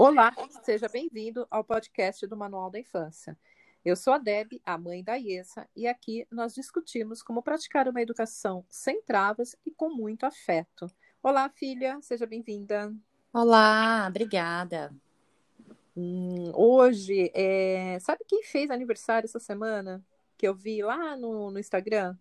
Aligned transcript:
Olá, 0.00 0.32
seja 0.62 0.88
bem-vindo 0.88 1.44
ao 1.50 1.64
podcast 1.64 2.24
do 2.24 2.36
Manual 2.36 2.70
da 2.70 2.78
Infância. 2.78 3.36
Eu 3.84 3.96
sou 3.96 4.12
a 4.12 4.18
Deb, 4.18 4.62
a 4.64 4.78
mãe 4.78 5.02
da 5.02 5.16
Iesa, 5.16 5.68
e 5.74 5.88
aqui 5.88 6.24
nós 6.30 6.54
discutimos 6.54 7.20
como 7.20 7.42
praticar 7.42 7.88
uma 7.88 8.00
educação 8.00 8.64
sem 8.68 9.02
travas 9.02 9.56
e 9.66 9.72
com 9.72 9.90
muito 9.90 10.24
afeto. 10.24 10.86
Olá, 11.20 11.48
filha, 11.48 11.98
seja 12.00 12.26
bem-vinda. 12.26 12.94
Olá, 13.32 14.06
obrigada. 14.08 14.94
Hum, 15.96 16.52
hoje, 16.54 17.32
é... 17.34 17.98
sabe 17.98 18.24
quem 18.24 18.44
fez 18.44 18.70
aniversário 18.70 19.26
essa 19.26 19.40
semana? 19.40 20.00
Que 20.36 20.46
eu 20.46 20.54
vi 20.54 20.80
lá 20.80 21.16
no, 21.16 21.50
no 21.50 21.58
Instagram? 21.58 22.16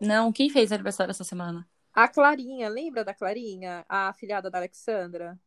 Não, 0.00 0.32
quem 0.32 0.48
fez 0.48 0.72
aniversário 0.72 1.10
essa 1.10 1.22
semana? 1.22 1.68
A 1.92 2.08
Clarinha, 2.08 2.70
lembra 2.70 3.04
da 3.04 3.12
Clarinha? 3.12 3.84
A 3.86 4.08
afilhada 4.08 4.50
da 4.50 4.56
Alexandra? 4.56 5.38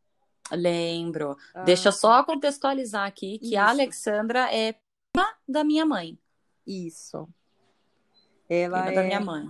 Lembro. 0.52 1.38
Ah. 1.53 1.63
Deixa 1.63 1.91
só 1.91 2.23
contextualizar 2.23 3.07
aqui 3.07 3.39
que 3.39 3.47
Isso. 3.47 3.59
a 3.59 3.70
Alexandra 3.70 4.53
é 4.53 4.73
prima 4.73 5.34
da 5.47 5.63
minha 5.63 5.85
mãe. 5.85 6.17
Isso. 6.65 7.27
Ela 8.49 8.84
prima 8.84 8.91
é... 8.91 8.95
da 8.95 9.03
minha 9.03 9.20
mãe. 9.20 9.49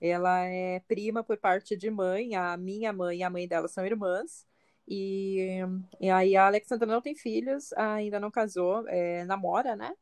Ela 0.00 0.44
é 0.44 0.80
prima 0.80 1.22
por 1.22 1.36
parte 1.36 1.76
de 1.76 1.90
mãe. 1.90 2.34
A 2.34 2.56
minha 2.56 2.92
mãe 2.92 3.18
e 3.18 3.22
a 3.22 3.30
mãe 3.30 3.46
dela 3.46 3.68
são 3.68 3.84
irmãs. 3.84 4.46
E, 4.88 5.60
e 6.00 6.10
aí 6.10 6.36
a 6.36 6.46
Alexandra 6.46 6.84
não 6.84 7.00
tem 7.00 7.14
filhos, 7.14 7.72
ainda 7.74 8.18
não 8.18 8.28
casou, 8.28 8.84
é, 8.88 9.24
namora, 9.24 9.76
né? 9.76 9.92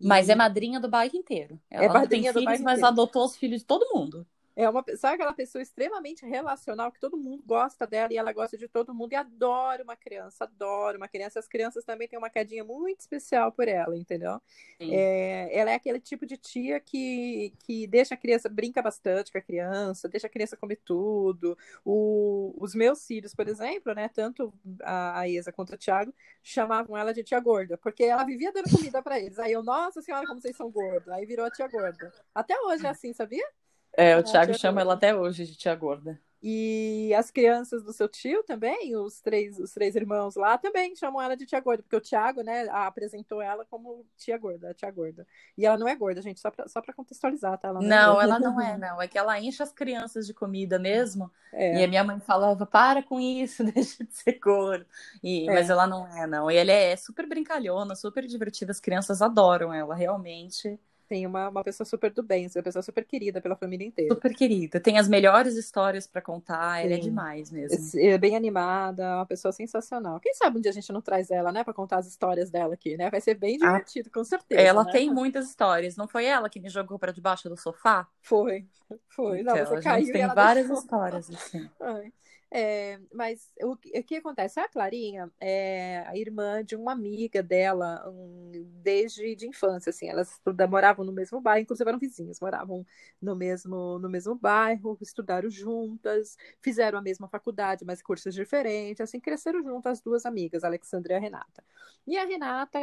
E... 0.00 0.06
Mas 0.06 0.30
é 0.30 0.34
madrinha 0.34 0.80
do 0.80 0.88
bairro 0.88 1.14
inteiro. 1.14 1.60
Ela 1.70 1.84
é 1.84 1.88
madrinha 1.88 2.32
não 2.32 2.40
tem 2.40 2.48
filhos, 2.48 2.64
mas 2.64 2.78
inteiro. 2.78 2.86
adotou 2.86 3.26
os 3.26 3.36
filhos 3.36 3.60
de 3.60 3.66
todo 3.66 3.90
mundo. 3.94 4.26
É 4.56 4.68
uma, 4.68 4.84
sabe 4.96 5.14
aquela 5.14 5.32
pessoa 5.32 5.62
extremamente 5.62 6.26
relacional 6.26 6.90
que 6.90 7.00
todo 7.00 7.16
mundo 7.16 7.42
gosta 7.46 7.86
dela 7.86 8.12
e 8.12 8.16
ela 8.16 8.32
gosta 8.32 8.58
de 8.58 8.68
todo 8.68 8.94
mundo 8.94 9.12
e 9.12 9.16
adora 9.16 9.82
uma 9.82 9.96
criança, 9.96 10.44
adora 10.44 10.96
uma 10.96 11.08
criança. 11.08 11.38
As 11.38 11.46
crianças 11.46 11.84
também 11.84 12.08
têm 12.08 12.18
uma 12.18 12.30
quedinha 12.30 12.64
muito 12.64 13.00
especial 13.00 13.52
por 13.52 13.68
ela, 13.68 13.96
entendeu? 13.96 14.40
É, 14.80 15.48
ela 15.56 15.70
é 15.70 15.74
aquele 15.74 16.00
tipo 16.00 16.26
de 16.26 16.36
tia 16.36 16.80
que, 16.80 17.52
que 17.60 17.86
deixa 17.86 18.14
a 18.14 18.18
criança, 18.18 18.48
brinca 18.48 18.82
bastante 18.82 19.30
com 19.30 19.38
a 19.38 19.42
criança, 19.42 20.08
deixa 20.08 20.26
a 20.26 20.30
criança 20.30 20.56
comer 20.56 20.80
tudo. 20.84 21.56
O, 21.84 22.54
os 22.58 22.74
meus 22.74 23.06
filhos, 23.06 23.34
por 23.34 23.48
exemplo, 23.48 23.94
né, 23.94 24.08
tanto 24.08 24.52
a, 24.82 25.20
a 25.20 25.28
Isa 25.28 25.52
quanto 25.52 25.74
o 25.74 25.78
Thiago, 25.78 26.12
chamavam 26.42 26.96
ela 26.96 27.12
de 27.12 27.22
tia 27.22 27.40
gorda, 27.40 27.78
porque 27.78 28.04
ela 28.04 28.24
vivia 28.24 28.52
dando 28.52 28.70
comida 28.70 29.02
para 29.02 29.18
eles. 29.18 29.38
Aí 29.38 29.52
eu, 29.52 29.62
nossa 29.62 30.02
senhora, 30.02 30.26
como 30.26 30.40
vocês 30.40 30.56
são 30.56 30.70
gordos. 30.70 31.08
Aí 31.08 31.24
virou 31.26 31.46
a 31.46 31.50
tia 31.50 31.68
gorda. 31.68 32.12
Até 32.34 32.58
hoje 32.60 32.86
é 32.86 32.88
assim, 32.90 33.12
sabia? 33.12 33.46
É, 33.96 34.16
o 34.16 34.22
Thiago 34.22 34.56
chama 34.56 34.80
ela 34.80 34.94
até 34.94 35.14
hoje 35.14 35.44
de 35.44 35.56
tia 35.56 35.74
gorda. 35.74 36.20
E 36.42 37.12
as 37.14 37.30
crianças 37.30 37.82
do 37.82 37.92
seu 37.92 38.08
tio 38.08 38.42
também, 38.42 38.96
os 38.96 39.20
três, 39.20 39.58
os 39.58 39.74
três 39.74 39.94
irmãos 39.94 40.36
lá, 40.36 40.56
também 40.56 40.96
chamam 40.96 41.20
ela 41.20 41.36
de 41.36 41.44
tia 41.44 41.60
gorda, 41.60 41.82
porque 41.82 41.96
o 41.96 42.00
Tiago, 42.00 42.42
né, 42.42 42.66
apresentou 42.70 43.42
ela 43.42 43.66
como 43.66 44.06
tia 44.16 44.38
gorda, 44.38 44.72
tia 44.72 44.90
gorda. 44.90 45.26
E 45.56 45.66
ela 45.66 45.76
não 45.76 45.86
é 45.86 45.94
gorda, 45.94 46.22
gente, 46.22 46.40
só 46.40 46.50
pra, 46.50 46.66
só 46.66 46.80
pra 46.80 46.94
contextualizar, 46.94 47.58
tá? 47.58 47.68
Ela 47.68 47.82
não, 47.82 47.86
é 47.86 47.90
não 47.90 48.20
é 48.20 48.24
ela 48.24 48.38
não 48.38 48.60
é, 48.60 48.78
não. 48.78 49.02
É 49.02 49.06
que 49.06 49.18
ela 49.18 49.38
enche 49.38 49.62
as 49.62 49.70
crianças 49.70 50.26
de 50.26 50.32
comida 50.32 50.78
mesmo. 50.78 51.30
É. 51.52 51.80
E 51.80 51.84
a 51.84 51.88
minha 51.88 52.02
mãe 52.02 52.18
falava, 52.20 52.64
para 52.64 53.02
com 53.02 53.20
isso, 53.20 53.62
deixa 53.74 54.02
de 54.02 54.14
ser 54.14 54.38
gordo. 54.38 54.86
E, 55.22 55.46
é. 55.46 55.52
Mas 55.52 55.68
ela 55.68 55.86
não 55.86 56.06
é, 56.06 56.26
não. 56.26 56.50
E 56.50 56.56
ela 56.56 56.72
é 56.72 56.96
super 56.96 57.28
brincalhona, 57.28 57.94
super 57.94 58.26
divertida, 58.26 58.72
as 58.72 58.80
crianças 58.80 59.20
adoram 59.20 59.74
ela, 59.74 59.94
realmente. 59.94 60.80
Sim, 61.10 61.26
uma, 61.26 61.48
uma 61.48 61.64
pessoa 61.64 61.84
super 61.84 62.12
do 62.12 62.22
bem, 62.22 62.48
uma 62.54 62.62
pessoa 62.62 62.84
super 62.84 63.04
querida 63.04 63.40
pela 63.40 63.56
família 63.56 63.84
inteira. 63.84 64.14
Super 64.14 64.32
querida. 64.32 64.78
Tem 64.78 64.96
as 64.96 65.08
melhores 65.08 65.56
histórias 65.56 66.06
para 66.06 66.22
contar, 66.22 66.84
ela 66.84 66.94
é 66.94 66.98
demais 66.98 67.50
mesmo. 67.50 68.00
É 68.00 68.16
bem 68.16 68.36
animada, 68.36 69.16
uma 69.16 69.26
pessoa 69.26 69.50
sensacional. 69.50 70.20
Quem 70.20 70.32
sabe 70.34 70.58
um 70.58 70.60
dia 70.60 70.70
a 70.70 70.74
gente 70.74 70.92
não 70.92 71.02
traz 71.02 71.28
ela, 71.32 71.50
né, 71.50 71.64
para 71.64 71.74
contar 71.74 71.96
as 71.96 72.06
histórias 72.06 72.48
dela 72.48 72.74
aqui, 72.74 72.96
né? 72.96 73.10
Vai 73.10 73.20
ser 73.20 73.34
bem 73.34 73.56
ah, 73.56 73.66
divertido, 73.66 74.08
ah, 74.08 74.14
com 74.14 74.22
certeza. 74.22 74.60
Ela 74.60 74.84
né? 74.84 74.92
tem 74.92 75.12
muitas 75.12 75.48
histórias. 75.48 75.96
Não 75.96 76.06
foi 76.06 76.26
ela 76.26 76.48
que 76.48 76.60
me 76.60 76.68
jogou 76.68 76.96
para 76.96 77.12
debaixo 77.12 77.48
do 77.48 77.56
sofá? 77.56 78.06
Foi, 78.22 78.64
foi. 79.08 79.42
Não, 79.42 79.56
então, 79.56 79.66
você 79.66 79.80
caiu 79.80 80.12
tem 80.12 80.28
várias 80.28 80.68
deixou... 80.68 80.80
histórias 80.80 81.28
assim. 81.28 81.68
Ai. 81.80 82.12
É, 82.52 82.98
mas 83.14 83.48
o, 83.62 83.72
o, 83.74 83.76
que 83.76 84.16
acontece? 84.16 84.58
A 84.58 84.68
Clarinha 84.68 85.30
é 85.40 86.02
a 86.08 86.16
irmã 86.16 86.64
de 86.64 86.74
uma 86.74 86.90
amiga 86.90 87.44
dela 87.44 88.02
um, 88.08 88.50
desde 88.82 89.36
de 89.36 89.46
infância, 89.46 89.90
assim, 89.90 90.08
elas 90.08 90.40
moravam 90.68 91.04
no 91.04 91.12
mesmo 91.12 91.40
bairro, 91.40 91.62
inclusive 91.62 91.88
eram 91.88 91.98
vizinhas, 92.00 92.40
moravam 92.40 92.84
no 93.22 93.36
mesmo, 93.36 94.00
no 94.00 94.10
mesmo 94.10 94.34
bairro, 94.34 94.98
estudaram 95.00 95.48
juntas, 95.48 96.36
fizeram 96.60 96.98
a 96.98 97.02
mesma 97.02 97.28
faculdade, 97.28 97.84
mas 97.84 98.02
cursos 98.02 98.34
diferentes, 98.34 99.00
assim, 99.00 99.20
cresceram 99.20 99.62
juntas 99.62 99.92
as 99.92 100.00
duas 100.00 100.26
amigas, 100.26 100.64
a 100.64 100.66
Alexandra 100.66 101.14
e 101.14 101.16
a 101.16 101.20
Renata. 101.20 101.64
E 102.06 102.16
a 102.18 102.24
Renata 102.24 102.78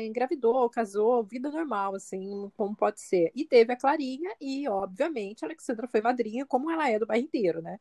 engravidou, 0.00 0.70
casou, 0.70 1.22
vida 1.24 1.50
normal, 1.50 1.94
assim, 1.94 2.50
como 2.56 2.74
pode 2.74 3.00
ser. 3.00 3.30
E 3.34 3.44
teve 3.44 3.72
a 3.72 3.76
Clarinha, 3.76 4.30
e 4.40 4.66
obviamente 4.68 5.44
a 5.44 5.48
Alexandra 5.48 5.86
foi 5.86 6.00
madrinha, 6.00 6.46
como 6.46 6.70
ela 6.70 6.88
é 6.88 6.98
do 6.98 7.06
bairro 7.06 7.24
inteiro, 7.24 7.60
né? 7.60 7.78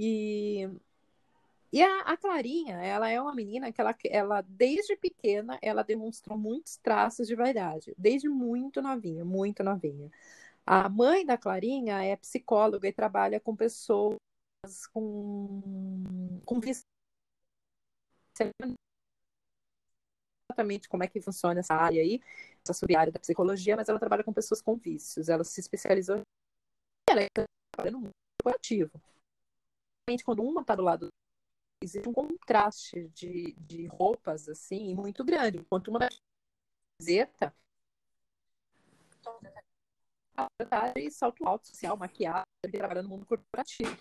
E, 0.00 0.70
e 1.72 1.82
a, 1.82 2.02
a, 2.02 2.16
Clarinha, 2.16 2.76
ela 2.76 3.10
é 3.10 3.20
uma 3.20 3.34
menina 3.34 3.72
que 3.72 3.80
ela, 3.80 3.96
ela, 4.04 4.40
desde 4.42 4.96
pequena, 4.96 5.58
ela 5.60 5.82
demonstrou 5.82 6.38
muitos 6.38 6.76
traços 6.76 7.26
de 7.26 7.34
vaidade, 7.34 7.92
desde 7.98 8.28
muito 8.28 8.80
novinha, 8.80 9.24
muito 9.24 9.64
novinha. 9.64 10.08
A 10.64 10.88
mãe 10.88 11.26
da 11.26 11.36
Clarinha 11.36 12.00
é 12.04 12.16
psicóloga 12.16 12.86
e 12.88 12.92
trabalha 12.92 13.40
com 13.40 13.56
pessoas 13.56 14.16
com, 14.92 16.40
com 16.44 16.60
exatamente 20.50 20.88
como 20.88 21.02
é 21.02 21.08
que 21.08 21.20
funciona 21.20 21.58
essa 21.58 21.74
área 21.74 22.00
aí, 22.00 22.20
essa 22.62 22.72
sub-área 22.72 23.12
da 23.12 23.18
psicologia, 23.18 23.76
mas 23.76 23.88
ela 23.88 23.98
trabalha 23.98 24.22
com 24.22 24.32
pessoas 24.32 24.62
com 24.62 24.76
vícios. 24.76 25.28
Ela 25.28 25.42
se 25.42 25.60
especializou 25.60 26.20
ela 27.10 27.22
é 27.22 27.90
no 27.90 27.98
mundo 27.98 28.12
corporativo 28.40 28.92
quando 30.24 30.42
uma 30.42 30.62
está 30.62 30.74
do 30.74 30.82
lado 30.82 31.08
existe 31.82 32.08
um 32.08 32.12
contraste 32.12 33.08
de, 33.14 33.54
de 33.58 33.86
roupas 33.86 34.48
assim 34.48 34.94
muito 34.94 35.24
grande. 35.24 35.58
Enquanto 35.58 35.88
uma 35.88 36.00
camiseta 36.98 37.54
de 40.94 41.10
salto 41.10 41.46
alto 41.46 41.66
social, 41.66 41.96
maquiagem, 41.96 42.44
trabalhando 42.70 43.08
no 43.08 43.10
mundo 43.10 43.26
corporativo. 43.26 43.96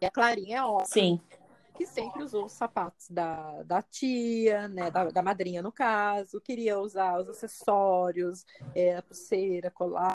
E 0.00 0.06
a 0.06 0.10
Clarinha 0.10 0.58
é 0.58 0.62
óbvio 0.62 0.86
Sim. 0.86 1.20
que 1.74 1.86
sempre 1.86 2.22
usou 2.22 2.46
os 2.46 2.52
sapatos 2.52 3.08
da, 3.10 3.62
da 3.62 3.82
tia, 3.82 4.68
né, 4.68 4.90
da, 4.90 5.10
da 5.10 5.22
madrinha 5.22 5.62
no 5.62 5.72
caso, 5.72 6.40
queria 6.40 6.78
usar 6.78 7.20
os 7.20 7.28
acessórios, 7.28 8.44
é, 8.74 8.96
a 8.96 9.02
pulseira, 9.02 9.70
colar 9.70 10.14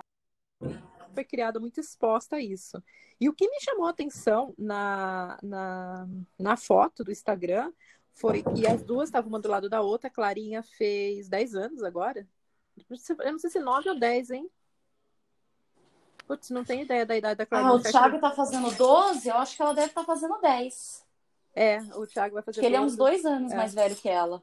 foi 1.14 1.24
criada 1.24 1.60
muito 1.60 1.80
exposta 1.80 2.38
a 2.38 2.42
isso. 2.42 2.82
E 3.20 3.30
o 3.30 3.34
que 3.34 3.48
me 3.48 3.60
chamou 3.62 3.86
a 3.86 3.92
atenção 3.92 4.54
na, 4.58 5.38
na, 5.42 6.08
na 6.38 6.58
foto 6.58 7.04
do 7.04 7.12
Instagram 7.12 7.72
foi 8.12 8.44
que 8.44 8.68
as 8.68 8.84
duas 8.84 9.10
estavam 9.10 9.30
uma 9.30 9.40
do 9.40 9.50
lado 9.50 9.70
da 9.70 9.82
outra. 9.82 10.08
A 10.08 10.12
Clarinha 10.12 10.64
fez 10.64 11.28
10 11.30 11.56
anos 11.56 11.84
agora. 11.84 12.28
Eu 13.20 13.32
não 13.32 13.40
sei 13.40 13.50
se 13.50 13.60
9 13.60 13.90
ou 13.90 14.00
10, 14.00 14.32
hein? 14.32 14.50
Putz, 16.28 16.50
não 16.50 16.64
tenho 16.64 16.84
ideia 16.84 17.06
da 17.06 17.18
idade 17.18 17.38
da 17.38 17.46
Clarinha. 17.46 17.72
Ah, 17.72 17.76
o 17.76 17.82
Thiago 17.82 18.20
tá 18.20 18.32
fazendo 18.32 18.72
12, 18.72 19.28
eu 19.28 19.36
acho 19.36 19.56
que 19.56 19.62
ela 19.62 19.74
deve 19.74 19.88
estar 19.88 20.02
tá 20.02 20.08
fazendo 20.08 20.40
10. 20.40 21.06
É, 21.56 21.80
o 21.96 22.08
Thiago 22.08 22.36
vai 22.36 22.44
fazer 22.44 22.62
Porque 22.62 22.62
12. 22.62 22.66
ele 22.68 22.76
é 22.76 22.82
uns 22.82 22.96
dois 22.96 23.26
anos 23.26 23.52
é. 23.52 23.56
mais 23.56 23.74
velho 23.74 23.96
que 23.96 24.10
ela. 24.10 24.42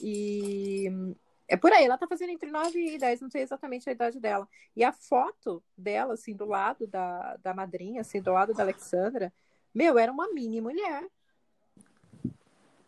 E 0.00 1.14
é 1.50 1.56
por 1.56 1.72
aí, 1.72 1.84
ela 1.84 1.98
tá 1.98 2.06
fazendo 2.06 2.30
entre 2.30 2.48
9 2.48 2.94
e 2.94 2.96
10, 2.96 3.22
não 3.22 3.28
sei 3.28 3.42
exatamente 3.42 3.88
a 3.88 3.92
idade 3.92 4.20
dela. 4.20 4.48
E 4.76 4.84
a 4.84 4.92
foto 4.92 5.60
dela, 5.76 6.14
assim, 6.14 6.32
do 6.32 6.44
lado 6.44 6.86
da, 6.86 7.36
da 7.38 7.52
madrinha, 7.52 8.02
assim, 8.02 8.22
do 8.22 8.30
lado 8.30 8.54
da 8.54 8.62
Alexandra, 8.62 9.32
meu, 9.74 9.98
era 9.98 10.12
uma 10.12 10.32
mini 10.32 10.60
mulher. 10.60 11.04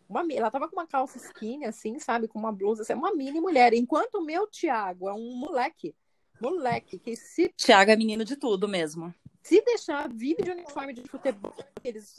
Uma, 0.07 0.25
ela 0.31 0.49
tava 0.49 0.69
com 0.69 0.77
uma 0.77 0.87
calça 0.87 1.17
skinny, 1.17 1.65
assim, 1.65 1.99
sabe? 1.99 2.25
Com 2.25 2.39
uma 2.39 2.53
blusa, 2.53 2.83
assim, 2.83 2.93
uma 2.93 3.13
mini 3.13 3.41
mulher. 3.41 3.73
Enquanto 3.73 4.15
o 4.15 4.23
meu 4.23 4.47
Tiago 4.47 5.09
é 5.09 5.13
um 5.13 5.35
moleque. 5.35 5.93
Moleque, 6.39 6.97
que 6.97 7.17
se. 7.17 7.49
Tiago 7.57 7.91
é 7.91 7.97
menino 7.97 8.23
de 8.23 8.37
tudo 8.37 8.65
mesmo. 8.65 9.13
Se 9.41 9.61
deixar, 9.61 10.07
vive 10.07 10.41
de 10.41 10.51
uniforme 10.51 10.93
de 10.93 11.01
futebol, 11.01 11.53
aqueles 11.75 12.17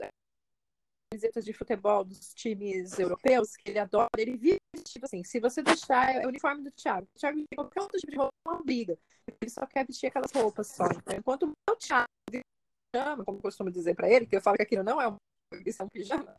camisetas 1.14 1.44
de 1.44 1.52
futebol 1.52 2.04
dos 2.04 2.34
times 2.34 2.98
europeus, 2.98 3.56
que 3.56 3.70
ele 3.70 3.78
adora, 3.78 4.08
ele 4.18 4.36
vive 4.36 4.58
tipo 4.82 5.06
assim, 5.06 5.22
se 5.22 5.38
você 5.38 5.62
deixar, 5.62 6.14
é 6.14 6.26
o 6.26 6.28
uniforme 6.28 6.62
do 6.62 6.70
Thiago. 6.72 7.06
O 7.14 7.18
Thiago 7.18 7.36
tem 7.36 7.46
qualquer 7.54 7.80
outro 7.80 7.98
tipo 7.98 8.10
de 8.10 8.18
roupa, 8.18 8.32
uma 8.46 8.62
briga. 8.62 8.98
Ele 9.40 9.50
só 9.50 9.64
quer 9.66 9.86
vestir 9.86 10.08
aquelas 10.08 10.32
roupas 10.32 10.66
só. 10.68 10.84
Então, 10.86 11.16
enquanto 11.16 11.52
o 11.70 11.76
Thiago 11.76 12.08
pijama, 12.28 13.24
como 13.24 13.38
eu 13.38 13.42
costumo 13.42 13.70
dizer 13.70 13.94
para 13.94 14.10
ele, 14.10 14.26
que 14.26 14.36
eu 14.36 14.42
falo 14.42 14.56
que 14.56 14.62
aquilo 14.62 14.82
não 14.82 15.00
é 15.00 15.08
um, 15.08 15.16
isso 15.64 15.82
é 15.82 15.84
um 15.84 15.88
pijama, 15.88 16.36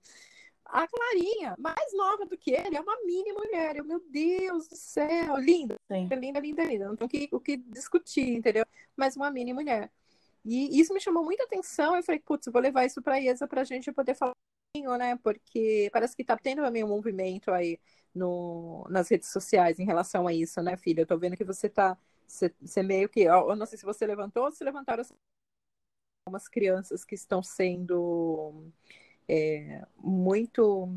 a 0.66 0.88
Clarinha, 0.88 1.56
mais 1.57 1.94
nova 1.94 2.25
do 2.25 2.38
que 2.38 2.51
ele, 2.51 2.75
é 2.75 2.81
uma 2.81 2.98
mini 3.06 3.31
mulher. 3.31 3.78
Eu, 3.78 3.86
meu 3.86 4.01
Deus 4.10 4.68
do 4.68 4.75
céu, 4.75 5.38
linda. 5.38 5.75
Sim. 5.89 6.07
Linda, 6.07 6.39
linda, 6.39 6.63
linda. 6.63 6.88
Não 6.88 6.95
tem 6.98 7.06
o 7.06 7.10
que, 7.10 7.30
o 7.31 7.39
que 7.39 7.57
discutir, 7.57 8.33
entendeu? 8.33 8.66
Mas 8.95 9.16
uma 9.16 9.31
mini 9.31 9.54
mulher. 9.54 9.92
E 10.44 10.80
isso 10.80 10.94
me 10.94 11.00
chamou 11.00 11.24
muita 11.24 11.44
atenção. 11.44 11.95
Eu 11.95 12.04
falei, 12.04 12.19
putz, 12.19 12.48
vou 12.51 12.62
levar 12.62 12.86
isso 12.86 13.01
para 13.01 13.16
a 13.16 13.18
IESA 13.18 13.48
para 13.48 13.62
a 13.62 13.63
gente 13.63 13.92
poder 13.92 14.16
falar 14.16 14.33
né? 14.83 15.18
Porque 15.24 15.89
parece 15.92 16.16
que 16.16 16.22
está 16.22 16.38
tendo 16.38 16.62
também 16.62 16.83
um 16.83 16.88
movimento 16.88 17.51
aí 17.51 17.80
no, 18.13 18.86
nas 18.89 19.10
redes 19.10 19.31
sociais 19.31 19.80
em 19.80 19.86
relação 19.86 20.27
a 20.27 20.33
isso, 20.33 20.62
né, 20.62 20.77
filha? 20.77 21.01
Eu 21.01 21.07
tô 21.07 21.18
vendo 21.18 21.38
que 21.38 21.44
você 21.44 21.69
tá. 21.69 21.98
Você, 22.27 22.54
você 22.62 22.81
meio 22.81 23.10
que. 23.10 23.22
Eu 23.22 23.56
não 23.56 23.66
sei 23.66 23.77
se 23.77 23.86
você 23.86 24.06
levantou 24.06 24.45
ou 24.45 24.51
se 24.51 24.63
levantaram 24.63 25.04
algumas 26.25 26.48
crianças 26.48 27.06
que 27.06 27.16
estão 27.16 27.44
sendo 27.44 28.72
é, 29.27 29.86
muito 29.98 30.89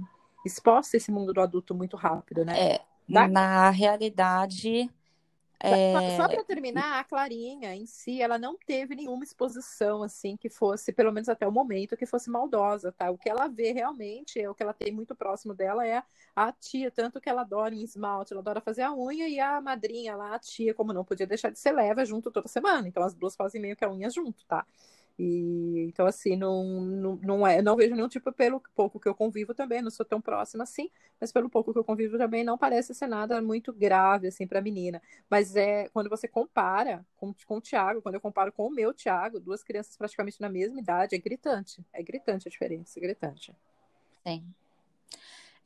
expostas 0.45 0.95
a 0.95 0.97
esse 0.97 1.11
mundo 1.11 1.33
do 1.33 1.41
adulto 1.41 1.75
muito 1.75 1.97
rápido, 1.97 2.45
né? 2.45 2.75
É, 2.75 2.85
na 3.09 3.71
realidade, 3.71 4.91
é... 5.61 6.17
Só 6.17 6.29
para 6.29 6.45
terminar, 6.45 7.01
a 7.01 7.05
Clarinha 7.05 7.75
em 7.75 7.87
si, 7.87 8.23
ela 8.23 8.39
não 8.39 8.57
teve 8.57 8.95
nenhuma 8.95 9.25
exposição 9.25 10.03
assim 10.03 10.37
que 10.37 10.49
fosse, 10.49 10.93
pelo 10.93 11.13
menos 11.13 11.29
até 11.29 11.47
o 11.47 11.53
momento, 11.53 11.97
que 11.97 12.07
fosse 12.07 12.31
maldosa, 12.31 12.93
tá? 12.93 13.11
O 13.11 13.19
que 13.19 13.29
ela 13.29 13.49
vê 13.49 13.73
realmente, 13.73 14.41
é 14.41 14.49
o 14.49 14.55
que 14.55 14.63
ela 14.63 14.73
tem 14.73 14.93
muito 14.93 15.15
próximo 15.17 15.55
dela 15.55 15.87
é 15.87 16.03
a 16.35 16.53
tia, 16.53 16.91
tanto 16.91 17.21
que 17.21 17.29
ela 17.29 17.43
adora 17.43 17.75
em 17.75 17.83
esmalte, 17.83 18.33
ela 18.33 18.41
adora 18.41 18.61
fazer 18.61 18.83
a 18.83 18.95
unha 18.95 19.29
e 19.29 19.41
a 19.41 19.61
madrinha 19.61 20.15
lá, 20.15 20.35
a 20.35 20.39
tia, 20.39 20.73
como 20.73 20.93
não 20.93 21.05
podia 21.05 21.27
deixar 21.27 21.51
de 21.51 21.59
ser 21.59 21.73
leva 21.73 22.05
junto 22.05 22.31
toda 22.31 22.49
semana. 22.49 22.87
Então 22.87 23.03
as 23.03 23.15
duas 23.15 23.35
fazem 23.35 23.61
meio 23.61 23.77
que 23.77 23.85
a 23.85 23.91
unha 23.91 24.11
junto, 24.11 24.45
tá? 24.47 24.65
E, 25.19 25.87
então, 25.89 26.07
assim, 26.07 26.37
não, 26.37 26.65
não, 26.65 27.17
não, 27.17 27.47
é, 27.47 27.61
não 27.61 27.75
vejo 27.75 27.95
nenhum 27.95 28.09
tipo, 28.09 28.33
pelo 28.33 28.63
pouco 28.77 29.01
que 29.01 29.09
eu 29.09 29.15
convivo 29.15 29.53
também, 29.53 29.83
não 29.83 29.91
sou 29.91 30.07
tão 30.07 30.21
próxima 30.21 30.63
assim, 30.63 30.89
mas 31.21 31.33
pelo 31.33 31.51
pouco 31.51 31.73
que 31.73 31.79
eu 31.79 31.83
convivo 31.83 32.17
também 32.17 32.45
não 32.45 32.57
parece 32.57 32.95
ser 32.95 33.09
nada 33.09 33.43
muito 33.43 33.73
grave, 33.73 34.29
assim, 34.29 34.47
para 34.47 34.61
a 34.61 34.63
menina. 34.63 35.03
Mas 35.29 35.57
é 35.57 35.89
quando 35.89 36.09
você 36.09 36.29
compara 36.29 37.05
com, 37.17 37.35
com 37.47 37.57
o 37.57 37.61
Thiago, 37.61 38.01
quando 38.01 38.15
eu 38.15 38.21
comparo 38.21 38.53
com 38.53 38.67
o 38.67 38.71
meu 38.71 38.95
Thiago, 38.95 39.41
duas 39.41 39.65
crianças 39.65 39.97
praticamente 39.97 40.41
na 40.41 40.49
mesma 40.49 40.79
idade, 40.79 41.17
é 41.17 41.19
gritante. 41.19 41.85
É 41.93 42.01
gritante 42.01 42.47
a 42.47 42.51
diferença, 42.51 42.99
é 42.99 43.03
gritante. 43.03 43.53
Sim. 44.25 44.45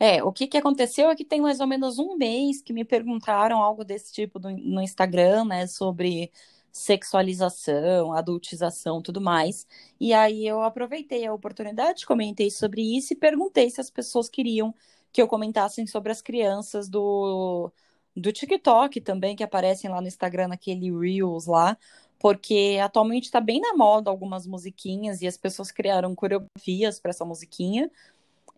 É, 0.01 0.25
o 0.25 0.33
que, 0.33 0.47
que 0.47 0.57
aconteceu 0.57 1.11
é 1.11 1.15
que 1.15 1.25
tem 1.25 1.41
mais 1.43 1.61
ou 1.61 1.67
menos 1.67 1.99
um 1.99 2.17
mês 2.17 2.63
que 2.63 2.73
me 2.73 2.85
perguntaram 2.85 3.63
algo 3.63 3.85
desse 3.85 4.13
tipo 4.13 4.39
do, 4.39 4.51
no 4.51 4.81
Instagram, 4.81 5.45
né, 5.45 5.67
sobre 5.67 6.33
sexualização, 6.73 8.13
adultização, 8.13 9.03
tudo 9.03 9.21
mais. 9.21 9.67
E 10.01 10.13
aí 10.15 10.47
eu 10.47 10.63
aproveitei 10.63 11.27
a 11.27 11.35
oportunidade, 11.35 12.07
comentei 12.07 12.51
sobre 12.51 12.83
isso 12.97 13.13
e 13.13 13.17
perguntei 13.17 13.71
se 13.71 13.81
as 13.81 13.91
pessoas 13.91 14.29
queriam 14.29 14.75
que 15.13 15.21
eu 15.21 15.29
comentassem 15.29 15.87
sobre 15.87 16.11
as 16.13 16.23
crianças 16.23 16.89
do 16.89 17.71
do 18.15 18.33
TikTok 18.33 19.01
também 19.01 19.35
que 19.37 19.43
aparecem 19.43 19.91
lá 19.91 20.01
no 20.01 20.07
Instagram 20.07 20.49
naquele 20.49 20.91
Reels 20.91 21.47
lá, 21.47 21.79
porque 22.19 22.79
atualmente 22.83 23.25
está 23.25 23.41
bem 23.41 23.61
na 23.61 23.75
moda 23.75 24.11
algumas 24.11 24.47
musiquinhas 24.47 25.23
e 25.23 25.27
as 25.27 25.37
pessoas 25.37 25.71
criaram 25.73 26.15
coreografias 26.15 27.01
para 27.01 27.11
essa 27.11 27.25
musiquinha 27.25 27.91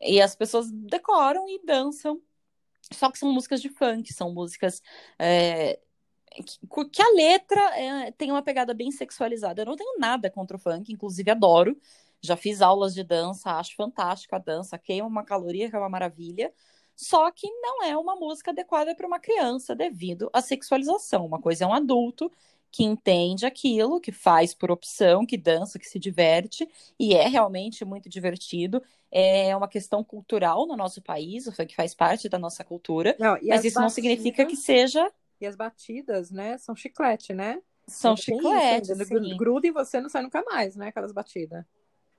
e 0.00 0.20
as 0.20 0.34
pessoas 0.36 0.70
decoram 0.70 1.48
e 1.48 1.60
dançam. 1.64 2.20
Só 2.92 3.10
que 3.10 3.18
são 3.18 3.32
músicas 3.32 3.62
de 3.62 3.70
funk, 3.70 4.12
são 4.12 4.32
músicas 4.32 4.82
é, 5.18 5.80
que 6.90 7.02
a 7.02 7.08
letra 7.14 7.60
é, 7.78 8.10
tem 8.12 8.30
uma 8.30 8.42
pegada 8.42 8.74
bem 8.74 8.90
sexualizada. 8.90 9.62
Eu 9.62 9.66
não 9.66 9.76
tenho 9.76 9.98
nada 9.98 10.30
contra 10.30 10.56
o 10.56 10.60
funk, 10.60 10.92
inclusive 10.92 11.30
adoro. 11.30 11.76
Já 12.20 12.36
fiz 12.36 12.62
aulas 12.62 12.94
de 12.94 13.04
dança, 13.04 13.52
acho 13.52 13.76
fantástica 13.76 14.36
a 14.36 14.38
dança, 14.38 14.78
queima 14.78 15.06
uma 15.06 15.24
caloria, 15.24 15.68
que 15.68 15.76
é 15.76 15.78
uma 15.78 15.88
maravilha. 15.88 16.52
Só 16.96 17.30
que 17.30 17.48
não 17.60 17.82
é 17.82 17.96
uma 17.96 18.14
música 18.16 18.50
adequada 18.50 18.94
para 18.94 19.06
uma 19.06 19.18
criança 19.18 19.74
devido 19.74 20.30
à 20.32 20.40
sexualização. 20.40 21.26
Uma 21.26 21.40
coisa 21.40 21.64
é 21.64 21.66
um 21.66 21.74
adulto 21.74 22.30
que 22.70 22.82
entende 22.82 23.46
aquilo, 23.46 24.00
que 24.00 24.10
faz 24.10 24.52
por 24.52 24.68
opção, 24.70 25.24
que 25.24 25.36
dança, 25.36 25.78
que 25.78 25.86
se 25.86 25.96
diverte, 25.96 26.68
e 26.98 27.14
é 27.14 27.28
realmente 27.28 27.84
muito 27.84 28.08
divertido. 28.08 28.82
É 29.12 29.54
uma 29.54 29.68
questão 29.68 30.02
cultural 30.02 30.66
no 30.66 30.76
nosso 30.76 31.00
país, 31.00 31.46
o 31.46 31.52
funk 31.52 31.72
faz 31.72 31.94
parte 31.94 32.28
da 32.28 32.36
nossa 32.36 32.64
cultura, 32.64 33.14
não, 33.16 33.34
mas 33.34 33.42
isso 33.42 33.50
batidas... 33.50 33.74
não 33.76 33.88
significa 33.88 34.44
que 34.44 34.56
seja 34.56 35.08
e 35.44 35.46
as 35.46 35.56
batidas, 35.56 36.30
né, 36.30 36.58
são 36.58 36.74
chiclete, 36.74 37.32
né? 37.32 37.60
São 37.86 38.16
chiclete, 38.16 38.94
sim. 38.94 39.36
Gruda 39.36 39.66
em 39.66 39.72
você 39.72 40.00
não 40.00 40.08
sai 40.08 40.22
nunca 40.22 40.42
mais, 40.42 40.74
né, 40.74 40.88
aquelas 40.88 41.12
batidas. 41.12 41.64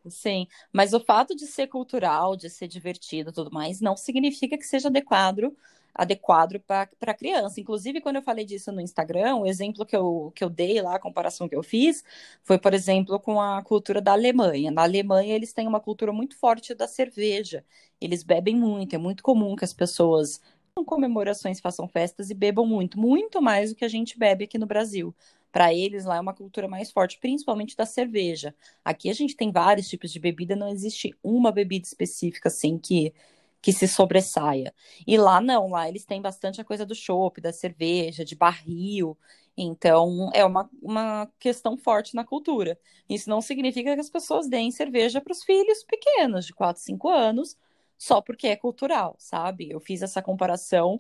Sim, 0.08 0.48
mas 0.72 0.94
o 0.94 1.00
fato 1.00 1.36
de 1.36 1.48
ser 1.48 1.68
cultural, 1.68 2.36
de 2.36 2.50
ser 2.50 2.68
divertido 2.68 3.32
tudo 3.32 3.52
mais, 3.52 3.82
não 3.82 3.98
significa 3.98 4.56
que 4.58 4.66
seja 4.66 4.88
adequado 4.88 5.56
adequado 5.96 6.60
para 6.60 7.14
criança. 7.14 7.60
Inclusive, 7.62 8.02
quando 8.02 8.18
eu 8.18 8.22
falei 8.22 8.44
disso 8.44 8.70
no 8.72 8.82
Instagram, 8.82 9.38
o 9.38 9.46
exemplo 9.48 9.86
que 9.86 9.96
eu, 9.96 10.32
que 10.36 10.44
eu 10.44 10.50
dei 10.50 10.82
lá, 10.82 10.96
a 10.96 11.00
comparação 11.00 11.48
que 11.48 11.56
eu 11.56 11.64
fiz, 11.64 12.04
foi, 12.44 12.60
por 12.60 12.74
exemplo, 12.74 13.18
com 13.18 13.40
a 13.40 13.64
cultura 13.64 14.02
da 14.02 14.12
Alemanha. 14.12 14.72
Na 14.72 14.84
Alemanha, 14.84 15.34
eles 15.34 15.54
têm 15.54 15.68
uma 15.68 15.80
cultura 15.80 16.12
muito 16.12 16.38
forte 16.38 16.76
da 16.76 16.86
cerveja. 16.86 17.64
Eles 18.02 18.24
bebem 18.24 18.56
muito, 18.56 18.94
é 18.94 18.98
muito 18.98 19.24
comum 19.24 19.56
que 19.56 19.64
as 19.64 19.74
pessoas 19.74 20.42
comemorações, 20.84 21.62
façam 21.62 21.88
festas 21.88 22.30
e 22.30 22.34
bebam 22.34 22.66
muito, 22.66 23.00
muito 23.00 23.42
mais 23.42 23.70
do 23.70 23.76
que 23.76 23.86
a 23.86 23.88
gente 23.88 24.18
bebe 24.20 24.44
aqui 24.44 24.58
no 24.58 24.66
Brasil. 24.66 25.16
Para 25.52 25.74
eles 25.74 26.04
lá 26.04 26.18
é 26.18 26.20
uma 26.20 26.34
cultura 26.34 26.68
mais 26.68 26.92
forte, 26.92 27.18
principalmente 27.18 27.78
da 27.78 27.86
cerveja. 27.86 28.54
Aqui 28.84 29.10
a 29.10 29.14
gente 29.14 29.38
tem 29.38 29.52
vários 29.52 29.88
tipos 29.88 30.12
de 30.12 30.20
bebida, 30.20 30.54
não 30.54 30.68
existe 30.68 31.16
uma 31.24 31.50
bebida 31.50 31.86
específica 31.88 32.50
assim 32.50 32.78
que 32.78 33.14
que 33.62 33.74
se 33.74 33.88
sobressaia. 33.88 34.72
E 35.08 35.18
lá 35.18 35.42
não, 35.42 35.72
lá 35.72 35.90
eles 35.90 36.06
têm 36.06 36.22
bastante 36.22 36.62
a 36.62 36.64
coisa 36.64 36.86
do 36.86 36.94
chopp, 36.94 37.42
da 37.42 37.52
cerveja, 37.52 38.24
de 38.24 38.36
barril. 38.36 39.18
Então, 39.58 40.30
é 40.36 40.46
uma, 40.46 40.70
uma 40.80 41.28
questão 41.40 41.76
forte 41.76 42.14
na 42.14 42.24
cultura. 42.24 42.78
Isso 43.10 43.28
não 43.28 43.42
significa 43.42 43.96
que 43.96 44.00
as 44.00 44.10
pessoas 44.10 44.48
deem 44.48 44.70
cerveja 44.70 45.20
para 45.20 45.32
os 45.32 45.44
filhos 45.44 45.84
pequenos, 45.84 46.46
de 46.46 46.54
4, 46.54 46.80
5 46.84 47.10
anos, 47.10 47.58
só 47.98 48.22
porque 48.22 48.48
é 48.48 48.56
cultural, 48.56 49.16
sabe? 49.20 49.70
Eu 49.70 49.80
fiz 49.80 50.02
essa 50.02 50.22
comparação 50.22 51.00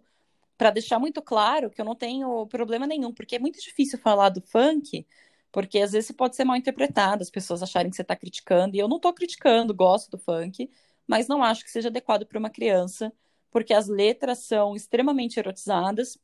para 0.57 0.71
deixar 0.71 0.99
muito 0.99 1.21
claro 1.21 1.69
que 1.69 1.81
eu 1.81 1.85
não 1.85 1.95
tenho 1.95 2.47
problema 2.47 2.87
nenhum, 2.87 3.13
porque 3.13 3.35
é 3.35 3.39
muito 3.39 3.59
difícil 3.61 3.99
falar 3.99 4.29
do 4.29 4.41
funk, 4.41 5.05
porque 5.51 5.79
às 5.79 5.91
vezes 5.91 6.11
pode 6.11 6.35
ser 6.35 6.45
mal 6.45 6.55
interpretado, 6.55 7.21
as 7.23 7.29
pessoas 7.29 7.61
acharem 7.63 7.89
que 7.89 7.95
você 7.95 8.01
está 8.01 8.15
criticando, 8.15 8.75
e 8.75 8.79
eu 8.79 8.87
não 8.87 8.97
estou 8.97 9.13
criticando, 9.13 9.73
gosto 9.73 10.11
do 10.11 10.17
funk, 10.17 10.69
mas 11.07 11.27
não 11.27 11.43
acho 11.43 11.63
que 11.63 11.71
seja 11.71 11.89
adequado 11.89 12.25
para 12.25 12.39
uma 12.39 12.49
criança, 12.49 13.11
porque 13.51 13.73
as 13.73 13.87
letras 13.87 14.39
são 14.39 14.75
extremamente 14.75 15.39
erotizadas, 15.39 16.17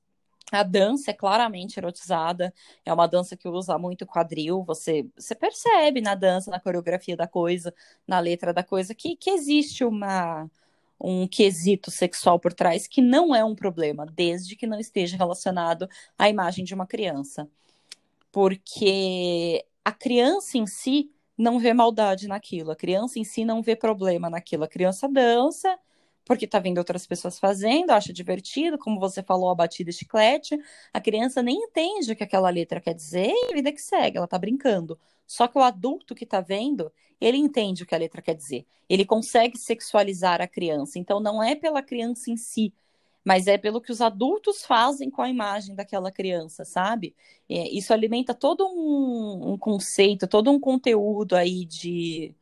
a 0.52 0.64
dança 0.64 1.12
é 1.12 1.14
claramente 1.14 1.78
erotizada, 1.80 2.54
é 2.86 2.92
uma 2.94 3.08
dança 3.08 3.38
que 3.38 3.48
usa 3.48 3.78
muito 3.78 4.06
quadril, 4.06 4.64
você, 4.64 5.08
você 5.16 5.34
percebe 5.34 6.02
na 6.02 6.14
dança, 6.14 6.52
na 6.52 6.60
coreografia 6.60 7.16
da 7.16 7.28
coisa, 7.28 7.74
na 8.06 8.20
letra 8.20 8.54
da 8.54 8.64
coisa, 8.64 8.94
que, 8.94 9.16
que 9.16 9.30
existe 9.30 9.86
uma, 9.86 10.50
um 11.04 11.28
quesito 11.28 11.90
sexual 11.90 12.40
por 12.40 12.54
trás 12.54 12.88
que 12.88 13.02
não 13.02 13.36
é 13.36 13.44
um 13.44 13.56
problema, 13.56 14.06
desde 14.06 14.56
que 14.56 14.68
não 14.68 14.80
esteja 14.80 15.18
relacionado 15.18 15.90
à 16.18 16.30
imagem 16.30 16.64
de 16.64 16.74
uma 16.74 16.86
criança. 16.86 17.50
Porque 18.32 19.66
a 19.84 19.92
criança 19.92 20.58
em 20.58 20.68
si 20.68 21.12
não 21.38 21.60
vê 21.60 21.74
maldade 21.74 22.28
naquilo, 22.28 22.72
a 22.72 22.76
criança 22.76 23.20
em 23.20 23.24
si 23.24 23.44
não 23.44 23.62
vê 23.62 23.76
problema 23.76 24.30
naquilo. 24.30 24.64
A 24.64 24.68
criança 24.68 25.10
dança 25.10 25.78
porque 26.26 26.48
tá 26.48 26.60
vendo 26.60 26.78
outras 26.78 27.06
pessoas 27.06 27.40
fazendo, 27.40 27.92
acha 27.92 28.14
divertido, 28.14 28.78
como 28.78 29.00
você 29.00 29.24
falou, 29.24 29.50
a 29.50 29.56
batida 29.56 29.92
chiclete. 29.92 30.58
A 30.94 31.02
criança 31.02 31.42
nem 31.42 31.58
entende 31.58 32.12
o 32.12 32.16
que 32.16 32.24
aquela 32.24 32.50
letra 32.50 32.80
quer 32.80 32.94
dizer 32.94 33.32
e 33.32 33.54
vida 33.54 33.72
que 33.72 33.82
segue, 33.82 34.18
ela 34.18 34.28
tá 34.28 34.38
brincando. 34.38 35.00
Só 35.26 35.48
que 35.48 35.58
o 35.58 35.62
adulto 35.62 36.14
que 36.14 36.24
está 36.24 36.42
vendo, 36.42 36.92
ele 37.20 37.38
entende 37.38 37.84
o 37.84 37.86
que 37.86 37.96
a 37.96 37.98
letra 37.98 38.22
quer 38.22 38.36
dizer. 38.36 38.66
Ele 38.90 39.06
consegue 39.06 39.58
sexualizar 39.58 40.42
a 40.42 40.48
criança. 40.48 41.00
Então, 41.00 41.20
não 41.20 41.42
é 41.42 41.56
pela 41.56 41.82
criança 41.82 42.30
em 42.30 42.38
si, 42.38 42.74
mas 43.24 43.48
é 43.48 43.58
pelo 43.58 43.80
que 43.80 43.92
os 43.92 44.02
adultos 44.02 44.66
fazem 44.66 45.10
com 45.10 45.22
a 45.22 45.30
imagem 45.30 45.76
daquela 45.76 46.12
criança, 46.12 46.66
sabe? 46.66 47.16
É, 47.50 47.70
isso 47.70 47.94
alimenta 47.94 48.34
todo 48.34 48.66
um, 48.68 49.54
um, 49.54 49.58
conceito, 49.58 50.28
todo 50.28 50.52
um 50.52 50.60
conteúdo 50.60 51.36
aí 51.36 51.66
de. 51.66 52.34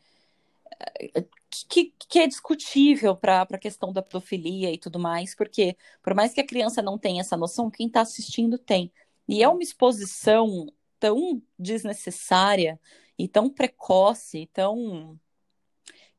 Que, 1.50 1.94
que 2.08 2.20
é 2.20 2.28
discutível 2.28 3.16
para 3.16 3.42
a 3.42 3.58
questão 3.58 3.92
da 3.92 4.02
pedofilia 4.02 4.72
e 4.72 4.78
tudo 4.78 5.00
mais, 5.00 5.36
porque 5.36 5.76
por 6.02 6.14
mais 6.14 6.34
que 6.34 6.42
a 6.42 6.46
criança 6.46 6.82
não 6.82 6.98
tenha 6.98 7.22
essa 7.22 7.36
noção, 7.36 7.72
quem 7.72 7.88
está 7.88 8.02
assistindo 8.02 8.58
tem. 8.58 8.92
E 9.28 9.42
é 9.44 9.50
uma 9.50 9.64
exposição 9.64 10.68
tão 11.00 11.42
desnecessária 11.58 12.80
e 13.18 13.28
tão 13.28 13.50
precoce, 13.50 14.48
tão 14.54 15.20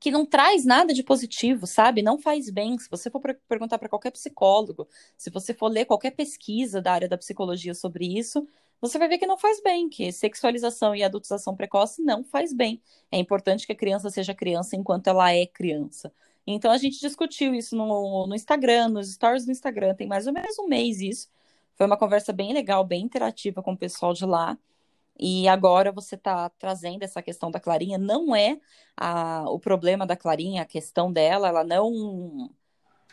que 0.01 0.11
não 0.11 0.25
traz 0.25 0.65
nada 0.65 0.95
de 0.95 1.03
positivo, 1.03 1.67
sabe? 1.67 2.03
Não 2.03 2.19
faz 2.19 2.49
bem. 2.51 2.79
Se 2.79 2.89
você 2.91 3.11
for 3.11 3.21
perguntar 3.47 3.79
para 3.79 3.89
qualquer 3.89 4.11
psicólogo, 4.11 4.89
se 5.17 5.29
você 5.31 5.53
for 5.53 5.69
ler 5.69 5.85
qualquer 5.85 6.13
pesquisa 6.13 6.81
da 6.81 6.93
área 6.93 7.09
da 7.09 7.19
psicologia 7.19 7.75
sobre 7.75 8.07
isso, 8.19 8.49
você 8.81 8.99
vai 8.99 9.09
ver 9.09 9.19
que 9.19 9.27
não 9.27 9.37
faz 9.39 9.63
bem, 9.63 9.89
que 9.89 10.11
sexualização 10.13 10.95
e 10.95 11.03
adultização 11.03 11.55
precoce 11.55 12.03
não 12.03 12.25
faz 12.25 12.53
bem. 12.53 12.83
É 13.13 13.19
importante 13.19 13.67
que 13.67 13.73
a 13.73 13.77
criança 13.77 14.11
seja 14.11 14.35
criança 14.35 14.77
enquanto 14.77 15.09
ela 15.09 15.33
é 15.33 15.47
criança. 15.47 16.13
Então 16.47 16.71
a 16.71 16.79
gente 16.79 17.01
discutiu 17.01 17.55
isso 17.55 17.77
no, 17.77 18.27
no 18.27 18.35
Instagram, 18.35 18.89
nos 18.89 19.13
stories 19.13 19.45
do 19.45 19.53
Instagram, 19.53 19.95
tem 19.95 20.07
mais 20.09 20.27
ou 20.27 20.33
menos 20.33 20.59
um 20.59 20.67
mês 20.67 21.01
isso. 21.01 21.29
Foi 21.77 21.87
uma 21.87 21.97
conversa 21.97 22.33
bem 22.33 22.53
legal, 22.53 22.85
bem 22.85 23.03
interativa 23.05 23.63
com 23.63 23.73
o 23.73 23.77
pessoal 23.77 24.13
de 24.13 24.25
lá. 24.27 24.59
e 25.19 25.49
agora 25.49 25.93
você 25.93 26.15
está 26.17 26.49
trazendo 26.51 27.03
essa 27.05 27.23
questão 27.23 27.51
da 27.51 27.61
Clarinha. 27.61 27.99
Não 27.99 28.35
é 28.35 28.61
a, 28.97 29.45
o 29.51 29.59
problema 29.61 30.07
da 30.07 30.17
Clarinha, 30.17 30.63
a 30.63 30.67
questão 30.67 31.13
dela, 31.13 31.49
ela 31.49 31.65
não. 31.65 32.51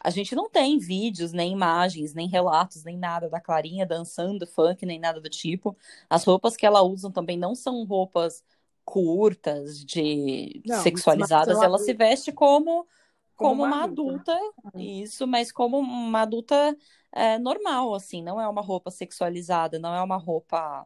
A 0.04 0.10
gente 0.10 0.36
não 0.36 0.50
tem 0.50 0.78
vídeos, 0.78 1.32
nem 1.32 1.52
imagens, 1.52 2.14
nem 2.14 2.28
relatos, 2.28 2.84
nem 2.84 2.98
nada 2.98 3.30
da 3.30 3.40
Clarinha 3.40 3.86
dançando 3.86 4.46
funk, 4.46 4.86
nem 4.86 5.00
nada 5.00 5.20
do 5.20 5.30
tipo. 5.30 5.76
As 6.10 6.24
roupas 6.24 6.56
que 6.56 6.66
ela 6.66 6.82
usa 6.82 7.12
também 7.12 7.38
não 7.38 7.56
são 7.56 7.84
roupas 7.84 8.44
curtas, 8.86 9.84
de 9.84 10.62
não, 10.66 10.82
sexualizadas. 10.82 11.62
Ela 11.62 11.78
se 11.78 11.94
veste 11.94 12.32
como 12.32 12.88
como, 13.36 13.52
como 13.52 13.64
uma, 13.66 13.84
adulta, 13.84 14.34
adulta, 14.34 14.82
isso, 14.82 15.28
mas 15.28 15.52
como 15.52 15.78
uma 15.78 16.22
adulta 16.22 16.76
é, 17.12 17.38
normal, 17.38 17.94
assim, 17.94 18.24
não 18.24 18.42
é 18.42 18.48
uma 18.48 18.62
roupa 18.62 18.90
sexualizada, 18.90 19.78
não 19.78 19.94
é 19.94 20.02
uma 20.02 20.18
roupa 20.18 20.84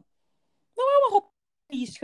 não 0.76 0.90
é 0.90 0.98
uma 0.98 1.10
roupa 1.12 1.32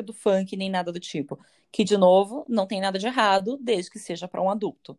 do 0.03 0.15
funk 0.15 0.57
nem 0.57 0.71
nada 0.71 0.91
do 0.91 0.99
tipo. 0.99 1.39
Que, 1.71 1.85
de 1.85 1.99
novo, 1.99 2.45
não 2.49 2.67
tem 2.67 2.81
nada 2.81 2.99
de 2.99 3.07
errado, 3.07 3.59
desde 3.61 3.91
que 3.91 3.99
seja 3.99 4.27
para 4.27 4.41
um 4.43 4.49
adulto. 4.49 4.99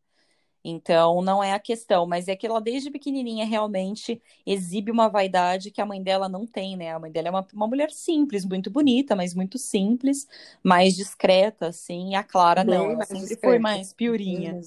Então, 0.64 1.22
não 1.22 1.44
é 1.44 1.54
a 1.54 1.60
questão, 1.60 2.06
mas 2.06 2.28
é 2.28 2.36
que 2.36 2.46
ela, 2.46 2.60
desde 2.60 2.92
pequenininha, 2.92 3.46
realmente 3.46 4.22
exibe 4.46 4.92
uma 4.92 5.08
vaidade 5.08 5.72
que 5.72 5.82
a 5.82 5.86
mãe 5.86 6.04
dela 6.04 6.28
não 6.28 6.46
tem, 6.46 6.76
né? 6.76 6.94
A 6.94 7.00
mãe 7.00 7.12
dela 7.12 7.30
é 7.30 7.32
uma, 7.32 7.48
uma 7.54 7.68
mulher 7.68 7.92
simples, 7.92 8.44
muito 8.46 8.70
bonita, 8.70 9.16
mas 9.16 9.34
muito 9.34 9.58
simples, 9.58 10.28
mais 10.62 10.96
discreta, 10.96 11.68
assim. 11.68 12.12
E 12.12 12.16
a 12.16 12.24
Clara 12.24 12.64
Bem 12.64 12.76
não, 12.76 12.92
ela 12.92 13.06
sempre 13.06 13.22
discreta. 13.22 13.48
foi 13.48 13.60
mais 13.60 13.94
piorinha. 13.94 14.60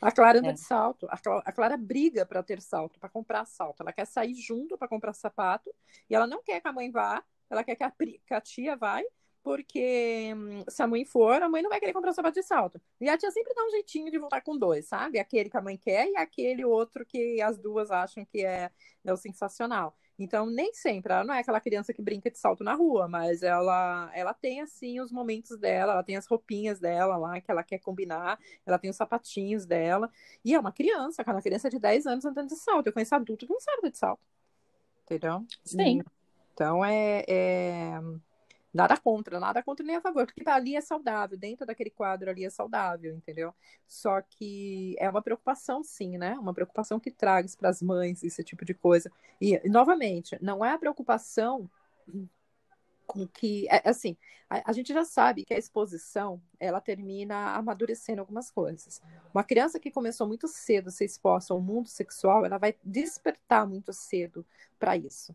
A 0.00 0.12
Clara 0.12 0.38
anda 0.38 0.50
é. 0.50 0.52
de 0.52 0.60
salto. 0.60 1.06
A 1.10 1.18
Clara, 1.18 1.42
a 1.44 1.52
Clara 1.52 1.76
briga 1.76 2.24
para 2.24 2.42
ter 2.42 2.60
salto, 2.60 2.98
para 3.00 3.08
comprar 3.08 3.44
salto. 3.46 3.80
Ela 3.80 3.92
quer 3.92 4.06
sair 4.06 4.34
junto 4.34 4.78
para 4.78 4.86
comprar 4.86 5.12
sapato 5.12 5.70
e 6.08 6.14
ela 6.14 6.26
não 6.26 6.42
quer 6.42 6.60
que 6.60 6.68
a 6.68 6.72
mãe 6.72 6.90
vá 6.90 7.22
ela 7.50 7.62
quer 7.62 7.76
que 7.76 7.84
a, 7.84 7.90
que 7.90 8.34
a 8.34 8.40
tia 8.40 8.76
vai, 8.76 9.04
porque 9.46 10.34
hum, 10.34 10.64
se 10.66 10.82
a 10.82 10.88
mãe 10.88 11.04
for, 11.04 11.40
a 11.40 11.48
mãe 11.48 11.62
não 11.62 11.70
vai 11.70 11.78
querer 11.78 11.92
comprar 11.92 12.12
sapato 12.12 12.34
de 12.34 12.42
salto. 12.42 12.80
E 13.00 13.08
a 13.08 13.16
tia 13.16 13.30
sempre 13.30 13.54
dá 13.54 13.64
um 13.64 13.70
jeitinho 13.70 14.10
de 14.10 14.18
voltar 14.18 14.40
com 14.40 14.58
dois, 14.58 14.88
sabe? 14.88 15.20
Aquele 15.20 15.48
que 15.48 15.56
a 15.56 15.62
mãe 15.62 15.76
quer 15.76 16.10
e 16.10 16.16
aquele 16.16 16.64
outro 16.64 17.06
que 17.06 17.40
as 17.40 17.56
duas 17.56 17.92
acham 17.92 18.24
que 18.24 18.44
é, 18.44 18.72
é 19.04 19.12
o 19.12 19.16
sensacional. 19.16 19.96
Então, 20.18 20.46
nem 20.46 20.74
sempre, 20.74 21.12
ela 21.12 21.22
não 21.22 21.32
é 21.32 21.38
aquela 21.38 21.60
criança 21.60 21.92
que 21.92 22.02
brinca 22.02 22.28
de 22.28 22.36
salto 22.40 22.64
na 22.64 22.74
rua, 22.74 23.06
mas 23.06 23.44
ela, 23.44 24.10
ela 24.12 24.34
tem, 24.34 24.62
assim, 24.62 24.98
os 24.98 25.12
momentos 25.12 25.56
dela, 25.56 25.92
ela 25.92 26.02
tem 26.02 26.16
as 26.16 26.26
roupinhas 26.26 26.80
dela 26.80 27.16
lá, 27.16 27.40
que 27.40 27.48
ela 27.48 27.62
quer 27.62 27.78
combinar, 27.78 28.40
ela 28.66 28.80
tem 28.80 28.90
os 28.90 28.96
sapatinhos 28.96 29.64
dela, 29.64 30.10
e 30.44 30.54
é 30.54 30.58
uma 30.58 30.72
criança, 30.72 31.22
uma 31.24 31.40
criança 31.40 31.70
de 31.70 31.78
10 31.78 32.04
anos 32.08 32.24
andando 32.24 32.48
de 32.48 32.56
salto. 32.56 32.88
Eu 32.88 32.92
conheço 32.92 33.14
adulto 33.14 33.46
que 33.46 33.52
não 33.52 33.60
sabe 33.60 33.90
de 33.92 33.96
salto, 33.98 34.22
entendeu? 35.04 35.46
Sim. 35.64 36.02
Então, 36.52 36.84
é, 36.84 37.24
é, 37.28 38.00
nada 38.76 38.96
contra, 38.96 39.40
nada 39.40 39.62
contra 39.62 39.84
nem 39.84 39.96
a 39.96 40.00
favor, 40.00 40.26
porque 40.26 40.48
ali 40.48 40.76
é 40.76 40.80
saudável, 40.80 41.36
dentro 41.36 41.66
daquele 41.66 41.90
quadro 41.90 42.30
ali 42.30 42.44
é 42.44 42.50
saudável, 42.50 43.14
entendeu? 43.16 43.54
Só 43.86 44.20
que 44.20 44.94
é 44.98 45.08
uma 45.08 45.22
preocupação, 45.22 45.82
sim, 45.82 46.18
né? 46.18 46.34
Uma 46.34 46.54
preocupação 46.54 47.00
que 47.00 47.10
traz 47.10 47.56
para 47.56 47.70
as 47.70 47.82
mães 47.82 48.22
esse 48.22 48.44
tipo 48.44 48.64
de 48.64 48.74
coisa. 48.74 49.10
E, 49.40 49.60
novamente, 49.68 50.38
não 50.40 50.64
é 50.64 50.72
a 50.72 50.78
preocupação 50.78 51.68
com 53.06 53.26
que, 53.26 53.66
é, 53.70 53.88
assim, 53.88 54.16
a, 54.50 54.70
a, 54.70 54.72
gente 54.72 54.92
já 54.92 55.04
sabe 55.04 55.44
que 55.44 55.54
a 55.54 55.58
exposição, 55.58 56.42
ela 56.58 56.80
termina 56.80 57.54
amadurecendo 57.54 58.20
algumas 58.20 58.50
coisas. 58.50 59.00
Uma 59.32 59.44
criança 59.44 59.80
que 59.80 59.90
começou 59.90 60.26
muito 60.26 60.48
cedo 60.48 60.88
a 60.88 60.90
ser 60.90 61.04
exposta 61.04 61.54
ao 61.54 61.60
mundo 61.60 61.88
sexual, 61.88 62.44
ela 62.44 62.58
vai 62.58 62.74
despertar 62.84 63.66
muito 63.66 63.92
cedo 63.92 64.44
para 64.78 64.96
isso 64.96 65.34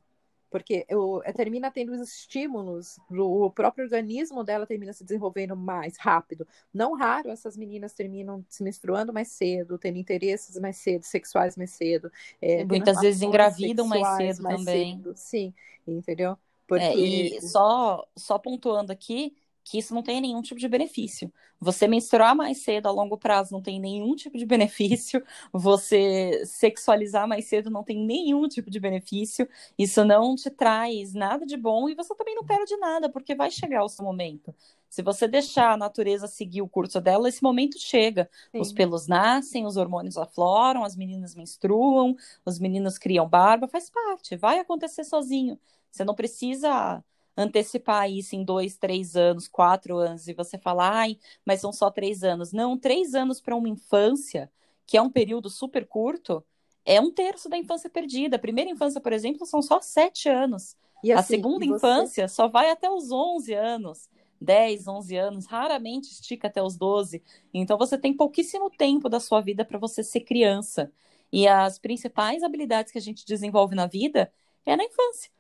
porque 0.52 0.86
eu, 0.90 1.22
eh, 1.24 1.32
termina 1.32 1.72
tendo 1.72 1.94
os 1.94 2.02
estímulos, 2.02 3.00
o 3.10 3.50
próprio 3.50 3.86
organismo 3.86 4.44
dela 4.44 4.68
termina 4.68 4.92
se 4.92 5.02
desenvolvendo 5.04 5.56
mais 5.56 5.98
rápido. 5.98 6.46
Não 6.74 6.94
raro 6.94 7.30
essas 7.30 7.56
meninas 7.56 7.94
terminam 7.94 8.46
se 8.50 8.62
menstruando 8.62 9.14
mais 9.14 9.30
cedo, 9.30 9.78
tendo 9.78 9.98
interesses 9.98 10.60
mais 10.60 10.76
cedo, 10.76 11.04
sexuais 11.04 11.56
mais 11.56 11.72
cedo. 11.72 12.12
É, 12.42 12.66
Muitas 12.66 13.00
vezes 13.00 13.22
engravidam 13.22 13.88
mais 13.88 14.06
cedo 14.18 14.44
mais 14.44 14.58
também. 14.58 14.98
Cedo. 14.98 15.14
Sim, 15.16 15.54
entendeu? 15.88 16.38
Porque... 16.68 16.84
É, 16.84 16.96
e 16.96 17.42
só, 17.42 18.06
só 18.16 18.38
pontuando 18.38 18.92
aqui, 18.92 19.34
que 19.72 19.78
isso 19.78 19.96
não 19.96 20.04
tem 20.04 20.20
nenhum 20.20 20.42
tipo 20.42 20.60
de 20.60 20.68
benefício. 20.68 21.32
Você 21.58 21.88
menstruar 21.88 22.36
mais 22.36 22.58
cedo 22.58 22.88
a 22.88 22.92
longo 22.92 23.18
prazo 23.18 23.54
não 23.54 23.62
tem 23.62 23.80
nenhum 23.80 24.14
tipo 24.18 24.38
de 24.38 24.46
benefício. 24.46 25.24
Você 25.54 26.44
sexualizar 26.46 27.26
mais 27.26 27.46
cedo 27.46 27.70
não 27.70 27.82
tem 27.82 27.98
nenhum 27.98 28.50
tipo 28.50 28.70
de 28.70 28.82
benefício. 28.82 29.48
Isso 29.80 30.04
não 30.04 30.36
te 30.36 30.50
traz 30.50 31.14
nada 31.14 31.46
de 31.46 31.56
bom 31.56 31.88
e 31.88 31.96
você 31.96 32.14
também 32.16 32.36
não 32.36 32.44
perde 32.44 32.76
nada, 32.76 33.10
porque 33.10 33.34
vai 33.34 33.50
chegar 33.50 33.86
o 33.86 33.88
seu 33.88 34.04
momento. 34.04 34.54
Se 34.90 35.02
você 35.02 35.26
deixar 35.26 35.72
a 35.72 35.78
natureza 35.78 36.28
seguir 36.28 36.62
o 36.62 36.68
curso 36.68 37.00
dela, 37.00 37.30
esse 37.30 37.42
momento 37.42 37.80
chega. 37.80 38.30
Sim. 38.52 38.60
Os 38.60 38.74
pelos 38.74 39.08
nascem, 39.08 39.66
os 39.66 39.78
hormônios 39.78 40.18
afloram, 40.18 40.84
as 40.84 40.98
meninas 40.98 41.34
menstruam, 41.34 42.14
os 42.46 42.60
meninos 42.60 42.98
criam 42.98 43.26
barba, 43.26 43.70
faz 43.70 43.90
parte, 43.90 44.36
vai 44.36 44.60
acontecer 44.60 45.06
sozinho. 45.06 45.58
Você 45.90 46.04
não 46.04 46.14
precisa 46.14 47.02
antecipar 47.36 48.10
isso 48.10 48.36
em 48.36 48.44
dois, 48.44 48.78
três 48.78 49.16
anos, 49.16 49.48
quatro 49.48 49.98
anos, 49.98 50.28
e 50.28 50.34
você 50.34 50.58
falar, 50.58 50.92
ai, 50.92 51.18
mas 51.46 51.62
são 51.62 51.72
só 51.72 51.90
três 51.90 52.24
anos. 52.24 52.52
Não, 52.52 52.78
três 52.78 53.16
anos 53.16 53.40
para 53.40 53.56
uma 53.56 53.70
infância, 53.70 54.52
que 54.86 54.98
é 54.98 55.02
um 55.02 55.10
período 55.10 55.50
super 55.50 55.88
curto, 55.88 56.44
é 56.86 57.00
um 57.00 57.12
terço 57.12 57.48
da 57.48 57.58
infância 57.58 57.90
perdida. 57.90 58.36
A 58.36 58.40
primeira 58.40 58.70
infância, 58.70 59.00
por 59.00 59.14
exemplo, 59.14 59.46
são 59.46 59.62
só 59.62 59.80
sete 59.82 60.28
anos. 60.28 60.76
Assim, 60.98 61.12
a 61.14 61.24
segunda 61.24 61.66
você... 61.66 61.76
infância 61.76 62.28
só 62.28 62.48
vai 62.48 62.70
até 62.70 62.90
os 62.90 63.12
11 63.12 63.54
anos. 63.54 64.10
10, 64.40 64.88
11 64.88 65.16
anos, 65.18 65.46
raramente 65.46 66.12
estica 66.12 66.48
até 66.48 66.62
os 66.62 66.76
12. 66.76 67.22
Então 67.54 67.78
você 67.78 67.96
tem 67.96 68.12
pouquíssimo 68.12 68.72
tempo 68.72 69.08
da 69.08 69.20
sua 69.20 69.40
vida 69.40 69.64
para 69.64 69.78
você 69.78 70.04
ser 70.04 70.22
criança. 70.22 70.92
E 71.32 71.48
as 71.48 71.78
principais 71.78 72.42
habilidades 72.44 72.92
que 72.92 72.98
a 72.98 73.02
gente 73.02 73.24
desenvolve 73.24 73.76
na 73.76 73.86
vida 73.86 74.34
é 74.66 74.76
na 74.76 74.84
infância. 74.84 75.32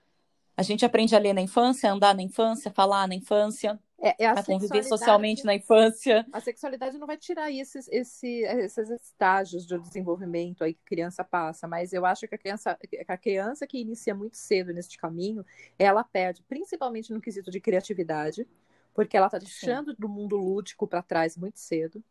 A 0.55 0.63
gente 0.63 0.85
aprende 0.85 1.15
a 1.15 1.19
ler 1.19 1.33
na 1.33 1.41
infância, 1.41 1.89
a 1.89 1.93
andar 1.93 2.15
na 2.15 2.21
infância, 2.21 2.71
falar 2.71 3.07
na 3.07 3.15
infância, 3.15 3.79
é, 4.01 4.23
é 4.23 4.25
a, 4.25 4.33
a 4.33 4.43
conviver 4.43 4.83
socialmente 4.83 5.45
na 5.45 5.53
infância. 5.53 6.25
A 6.33 6.39
sexualidade 6.39 6.97
não 6.97 7.05
vai 7.05 7.17
tirar 7.17 7.51
esses, 7.51 7.87
esses, 7.89 8.23
esses 8.23 8.89
estágios 8.89 9.65
de 9.65 9.77
desenvolvimento 9.77 10.63
aí 10.63 10.73
que 10.73 10.81
a 10.83 10.89
criança 10.89 11.23
passa, 11.23 11.67
mas 11.67 11.93
eu 11.93 12.05
acho 12.05 12.27
que 12.27 12.33
a 12.33 12.37
criança, 12.37 12.77
a 13.07 13.17
criança 13.17 13.67
que 13.67 13.79
inicia 13.79 14.15
muito 14.15 14.37
cedo 14.37 14.73
neste 14.73 14.97
caminho, 14.97 15.45
ela 15.77 16.03
perde, 16.03 16.41
principalmente 16.43 17.13
no 17.13 17.21
quesito 17.21 17.51
de 17.51 17.61
criatividade, 17.61 18.47
porque 18.93 19.15
ela 19.15 19.27
está 19.27 19.37
deixando 19.37 19.91
Sim. 19.91 19.97
do 19.99 20.09
mundo 20.09 20.35
lúdico 20.35 20.87
para 20.87 21.03
trás 21.03 21.37
muito 21.37 21.59
cedo. 21.59 22.03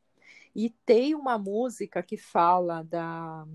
E 0.54 0.71
tem 0.85 1.14
uma 1.14 1.38
música 1.38 2.02
que 2.02 2.16
fala 2.16 2.83
da. 2.83 3.47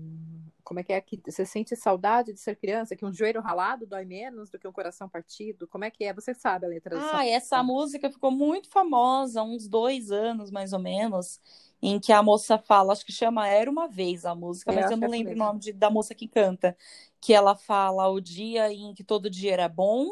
Como 0.64 0.80
é 0.80 0.82
que 0.82 0.92
é 0.92 1.00
que 1.00 1.20
você 1.24 1.46
sente 1.46 1.76
saudade 1.76 2.32
de 2.32 2.40
ser 2.40 2.56
criança? 2.56 2.96
Que 2.96 3.04
um 3.04 3.12
joelho 3.12 3.40
ralado 3.40 3.86
dói 3.86 4.04
menos 4.04 4.50
do 4.50 4.58
que 4.58 4.66
um 4.66 4.72
coração 4.72 5.08
partido? 5.08 5.68
Como 5.68 5.84
é 5.84 5.90
que 5.90 6.04
é? 6.04 6.12
Você 6.12 6.34
sabe 6.34 6.66
a 6.66 6.68
letra 6.68 6.98
Ah, 6.98 7.24
essa 7.26 7.62
música 7.62 8.10
ficou 8.10 8.30
muito 8.30 8.68
famosa, 8.70 9.42
uns 9.42 9.68
dois 9.68 10.10
anos 10.10 10.50
mais 10.50 10.72
ou 10.72 10.78
menos, 10.80 11.40
em 11.80 12.00
que 12.00 12.12
a 12.12 12.22
moça 12.22 12.58
fala, 12.58 12.92
acho 12.92 13.04
que 13.04 13.12
chama 13.12 13.46
Era 13.46 13.70
uma 13.70 13.86
Vez 13.86 14.24
a 14.24 14.34
música, 14.34 14.72
é, 14.72 14.74
mas 14.74 14.90
eu 14.90 14.96
não 14.96 15.08
lembro 15.08 15.34
o 15.34 15.36
nome 15.36 15.60
de, 15.60 15.72
da 15.72 15.90
moça 15.90 16.14
que 16.14 16.26
canta. 16.26 16.76
Que 17.20 17.32
ela 17.32 17.54
fala 17.54 18.08
o 18.08 18.20
dia 18.20 18.72
em 18.72 18.94
que 18.94 19.04
todo 19.04 19.30
dia 19.30 19.52
era 19.52 19.68
bom 19.68 20.08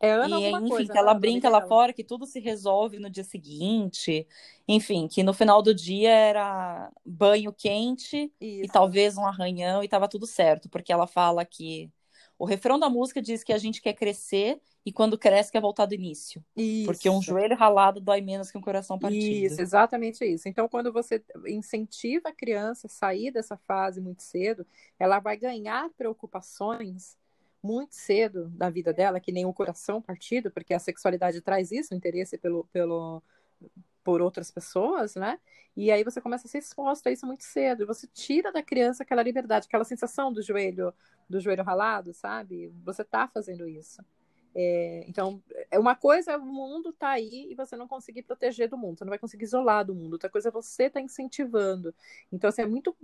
é 0.00 0.12
Ana 0.12 0.40
e, 0.40 0.50
enfim, 0.50 0.68
coisa, 0.68 0.92
que 0.92 0.98
ela 0.98 1.12
né? 1.12 1.20
brinca 1.20 1.50
lá 1.50 1.60
fora, 1.60 1.92
que 1.92 2.02
tudo 2.02 2.24
se 2.24 2.40
resolve 2.40 2.98
no 2.98 3.10
dia 3.10 3.22
seguinte. 3.22 4.26
Enfim, 4.66 5.06
que 5.06 5.22
no 5.22 5.34
final 5.34 5.60
do 5.60 5.74
dia 5.74 6.10
era 6.10 6.90
banho 7.04 7.52
quente 7.52 8.32
Isso. 8.40 8.64
e 8.64 8.68
talvez 8.68 9.18
um 9.18 9.26
arranhão 9.26 9.84
e 9.84 9.88
tava 9.88 10.08
tudo 10.08 10.26
certo, 10.26 10.70
porque 10.70 10.90
ela 10.90 11.06
fala 11.06 11.44
que 11.44 11.90
o 12.38 12.46
refrão 12.46 12.78
da 12.78 12.88
música 12.88 13.20
diz 13.20 13.44
que 13.44 13.52
a 13.52 13.58
gente 13.58 13.82
quer 13.82 13.92
crescer 13.92 14.58
e 14.86 14.90
quando 14.90 15.18
cresce 15.18 15.52
quer 15.52 15.60
voltar 15.60 15.84
do 15.84 15.94
início. 15.94 16.42
Isso. 16.56 16.86
Porque 16.86 17.10
um 17.10 17.20
joelho 17.20 17.54
ralado 17.54 18.00
dói 18.00 18.22
menos 18.22 18.50
que 18.50 18.56
um 18.56 18.62
coração 18.62 18.98
partido. 18.98 19.22
Isso, 19.22 19.60
exatamente 19.60 20.24
isso. 20.24 20.48
Então, 20.48 20.66
quando 20.66 20.90
você 20.90 21.22
incentiva 21.46 22.30
a 22.30 22.34
criança 22.34 22.86
a 22.86 22.90
sair 22.90 23.30
dessa 23.30 23.58
fase 23.58 24.00
muito 24.00 24.22
cedo, 24.22 24.66
ela 24.98 25.20
vai 25.20 25.36
ganhar 25.36 25.90
preocupações 25.90 27.19
muito 27.62 27.94
cedo 27.94 28.50
na 28.56 28.70
vida 28.70 28.92
dela, 28.92 29.20
que 29.20 29.32
nem 29.32 29.44
o 29.44 29.52
coração 29.52 30.00
partido, 30.00 30.50
porque 30.50 30.74
a 30.74 30.78
sexualidade 30.78 31.40
traz 31.40 31.70
isso, 31.70 31.92
o 31.92 31.96
interesse 31.96 32.38
pelo, 32.38 32.64
pelo, 32.72 33.22
por 34.02 34.22
outras 34.22 34.50
pessoas, 34.50 35.14
né? 35.14 35.38
E 35.76 35.90
aí 35.90 36.02
você 36.02 36.20
começa 36.20 36.46
a 36.46 36.50
ser 36.50 36.58
exposto 36.58 37.06
a 37.06 37.12
isso 37.12 37.26
muito 37.26 37.44
cedo. 37.44 37.82
E 37.82 37.86
você 37.86 38.06
tira 38.06 38.52
da 38.52 38.62
criança 38.62 39.02
aquela 39.02 39.22
liberdade, 39.22 39.66
aquela 39.66 39.84
sensação 39.84 40.32
do 40.32 40.42
joelho, 40.42 40.92
do 41.28 41.40
joelho 41.40 41.62
ralado, 41.62 42.12
sabe? 42.12 42.72
Você 42.84 43.04
tá 43.04 43.28
fazendo 43.28 43.68
isso. 43.68 44.02
É, 44.54 45.04
então, 45.06 45.40
é 45.70 45.78
uma 45.78 45.94
coisa, 45.94 46.36
o 46.36 46.44
mundo 46.44 46.92
tá 46.92 47.10
aí 47.10 47.48
e 47.50 47.54
você 47.54 47.76
não 47.76 47.86
conseguir 47.86 48.22
proteger 48.22 48.68
do 48.68 48.76
mundo, 48.76 48.98
você 48.98 49.04
não 49.04 49.10
vai 49.10 49.18
conseguir 49.18 49.44
isolar 49.44 49.84
do 49.84 49.94
mundo. 49.94 50.14
Outra 50.14 50.28
coisa, 50.28 50.50
você 50.50 50.90
tá 50.90 51.00
incentivando. 51.00 51.94
Então, 52.32 52.48
assim, 52.48 52.62
é 52.62 52.66
muito 52.66 52.96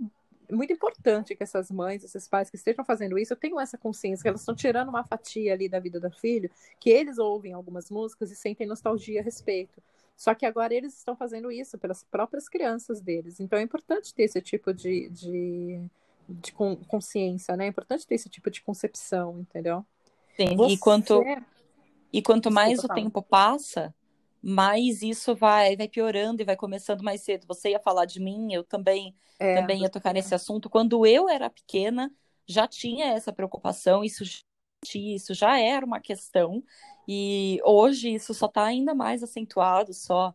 muito 0.51 0.71
importante 0.71 1.35
que 1.35 1.43
essas 1.43 1.69
mães, 1.69 2.03
esses 2.03 2.27
pais 2.27 2.49
que 2.49 2.55
estejam 2.55 2.83
fazendo 2.85 3.17
isso, 3.17 3.35
tenham 3.35 3.59
essa 3.59 3.77
consciência 3.77 4.23
que 4.23 4.29
elas 4.29 4.41
estão 4.41 4.55
tirando 4.55 4.89
uma 4.89 5.03
fatia 5.03 5.53
ali 5.53 5.67
da 5.67 5.79
vida 5.79 5.99
do 5.99 6.09
filho, 6.11 6.49
que 6.79 6.89
eles 6.89 7.17
ouvem 7.17 7.53
algumas 7.53 7.89
músicas 7.89 8.31
e 8.31 8.35
sentem 8.35 8.65
nostalgia 8.65 9.19
a 9.19 9.23
respeito. 9.23 9.81
Só 10.15 10.33
que 10.33 10.45
agora 10.45 10.73
eles 10.73 10.97
estão 10.97 11.15
fazendo 11.15 11.51
isso 11.51 11.77
pelas 11.77 12.03
próprias 12.03 12.49
crianças 12.49 12.99
deles. 12.99 13.39
Então 13.39 13.59
é 13.59 13.61
importante 13.61 14.13
ter 14.13 14.23
esse 14.23 14.41
tipo 14.41 14.73
de, 14.73 15.09
de, 15.09 15.81
de 16.27 16.51
consciência, 16.87 17.55
né? 17.55 17.65
É 17.65 17.69
importante 17.69 18.07
ter 18.07 18.15
esse 18.15 18.29
tipo 18.29 18.49
de 18.49 18.61
concepção, 18.61 19.39
entendeu? 19.39 19.85
Sim, 20.35 20.55
Você... 20.55 20.73
e 20.73 20.77
quanto, 20.77 21.23
e 22.11 22.21
quanto 22.21 22.49
mais 22.49 22.83
o 22.83 22.87
tempo 22.87 23.21
passa, 23.21 23.93
mais 24.41 25.01
isso 25.01 25.35
vai, 25.35 25.75
vai 25.75 25.87
piorando 25.87 26.41
e 26.41 26.45
vai 26.45 26.55
começando 26.55 27.03
mais 27.03 27.21
cedo. 27.21 27.45
Você 27.47 27.71
ia 27.71 27.79
falar 27.79 28.05
de 28.05 28.19
mim, 28.19 28.53
eu 28.53 28.63
também, 28.63 29.15
é, 29.39 29.59
também 29.59 29.81
ia 29.81 29.89
tocar 29.89 30.13
nesse 30.13 30.33
assunto. 30.35 30.69
Quando 30.69 31.05
eu 31.05 31.29
era 31.29 31.49
pequena, 31.49 32.11
já 32.45 32.67
tinha 32.67 33.07
essa 33.07 33.33
preocupação, 33.33 34.03
isso, 34.03 34.23
isso 34.95 35.33
já 35.33 35.59
era 35.59 35.85
uma 35.85 35.99
questão, 35.99 36.63
e 37.07 37.59
hoje 37.63 38.13
isso 38.13 38.33
só 38.33 38.45
está 38.47 38.65
ainda 38.65 38.93
mais 38.93 39.23
acentuado, 39.23 39.93
só 39.93 40.33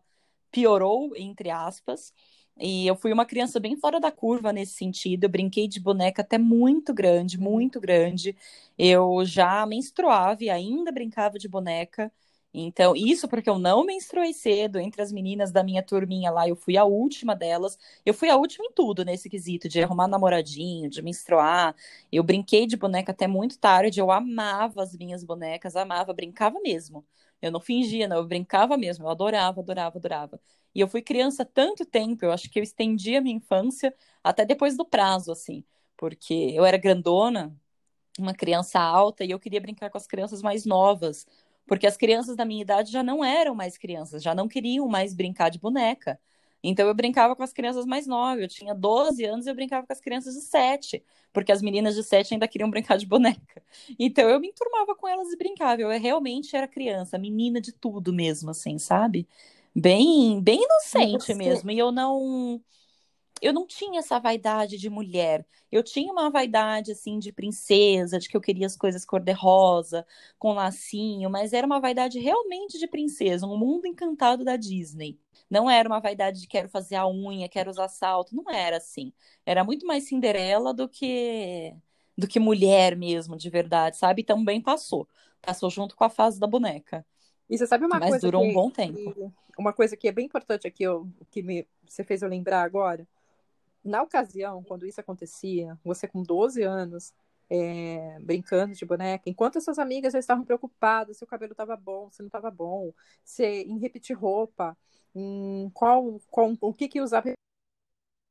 piorou, 0.51 1.15
entre 1.15 1.49
aspas. 1.49 2.13
E 2.59 2.85
eu 2.85 2.95
fui 2.95 3.11
uma 3.11 3.25
criança 3.25 3.59
bem 3.59 3.75
fora 3.75 3.99
da 3.99 4.11
curva 4.11 4.53
nesse 4.53 4.73
sentido. 4.73 5.23
Eu 5.23 5.29
brinquei 5.29 5.67
de 5.67 5.79
boneca 5.79 6.21
até 6.21 6.37
muito 6.37 6.93
grande, 6.93 7.39
muito 7.39 7.79
grande. 7.79 8.35
Eu 8.77 9.25
já 9.25 9.65
menstruava 9.65 10.43
e 10.43 10.49
ainda 10.49 10.91
brincava 10.91 11.39
de 11.39 11.47
boneca. 11.47 12.11
Então, 12.53 12.95
isso 12.95 13.27
porque 13.27 13.49
eu 13.49 13.57
não 13.57 13.83
menstruei 13.83 14.31
cedo 14.33 14.79
entre 14.79 15.01
as 15.01 15.11
meninas 15.11 15.51
da 15.51 15.63
minha 15.63 15.81
turminha 15.81 16.29
lá, 16.29 16.47
eu 16.47 16.55
fui 16.55 16.77
a 16.77 16.83
última 16.85 17.35
delas. 17.35 17.77
Eu 18.05 18.13
fui 18.13 18.29
a 18.29 18.35
última 18.37 18.65
em 18.65 18.71
tudo 18.71 19.03
nesse 19.03 19.29
quesito, 19.29 19.67
de 19.67 19.81
arrumar 19.81 20.07
namoradinho, 20.07 20.89
de 20.89 21.01
menstruar. 21.01 21.75
Eu 22.11 22.23
brinquei 22.23 22.67
de 22.67 22.77
boneca 22.77 23.11
até 23.11 23.25
muito 23.27 23.57
tarde, 23.57 23.99
eu 23.99 24.11
amava 24.11 24.83
as 24.83 24.95
minhas 24.95 25.23
bonecas, 25.23 25.75
amava, 25.75 26.13
brincava 26.13 26.59
mesmo. 26.61 27.03
Eu 27.41 27.51
não 27.51 27.59
fingia, 27.59 28.07
não, 28.07 28.17
eu 28.17 28.27
brincava 28.27 28.77
mesmo, 28.77 29.05
eu 29.05 29.09
adorava, 29.09 29.59
adorava, 29.61 29.97
adorava. 29.97 30.39
E 30.73 30.79
eu 30.79 30.87
fui 30.87 31.01
criança 31.01 31.43
tanto 31.45 31.85
tempo, 31.85 32.23
eu 32.25 32.31
acho 32.31 32.49
que 32.49 32.59
eu 32.59 32.63
estendi 32.63 33.15
a 33.15 33.21
minha 33.21 33.35
infância 33.35 33.93
até 34.23 34.45
depois 34.45 34.77
do 34.77 34.85
prazo, 34.85 35.31
assim, 35.31 35.63
porque 35.97 36.33
eu 36.33 36.65
era 36.65 36.77
grandona, 36.77 37.55
uma 38.19 38.33
criança 38.33 38.79
alta, 38.79 39.23
e 39.25 39.31
eu 39.31 39.39
queria 39.39 39.59
brincar 39.61 39.89
com 39.89 39.97
as 39.97 40.07
crianças 40.07 40.41
mais 40.41 40.65
novas, 40.65 41.25
porque 41.65 41.87
as 41.87 41.97
crianças 41.97 42.35
da 42.35 42.45
minha 42.45 42.61
idade 42.61 42.91
já 42.91 43.03
não 43.03 43.23
eram 43.23 43.55
mais 43.55 43.77
crianças, 43.77 44.21
já 44.21 44.35
não 44.35 44.47
queriam 44.47 44.87
mais 44.87 45.13
brincar 45.13 45.49
de 45.49 45.59
boneca. 45.59 46.19
Então 46.63 46.87
eu 46.87 46.93
brincava 46.93 47.35
com 47.35 47.43
as 47.43 47.51
crianças 47.51 47.85
mais 47.85 48.07
novas. 48.07 48.41
Eu 48.41 48.47
tinha 48.47 48.73
12 48.73 49.23
anos 49.25 49.45
e 49.45 49.49
eu 49.49 49.55
brincava 49.55 49.85
com 49.85 49.91
as 49.91 49.99
crianças 49.99 50.33
de 50.33 50.41
7, 50.41 51.03
porque 51.33 51.51
as 51.51 51.61
meninas 51.61 51.95
de 51.95 52.03
7 52.03 52.33
ainda 52.33 52.47
queriam 52.47 52.69
brincar 52.69 52.97
de 52.97 53.05
boneca. 53.05 53.61
Então 53.99 54.29
eu 54.29 54.39
me 54.39 54.47
enturmava 54.47 54.95
com 54.95 55.07
elas 55.07 55.29
e 55.31 55.37
brincava. 55.37 55.81
Eu 55.81 55.89
realmente 55.99 56.55
era 56.55 56.67
criança, 56.67 57.17
menina 57.17 57.59
de 57.59 57.73
tudo 57.73 58.13
mesmo, 58.13 58.49
assim, 58.51 58.77
sabe? 58.77 59.27
Bem, 59.75 60.39
bem 60.41 60.63
inocente 60.63 61.25
Você... 61.25 61.33
mesmo. 61.33 61.71
E 61.71 61.79
eu 61.79 61.91
não 61.91 62.61
eu 63.43 63.53
não 63.53 63.67
tinha 63.67 63.99
essa 63.99 64.19
vaidade 64.19 64.77
de 64.77 64.89
mulher. 64.89 65.45
Eu 65.71 65.83
tinha 65.83 66.11
uma 66.11 66.29
vaidade, 66.29 66.91
assim, 66.93 67.19
de 67.19 67.31
princesa, 67.31 68.17
de 68.19 68.29
que 68.29 68.37
eu 68.37 68.41
queria 68.41 68.65
as 68.65 68.77
coisas 68.77 69.03
cor-de-rosa, 69.05 70.05
com 70.39 70.53
lacinho, 70.53 71.29
mas 71.29 71.51
era 71.53 71.67
uma 71.67 71.79
vaidade 71.79 72.19
realmente 72.19 72.79
de 72.79 72.87
princesa, 72.87 73.45
um 73.45 73.57
mundo 73.57 73.85
encantado 73.85 74.43
da 74.45 74.55
Disney. 74.55 75.19
Não 75.49 75.69
era 75.69 75.87
uma 75.89 75.99
vaidade 75.99 76.39
de 76.41 76.47
quero 76.47 76.69
fazer 76.69 76.95
a 76.95 77.07
unha, 77.07 77.49
quero 77.49 77.69
usar 77.69 77.89
salto, 77.89 78.35
não 78.35 78.49
era 78.49 78.77
assim. 78.77 79.11
Era 79.45 79.63
muito 79.63 79.85
mais 79.85 80.05
Cinderela 80.05 80.73
do 80.73 80.87
que 80.87 81.75
do 82.17 82.27
que 82.27 82.39
mulher 82.39 82.95
mesmo, 82.95 83.35
de 83.35 83.49
verdade, 83.49 83.97
sabe? 83.97 84.21
E 84.21 84.25
também 84.25 84.61
passou. 84.61 85.07
Passou 85.41 85.69
junto 85.69 85.95
com 85.95 86.03
a 86.03 86.09
fase 86.09 86.39
da 86.39 86.47
boneca. 86.47 87.05
E 87.49 87.57
você 87.57 87.67
sabe 87.67 87.85
uma 87.85 87.99
Mas 87.99 88.11
coisa 88.11 88.27
durou 88.27 88.43
que, 88.43 88.49
um 88.49 88.53
bom 88.53 88.69
tempo. 88.69 89.33
uma 89.57 89.73
coisa 89.73 89.97
que 89.97 90.07
é 90.07 90.11
bem 90.11 90.25
importante 90.25 90.67
aqui, 90.67 90.83
eu, 90.83 91.07
que 91.29 91.43
me, 91.43 91.67
você 91.87 92.03
fez 92.03 92.21
eu 92.21 92.29
lembrar 92.29 92.63
agora, 92.63 93.05
na 93.83 94.01
ocasião, 94.01 94.63
quando 94.63 94.85
isso 94.85 95.01
acontecia, 95.01 95.77
você 95.83 96.07
com 96.07 96.23
12 96.23 96.63
anos, 96.63 97.13
é, 97.49 98.17
brincando 98.21 98.73
de 98.73 98.85
boneca, 98.85 99.29
enquanto 99.29 99.57
as 99.57 99.63
suas 99.63 99.77
amigas 99.77 100.13
já 100.13 100.19
estavam 100.19 100.45
preocupadas 100.45 101.17
se 101.17 101.23
o 101.23 101.27
cabelo 101.27 101.51
estava 101.51 101.75
bom, 101.75 102.09
se 102.09 102.21
não 102.21 102.27
estava 102.27 102.49
bom, 102.49 102.93
se 103.23 103.43
em 103.45 103.77
repetir 103.79 104.17
roupa, 104.17 104.77
em 105.13 105.69
qual, 105.73 106.19
qual 106.29 106.51
o 106.61 106.73
que 106.73 106.87
que 106.87 107.01
usava 107.01 107.29
eu 107.29 107.35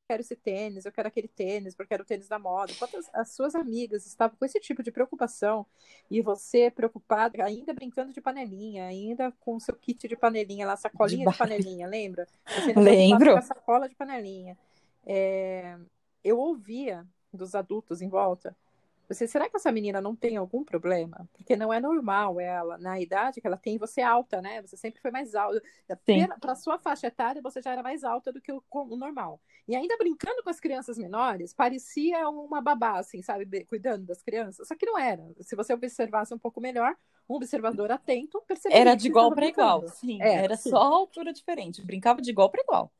quero 0.09 0.23
esse 0.23 0.37
tênis, 0.37 0.85
eu 0.85 0.93
quero 0.93 1.09
aquele 1.09 1.29
tênis, 1.29 1.75
porque 1.75 1.95
era 1.95 2.03
o 2.03 2.07
tênis 2.07 2.29
da 2.29 2.39
moda. 2.39 2.73
Enquanto 2.73 2.97
as, 2.97 3.09
as, 3.15 3.31
suas 3.31 3.55
amigas 3.55 4.05
estavam 4.07 4.37
com 4.37 4.45
esse 4.45 4.61
tipo 4.61 4.83
de 4.83 4.91
preocupação 4.91 5.65
e 6.11 6.21
você 6.21 6.71
preocupada, 6.71 7.45
ainda 7.45 7.73
brincando 7.73 8.13
de 8.13 8.21
panelinha, 8.21 8.87
ainda 8.87 9.33
com 9.41 9.57
o 9.57 9.61
seu 9.61 9.75
kit 9.75 10.07
de 10.09 10.17
panelinha, 10.17 10.67
lá, 10.67 10.77
sacolinha 10.77 11.27
de, 11.27 11.33
de 11.33 11.39
panelinha, 11.39 11.87
lembra? 11.87 12.27
Você 12.47 12.73
Lembro. 12.75 13.33
Com 13.33 13.39
a 13.39 13.43
sacola 13.43 13.89
de 13.89 13.95
panelinha 13.95 14.59
é, 15.07 15.79
eu 16.23 16.39
ouvia 16.39 17.07
dos 17.33 17.55
adultos 17.55 18.03
em 18.03 18.09
volta. 18.09 18.57
Você, 19.09 19.27
será 19.27 19.49
que 19.49 19.57
essa 19.57 19.71
menina 19.71 20.01
não 20.01 20.17
tem 20.17 20.37
algum 20.37 20.65
problema? 20.65 21.29
Porque 21.35 21.55
não 21.55 21.73
é 21.73 21.79
normal 21.79 22.41
ela, 22.41 22.79
na 22.79 22.99
idade 22.99 23.41
que 23.41 23.47
ela 23.47 23.59
tem, 23.59 23.77
você 23.77 24.01
é 24.01 24.05
alta, 24.05 24.41
né? 24.41 24.63
Você 24.63 24.77
sempre 24.77 25.03
foi 25.03 25.11
mais 25.11 25.35
alta. 25.35 25.63
Para 26.41 26.55
sua 26.55 26.79
faixa 26.79 27.09
etária, 27.09 27.43
você 27.43 27.61
já 27.61 27.73
era 27.73 27.83
mais 27.83 28.05
alta 28.05 28.33
do 28.33 28.41
que 28.41 28.51
o, 28.51 28.63
o, 28.71 28.97
normal. 28.97 29.39
E 29.69 29.77
ainda 29.77 29.99
brincando 29.99 30.43
com 30.43 30.49
as 30.49 30.59
crianças 30.59 30.97
menores, 30.97 31.53
parecia 31.53 32.27
uma 32.29 32.63
babá, 32.63 32.99
assim, 32.99 33.21
sabe? 33.23 33.65
Cuidando 33.67 34.07
das 34.07 34.23
crianças. 34.23 34.67
Só 34.67 34.75
que 34.75 34.87
não 34.87 34.99
era. 34.99 35.23
Se 35.41 35.55
você 35.55 35.75
observasse 35.75 36.33
um 36.33 36.39
pouco 36.39 36.61
melhor, 36.61 36.97
um 37.29 37.35
observador 37.35 37.91
atento 37.91 38.43
percebia. 38.47 38.79
Era 38.79 38.95
de 38.95 39.09
igual 39.09 39.35
para 39.35 39.47
igual, 39.47 39.87
sim. 39.89 40.23
É, 40.23 40.45
era 40.45 40.57
sim. 40.57 40.71
só 40.71 40.79
altura 40.79 41.33
diferente. 41.33 41.85
Brincava 41.85 42.23
de 42.23 42.31
igual 42.31 42.49
para 42.49 42.63
igual 42.63 42.91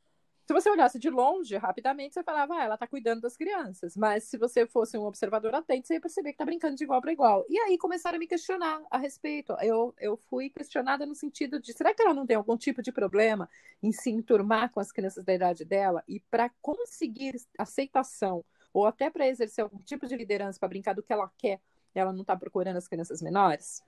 se 0.53 0.61
você 0.61 0.69
olhasse 0.69 0.99
de 0.99 1.09
longe, 1.09 1.57
rapidamente 1.57 2.13
você 2.13 2.23
falava, 2.23 2.53
ah, 2.55 2.63
ela 2.63 2.77
tá 2.77 2.85
cuidando 2.85 3.21
das 3.21 3.35
crianças. 3.35 3.97
Mas 3.97 4.25
se 4.25 4.37
você 4.37 4.67
fosse 4.67 4.95
um 4.97 5.03
observador 5.03 5.55
atento, 5.55 5.87
você 5.87 5.95
ia 5.95 6.01
perceber 6.01 6.31
que 6.31 6.37
tá 6.37 6.45
brincando 6.45 6.75
de 6.75 6.83
igual 6.83 7.01
para 7.01 7.11
igual. 7.11 7.43
E 7.49 7.57
aí 7.57 7.77
começaram 7.77 8.17
a 8.17 8.19
me 8.19 8.27
questionar 8.27 8.79
a 8.91 8.97
respeito. 8.99 9.53
Eu, 9.61 9.95
eu 9.99 10.15
fui 10.29 10.49
questionada 10.49 11.05
no 11.05 11.15
sentido 11.15 11.59
de, 11.59 11.73
será 11.73 11.93
que 11.93 12.03
ela 12.03 12.13
não 12.13 12.25
tem 12.25 12.35
algum 12.35 12.55
tipo 12.55 12.83
de 12.83 12.91
problema 12.91 13.49
em 13.81 13.91
se 13.91 14.11
enturmar 14.11 14.71
com 14.71 14.79
as 14.79 14.91
crianças 14.91 15.25
da 15.25 15.33
idade 15.33 15.65
dela? 15.65 16.03
E 16.07 16.19
para 16.19 16.49
conseguir 16.61 17.35
aceitação, 17.57 18.45
ou 18.71 18.85
até 18.85 19.09
para 19.09 19.27
exercer 19.27 19.63
algum 19.63 19.79
tipo 19.79 20.05
de 20.05 20.15
liderança 20.15 20.59
para 20.59 20.69
brincar 20.69 20.93
do 20.93 21.01
que 21.01 21.11
ela 21.11 21.31
quer, 21.37 21.59
ela 21.95 22.13
não 22.13 22.23
tá 22.23 22.35
procurando 22.35 22.77
as 22.77 22.87
crianças 22.87 23.21
menores? 23.21 23.83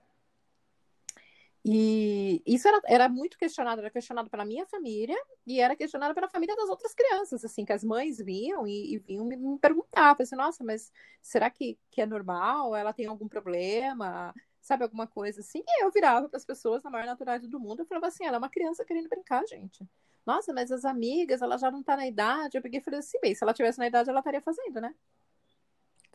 E 1.68 2.40
isso 2.46 2.68
era, 2.68 2.80
era 2.86 3.08
muito 3.08 3.36
questionado, 3.36 3.80
era 3.80 3.90
questionado 3.90 4.30
pela 4.30 4.44
minha 4.44 4.64
família 4.66 5.16
e 5.44 5.60
era 5.60 5.74
questionado 5.74 6.14
pela 6.14 6.28
família 6.28 6.54
das 6.54 6.68
outras 6.68 6.94
crianças, 6.94 7.44
assim, 7.44 7.64
que 7.64 7.72
as 7.72 7.82
mães 7.82 8.18
vinham 8.18 8.64
e, 8.68 8.94
e 8.94 8.98
vinham 9.00 9.24
me, 9.24 9.36
me 9.36 9.58
perguntar, 9.58 10.14
assim, 10.16 10.36
nossa, 10.36 10.62
mas 10.62 10.92
será 11.20 11.50
que, 11.50 11.76
que 11.90 12.00
é 12.00 12.06
normal? 12.06 12.76
Ela 12.76 12.92
tem 12.92 13.06
algum 13.06 13.26
problema? 13.26 14.32
Sabe, 14.60 14.84
alguma 14.84 15.08
coisa 15.08 15.40
assim? 15.40 15.60
E 15.66 15.84
eu 15.84 15.90
virava 15.90 16.28
para 16.28 16.36
as 16.36 16.44
pessoas 16.44 16.84
na 16.84 16.90
maior 16.90 17.06
naturalidade 17.06 17.50
do 17.50 17.58
mundo, 17.58 17.80
eu 17.80 17.86
falava 17.86 18.06
assim, 18.06 18.24
ela 18.24 18.36
é 18.36 18.38
uma 18.38 18.48
criança 18.48 18.84
querendo 18.84 19.08
brincar, 19.08 19.44
gente. 19.48 19.84
Nossa, 20.24 20.52
mas 20.52 20.70
as 20.70 20.84
amigas, 20.84 21.42
ela 21.42 21.58
já 21.58 21.68
não 21.68 21.82
tá 21.82 21.96
na 21.96 22.06
idade. 22.06 22.56
Eu 22.56 22.62
peguei 22.62 22.78
e 22.78 22.82
falei 22.82 23.00
assim, 23.00 23.18
bem, 23.20 23.34
se 23.34 23.42
ela 23.42 23.52
tivesse 23.52 23.78
na 23.78 23.88
idade, 23.88 24.08
ela 24.08 24.20
estaria 24.20 24.40
fazendo, 24.40 24.80
né? 24.80 24.94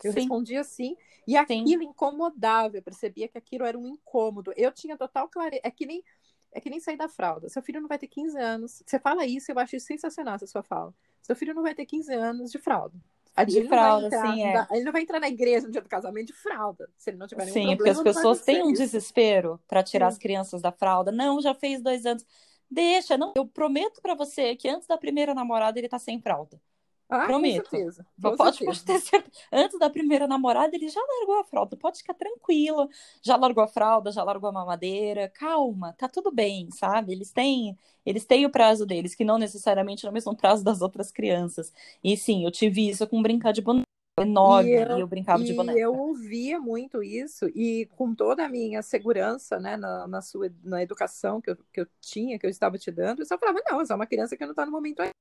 Eu 0.04 0.12
Sim. 0.12 0.20
respondia 0.20 0.60
assim, 0.60 0.96
e 1.26 1.36
aquilo 1.36 1.82
Sim. 1.82 1.88
incomodava, 1.88 2.76
eu 2.76 2.82
percebia 2.82 3.28
que 3.28 3.38
aquilo 3.38 3.64
era 3.64 3.78
um 3.78 3.86
incômodo. 3.86 4.52
Eu 4.56 4.72
tinha 4.72 4.96
total 4.96 5.28
clareza, 5.28 5.60
é 5.64 5.70
que 5.70 5.86
nem 5.86 6.02
é 6.54 6.60
que 6.60 6.68
nem 6.68 6.80
sair 6.80 6.96
da 6.96 7.08
fralda. 7.08 7.48
Seu 7.48 7.62
filho 7.62 7.80
não 7.80 7.88
vai 7.88 7.98
ter 7.98 8.08
15 8.08 8.38
anos. 8.38 8.82
Você 8.86 8.98
fala 8.98 9.24
isso, 9.24 9.50
eu 9.50 9.58
acho 9.58 9.80
sensacional 9.80 10.34
essa 10.34 10.46
sua 10.46 10.62
fala. 10.62 10.94
Seu 11.22 11.34
filho 11.34 11.54
não 11.54 11.62
vai 11.62 11.74
ter 11.74 11.86
15 11.86 12.12
anos 12.12 12.50
de 12.50 12.58
fralda. 12.58 12.94
De 13.46 13.58
ele 13.58 13.68
fralda, 13.68 14.08
entrar, 14.08 14.34
sim, 14.34 14.42
é. 14.42 14.66
Ele 14.72 14.84
não 14.84 14.92
vai 14.92 15.00
entrar 15.00 15.18
na 15.18 15.28
igreja 15.28 15.66
no 15.66 15.72
dia 15.72 15.80
do 15.80 15.88
casamento 15.88 16.26
de 16.26 16.32
fralda, 16.34 16.90
se 16.98 17.08
ele 17.08 17.16
não 17.16 17.26
tiver 17.26 17.44
nenhum 17.44 17.54
sim, 17.54 17.60
problema. 17.60 17.94
Sim, 17.94 17.94
porque 17.94 18.10
as 18.10 18.16
pessoas 18.16 18.42
têm 18.42 18.62
um 18.62 18.72
desespero 18.72 19.58
para 19.66 19.82
tirar 19.82 20.10
sim. 20.10 20.16
as 20.16 20.18
crianças 20.18 20.60
da 20.60 20.70
fralda. 20.70 21.10
Não, 21.10 21.40
já 21.40 21.54
fez 21.54 21.80
dois 21.80 22.04
anos. 22.04 22.26
Deixa, 22.70 23.16
não. 23.16 23.32
Eu 23.34 23.46
prometo 23.46 24.02
para 24.02 24.14
você 24.14 24.54
que 24.54 24.68
antes 24.68 24.86
da 24.86 24.98
primeira 24.98 25.32
namorada 25.32 25.78
ele 25.78 25.88
tá 25.88 25.98
sem 25.98 26.20
fralda. 26.20 26.60
Ah, 27.14 27.26
Prometo. 27.26 27.64
Com 27.64 27.70
certeza. 27.70 28.06
Com 28.22 28.36
pode, 28.36 28.56
certeza. 28.56 28.84
ter 28.86 29.00
certeza. 29.04 29.36
Antes 29.52 29.78
da 29.78 29.90
primeira 29.90 30.26
namorada, 30.26 30.74
ele 30.74 30.88
já 30.88 31.00
largou 31.00 31.40
a 31.40 31.44
fralda. 31.44 31.76
Pode 31.76 31.98
ficar 31.98 32.14
tranquila. 32.14 32.88
Já 33.20 33.36
largou 33.36 33.62
a 33.62 33.68
fralda, 33.68 34.10
já 34.10 34.24
largou 34.24 34.48
a 34.48 34.52
mamadeira. 34.52 35.28
Calma, 35.28 35.92
tá 35.92 36.08
tudo 36.08 36.32
bem, 36.32 36.70
sabe? 36.70 37.12
Eles 37.12 37.30
têm, 37.30 37.76
eles 38.06 38.24
têm 38.24 38.46
o 38.46 38.50
prazo 38.50 38.86
deles, 38.86 39.14
que 39.14 39.24
não 39.24 39.36
necessariamente 39.36 40.06
é 40.06 40.08
o 40.08 40.12
mesmo 40.12 40.34
prazo 40.34 40.64
das 40.64 40.80
outras 40.80 41.12
crianças. 41.12 41.70
E 42.02 42.16
sim, 42.16 42.46
eu 42.46 42.50
tive 42.50 42.88
isso 42.88 43.06
com 43.06 43.20
brincar 43.20 43.52
de 43.52 43.60
boneca 43.60 43.84
enorme 44.18 44.70
e 44.70 44.74
eu, 44.74 44.98
e 44.98 45.00
eu 45.00 45.06
brincava 45.06 45.42
de 45.42 45.52
boneca. 45.54 45.78
eu 45.78 45.94
ouvia 45.94 46.60
muito 46.60 47.02
isso 47.02 47.46
e 47.54 47.86
com 47.96 48.14
toda 48.14 48.44
a 48.44 48.48
minha 48.48 48.82
segurança 48.82 49.58
né, 49.58 49.74
na, 49.76 50.06
na 50.06 50.20
sua 50.20 50.52
na 50.62 50.82
educação 50.82 51.40
que 51.40 51.50
eu, 51.50 51.56
que 51.72 51.80
eu 51.80 51.86
tinha, 51.98 52.38
que 52.38 52.44
eu 52.44 52.50
estava 52.50 52.76
te 52.76 52.90
dando, 52.90 53.20
eu 53.20 53.26
só 53.26 53.38
falava, 53.38 53.62
não, 53.66 53.80
é 53.80 53.86
só 53.86 53.94
uma 53.94 54.06
criança 54.06 54.36
que 54.36 54.44
não 54.44 54.52
está 54.52 54.66
no 54.66 54.72
momento 54.72 55.00
ainda. 55.00 55.12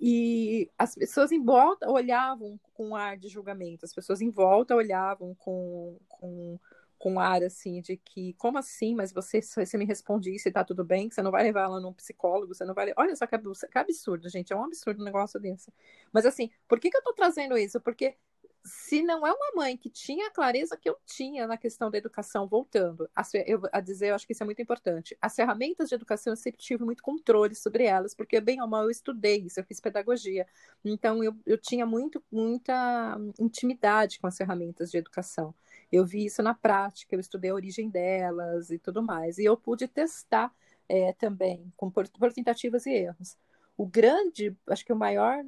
E 0.00 0.70
as 0.78 0.94
pessoas 0.94 1.32
em 1.32 1.42
volta 1.42 1.90
olhavam 1.90 2.58
com 2.74 2.94
ar 2.94 3.16
de 3.16 3.28
julgamento, 3.28 3.84
as 3.84 3.94
pessoas 3.94 4.20
em 4.20 4.30
volta 4.30 4.74
olhavam 4.74 5.34
com, 5.34 5.98
com, 6.08 6.58
com 6.98 7.18
ar 7.18 7.42
assim 7.42 7.80
de 7.80 7.96
que, 7.96 8.32
como 8.34 8.58
assim? 8.58 8.94
Mas 8.94 9.12
você, 9.12 9.40
você 9.42 9.76
me 9.76 9.84
responde 9.84 10.34
isso 10.34 10.48
e 10.48 10.52
tá 10.52 10.62
tudo 10.64 10.84
bem, 10.84 11.08
que 11.08 11.14
você 11.14 11.22
não 11.22 11.30
vai 11.30 11.42
levar 11.42 11.62
ela 11.62 11.80
num 11.80 11.92
psicólogo, 11.92 12.54
você 12.54 12.64
não 12.64 12.74
vai. 12.74 12.92
Olha 12.96 13.16
só 13.16 13.26
que 13.26 13.34
absurdo, 13.74 14.28
gente, 14.28 14.52
é 14.52 14.56
um 14.56 14.64
absurdo 14.64 15.02
um 15.02 15.04
negócio 15.04 15.40
desse. 15.40 15.72
Mas 16.12 16.24
assim, 16.26 16.50
por 16.68 16.78
que, 16.78 16.90
que 16.90 16.96
eu 16.96 17.02
tô 17.02 17.12
trazendo 17.12 17.56
isso? 17.58 17.80
Porque 17.80 18.16
se 18.64 19.02
não 19.02 19.26
é 19.26 19.32
uma 19.32 19.52
mãe 19.54 19.76
que 19.76 19.88
tinha 19.88 20.28
a 20.28 20.30
clareza 20.30 20.76
que 20.76 20.88
eu 20.88 20.96
tinha 21.06 21.46
na 21.46 21.56
questão 21.56 21.90
da 21.90 21.98
educação, 21.98 22.46
voltando 22.46 23.08
a, 23.14 23.22
eu, 23.46 23.62
a 23.72 23.80
dizer, 23.80 24.08
eu 24.08 24.14
acho 24.14 24.26
que 24.26 24.32
isso 24.32 24.42
é 24.42 24.46
muito 24.46 24.60
importante. 24.60 25.16
As 25.20 25.34
ferramentas 25.34 25.88
de 25.88 25.94
educação 25.94 26.32
eu 26.32 26.36
sempre 26.36 26.60
tive 26.60 26.84
muito 26.84 27.02
controle 27.02 27.54
sobre 27.54 27.84
elas, 27.84 28.14
porque 28.14 28.40
bem 28.40 28.60
ou 28.60 28.68
mal 28.68 28.84
eu 28.84 28.90
estudei 28.90 29.38
isso, 29.38 29.58
eu 29.58 29.64
fiz 29.64 29.80
pedagogia. 29.80 30.46
Então 30.84 31.22
eu, 31.22 31.34
eu 31.46 31.58
tinha 31.58 31.86
muito, 31.86 32.22
muita 32.30 33.16
intimidade 33.38 34.18
com 34.18 34.26
as 34.26 34.36
ferramentas 34.36 34.90
de 34.90 34.98
educação. 34.98 35.54
Eu 35.90 36.04
vi 36.04 36.26
isso 36.26 36.42
na 36.42 36.54
prática, 36.54 37.14
eu 37.14 37.20
estudei 37.20 37.50
a 37.50 37.54
origem 37.54 37.88
delas 37.88 38.70
e 38.70 38.78
tudo 38.78 39.02
mais. 39.02 39.38
E 39.38 39.44
eu 39.44 39.56
pude 39.56 39.88
testar 39.88 40.52
é, 40.88 41.12
também, 41.14 41.72
com, 41.76 41.90
por, 41.90 42.08
por 42.08 42.32
tentativas 42.32 42.86
e 42.86 42.90
erros. 42.90 43.36
O 43.76 43.86
grande, 43.86 44.56
acho 44.66 44.84
que 44.84 44.92
o 44.92 44.96
maior 44.96 45.44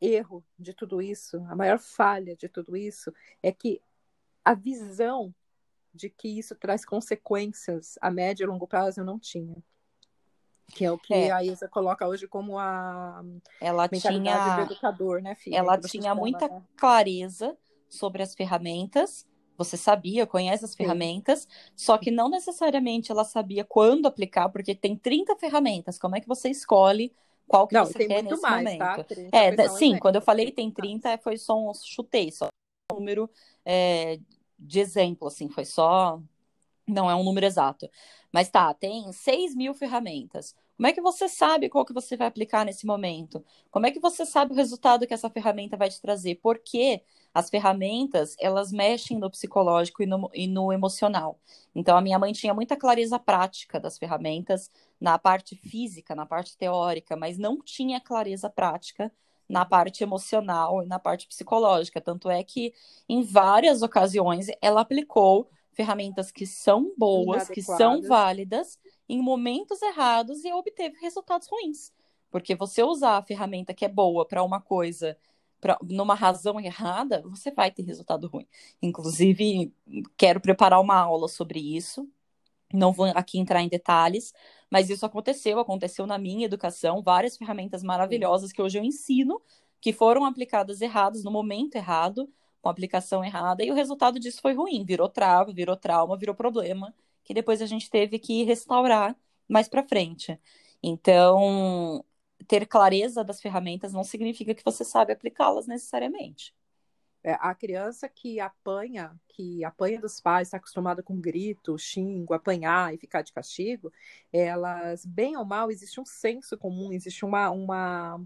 erro 0.00 0.44
de 0.58 0.72
tudo 0.72 1.00
isso, 1.00 1.38
a 1.48 1.54
maior 1.54 1.78
falha 1.78 2.36
de 2.36 2.48
tudo 2.48 2.76
isso, 2.76 3.12
é 3.42 3.50
que 3.52 3.80
a 4.44 4.54
visão 4.54 5.34
de 5.92 6.10
que 6.10 6.28
isso 6.28 6.54
traz 6.54 6.84
consequências 6.84 7.98
a 8.00 8.10
médio 8.10 8.44
e 8.44 8.46
longo 8.46 8.66
prazo 8.66 9.00
eu 9.00 9.04
não 9.04 9.18
tinha. 9.18 9.56
Que 10.68 10.84
é 10.84 10.90
o 10.90 10.98
que 10.98 11.14
é. 11.14 11.30
a 11.30 11.42
Isa 11.42 11.68
coloca 11.68 12.06
hoje 12.06 12.26
como 12.26 12.58
a 12.58 13.24
ela 13.60 13.88
tinha... 13.88 14.56
do 14.56 14.62
educador, 14.62 15.22
né, 15.22 15.34
filha? 15.34 15.56
Ela 15.56 15.78
tinha 15.78 16.10
chama, 16.10 16.20
muita 16.20 16.48
né? 16.48 16.62
clareza 16.76 17.56
sobre 17.88 18.22
as 18.22 18.34
ferramentas, 18.34 19.26
você 19.56 19.76
sabia, 19.76 20.26
conhece 20.26 20.64
as 20.64 20.72
Sim. 20.72 20.78
ferramentas, 20.78 21.48
só 21.74 21.96
que 21.96 22.10
não 22.10 22.28
necessariamente 22.28 23.10
ela 23.10 23.24
sabia 23.24 23.64
quando 23.64 24.06
aplicar, 24.06 24.48
porque 24.48 24.74
tem 24.74 24.96
30 24.96 25.36
ferramentas. 25.36 25.98
Como 25.98 26.16
é 26.16 26.20
que 26.20 26.28
você 26.28 26.50
escolhe 26.50 27.12
qual 27.46 27.66
que 27.68 27.74
não, 27.74 27.86
você 27.86 28.06
quer 28.06 28.22
nesse 28.22 28.40
mais, 28.40 28.64
momento. 28.64 28.78
Tá? 28.78 29.06
É, 29.32 29.68
sim, 29.68 29.86
exemplo. 29.86 30.00
quando 30.00 30.16
eu 30.16 30.22
falei 30.22 30.50
tem 30.50 30.70
30, 30.70 31.18
foi 31.18 31.36
só 31.36 31.58
um 31.58 31.72
chutei, 31.74 32.30
só 32.30 32.48
um 32.92 32.96
número 32.96 33.30
é, 33.64 34.18
de 34.58 34.80
exemplo, 34.80 35.28
assim, 35.28 35.48
foi 35.48 35.64
só. 35.64 36.20
Não 36.86 37.10
é 37.10 37.14
um 37.14 37.24
número 37.24 37.46
exato. 37.46 37.90
Mas 38.32 38.48
tá, 38.48 38.72
tem 38.72 39.10
6 39.12 39.54
mil 39.54 39.74
ferramentas. 39.74 40.54
Como 40.76 40.86
é 40.86 40.92
que 40.92 41.00
você 41.00 41.28
sabe 41.28 41.70
qual 41.70 41.86
que 41.86 41.92
você 41.92 42.16
vai 42.16 42.26
aplicar 42.28 42.64
nesse 42.64 42.86
momento? 42.86 43.42
Como 43.70 43.86
é 43.86 43.90
que 43.90 43.98
você 43.98 44.26
sabe 44.26 44.52
o 44.52 44.54
resultado 44.54 45.06
que 45.06 45.14
essa 45.14 45.30
ferramenta 45.30 45.76
vai 45.76 45.88
te 45.88 46.00
trazer? 46.00 46.36
Porque 46.36 47.02
as 47.32 47.48
ferramentas, 47.48 48.36
elas 48.38 48.70
mexem 48.70 49.18
no 49.18 49.30
psicológico 49.30 50.02
e 50.02 50.06
no, 50.06 50.30
e 50.34 50.46
no 50.46 50.72
emocional. 50.72 51.40
Então, 51.74 51.96
a 51.96 52.00
minha 52.00 52.18
mãe 52.18 52.32
tinha 52.32 52.52
muita 52.52 52.76
clareza 52.76 53.18
prática 53.18 53.80
das 53.80 53.98
ferramentas, 53.98 54.70
na 55.00 55.18
parte 55.18 55.56
física, 55.56 56.14
na 56.14 56.26
parte 56.26 56.56
teórica, 56.56 57.16
mas 57.16 57.38
não 57.38 57.60
tinha 57.60 58.00
clareza 58.00 58.48
prática 58.48 59.12
na 59.48 59.64
parte 59.64 60.02
emocional 60.02 60.82
e 60.82 60.86
na 60.86 60.98
parte 60.98 61.26
psicológica. 61.28 62.00
Tanto 62.00 62.28
é 62.28 62.42
que, 62.42 62.72
em 63.08 63.22
várias 63.22 63.82
ocasiões, 63.82 64.48
ela 64.60 64.80
aplicou 64.80 65.48
ferramentas 65.72 66.30
que 66.30 66.46
são 66.46 66.94
boas, 66.96 67.48
que 67.48 67.62
são 67.62 68.00
válidas, 68.02 68.78
em 69.08 69.22
momentos 69.22 69.80
errados 69.82 70.44
e 70.44 70.52
obteve 70.52 70.96
resultados 71.00 71.46
ruins. 71.48 71.92
Porque 72.30 72.54
você 72.54 72.82
usar 72.82 73.18
a 73.18 73.22
ferramenta 73.22 73.74
que 73.74 73.84
é 73.84 73.88
boa 73.88 74.26
para 74.26 74.42
uma 74.42 74.60
coisa, 74.60 75.16
pra, 75.60 75.78
numa 75.82 76.14
razão 76.14 76.58
errada, 76.58 77.22
você 77.26 77.50
vai 77.50 77.70
ter 77.70 77.82
resultado 77.82 78.26
ruim. 78.26 78.48
Inclusive, 78.82 79.72
quero 80.16 80.40
preparar 80.40 80.80
uma 80.80 80.96
aula 80.96 81.28
sobre 81.28 81.60
isso. 81.60 82.08
Não 82.72 82.92
vou 82.92 83.06
aqui 83.14 83.38
entrar 83.38 83.62
em 83.62 83.68
detalhes, 83.68 84.34
mas 84.70 84.90
isso 84.90 85.06
aconteceu, 85.06 85.58
aconteceu 85.58 86.06
na 86.06 86.18
minha 86.18 86.46
educação, 86.46 87.02
várias 87.02 87.36
ferramentas 87.36 87.82
maravilhosas 87.82 88.52
que 88.52 88.60
hoje 88.60 88.78
eu 88.78 88.84
ensino, 88.84 89.40
que 89.80 89.92
foram 89.92 90.24
aplicadas 90.24 90.80
erradas 90.80 91.22
no 91.22 91.30
momento 91.30 91.76
errado, 91.76 92.28
com 92.60 92.68
aplicação 92.68 93.24
errada, 93.24 93.64
e 93.64 93.70
o 93.70 93.74
resultado 93.74 94.18
disso 94.18 94.40
foi 94.40 94.54
ruim, 94.54 94.84
virou 94.84 95.08
trava, 95.08 95.52
virou 95.52 95.76
trauma, 95.76 96.16
virou 96.16 96.34
problema, 96.34 96.92
que 97.22 97.32
depois 97.34 97.62
a 97.62 97.66
gente 97.66 97.88
teve 97.88 98.18
que 98.18 98.42
restaurar 98.44 99.16
mais 99.48 99.68
para 99.68 99.86
frente. 99.86 100.38
Então, 100.82 102.04
ter 102.48 102.66
clareza 102.66 103.24
das 103.24 103.40
ferramentas 103.40 103.92
não 103.92 104.04
significa 104.04 104.54
que 104.54 104.64
você 104.64 104.84
sabe 104.84 105.12
aplicá-las 105.12 105.66
necessariamente. 105.66 106.54
É, 107.26 107.36
a 107.40 107.52
criança 107.56 108.08
que 108.08 108.38
apanha, 108.38 109.18
que 109.26 109.64
apanha 109.64 110.00
dos 110.00 110.20
pais, 110.20 110.46
está 110.46 110.58
acostumada 110.58 111.02
com 111.02 111.20
grito, 111.20 111.76
xingo, 111.76 112.32
apanhar 112.32 112.94
e 112.94 112.98
ficar 112.98 113.22
de 113.22 113.32
castigo, 113.32 113.92
elas, 114.32 115.04
bem 115.04 115.36
ou 115.36 115.44
mal, 115.44 115.68
existe 115.68 116.00
um 116.00 116.04
senso 116.04 116.56
comum, 116.56 116.92
existe 116.92 117.24
uma, 117.24 117.50
uma 117.50 118.20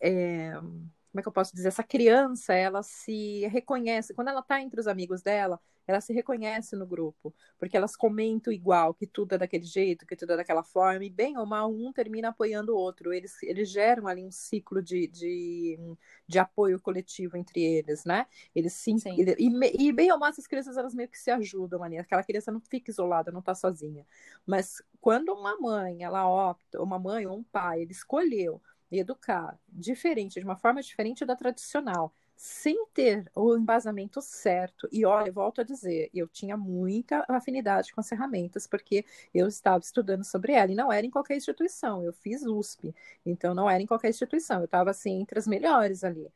é, 0.00 0.50
como 0.54 1.20
é 1.20 1.22
que 1.22 1.28
eu 1.28 1.32
posso 1.32 1.54
dizer? 1.54 1.68
Essa 1.68 1.84
criança, 1.84 2.52
ela 2.52 2.82
se 2.82 3.46
reconhece, 3.46 4.12
quando 4.12 4.28
ela 4.28 4.40
está 4.40 4.60
entre 4.60 4.80
os 4.80 4.88
amigos 4.88 5.22
dela, 5.22 5.60
ela 5.90 6.00
se 6.00 6.12
reconhece 6.12 6.76
no 6.76 6.86
grupo, 6.86 7.34
porque 7.58 7.76
elas 7.76 7.96
comentam 7.96 8.52
igual, 8.52 8.94
que 8.94 9.06
tudo 9.06 9.34
é 9.34 9.38
daquele 9.38 9.64
jeito, 9.64 10.06
que 10.06 10.16
tudo 10.16 10.32
é 10.32 10.36
daquela 10.36 10.62
forma, 10.62 11.04
e 11.04 11.10
bem 11.10 11.36
ou 11.36 11.44
mal, 11.44 11.70
um 11.70 11.92
termina 11.92 12.28
apoiando 12.28 12.72
o 12.72 12.78
outro. 12.78 13.12
Eles, 13.12 13.42
eles 13.42 13.68
geram 13.68 14.06
ali 14.06 14.24
um 14.24 14.30
ciclo 14.30 14.82
de, 14.82 15.06
de, 15.08 15.78
de 16.26 16.38
apoio 16.38 16.80
coletivo 16.80 17.36
entre 17.36 17.62
eles, 17.62 18.04
né? 18.04 18.26
Eles 18.54 18.72
sim, 18.72 18.96
ele, 19.18 19.34
e, 19.38 19.88
e, 19.88 19.92
bem 19.92 20.12
ou 20.12 20.18
mal, 20.18 20.30
essas 20.30 20.46
crianças, 20.46 20.76
elas 20.76 20.94
meio 20.94 21.08
que 21.08 21.18
se 21.18 21.30
ajudam 21.30 21.82
ali. 21.82 21.98
Aquela 21.98 22.22
criança 22.22 22.52
não 22.52 22.60
fica 22.60 22.90
isolada, 22.90 23.32
não 23.32 23.40
está 23.40 23.54
sozinha. 23.54 24.06
Mas 24.46 24.82
quando 25.00 25.32
uma 25.32 25.58
mãe, 25.58 26.02
ela 26.02 26.28
opta, 26.28 26.80
uma 26.80 26.98
mãe 26.98 27.26
ou 27.26 27.36
um 27.36 27.42
pai, 27.42 27.82
ele 27.82 27.92
escolheu 27.92 28.60
educar 28.90 29.58
diferente, 29.68 30.40
de 30.40 30.44
uma 30.44 30.56
forma 30.56 30.82
diferente 30.82 31.24
da 31.24 31.36
tradicional, 31.36 32.12
sem 32.40 32.86
ter 32.94 33.30
o 33.34 33.54
embasamento 33.54 34.22
certo. 34.22 34.88
E 34.90 35.04
olha, 35.04 35.30
volto 35.30 35.60
a 35.60 35.64
dizer, 35.64 36.08
eu 36.14 36.26
tinha 36.26 36.56
muita 36.56 37.22
afinidade 37.28 37.92
com 37.92 38.00
as 38.00 38.08
ferramentas, 38.08 38.66
porque 38.66 39.04
eu 39.34 39.46
estava 39.46 39.80
estudando 39.80 40.24
sobre 40.24 40.54
ela, 40.54 40.72
e 40.72 40.74
não 40.74 40.90
era 40.90 41.06
em 41.06 41.10
qualquer 41.10 41.36
instituição. 41.36 42.02
Eu 42.02 42.14
fiz 42.14 42.42
USP, 42.46 42.94
então 43.26 43.52
não 43.54 43.68
era 43.68 43.82
em 43.82 43.86
qualquer 43.86 44.08
instituição. 44.08 44.60
Eu 44.60 44.64
estava 44.64 44.88
assim 44.88 45.20
entre 45.20 45.38
as 45.38 45.46
melhores 45.46 46.02
ali. 46.02 46.32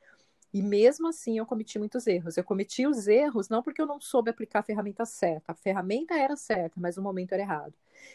E 0.52 0.62
mesmo 0.62 1.08
assim 1.08 1.38
eu 1.38 1.46
cometi 1.46 1.78
muitos 1.78 2.06
erros. 2.06 2.36
Eu 2.36 2.44
cometi 2.44 2.86
os 2.86 3.08
erros 3.08 3.48
não 3.48 3.62
porque 3.62 3.80
eu 3.80 3.86
não 3.86 3.98
soube 3.98 4.28
aplicar 4.28 4.58
a 4.58 4.62
ferramenta 4.62 5.06
certa. 5.06 5.52
A 5.52 5.54
ferramenta 5.54 6.12
era 6.14 6.36
certa, 6.36 6.78
mas 6.78 6.98
o 6.98 7.02
momento 7.02 7.32
era 7.32 7.42
errado. 7.42 7.72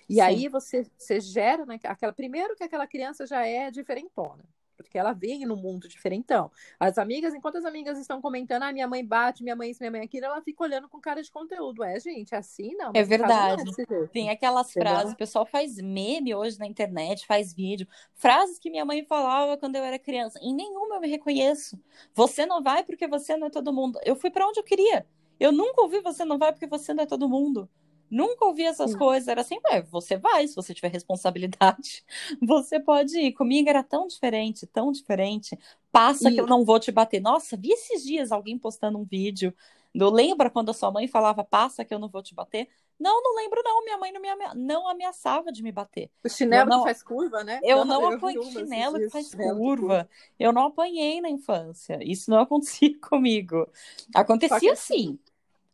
E 0.08 0.16
Sim. 0.16 0.22
aí 0.22 0.48
você, 0.48 0.86
você 0.96 1.20
gera 1.20 1.66
né, 1.66 1.80
aquela. 1.84 2.14
Primeiro 2.14 2.56
que 2.56 2.64
aquela 2.64 2.86
criança 2.86 3.26
já 3.26 3.48
é 3.48 3.72
diferentona 3.72 4.46
porque 4.84 4.98
ela 4.98 5.14
vem 5.14 5.46
no 5.46 5.56
mundo 5.56 5.88
diferentão. 5.88 6.52
As 6.80 6.98
amigas, 6.98 7.34
enquanto 7.34 7.58
as 7.58 7.66
amigas 7.66 7.98
estão 7.98 8.22
comentando, 8.22 8.64
ah, 8.64 8.72
minha 8.72 8.88
mãe 8.88 9.06
bate, 9.06 9.44
minha 9.44 9.56
mãe 9.56 9.72
isso, 9.72 9.82
minha 9.82 9.92
mãe 9.92 10.02
aquilo, 10.02 10.26
ela 10.26 10.42
fica 10.42 10.64
olhando 10.64 10.88
com 10.88 11.00
cara 11.00 11.22
de 11.22 11.32
conteúdo. 11.32 11.84
É, 11.84 12.00
gente, 12.00 12.34
é 12.34 12.38
assim 12.38 12.76
não. 12.76 12.92
É 12.94 13.04
verdade. 13.04 13.64
Não 13.64 14.04
é 14.04 14.08
Tem 14.08 14.30
aquelas 14.30 14.70
Entendeu? 14.70 14.92
frases, 14.92 15.14
o 15.14 15.18
pessoal 15.18 15.46
faz 15.46 15.78
meme 15.78 16.34
hoje 16.34 16.58
na 16.60 16.66
internet, 16.66 17.26
faz 17.26 17.54
vídeo. 17.54 17.88
Frases 18.14 18.60
que 18.60 18.70
minha 18.70 18.86
mãe 18.86 19.04
falava 19.04 19.58
quando 19.58 19.76
eu 19.76 19.84
era 19.84 20.00
criança. 20.00 20.40
Em 20.42 20.54
nenhuma 20.54 20.96
eu 20.96 21.02
me 21.02 21.10
reconheço. 21.10 21.80
Você 22.14 22.46
não 22.46 22.62
vai 22.64 22.84
porque 22.84 23.08
você 23.08 23.36
não 23.36 23.48
é 23.48 23.50
todo 23.50 23.74
mundo. 23.74 24.00
Eu 24.04 24.16
fui 24.16 24.30
para 24.30 24.48
onde 24.48 24.60
eu 24.60 24.64
queria. 24.64 25.06
Eu 25.40 25.52
nunca 25.52 25.82
ouvi 25.82 26.02
você 26.02 26.26
não 26.26 26.38
vai 26.38 26.52
porque 26.52 26.68
você 26.68 26.94
não 26.94 27.04
é 27.04 27.08
todo 27.08 27.30
mundo. 27.30 27.70
Nunca 28.10 28.46
ouvi 28.46 28.64
essas 28.64 28.96
coisas. 28.96 29.28
Era 29.28 29.44
sempre, 29.44 29.72
assim, 29.72 29.88
você 29.90 30.18
vai, 30.18 30.48
se 30.48 30.56
você 30.56 30.74
tiver 30.74 30.92
responsabilidade, 30.92 32.04
você 32.42 32.80
pode 32.80 33.18
ir. 33.20 33.34
Comigo 33.34 33.70
era 33.70 33.84
tão 33.84 34.08
diferente, 34.08 34.66
tão 34.66 34.92
diferente. 34.92 35.58
Passa 35.92 36.30
e... 36.30 36.34
que 36.34 36.42
eu 36.42 36.48
não 36.48 36.66
vou 36.66 36.80
te 36.80 36.92
bater. 36.92 37.20
Nossa, 37.20 37.56
vi 37.56 37.72
esses 37.72 38.04
dias 38.04 38.32
alguém 38.32 38.58
postando 38.58 38.98
um 38.98 39.04
vídeo. 39.04 39.54
Do, 39.94 40.10
lembra 40.10 40.50
quando 40.50 40.70
a 40.70 40.74
sua 40.74 40.92
mãe 40.92 41.08
falava, 41.08 41.44
passa 41.44 41.84
que 41.84 41.94
eu 41.94 42.00
não 42.00 42.10
vou 42.10 42.22
te 42.22 42.36
bater? 42.36 42.68
Não, 43.00 43.24
não 43.24 43.36
lembro, 43.36 43.62
não. 43.64 43.84
Minha 43.84 43.98
mãe 43.98 44.12
não, 44.12 44.22
me 44.22 44.30
amea... 44.30 44.54
não 44.54 44.88
ameaçava 44.88 45.52
de 45.52 45.64
me 45.64 45.72
bater. 45.72 46.12
O 46.24 46.30
chinelo 46.30 46.70
não... 46.70 46.80
que 46.80 46.90
faz 46.90 47.02
curva, 47.02 47.44
né? 47.44 47.60
Eu 47.64 47.86
não, 47.86 48.02
não 48.02 48.14
apanhei 48.14 48.44
chinelo 48.52 49.00
que 49.00 49.10
faz 49.10 49.34
curva. 49.34 49.56
curva. 49.56 50.10
Eu 50.38 50.52
não 50.52 50.64
apanhei 50.68 51.22
na 51.22 51.30
infância. 51.30 51.98
Isso 52.04 52.30
não 52.30 52.40
acontecia 52.40 52.94
comigo. 53.02 53.68
Acontecia 54.14 54.76
sim 54.76 55.18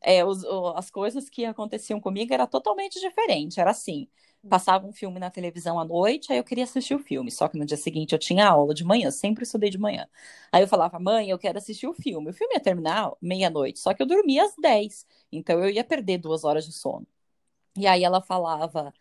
é, 0.05 0.23
os, 0.23 0.45
as 0.75 0.91
coisas 0.91 1.29
que 1.29 1.45
aconteciam 1.45 1.99
comigo 1.99 2.33
era 2.33 2.45
totalmente 2.47 2.99
diferente. 2.99 3.59
Era 3.59 3.71
assim: 3.71 4.07
passava 4.47 4.87
um 4.87 4.93
filme 4.93 5.19
na 5.19 5.29
televisão 5.31 5.79
à 5.79 5.85
noite, 5.85 6.31
aí 6.31 6.37
eu 6.37 6.43
queria 6.43 6.63
assistir 6.63 6.93
o 6.95 6.99
filme. 6.99 7.31
Só 7.31 7.47
que 7.47 7.57
no 7.57 7.65
dia 7.65 7.77
seguinte 7.77 8.13
eu 8.13 8.19
tinha 8.19 8.47
aula 8.47 8.73
de 8.73 8.83
manhã, 8.83 9.09
sempre 9.11 9.43
estudei 9.43 9.69
de 9.69 9.77
manhã. 9.79 10.07
Aí 10.51 10.61
eu 10.63 10.67
falava, 10.67 10.99
mãe, 10.99 11.29
eu 11.29 11.39
quero 11.39 11.57
assistir 11.57 11.87
o 11.87 11.93
filme. 11.93 12.29
O 12.29 12.33
filme 12.33 12.53
ia 12.55 12.59
terminar 12.61 13.11
meia-noite, 13.21 13.79
só 13.79 13.93
que 13.93 14.03
eu 14.03 14.07
dormia 14.07 14.45
às 14.45 14.55
10. 14.57 15.05
Então 15.31 15.59
eu 15.63 15.69
ia 15.69 15.83
perder 15.83 16.19
duas 16.19 16.43
horas 16.43 16.65
de 16.65 16.71
sono. 16.73 17.07
E 17.77 17.87
aí 17.87 18.03
ela 18.03 18.21
falava, 18.21 18.93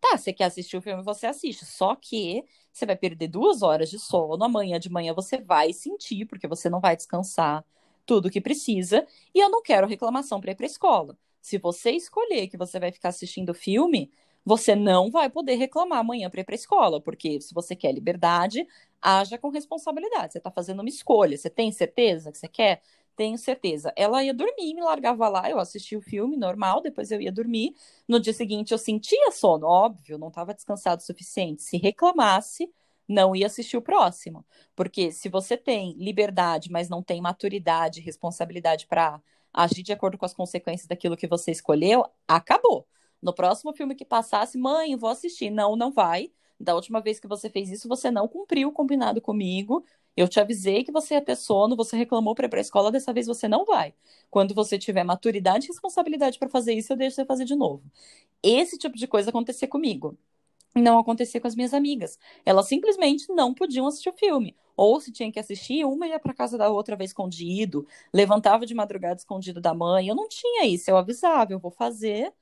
Tá, 0.00 0.18
você 0.18 0.32
quer 0.32 0.44
assistir 0.46 0.76
o 0.76 0.82
filme, 0.82 1.02
você 1.02 1.26
assiste. 1.26 1.64
Só 1.66 1.94
que 1.96 2.44
você 2.72 2.86
vai 2.86 2.96
perder 2.96 3.28
duas 3.28 3.62
horas 3.62 3.90
de 3.90 3.98
sono. 4.00 4.44
Amanhã 4.44 4.78
de 4.80 4.90
manhã 4.90 5.14
você 5.14 5.40
vai 5.40 5.72
sentir, 5.72 6.26
porque 6.26 6.48
você 6.48 6.68
não 6.70 6.80
vai 6.80 6.96
descansar 6.96 7.64
tudo 8.06 8.26
o 8.26 8.30
que 8.30 8.40
precisa. 8.40 9.06
E 9.34 9.40
eu 9.40 9.48
não 9.48 9.62
quero 9.62 9.86
reclamação 9.86 10.40
para 10.40 10.52
ir 10.52 10.54
para 10.54 10.66
escola. 10.66 11.16
Se 11.40 11.58
você 11.58 11.90
escolher 11.92 12.48
que 12.48 12.56
você 12.56 12.78
vai 12.78 12.92
ficar 12.92 13.08
assistindo 13.08 13.52
filme, 13.54 14.10
você 14.44 14.74
não 14.74 15.10
vai 15.10 15.30
poder 15.30 15.54
reclamar 15.54 15.98
amanhã 15.98 16.28
para 16.30 16.40
ir 16.40 16.44
para 16.44 16.54
escola, 16.54 17.00
porque 17.00 17.40
se 17.40 17.54
você 17.54 17.76
quer 17.76 17.92
liberdade, 17.92 18.66
haja 19.00 19.38
com 19.38 19.48
responsabilidade. 19.48 20.32
Você 20.32 20.38
está 20.38 20.50
fazendo 20.50 20.80
uma 20.80 20.88
escolha. 20.88 21.36
Você 21.36 21.50
tem 21.50 21.70
certeza 21.72 22.30
que 22.32 22.38
você 22.38 22.48
quer? 22.48 22.82
Tenho 23.14 23.36
certeza. 23.36 23.92
Ela 23.96 24.24
ia 24.24 24.32
dormir, 24.32 24.74
me 24.74 24.80
largava 24.82 25.28
lá, 25.28 25.50
eu 25.50 25.58
assistia 25.58 25.98
o 25.98 26.02
filme 26.02 26.36
normal, 26.36 26.80
depois 26.80 27.10
eu 27.10 27.20
ia 27.20 27.30
dormir. 27.30 27.74
No 28.08 28.18
dia 28.18 28.32
seguinte 28.32 28.72
eu 28.72 28.78
sentia 28.78 29.30
sono, 29.32 29.66
óbvio, 29.66 30.18
não 30.18 30.28
estava 30.28 30.54
descansado 30.54 31.02
o 31.02 31.04
suficiente. 31.04 31.62
Se 31.62 31.76
reclamasse, 31.76 32.70
não 33.08 33.34
ia 33.34 33.46
assistir 33.46 33.76
o 33.76 33.82
próximo. 33.82 34.44
Porque 34.74 35.12
se 35.12 35.28
você 35.28 35.56
tem 35.56 35.92
liberdade, 35.98 36.70
mas 36.70 36.88
não 36.88 37.02
tem 37.02 37.20
maturidade, 37.20 38.00
responsabilidade 38.00 38.86
para 38.86 39.20
agir 39.52 39.82
de 39.82 39.92
acordo 39.92 40.16
com 40.16 40.24
as 40.24 40.34
consequências 40.34 40.88
daquilo 40.88 41.16
que 41.16 41.26
você 41.26 41.50
escolheu, 41.50 42.04
acabou. 42.26 42.86
No 43.20 43.32
próximo 43.34 43.72
filme 43.72 43.94
que 43.94 44.04
passasse, 44.04 44.58
mãe, 44.58 44.96
vou 44.96 45.10
assistir. 45.10 45.50
Não, 45.50 45.76
não 45.76 45.92
vai. 45.92 46.32
Da 46.58 46.74
última 46.74 47.00
vez 47.00 47.18
que 47.18 47.26
você 47.26 47.50
fez 47.50 47.70
isso, 47.70 47.88
você 47.88 48.10
não 48.10 48.28
cumpriu 48.28 48.68
o 48.68 48.72
combinado 48.72 49.20
comigo. 49.20 49.84
Eu 50.16 50.28
te 50.28 50.38
avisei 50.40 50.84
que 50.84 50.92
você 50.92 51.20
ter 51.20 51.36
sono, 51.36 51.74
você 51.74 51.96
reclamou 51.96 52.34
para 52.34 52.46
ir 52.46 52.48
para 52.48 52.60
a 52.60 52.62
escola, 52.62 52.90
dessa 52.90 53.12
vez 53.12 53.26
você 53.26 53.48
não 53.48 53.64
vai. 53.64 53.94
Quando 54.30 54.54
você 54.54 54.78
tiver 54.78 55.04
maturidade 55.04 55.66
e 55.66 55.68
responsabilidade 55.68 56.38
para 56.38 56.48
fazer 56.48 56.74
isso, 56.74 56.92
eu 56.92 56.96
deixo 56.96 57.16
você 57.16 57.24
fazer 57.24 57.44
de 57.44 57.54
novo. 57.56 57.82
Esse 58.42 58.78
tipo 58.78 58.96
de 58.96 59.06
coisa 59.06 59.30
acontecia 59.30 59.66
comigo. 59.66 60.16
Não 60.74 60.98
acontecia 60.98 61.40
com 61.40 61.46
as 61.46 61.54
minhas 61.54 61.74
amigas. 61.74 62.18
Elas 62.44 62.66
simplesmente 62.66 63.30
não 63.32 63.52
podiam 63.52 63.86
assistir 63.86 64.08
o 64.08 64.14
filme. 64.14 64.56
Ou 64.76 65.00
se 65.00 65.12
tinha 65.12 65.30
que 65.30 65.38
assistir, 65.38 65.84
uma 65.84 66.06
ia 66.06 66.18
para 66.18 66.32
casa 66.32 66.56
da 66.56 66.70
outra 66.70 66.96
vez 66.96 67.10
escondido, 67.10 67.86
levantava 68.12 68.64
de 68.64 68.74
madrugada 68.74 69.16
escondido 69.16 69.60
da 69.60 69.74
mãe. 69.74 70.08
Eu 70.08 70.14
não 70.14 70.28
tinha 70.28 70.66
isso, 70.66 70.90
eu 70.90 70.96
avisava, 70.96 71.52
eu 71.52 71.58
vou 71.58 71.70
fazer, 71.70 72.32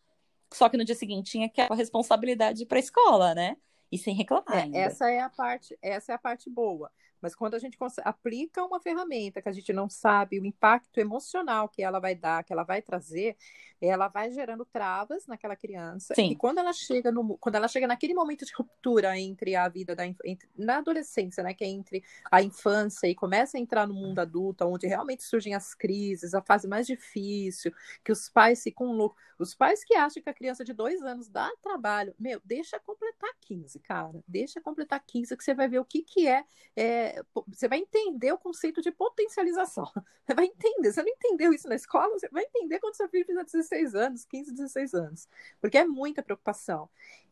só 0.53 0.69
que 0.69 0.77
no 0.77 0.85
dia 0.85 0.95
seguinte 0.95 1.31
tinha 1.31 1.49
que 1.49 1.61
a 1.61 1.75
responsabilidade 1.75 2.67
para 2.67 2.79
a 2.79 2.81
escola, 2.81 3.35
né? 3.35 3.57
E 3.91 3.99
sem 3.99 4.15
reclamar. 4.15 4.69
É, 4.73 4.83
essa 4.83 5.11
é 5.11 5.21
a 5.21 5.29
parte, 5.29 5.77
essa 5.83 6.13
é 6.13 6.15
a 6.15 6.19
parte 6.19 6.49
boa. 6.49 6.91
Mas 7.21 7.35
quando 7.35 7.55
a 7.55 7.59
gente 7.59 7.77
aplica 8.05 8.65
uma 8.65 8.81
ferramenta 8.81 9.43
que 9.43 9.49
a 9.49 9.53
gente 9.53 9.73
não 9.73 9.89
sabe 9.89 10.41
o 10.41 10.45
impacto 10.45 10.99
emocional 10.99 11.69
que 11.69 11.83
ela 11.83 11.99
vai 11.99 12.15
dar, 12.15 12.45
que 12.45 12.53
ela 12.53 12.65
vai 12.65 12.83
trazer, 12.83 13.37
ela 13.81 14.09
vai 14.09 14.31
gerando 14.31 14.65
travas 14.65 15.27
naquela 15.27 15.57
criança. 15.57 16.15
Sim. 16.15 16.31
E 16.31 16.37
quando 16.37 16.59
ela 16.59 16.73
chega 16.73 17.11
no, 17.11 17.39
quando 17.39 17.55
ela 17.55 17.69
chega 17.69 17.87
naquele 17.87 18.15
momento 18.15 18.45
de 18.45 18.53
ruptura 18.55 19.19
entre 19.19 19.57
a 19.57 19.69
vida 19.69 19.97
da 19.97 20.07
entre, 20.07 20.49
na 20.57 20.79
adolescência, 20.79 21.43
né, 21.43 21.55
que 21.55 21.65
é 21.65 21.69
entre 21.69 22.03
a 22.31 22.43
infância 22.43 23.07
e 23.07 23.15
começa 23.15 23.57
a 23.57 23.61
entrar 23.61 23.87
no 23.87 23.95
mundo 23.95 24.19
adulto, 24.19 24.65
onde 24.65 24.87
realmente 24.87 25.23
surgem 25.23 25.55
as 25.55 25.75
crises, 25.75 26.35
a 26.35 26.43
fase 26.43 26.69
mais 26.69 26.87
difícil, 26.87 27.73
que 28.05 28.13
os 28.13 28.29
pais 28.29 28.63
ficam 28.63 28.93
loucos. 28.93 29.21
Os 29.39 29.55
pais 29.55 29.83
que 29.83 29.95
acham 29.95 30.23
que 30.23 30.29
a 30.29 30.35
criança 30.35 30.63
de 30.63 30.75
dois 30.75 31.01
anos 31.01 31.31
dá 31.31 31.51
trabalho, 31.63 32.15
meu, 32.19 32.39
deixa 32.45 32.79
completar 32.79 33.31
15, 33.41 33.79
cara. 33.81 34.23
Deixa 34.29 34.61
completar 34.61 35.03
15 35.07 35.35
que 35.35 35.43
você 35.43 35.55
vai 35.55 35.67
ver 35.67 35.79
o 35.79 35.85
que, 35.85 36.03
que 36.03 36.29
é, 36.29 36.45
é 36.77 37.10
você 37.47 37.69
vai 37.69 37.79
entender 37.79 38.33
o 38.33 38.39
conceito 38.39 38.81
de 38.81 38.91
potencialização. 38.91 39.85
Você 40.27 40.35
vai 40.35 40.45
entender. 40.45 40.93
Você 40.93 41.03
não 41.03 41.09
entendeu 41.09 41.53
isso 41.53 41.69
na 41.69 41.75
escola, 41.75 42.17
você 42.17 42.29
vai 42.29 42.45
entender 42.45 42.79
quando 42.79 42.95
seu 42.95 43.09
filho 43.09 43.27
fizer 43.27 43.45
16 43.45 43.95
anos, 43.97 44.25
15, 44.25 44.53
16 44.53 44.95
anos. 44.95 45.29
Porque 45.61 45.77
é 45.77 45.85
muita 45.85 46.23
preocupação. 46.23 46.89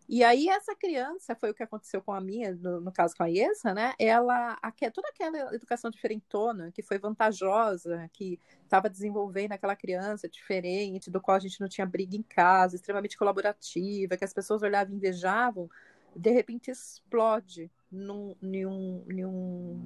E 0.08 0.24
aí, 0.24 0.48
essa 0.48 0.74
criança, 0.74 1.36
foi 1.36 1.50
o 1.50 1.54
que 1.54 1.62
aconteceu 1.62 2.00
com 2.00 2.12
a 2.12 2.20
minha, 2.20 2.54
no, 2.54 2.80
no 2.80 2.90
caso 2.90 3.14
com 3.14 3.22
a 3.22 3.26
Iesa, 3.26 3.74
né? 3.74 3.92
Ela, 3.98 4.58
a, 4.62 4.72
toda 4.90 5.06
aquela 5.08 5.54
educação 5.54 5.90
diferentona, 5.90 6.72
que 6.72 6.82
foi 6.82 6.98
vantajosa, 6.98 8.08
que 8.14 8.40
estava 8.64 8.88
desenvolvendo 8.88 9.52
aquela 9.52 9.76
criança 9.76 10.26
diferente, 10.26 11.10
do 11.10 11.20
qual 11.20 11.36
a 11.36 11.40
gente 11.40 11.60
não 11.60 11.68
tinha 11.68 11.86
briga 11.86 12.16
em 12.16 12.22
casa, 12.22 12.74
extremamente 12.74 13.18
colaborativa, 13.18 14.16
que 14.16 14.24
as 14.24 14.32
pessoas 14.32 14.62
olhavam 14.62 14.94
e 14.94 14.96
invejavam, 14.96 15.68
de 16.16 16.30
repente 16.30 16.70
explode 16.70 17.70
num, 17.90 18.34
num, 18.40 19.04
num, 19.06 19.80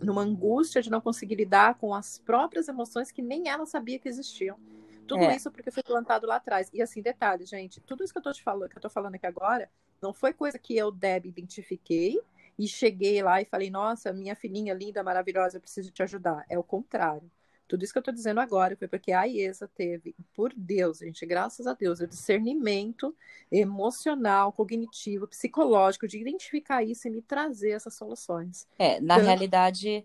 numa 0.00 0.22
angústia 0.22 0.82
de 0.82 0.90
não 0.90 1.00
conseguir 1.00 1.34
lidar 1.34 1.74
com 1.74 1.94
as 1.94 2.18
próprias 2.18 2.68
emoções 2.68 3.10
que 3.10 3.22
nem 3.22 3.48
ela 3.48 3.66
sabia 3.66 3.98
que 3.98 4.08
existiam. 4.08 4.58
Tudo 5.06 5.24
é. 5.24 5.34
isso 5.34 5.50
porque 5.50 5.70
foi 5.70 5.82
plantado 5.82 6.26
lá 6.26 6.36
atrás. 6.36 6.70
E 6.72 6.80
assim, 6.80 7.02
detalhe, 7.02 7.44
gente, 7.44 7.80
tudo 7.80 8.04
isso 8.04 8.12
que 8.12 8.18
eu 8.18 8.22
tô 8.22 8.32
te 8.32 8.42
falando, 8.42 8.70
que 8.70 8.78
eu 8.78 8.82
tô 8.82 8.88
falando 8.88 9.16
aqui 9.16 9.26
agora, 9.26 9.68
não 10.00 10.12
foi 10.12 10.32
coisa 10.32 10.58
que 10.58 10.76
eu, 10.76 10.92
Deb, 10.92 11.26
identifiquei 11.26 12.20
e 12.58 12.68
cheguei 12.68 13.22
lá 13.22 13.40
e 13.40 13.44
falei, 13.44 13.70
nossa, 13.70 14.12
minha 14.12 14.36
filhinha 14.36 14.72
linda, 14.72 15.02
maravilhosa, 15.02 15.56
eu 15.56 15.60
preciso 15.60 15.90
te 15.90 16.02
ajudar. 16.02 16.44
É 16.48 16.58
o 16.58 16.62
contrário. 16.62 17.28
Tudo 17.70 17.84
isso 17.84 17.92
que 17.92 17.98
eu 17.98 18.00
estou 18.00 18.12
dizendo 18.12 18.40
agora 18.40 18.76
foi 18.76 18.88
porque 18.88 19.12
a 19.12 19.22
IESA 19.26 19.70
teve, 19.72 20.12
por 20.34 20.52
Deus, 20.56 20.98
gente, 20.98 21.24
graças 21.24 21.68
a 21.68 21.72
Deus, 21.72 22.00
o 22.00 22.06
discernimento 22.08 23.14
emocional, 23.50 24.52
cognitivo, 24.52 25.28
psicológico 25.28 26.08
de 26.08 26.18
identificar 26.18 26.82
isso 26.82 27.06
e 27.06 27.10
me 27.12 27.22
trazer 27.22 27.70
essas 27.70 27.94
soluções. 27.94 28.66
É, 28.76 29.00
na 29.00 29.14
então, 29.14 29.26
realidade, 29.26 30.04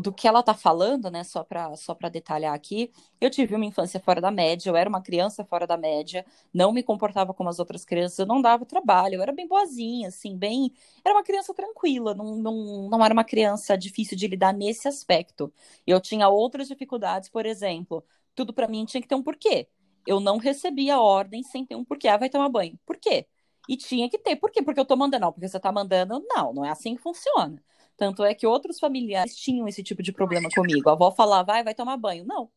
do 0.00 0.12
que 0.12 0.28
ela 0.28 0.40
está 0.40 0.54
falando, 0.54 1.10
né, 1.10 1.24
só 1.24 1.42
para 1.42 1.74
só 1.76 1.94
detalhar 2.10 2.54
aqui, 2.54 2.92
eu 3.20 3.30
tive 3.30 3.54
uma 3.54 3.64
infância 3.64 3.98
fora 3.98 4.20
da 4.20 4.30
média, 4.30 4.68
eu 4.70 4.76
era 4.76 4.88
uma 4.88 5.00
criança 5.02 5.44
fora 5.44 5.66
da 5.66 5.76
média, 5.76 6.24
não 6.52 6.72
me 6.72 6.82
comportava 6.82 7.32
como 7.32 7.48
as 7.48 7.58
outras 7.58 7.84
crianças, 7.84 8.18
eu 8.18 8.26
não 8.26 8.40
dava 8.42 8.66
trabalho, 8.66 9.14
eu 9.16 9.22
era 9.22 9.32
bem 9.32 9.46
boazinha, 9.48 10.08
assim, 10.08 10.36
bem, 10.36 10.72
era 11.04 11.14
uma 11.14 11.22
criança 11.24 11.54
tranquila, 11.54 12.14
não, 12.14 12.36
não, 12.36 12.88
não 12.90 13.04
era 13.04 13.14
uma 13.14 13.24
criança 13.24 13.76
difícil 13.76 14.16
de 14.16 14.26
lidar 14.28 14.52
nesse 14.52 14.86
aspecto. 14.88 15.52
Eu 15.86 16.00
tinha 16.00 16.28
outras 16.28 16.68
dificuldades, 16.68 17.28
por 17.28 17.46
exemplo, 17.46 18.04
tudo 18.34 18.52
para 18.52 18.68
mim 18.68 18.84
tinha 18.84 19.00
que 19.00 19.08
ter 19.08 19.14
um 19.14 19.22
porquê. 19.22 19.68
Eu 20.06 20.20
não 20.20 20.36
recebia 20.38 21.00
ordem 21.00 21.42
sem 21.42 21.64
ter 21.64 21.76
um 21.76 21.84
porquê. 21.84 22.08
Ah, 22.08 22.16
vai 22.16 22.28
tomar 22.28 22.48
banho. 22.48 22.78
Por 22.84 22.96
quê? 22.96 23.26
E 23.68 23.76
tinha 23.76 24.08
que 24.08 24.18
ter. 24.18 24.36
Por 24.36 24.50
quê? 24.50 24.62
Porque 24.62 24.80
eu 24.80 24.84
tô 24.84 24.96
mandando. 24.96 25.26
Não, 25.26 25.32
porque 25.32 25.48
você 25.48 25.60
tá 25.60 25.70
mandando. 25.70 26.24
Não, 26.28 26.52
não 26.52 26.64
é 26.64 26.70
assim 26.70 26.96
que 26.96 27.02
funciona. 27.02 27.62
Tanto 27.96 28.24
é 28.24 28.34
que 28.34 28.46
outros 28.46 28.80
familiares 28.80 29.36
tinham 29.36 29.68
esse 29.68 29.82
tipo 29.82 30.02
de 30.02 30.12
problema 30.12 30.48
comigo. 30.54 30.88
A 30.88 30.92
avó 30.92 31.10
falava, 31.10 31.52
vai, 31.52 31.64
vai 31.64 31.74
tomar 31.74 31.96
banho. 31.96 32.24
Não. 32.24 32.50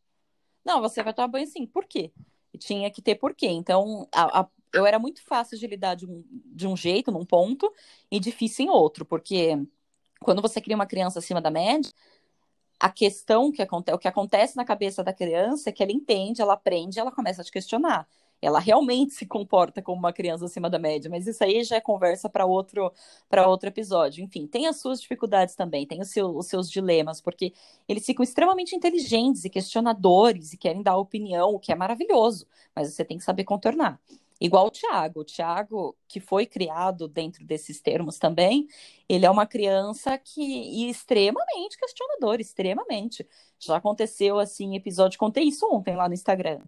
Não, 0.63 0.81
você 0.81 1.03
vai 1.03 1.13
tomar 1.13 1.27
banho 1.27 1.45
sim. 1.45 1.67
Por 1.67 1.85
quê? 1.85 2.11
E 2.53 2.57
tinha 2.57 2.89
que 2.89 3.01
ter 3.01 3.15
porquê. 3.15 3.47
Então, 3.47 4.07
a, 4.11 4.41
a, 4.41 4.47
eu 4.73 4.85
era 4.85 4.97
muito 4.97 5.21
fácil 5.23 5.57
de 5.57 5.67
lidar 5.67 5.95
de 5.95 6.05
um, 6.05 6.23
de 6.31 6.67
um 6.67 6.75
jeito, 6.75 7.11
num 7.11 7.25
ponto, 7.25 7.71
e 8.09 8.19
difícil 8.19 8.65
em 8.65 8.69
outro, 8.69 9.05
porque 9.05 9.57
quando 10.21 10.41
você 10.41 10.59
cria 10.59 10.75
uma 10.75 10.87
criança 10.87 11.19
acima 11.19 11.39
da 11.39 11.51
média, 11.51 11.91
a 12.79 12.89
questão 12.89 13.51
que 13.51 13.61
acontece, 13.61 13.95
o 13.95 13.99
que 13.99 14.07
acontece 14.07 14.57
na 14.57 14.65
cabeça 14.65 15.03
da 15.03 15.13
criança 15.13 15.69
é 15.69 15.73
que 15.73 15.83
ela 15.83 15.91
entende, 15.91 16.41
ela 16.41 16.53
aprende, 16.53 16.99
ela 16.99 17.11
começa 17.11 17.41
a 17.41 17.45
te 17.45 17.51
questionar 17.51 18.07
ela 18.41 18.59
realmente 18.59 19.13
se 19.13 19.25
comporta 19.25 19.81
como 19.81 19.97
uma 19.99 20.13
criança 20.13 20.45
acima 20.45 20.69
da 20.69 20.77
média, 20.77 21.09
mas 21.09 21.27
isso 21.27 21.43
aí 21.43 21.63
já 21.63 21.77
é 21.77 21.81
conversa 21.81 22.29
para 22.29 22.45
outro 22.45 22.91
para 23.29 23.47
outro 23.47 23.69
episódio. 23.69 24.23
Enfim, 24.23 24.47
tem 24.47 24.67
as 24.67 24.79
suas 24.79 25.01
dificuldades 25.01 25.55
também, 25.55 25.85
tem 25.85 26.01
os, 26.01 26.09
seu, 26.09 26.35
os 26.35 26.47
seus 26.47 26.69
dilemas, 26.69 27.21
porque 27.21 27.53
eles 27.87 28.05
ficam 28.05 28.23
extremamente 28.23 28.75
inteligentes 28.75 29.45
e 29.45 29.49
questionadores 29.49 30.53
e 30.53 30.57
querem 30.57 30.83
dar 30.83 30.97
opinião, 30.97 31.55
o 31.55 31.59
que 31.59 31.71
é 31.71 31.75
maravilhoso, 31.75 32.47
mas 32.75 32.93
você 32.93 33.03
tem 33.05 33.17
que 33.17 33.23
saber 33.23 33.43
contornar. 33.43 33.99
Igual 34.39 34.67
o 34.67 34.71
Tiago. 34.71 35.21
O 35.21 35.23
Tiago, 35.23 35.95
que 36.07 36.19
foi 36.19 36.45
criado 36.45 37.07
dentro 37.07 37.45
desses 37.45 37.79
termos 37.79 38.19
também, 38.19 38.67
ele 39.07 39.25
é 39.25 39.29
uma 39.29 39.45
criança 39.47 40.17
que 40.17 40.89
extremamente 40.89 41.77
questionador, 41.77 42.39
extremamente. 42.39 43.25
Já 43.57 43.77
aconteceu 43.77 44.37
assim, 44.37 44.75
episódio, 44.75 45.17
contei 45.17 45.45
isso 45.45 45.65
ontem 45.71 45.95
lá 45.95 46.07
no 46.07 46.13
Instagram 46.13 46.61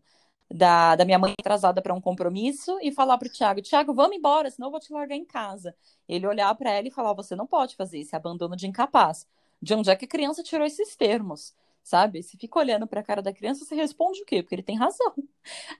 da, 0.50 0.96
da 0.96 1.06
minha 1.06 1.20
mãe 1.20 1.34
atrasada 1.38 1.82
para 1.82 1.94
um 1.94 2.02
compromisso 2.02 2.78
e 2.82 2.92
falar 2.92 3.18
para 3.18 3.28
o 3.28 3.32
Tiago: 3.32 3.62
Tiago, 3.62 3.94
vamos 3.94 4.16
embora, 4.16 4.50
senão 4.50 4.68
eu 4.68 4.72
vou 4.72 4.80
te 4.80 4.92
largar 4.92 5.16
em 5.16 5.26
casa. 5.26 5.76
Ele 6.08 6.26
olhar 6.28 6.54
para 6.56 6.72
ela 6.72 6.88
e 6.88 6.92
falar: 6.92 7.14
Você 7.14 7.36
não 7.36 7.46
pode 7.48 7.76
fazer 7.76 8.00
isso, 8.00 8.16
abandono 8.16 8.56
de 8.56 8.68
incapaz. 8.68 9.28
De 9.62 9.74
onde 9.74 9.90
é 9.90 9.96
que 9.96 10.06
a 10.06 10.08
criança 10.08 10.44
tirou 10.44 10.66
esses 10.66 10.96
termos? 10.96 11.54
Sabe? 11.84 12.22
Se 12.22 12.38
fica 12.38 12.60
olhando 12.60 12.86
para 12.86 13.00
a 13.00 13.04
cara 13.04 13.22
da 13.22 13.32
criança, 13.34 13.64
você 13.64 13.74
responde 13.74 14.22
o 14.22 14.26
quê? 14.26 14.44
Porque 14.44 14.56
ele 14.56 14.64
tem 14.64 14.78
razão. 14.78 15.14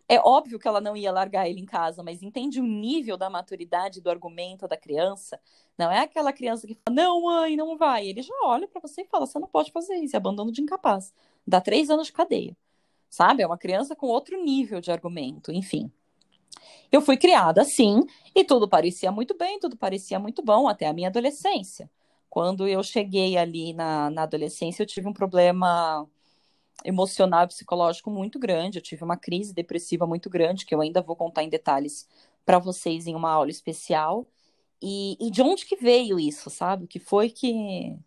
É 0.08 0.20
óbvio 0.20 0.58
que 0.58 0.68
ela 0.68 0.80
não 0.80 0.96
ia 0.96 1.12
largar 1.12 1.50
ele 1.50 1.60
em 1.60 1.66
casa, 1.66 2.02
mas 2.02 2.24
entende 2.24 2.62
o 2.62 2.64
nível 2.64 3.18
da 3.18 3.30
maturidade 3.30 4.00
do 4.00 4.10
argumento 4.10 4.68
da 4.68 4.78
criança. 4.78 5.38
Não 5.78 5.92
é 5.92 6.00
aquela 6.00 6.32
criança 6.32 6.66
que 6.66 6.76
fala, 6.76 6.96
não, 6.96 7.24
mãe, 7.24 7.58
não 7.58 7.78
vai. 7.78 8.08
Ele 8.08 8.22
já 8.22 8.34
olha 8.44 8.68
para 8.68 8.80
você 8.80 9.02
e 9.02 9.06
fala, 9.06 9.26
você 9.26 9.38
não 9.38 9.50
pode 9.50 9.72
fazer 9.72 9.96
isso, 9.96 10.16
abandono 10.16 10.52
de 10.52 10.62
incapaz. 10.62 11.14
Dá 11.46 11.60
três 11.60 11.90
anos 11.90 12.08
de 12.08 12.14
cadeia 12.14 12.56
sabe? 13.10 13.44
É 13.44 13.48
uma 13.48 13.58
criança 13.58 13.96
com 13.96 14.08
outro 14.08 14.42
nível 14.44 14.82
de 14.82 14.92
argumento, 14.92 15.52
enfim. 15.52 15.92
Eu 16.92 17.02
fui 17.02 17.18
criada 17.18 17.62
assim 17.62 18.02
e 18.36 18.44
tudo 18.44 18.68
parecia 18.68 19.12
muito 19.12 19.38
bem, 19.38 19.60
tudo 19.60 19.78
parecia 19.78 20.20
muito 20.20 20.42
bom 20.42 20.68
até 20.68 20.88
a 20.88 20.94
minha 20.94 21.10
adolescência. 21.10 21.90
Quando 22.30 22.68
eu 22.68 22.84
cheguei 22.84 23.38
ali 23.38 23.74
na, 23.74 24.10
na 24.10 24.24
adolescência, 24.24 24.84
eu 24.84 24.88
tive 24.88 25.08
um 25.08 25.14
problema 25.14 26.08
emocional 26.86 27.46
e 27.46 27.48
psicológico 27.48 28.10
muito 28.10 28.40
grande. 28.40 28.78
Eu 28.78 28.84
tive 28.84 29.04
uma 29.04 29.18
crise 29.18 29.54
depressiva 29.54 30.06
muito 30.06 30.30
grande, 30.30 30.66
que 30.66 30.74
eu 30.76 30.82
ainda 30.82 31.02
vou 31.02 31.16
contar 31.16 31.44
em 31.44 31.50
detalhes 31.50 32.08
para 32.46 32.60
vocês 32.60 33.08
em 33.08 33.16
uma 33.16 33.32
aula 33.32 33.50
especial. 33.50 34.28
E, 34.82 35.18
e, 35.20 35.32
de 35.32 35.42
onde 35.42 35.66
que 35.66 35.76
veio 35.76 36.20
isso, 36.20 36.50
sabe? 36.50 36.86
O 36.86 36.88
que 36.88 37.00
foi 37.00 37.30
que. 37.30 37.98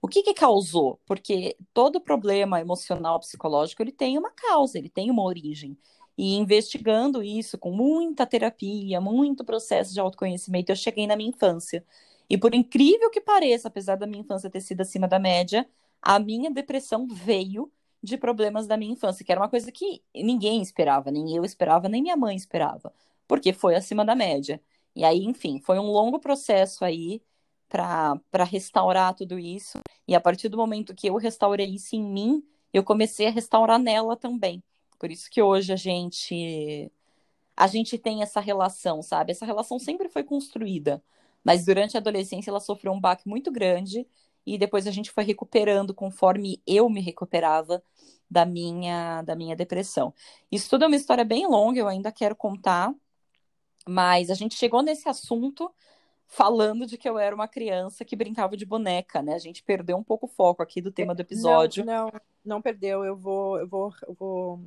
O 0.00 0.08
que 0.08 0.22
que 0.22 0.34
causou? 0.34 1.00
Porque 1.06 1.56
todo 1.74 2.00
problema 2.00 2.60
emocional, 2.60 3.18
psicológico, 3.20 3.82
ele 3.82 3.92
tem 3.92 4.16
uma 4.18 4.30
causa, 4.30 4.78
ele 4.78 4.88
tem 4.88 5.10
uma 5.10 5.24
origem. 5.24 5.76
E 6.16 6.34
investigando 6.36 7.22
isso 7.22 7.58
com 7.58 7.70
muita 7.72 8.26
terapia, 8.26 9.00
muito 9.00 9.44
processo 9.44 9.92
de 9.92 10.00
autoconhecimento, 10.00 10.70
eu 10.72 10.76
cheguei 10.76 11.06
na 11.06 11.16
minha 11.16 11.30
infância. 11.30 11.84
E 12.28 12.36
por 12.38 12.54
incrível 12.54 13.10
que 13.10 13.20
pareça, 13.20 13.68
apesar 13.68 13.96
da 13.96 14.06
minha 14.06 14.20
infância 14.22 14.50
ter 14.50 14.60
sido 14.60 14.80
acima 14.82 15.08
da 15.08 15.18
média, 15.18 15.68
a 16.02 16.18
minha 16.18 16.50
depressão 16.50 17.06
veio 17.08 17.70
de 18.02 18.16
problemas 18.16 18.66
da 18.66 18.76
minha 18.76 18.92
infância, 18.92 19.24
que 19.24 19.32
era 19.32 19.40
uma 19.40 19.48
coisa 19.48 19.72
que 19.72 20.02
ninguém 20.14 20.62
esperava, 20.62 21.10
nem 21.10 21.34
eu 21.36 21.44
esperava, 21.44 21.88
nem 21.88 22.02
minha 22.02 22.16
mãe 22.16 22.36
esperava, 22.36 22.92
porque 23.26 23.52
foi 23.52 23.74
acima 23.74 24.04
da 24.04 24.14
média. 24.14 24.60
E 24.94 25.04
aí, 25.04 25.24
enfim, 25.24 25.60
foi 25.60 25.78
um 25.78 25.90
longo 25.90 26.18
processo 26.20 26.84
aí 26.84 27.22
para 27.68 28.44
restaurar 28.44 29.14
tudo 29.14 29.38
isso. 29.38 29.80
E 30.06 30.14
a 30.14 30.20
partir 30.20 30.48
do 30.48 30.56
momento 30.56 30.94
que 30.94 31.08
eu 31.08 31.16
restaurei 31.16 31.66
isso 31.66 31.94
em 31.94 32.02
mim, 32.02 32.42
eu 32.72 32.82
comecei 32.82 33.26
a 33.26 33.30
restaurar 33.30 33.78
nela 33.78 34.16
também. 34.16 34.62
Por 34.98 35.10
isso 35.10 35.30
que 35.30 35.42
hoje 35.42 35.72
a 35.72 35.76
gente 35.76 36.90
a 37.56 37.66
gente 37.66 37.98
tem 37.98 38.22
essa 38.22 38.40
relação, 38.40 39.02
sabe? 39.02 39.32
Essa 39.32 39.44
relação 39.44 39.78
sempre 39.80 40.08
foi 40.08 40.22
construída, 40.22 41.02
mas 41.44 41.64
durante 41.64 41.96
a 41.96 42.00
adolescência 42.00 42.50
ela 42.50 42.60
sofreu 42.60 42.92
um 42.92 43.00
baque 43.00 43.28
muito 43.28 43.50
grande 43.50 44.06
e 44.46 44.56
depois 44.56 44.86
a 44.86 44.90
gente 44.92 45.10
foi 45.10 45.24
recuperando 45.24 45.92
conforme 45.92 46.62
eu 46.66 46.88
me 46.88 47.00
recuperava 47.00 47.82
da 48.30 48.46
minha 48.46 49.22
da 49.22 49.34
minha 49.34 49.56
depressão. 49.56 50.14
Isso 50.50 50.70
tudo 50.70 50.84
é 50.84 50.86
uma 50.86 50.96
história 50.96 51.24
bem 51.24 51.46
longa, 51.46 51.80
eu 51.80 51.88
ainda 51.88 52.12
quero 52.12 52.36
contar, 52.36 52.94
mas 53.88 54.30
a 54.30 54.34
gente 54.34 54.54
chegou 54.56 54.82
nesse 54.82 55.08
assunto 55.08 55.72
falando 56.28 56.86
de 56.86 56.98
que 56.98 57.08
eu 57.08 57.18
era 57.18 57.34
uma 57.34 57.48
criança 57.48 58.04
que 58.04 58.14
brincava 58.14 58.56
de 58.56 58.66
boneca, 58.66 59.22
né? 59.22 59.34
A 59.34 59.38
gente 59.38 59.62
perdeu 59.62 59.96
um 59.96 60.04
pouco 60.04 60.26
o 60.26 60.28
foco 60.28 60.62
aqui 60.62 60.80
do 60.80 60.92
tema 60.92 61.14
do 61.14 61.22
episódio. 61.22 61.84
Não, 61.84 62.04
não, 62.04 62.20
não 62.44 62.62
perdeu. 62.62 63.02
Eu 63.02 63.16
vou, 63.16 63.58
eu 63.58 63.66
vou, 63.66 63.94
eu 64.06 64.14
vou, 64.14 64.60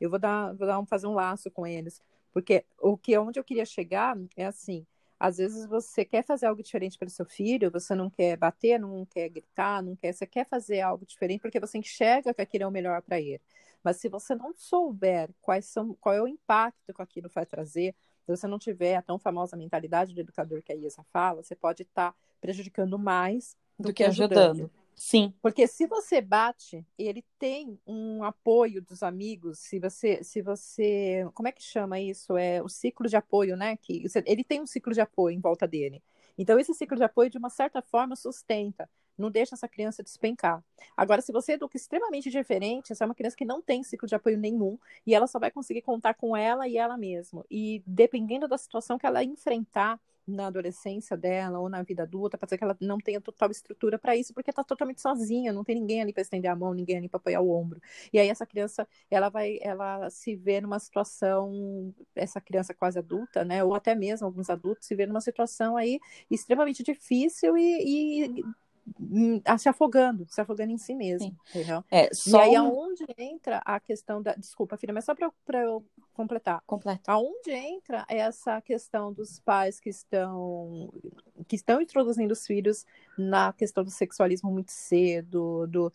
eu 0.00 0.10
vou 0.10 0.18
dar, 0.18 0.54
vou 0.54 0.66
dar 0.66 0.80
um, 0.80 0.86
fazer 0.86 1.06
um 1.06 1.12
laço 1.12 1.50
com 1.50 1.66
eles, 1.66 2.00
porque 2.32 2.64
o 2.80 2.96
que 2.96 3.16
onde 3.18 3.38
eu 3.38 3.44
queria 3.44 3.66
chegar 3.66 4.16
é 4.34 4.46
assim. 4.46 4.84
Às 5.20 5.38
vezes 5.38 5.66
você 5.66 6.04
quer 6.04 6.24
fazer 6.24 6.46
algo 6.46 6.62
diferente 6.62 6.98
para 6.98 7.06
o 7.06 7.10
seu 7.10 7.24
filho, 7.24 7.70
você 7.70 7.94
não 7.94 8.10
quer 8.10 8.36
bater, 8.36 8.80
não 8.80 9.06
quer 9.06 9.28
gritar, 9.28 9.82
não 9.82 9.94
quer, 9.94 10.12
você 10.12 10.26
quer 10.26 10.46
fazer 10.46 10.80
algo 10.80 11.06
diferente 11.06 11.40
porque 11.40 11.60
você 11.60 11.78
enxerga 11.78 12.34
que 12.34 12.42
aquilo 12.42 12.64
é 12.64 12.66
o 12.66 12.70
melhor 12.70 13.00
para 13.00 13.20
ele. 13.20 13.40
Mas 13.82 13.98
se 13.98 14.08
você 14.08 14.34
não 14.34 14.52
souber 14.54 15.30
quais 15.40 15.66
são, 15.66 15.94
qual 16.00 16.14
é 16.14 16.20
o 16.20 16.26
impacto 16.26 16.92
que 16.92 17.02
aquilo 17.02 17.30
vai 17.32 17.46
trazer, 17.46 17.94
se 18.24 18.36
você 18.36 18.46
não 18.46 18.58
tiver 18.58 18.96
a 18.96 19.02
tão 19.02 19.18
famosa 19.18 19.56
mentalidade 19.56 20.14
do 20.14 20.20
educador 20.20 20.62
que 20.62 20.72
a 20.72 20.76
Isa 20.76 21.04
fala, 21.12 21.42
você 21.42 21.54
pode 21.54 21.82
estar 21.82 22.12
tá 22.12 22.18
prejudicando 22.40 22.98
mais 22.98 23.56
do, 23.78 23.88
do 23.88 23.94
que, 23.94 24.02
ajudando. 24.02 24.38
ajudando. 24.38 24.70
Sim. 24.96 25.34
Porque 25.42 25.66
se 25.66 25.86
você 25.86 26.20
bate, 26.20 26.86
ele 26.96 27.24
tem 27.38 27.78
um 27.86 28.22
apoio 28.22 28.80
dos 28.80 29.02
amigos, 29.02 29.58
se 29.58 29.78
você, 29.78 30.22
se 30.22 30.40
você, 30.40 31.28
como 31.34 31.48
é 31.48 31.52
que 31.52 31.62
chama 31.62 31.98
isso? 32.00 32.36
É 32.36 32.62
o 32.62 32.68
ciclo 32.68 33.08
de 33.08 33.16
apoio, 33.16 33.56
né? 33.56 33.76
Que 33.76 34.04
ele 34.24 34.44
tem 34.44 34.60
um 34.60 34.66
ciclo 34.66 34.94
de 34.94 35.00
apoio 35.00 35.36
em 35.36 35.40
volta 35.40 35.66
dele. 35.66 36.02
Então 36.38 36.58
esse 36.58 36.72
ciclo 36.74 36.96
de 36.96 37.04
apoio 37.04 37.28
de 37.28 37.38
uma 37.38 37.50
certa 37.50 37.82
forma 37.82 38.16
sustenta, 38.16 38.88
não 39.16 39.30
deixa 39.30 39.54
essa 39.54 39.68
criança 39.68 40.02
despencar. 40.02 40.62
Agora, 40.96 41.20
se 41.20 41.32
você 41.32 41.52
educa 41.52 41.76
extremamente 41.76 42.30
diferente, 42.30 42.92
essa 42.92 43.04
é 43.04 43.06
uma 43.06 43.14
criança 43.14 43.36
que 43.36 43.44
não 43.44 43.62
tem 43.62 43.82
ciclo 43.82 44.08
de 44.08 44.14
apoio 44.14 44.38
nenhum 44.38 44.78
e 45.06 45.14
ela 45.14 45.26
só 45.26 45.38
vai 45.38 45.50
conseguir 45.50 45.82
contar 45.82 46.14
com 46.14 46.36
ela 46.36 46.68
e 46.68 46.76
ela 46.76 46.96
mesma. 46.96 47.44
E 47.50 47.82
dependendo 47.86 48.48
da 48.48 48.58
situação 48.58 48.98
que 48.98 49.06
ela 49.06 49.22
enfrentar, 49.22 50.00
na 50.26 50.46
adolescência 50.46 51.16
dela 51.16 51.58
ou 51.58 51.68
na 51.68 51.82
vida 51.82 52.02
adulta, 52.02 52.38
para 52.38 52.46
dizer 52.46 52.58
que 52.58 52.64
ela 52.64 52.76
não 52.80 52.98
tenha 52.98 53.20
total 53.20 53.50
estrutura 53.50 53.98
para 53.98 54.16
isso, 54.16 54.32
porque 54.32 54.50
está 54.50 54.64
totalmente 54.64 55.00
sozinha, 55.00 55.52
não 55.52 55.64
tem 55.64 55.74
ninguém 55.74 56.00
ali 56.02 56.12
para 56.12 56.22
estender 56.22 56.50
a 56.50 56.56
mão, 56.56 56.72
ninguém 56.72 56.98
ali 56.98 57.08
para 57.08 57.18
apoiar 57.18 57.40
o 57.40 57.50
ombro. 57.50 57.80
E 58.12 58.18
aí 58.18 58.28
essa 58.28 58.46
criança, 58.46 58.88
ela 59.10 59.28
vai, 59.28 59.58
ela 59.60 60.08
se 60.10 60.34
vê 60.34 60.60
numa 60.60 60.78
situação, 60.78 61.94
essa 62.14 62.40
criança 62.40 62.74
quase 62.74 62.98
adulta, 62.98 63.44
né, 63.44 63.62
ou 63.62 63.74
até 63.74 63.94
mesmo 63.94 64.26
alguns 64.26 64.48
adultos 64.50 64.86
se 64.86 64.94
vê 64.94 65.06
numa 65.06 65.20
situação 65.20 65.76
aí 65.76 66.00
extremamente 66.30 66.82
difícil 66.82 67.56
e, 67.56 68.24
e 68.24 68.44
se 69.58 69.68
afogando, 69.68 70.26
se 70.28 70.40
afogando 70.40 70.72
em 70.72 70.78
si 70.78 70.94
mesmo, 70.94 71.36
entendeu? 71.48 71.84
É, 71.90 72.12
só 72.12 72.38
e 72.38 72.42
aí 72.42 72.60
um... 72.60 72.66
aonde 72.66 73.04
entra 73.16 73.62
a 73.64 73.80
questão 73.80 74.22
da. 74.22 74.34
Desculpa, 74.34 74.76
filha, 74.76 74.92
mas 74.92 75.04
só 75.04 75.14
para 75.14 75.60
eu 75.62 75.84
completar. 76.14 76.62
Completa. 76.66 77.12
Aonde 77.12 77.50
entra 77.50 78.06
essa 78.08 78.60
questão 78.62 79.12
dos 79.12 79.40
pais 79.40 79.78
que 79.78 79.90
estão 79.90 80.92
que 81.46 81.56
estão 81.56 81.80
introduzindo 81.80 82.32
os 82.32 82.46
filhos 82.46 82.86
na 83.18 83.52
questão 83.52 83.84
do 83.84 83.90
sexualismo 83.90 84.50
muito 84.50 84.70
cedo, 84.70 85.66
do 85.66 85.92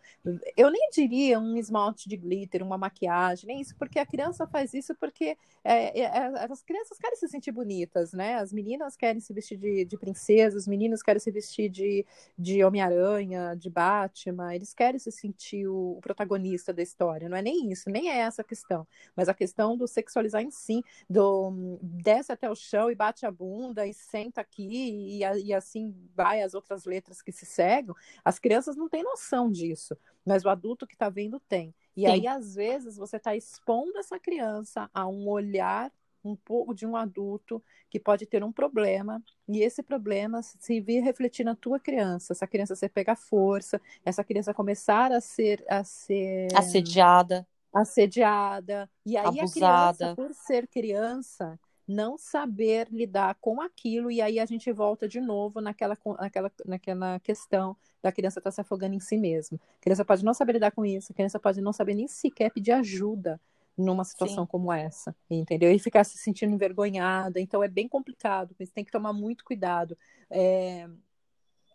eu 0.55 0.69
nem 0.69 0.89
diria 0.91 1.39
um 1.39 1.57
esmalte 1.57 2.07
de 2.07 2.17
glitter, 2.17 2.61
uma 2.61 2.77
maquiagem, 2.77 3.47
nem 3.47 3.61
isso, 3.61 3.75
porque 3.77 3.97
a 3.97 4.05
criança 4.05 4.45
faz 4.45 4.73
isso 4.73 4.93
porque 4.95 5.37
é, 5.63 5.99
é, 5.99 6.03
é, 6.03 6.51
as 6.51 6.61
crianças 6.61 6.97
querem 6.97 7.15
se 7.15 7.27
sentir 7.27 7.51
bonitas, 7.51 8.11
né? 8.13 8.35
As 8.35 8.51
meninas 8.51 8.95
querem 8.95 9.21
se 9.21 9.33
vestir 9.33 9.57
de, 9.57 9.85
de 9.85 9.97
princesa, 9.97 10.57
os 10.57 10.67
meninos 10.67 11.01
querem 11.01 11.19
se 11.19 11.31
vestir 11.31 11.69
de, 11.69 12.05
de 12.37 12.63
Homem-Aranha, 12.63 13.55
de 13.55 13.69
Batman, 13.69 14.53
eles 14.53 14.73
querem 14.73 14.99
se 14.99 15.11
sentir 15.11 15.67
o, 15.67 15.97
o 15.97 16.01
protagonista 16.01 16.73
da 16.73 16.83
história, 16.83 17.29
não 17.29 17.37
é 17.37 17.41
nem 17.41 17.71
isso, 17.71 17.89
nem 17.89 18.09
é 18.09 18.17
essa 18.19 18.41
a 18.41 18.45
questão, 18.45 18.85
mas 19.15 19.29
a 19.29 19.33
questão 19.33 19.77
do 19.77 19.87
sexualismo 19.87 20.08
sexualizar 20.09 20.41
em 20.41 20.49
si, 20.49 20.83
do 21.09 21.79
desce 21.81 22.31
até 22.31 22.49
o 22.49 22.55
chão 22.55 22.89
e 22.89 22.95
bate 22.95 23.25
a 23.25 23.31
bunda 23.31 23.85
e 23.85 23.93
senta 23.93 24.41
aqui 24.41 25.19
e, 25.19 25.19
e 25.19 25.53
assim 25.53 25.95
vai 26.15 26.41
as 26.41 26.53
outras 26.53 26.85
letras 26.85 27.21
que 27.21 27.31
se 27.31 27.45
seguem, 27.45 27.93
as 28.25 28.39
crianças 28.39 28.75
não 28.75 28.89
têm 28.89 29.03
noção 29.03 29.51
disso, 29.51 29.95
mas 30.25 30.43
o 30.43 30.49
adulto 30.49 30.87
que 30.87 30.95
está 30.95 31.09
vendo 31.09 31.39
tem. 31.39 31.73
E 31.95 32.01
Sim. 32.01 32.11
aí, 32.11 32.27
às 32.27 32.55
vezes, 32.55 32.97
você 32.97 33.17
está 33.17 33.35
expondo 33.35 33.97
essa 33.97 34.19
criança 34.19 34.89
a 34.93 35.07
um 35.07 35.27
olhar 35.27 35.91
um 36.23 36.35
pouco 36.35 36.73
de 36.73 36.85
um 36.85 36.95
adulto 36.95 37.63
que 37.89 37.99
pode 37.99 38.25
ter 38.25 38.43
um 38.43 38.51
problema 38.51 39.23
e 39.47 39.61
esse 39.61 39.81
problema 39.81 40.41
se 40.43 40.81
vir 40.81 41.01
refletir 41.01 41.45
na 41.45 41.55
tua 41.55 41.79
criança, 41.79 42.33
essa 42.33 42.45
criança 42.45 42.75
você 42.75 42.89
pegar 42.89 43.15
força, 43.15 43.81
essa 44.05 44.23
criança 44.23 44.53
começar 44.53 45.13
a 45.13 45.21
ser 45.21 45.63
a 45.69 45.83
ser 45.83 46.49
assediada, 46.53 47.47
assediada. 47.73 48.89
E 49.05 49.17
aí 49.17 49.25
Abusada. 49.25 49.45
a 49.45 49.93
criança, 49.93 50.15
por 50.15 50.33
ser 50.33 50.67
criança, 50.67 51.59
não 51.87 52.17
saber 52.17 52.87
lidar 52.91 53.35
com 53.41 53.61
aquilo, 53.61 54.11
e 54.11 54.21
aí 54.21 54.39
a 54.39 54.45
gente 54.45 54.71
volta 54.71 55.07
de 55.07 55.19
novo 55.19 55.59
naquela, 55.59 55.97
naquela, 56.19 56.51
naquela 56.65 57.19
questão 57.19 57.75
da 58.01 58.11
criança 58.11 58.39
estar 58.39 58.49
tá 58.49 58.55
se 58.55 58.61
afogando 58.61 58.95
em 58.95 58.99
si 58.99 59.17
mesma. 59.17 59.59
A 59.77 59.81
criança 59.81 60.05
pode 60.05 60.23
não 60.23 60.33
saber 60.33 60.53
lidar 60.53 60.71
com 60.71 60.85
isso, 60.85 61.11
a 61.11 61.15
criança 61.15 61.39
pode 61.39 61.59
não 61.61 61.73
saber 61.73 61.95
nem 61.95 62.07
sequer 62.07 62.51
pedir 62.51 62.71
ajuda 62.73 63.41
numa 63.75 64.03
situação 64.03 64.43
Sim. 64.43 64.49
como 64.49 64.71
essa, 64.71 65.15
entendeu? 65.29 65.71
E 65.71 65.79
ficar 65.79 66.03
se 66.03 66.17
sentindo 66.17 66.53
envergonhada, 66.53 67.39
então 67.39 67.63
é 67.63 67.67
bem 67.67 67.87
complicado, 67.87 68.53
você 68.57 68.71
tem 68.71 68.85
que 68.85 68.91
tomar 68.91 69.13
muito 69.13 69.43
cuidado. 69.43 69.97
É, 70.29 70.87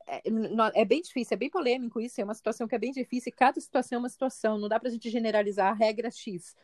é, 0.06 0.22
é, 0.74 0.84
bem 0.84 1.00
difícil, 1.00 1.34
é 1.34 1.38
bem 1.38 1.50
polêmico 1.50 2.00
isso, 2.00 2.20
é 2.20 2.24
uma 2.24 2.34
situação 2.34 2.66
que 2.66 2.74
é 2.74 2.78
bem 2.78 2.92
difícil, 2.92 3.30
e 3.30 3.36
cada 3.36 3.60
situação 3.60 3.96
é 3.96 3.98
uma 3.98 4.08
situação, 4.08 4.58
não 4.58 4.68
dá 4.68 4.78
para 4.78 4.88
a 4.88 4.92
gente 4.92 5.10
generalizar 5.10 5.70
a 5.70 5.74
regra 5.74 6.10
X. 6.10 6.54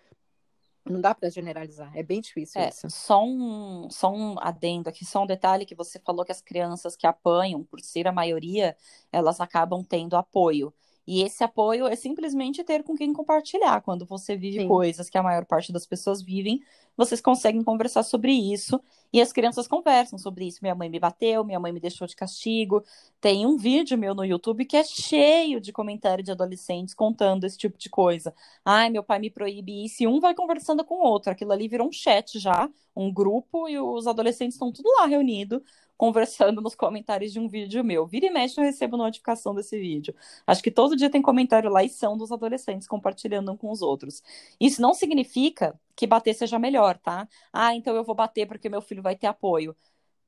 Não 0.84 1.00
dá 1.00 1.14
para 1.14 1.28
generalizar, 1.28 1.94
é 1.94 2.02
bem 2.02 2.20
difícil 2.20 2.60
é, 2.60 2.68
isso. 2.70 2.88
Só 2.88 3.22
um, 3.22 3.88
só 3.90 4.10
um 4.10 4.36
adendo 4.40 4.88
aqui, 4.88 5.04
só 5.04 5.22
um 5.22 5.26
detalhe 5.26 5.66
que 5.66 5.74
você 5.74 5.98
falou 5.98 6.24
que 6.24 6.32
as 6.32 6.40
crianças 6.40 6.96
que 6.96 7.06
apanham, 7.06 7.62
por 7.62 7.80
ser 7.80 8.08
a 8.08 8.12
maioria, 8.12 8.74
elas 9.12 9.40
acabam 9.40 9.84
tendo 9.84 10.16
apoio. 10.16 10.72
E 11.06 11.22
esse 11.22 11.42
apoio 11.42 11.86
é 11.86 11.96
simplesmente 11.96 12.62
ter 12.62 12.82
com 12.82 12.94
quem 12.94 13.12
compartilhar. 13.12 13.80
Quando 13.82 14.06
você 14.06 14.36
vive 14.36 14.60
Sim. 14.60 14.68
coisas 14.68 15.10
que 15.10 15.18
a 15.18 15.22
maior 15.22 15.44
parte 15.44 15.72
das 15.72 15.86
pessoas 15.86 16.22
vivem, 16.22 16.62
vocês 17.00 17.18
conseguem 17.18 17.64
conversar 17.64 18.02
sobre 18.02 18.30
isso. 18.30 18.78
E 19.10 19.22
as 19.22 19.32
crianças 19.32 19.66
conversam 19.66 20.18
sobre 20.18 20.46
isso. 20.46 20.58
Minha 20.60 20.74
mãe 20.74 20.90
me 20.90 21.00
bateu, 21.00 21.42
minha 21.42 21.58
mãe 21.58 21.72
me 21.72 21.80
deixou 21.80 22.06
de 22.06 22.14
castigo. 22.14 22.84
Tem 23.20 23.46
um 23.46 23.56
vídeo 23.56 23.96
meu 23.96 24.14
no 24.14 24.22
YouTube 24.22 24.66
que 24.66 24.76
é 24.76 24.84
cheio 24.84 25.60
de 25.60 25.72
comentário 25.72 26.22
de 26.22 26.30
adolescentes 26.30 26.92
contando 26.94 27.44
esse 27.44 27.56
tipo 27.56 27.78
de 27.78 27.88
coisa. 27.88 28.34
Ai, 28.62 28.90
meu 28.90 29.02
pai 29.02 29.18
me 29.18 29.30
proíbe 29.30 29.82
isso. 29.84 30.02
E 30.02 30.06
um 30.06 30.20
vai 30.20 30.34
conversando 30.34 30.84
com 30.84 30.96
o 30.96 31.02
outro. 31.02 31.32
Aquilo 31.32 31.52
ali 31.52 31.68
virou 31.68 31.88
um 31.88 31.92
chat 31.92 32.38
já, 32.38 32.68
um 32.94 33.10
grupo, 33.10 33.66
e 33.66 33.78
os 33.80 34.06
adolescentes 34.06 34.56
estão 34.56 34.70
tudo 34.70 34.90
lá 34.98 35.06
reunidos 35.06 35.62
conversando 35.96 36.60
nos 36.62 36.74
comentários 36.74 37.32
de 37.32 37.40
um 37.40 37.48
vídeo 37.48 37.82
meu. 37.82 38.06
Vira 38.06 38.26
e 38.26 38.30
mexe, 38.30 38.60
eu 38.60 38.64
recebo 38.64 38.96
notificação 38.96 39.54
desse 39.54 39.78
vídeo. 39.78 40.14
Acho 40.46 40.62
que 40.62 40.70
todo 40.70 40.96
dia 40.96 41.10
tem 41.10 41.20
comentário 41.20 41.70
lá 41.70 41.82
e 41.82 41.88
são 41.88 42.16
dos 42.16 42.30
adolescentes 42.30 42.86
compartilhando 42.86 43.52
um 43.52 43.56
com 43.56 43.70
os 43.70 43.82
outros. 43.82 44.22
Isso 44.60 44.80
não 44.80 44.94
significa 44.94 45.78
que 45.96 46.06
bater 46.06 46.34
seja 46.34 46.58
melhor, 46.58 46.98
tá? 46.98 47.28
Ah, 47.52 47.74
então 47.74 47.94
eu 47.96 48.04
vou 48.04 48.14
bater 48.14 48.46
porque 48.46 48.68
meu 48.68 48.82
filho 48.82 49.02
vai 49.02 49.16
ter 49.16 49.26
apoio. 49.26 49.76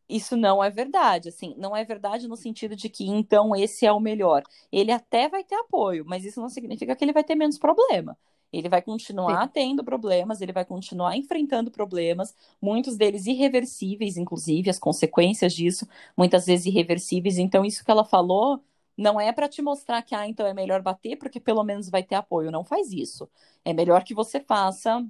Isso 0.09 0.37
não 0.37 0.63
é 0.63 0.69
verdade, 0.69 1.31
assim, 1.31 1.55
não 1.57 1.75
é 1.77 1.85
verdade 1.85 2.29
no 2.29 2.37
sentido 2.37 2.77
de 2.77 2.89
que 2.89 3.07
então 3.07 3.57
esse 3.57 3.87
é 3.87 3.93
o 3.93 4.01
melhor. 4.01 4.43
Ele 4.71 4.93
até 4.93 5.29
vai 5.29 5.43
ter 5.43 5.55
apoio, 5.55 6.05
mas 6.07 6.25
isso 6.25 6.41
não 6.41 6.49
significa 6.51 6.95
que 6.95 7.05
ele 7.05 7.13
vai 7.13 7.25
ter 7.25 7.35
menos 7.35 7.59
problema. 7.59 8.19
Ele 8.53 8.69
vai 8.69 8.83
continuar 8.83 9.47
Sim. 9.47 9.49
tendo 9.49 9.83
problemas, 9.83 10.43
ele 10.43 10.53
vai 10.53 10.65
continuar 10.67 11.17
enfrentando 11.17 11.71
problemas, 11.71 12.35
muitos 12.61 12.97
deles 12.99 13.27
irreversíveis, 13.27 14.19
inclusive, 14.19 14.69
as 14.69 14.79
consequências 14.79 15.55
disso, 15.55 15.89
muitas 16.17 16.45
vezes 16.45 16.67
irreversíveis. 16.67 17.39
Então, 17.39 17.65
isso 17.65 17.83
que 17.83 17.91
ela 17.91 18.05
falou 18.05 18.63
não 18.97 19.19
é 19.19 19.33
para 19.33 19.49
te 19.49 19.63
mostrar 19.63 20.03
que, 20.03 20.15
ah, 20.15 20.29
então 20.29 20.47
é 20.47 20.53
melhor 20.53 20.83
bater 20.83 21.17
porque 21.17 21.41
pelo 21.41 21.65
menos 21.65 21.89
vai 21.89 22.03
ter 22.03 22.15
apoio. 22.17 22.51
Não 22.51 22.63
faz 22.65 22.93
isso. 22.93 23.27
É 23.65 23.73
melhor 23.73 24.05
que 24.05 24.13
você 24.15 24.39
faça 24.41 25.03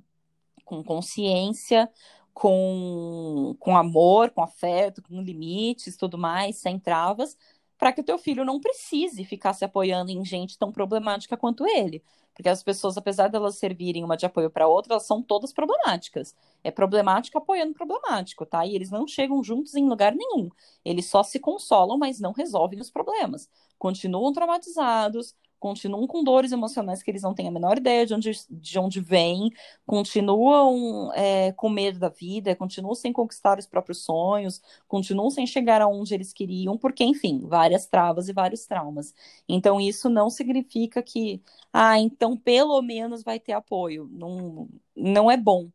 com 0.72 0.82
consciência, 0.82 1.90
com, 2.32 3.54
com 3.60 3.76
amor, 3.76 4.30
com 4.30 4.42
afeto, 4.42 5.02
com 5.02 5.20
limites, 5.20 5.98
tudo 5.98 6.16
mais, 6.16 6.56
sem 6.56 6.78
travas, 6.78 7.36
para 7.76 7.92
que 7.92 8.00
o 8.00 8.04
teu 8.04 8.16
filho 8.16 8.42
não 8.44 8.58
precise 8.58 9.22
ficar 9.24 9.52
se 9.52 9.66
apoiando 9.66 10.10
em 10.10 10.24
gente 10.24 10.58
tão 10.58 10.72
problemática 10.72 11.36
quanto 11.36 11.66
ele. 11.66 12.02
Porque 12.34 12.48
as 12.48 12.62
pessoas, 12.62 12.96
apesar 12.96 13.28
delas 13.28 13.56
servirem 13.56 14.02
uma 14.02 14.16
de 14.16 14.24
apoio 14.24 14.48
para 14.50 14.66
outra, 14.66 14.94
elas 14.94 15.06
são 15.06 15.20
todas 15.20 15.52
problemáticas. 15.52 16.34
É 16.64 16.70
problemático 16.70 17.36
apoiando 17.36 17.74
problemático, 17.74 18.46
tá? 18.46 18.64
E 18.64 18.74
eles 18.74 18.90
não 18.90 19.06
chegam 19.06 19.42
juntos 19.42 19.74
em 19.74 19.86
lugar 19.86 20.14
nenhum. 20.14 20.48
Eles 20.82 21.04
só 21.06 21.22
se 21.22 21.38
consolam, 21.38 21.98
mas 21.98 22.18
não 22.18 22.32
resolvem 22.32 22.80
os 22.80 22.90
problemas. 22.90 23.50
Continuam 23.78 24.32
traumatizados, 24.32 25.34
continuam 25.62 26.08
com 26.08 26.24
dores 26.24 26.50
emocionais 26.50 27.04
que 27.04 27.10
eles 27.12 27.22
não 27.22 27.32
têm 27.32 27.46
a 27.46 27.50
menor 27.52 27.78
ideia 27.78 28.04
de 28.04 28.12
onde, 28.12 28.32
de 28.50 28.78
onde 28.80 29.00
vêm, 29.00 29.48
continuam 29.86 31.12
é, 31.14 31.52
com 31.52 31.68
medo 31.70 32.00
da 32.00 32.08
vida, 32.08 32.56
continuam 32.56 32.96
sem 32.96 33.12
conquistar 33.12 33.60
os 33.60 33.66
próprios 33.66 34.04
sonhos, 34.04 34.60
continuam 34.88 35.30
sem 35.30 35.46
chegar 35.46 35.80
aonde 35.80 36.14
eles 36.14 36.32
queriam, 36.32 36.76
porque, 36.76 37.04
enfim, 37.04 37.46
várias 37.46 37.86
travas 37.86 38.28
e 38.28 38.32
vários 38.32 38.66
traumas. 38.66 39.14
Então, 39.48 39.80
isso 39.80 40.10
não 40.10 40.28
significa 40.28 41.00
que, 41.00 41.40
ah, 41.72 41.96
então 41.96 42.36
pelo 42.36 42.82
menos 42.82 43.22
vai 43.22 43.38
ter 43.38 43.52
apoio. 43.52 44.08
Não, 44.10 44.68
não 44.96 45.30
é 45.30 45.36
bom 45.36 45.70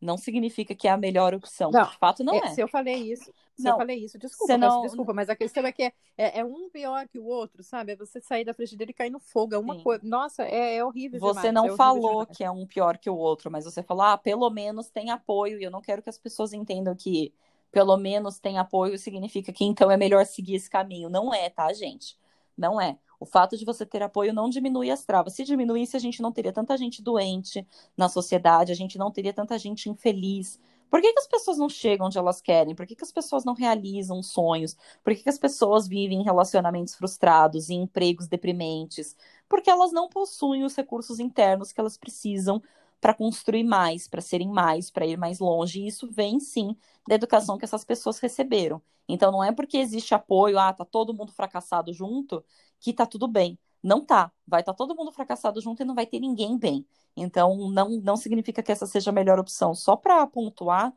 não 0.00 0.18
significa 0.18 0.74
que 0.74 0.88
é 0.88 0.90
a 0.90 0.96
melhor 0.96 1.32
opção. 1.32 1.70
Não, 1.70 1.84
de 1.84 1.96
fato, 1.96 2.24
não 2.24 2.34
é. 2.34 2.38
é. 2.38 2.48
Se 2.48 2.60
eu 2.60 2.66
falei 2.66 3.12
isso, 3.12 3.32
se 3.54 3.64
não, 3.64 3.72
eu 3.72 3.76
falei 3.76 4.04
isso, 4.04 4.18
desculpa, 4.18 4.56
não... 4.56 4.82
desculpa, 4.82 5.12
mas 5.12 5.28
a 5.28 5.36
questão 5.36 5.64
é 5.66 5.72
que 5.72 5.82
é, 5.82 5.92
é, 6.16 6.40
é, 6.40 6.44
um 6.44 6.70
pior 6.70 7.06
que 7.06 7.18
o 7.18 7.24
outro, 7.24 7.62
sabe? 7.62 7.92
É 7.92 7.96
você 7.96 8.20
sair 8.20 8.44
da 8.44 8.54
frigideira 8.54 8.90
e 8.90 8.94
cair 8.94 9.10
no 9.10 9.20
fogo. 9.20 9.54
É 9.54 9.58
uma 9.58 9.82
coisa. 9.82 10.02
Nossa, 10.04 10.42
é, 10.44 10.76
é 10.76 10.84
horrível. 10.84 11.20
Você 11.20 11.48
demais, 11.48 11.54
não 11.54 11.74
é 11.74 11.76
falou 11.76 12.22
demais. 12.22 12.36
que 12.36 12.44
é 12.44 12.50
um 12.50 12.66
pior 12.66 12.96
que 12.96 13.10
o 13.10 13.16
outro, 13.16 13.50
mas 13.50 13.64
você 13.64 13.82
falou, 13.82 14.04
ah, 14.04 14.16
pelo 14.16 14.48
menos 14.50 14.88
tem 14.88 15.10
apoio, 15.10 15.60
e 15.60 15.64
eu 15.64 15.70
não 15.70 15.82
quero 15.82 16.02
que 16.02 16.10
as 16.10 16.18
pessoas 16.18 16.52
entendam 16.52 16.94
que 16.94 17.32
pelo 17.70 17.96
menos 17.96 18.38
tem 18.38 18.58
apoio 18.58 18.98
significa 18.98 19.50
que 19.50 19.64
então 19.64 19.90
é 19.90 19.96
melhor 19.96 20.26
seguir 20.26 20.54
esse 20.54 20.68
caminho. 20.68 21.08
Não 21.08 21.32
é, 21.32 21.48
tá, 21.48 21.72
gente? 21.72 22.18
Não 22.56 22.80
é. 22.80 22.98
O 23.18 23.24
fato 23.24 23.56
de 23.56 23.64
você 23.64 23.86
ter 23.86 24.02
apoio 24.02 24.32
não 24.32 24.50
diminui 24.50 24.90
as 24.90 25.04
travas. 25.04 25.34
Se 25.34 25.44
diminuísse, 25.44 25.96
a 25.96 26.00
gente 26.00 26.20
não 26.20 26.32
teria 26.32 26.52
tanta 26.52 26.76
gente 26.76 27.02
doente 27.02 27.66
na 27.96 28.08
sociedade, 28.08 28.72
a 28.72 28.74
gente 28.74 28.98
não 28.98 29.10
teria 29.10 29.32
tanta 29.32 29.58
gente 29.58 29.88
infeliz. 29.88 30.60
Por 30.92 31.00
que, 31.00 31.10
que 31.12 31.20
as 31.20 31.26
pessoas 31.26 31.56
não 31.58 31.70
chegam 31.70 32.06
onde 32.06 32.18
elas 32.18 32.42
querem? 32.42 32.74
Por 32.74 32.86
que, 32.86 32.94
que 32.94 33.04
as 33.04 33.10
pessoas 33.12 33.44
não 33.46 33.54
realizam 33.54 34.22
sonhos? 34.22 34.76
Por 35.02 35.14
que, 35.14 35.22
que 35.22 35.28
as 35.30 35.38
pessoas 35.38 35.88
vivem 35.88 36.20
em 36.20 36.24
relacionamentos 36.24 36.94
frustrados 36.94 37.70
e 37.70 37.74
empregos 37.74 38.28
deprimentes? 38.28 39.16
Porque 39.48 39.70
elas 39.70 39.90
não 39.90 40.08
possuem 40.08 40.64
os 40.64 40.76
recursos 40.76 41.18
internos 41.18 41.72
que 41.72 41.80
elas 41.80 41.96
precisam 41.96 42.62
para 43.00 43.14
construir 43.14 43.64
mais, 43.64 44.06
para 44.06 44.20
serem 44.20 44.48
mais, 44.50 44.90
para 44.90 45.06
ir 45.06 45.16
mais 45.16 45.38
longe. 45.40 45.80
E 45.80 45.86
isso 45.88 46.10
vem 46.10 46.38
sim 46.38 46.76
da 47.08 47.14
educação 47.14 47.56
que 47.56 47.64
essas 47.64 47.84
pessoas 47.84 48.18
receberam. 48.18 48.82
Então 49.08 49.32
não 49.32 49.42
é 49.42 49.50
porque 49.50 49.78
existe 49.78 50.14
apoio, 50.14 50.58
ah, 50.58 50.72
tá 50.74 50.84
todo 50.84 51.14
mundo 51.14 51.32
fracassado 51.32 51.92
junto, 51.92 52.44
que 52.78 52.92
tá 52.92 53.06
tudo 53.06 53.26
bem. 53.26 53.58
Não 53.82 54.04
tá. 54.04 54.32
Vai 54.46 54.60
estar 54.60 54.72
tá 54.72 54.76
todo 54.76 54.94
mundo 54.94 55.12
fracassado 55.12 55.60
junto 55.60 55.82
e 55.82 55.84
não 55.84 55.94
vai 55.94 56.06
ter 56.06 56.20
ninguém 56.20 56.56
bem. 56.58 56.86
Então, 57.16 57.70
não, 57.70 57.90
não 58.00 58.16
significa 58.16 58.62
que 58.62 58.72
essa 58.72 58.86
seja 58.86 59.10
a 59.10 59.12
melhor 59.12 59.38
opção. 59.38 59.74
Só 59.74 59.96
para 59.96 60.26
pontuar, 60.26 60.94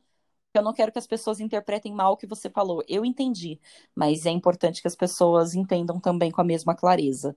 eu 0.54 0.64
não 0.64 0.74
quero 0.74 0.92
que 0.92 1.00
as 1.00 1.08
pessoas 1.08 1.40
interpretem 1.40 1.94
mal 1.94 2.14
o 2.14 2.18
que 2.18 2.28
você 2.28 2.50
falou. 2.50 2.84
Eu 2.88 3.06
entendi, 3.06 3.60
mas 3.96 4.26
é 4.26 4.32
importante 4.32 4.82
que 4.82 4.88
as 4.88 4.96
pessoas 4.96 5.56
entendam 5.56 6.00
também 6.00 6.32
com 6.32 6.42
a 6.42 6.44
mesma 6.44 6.76
clareza. 6.76 7.36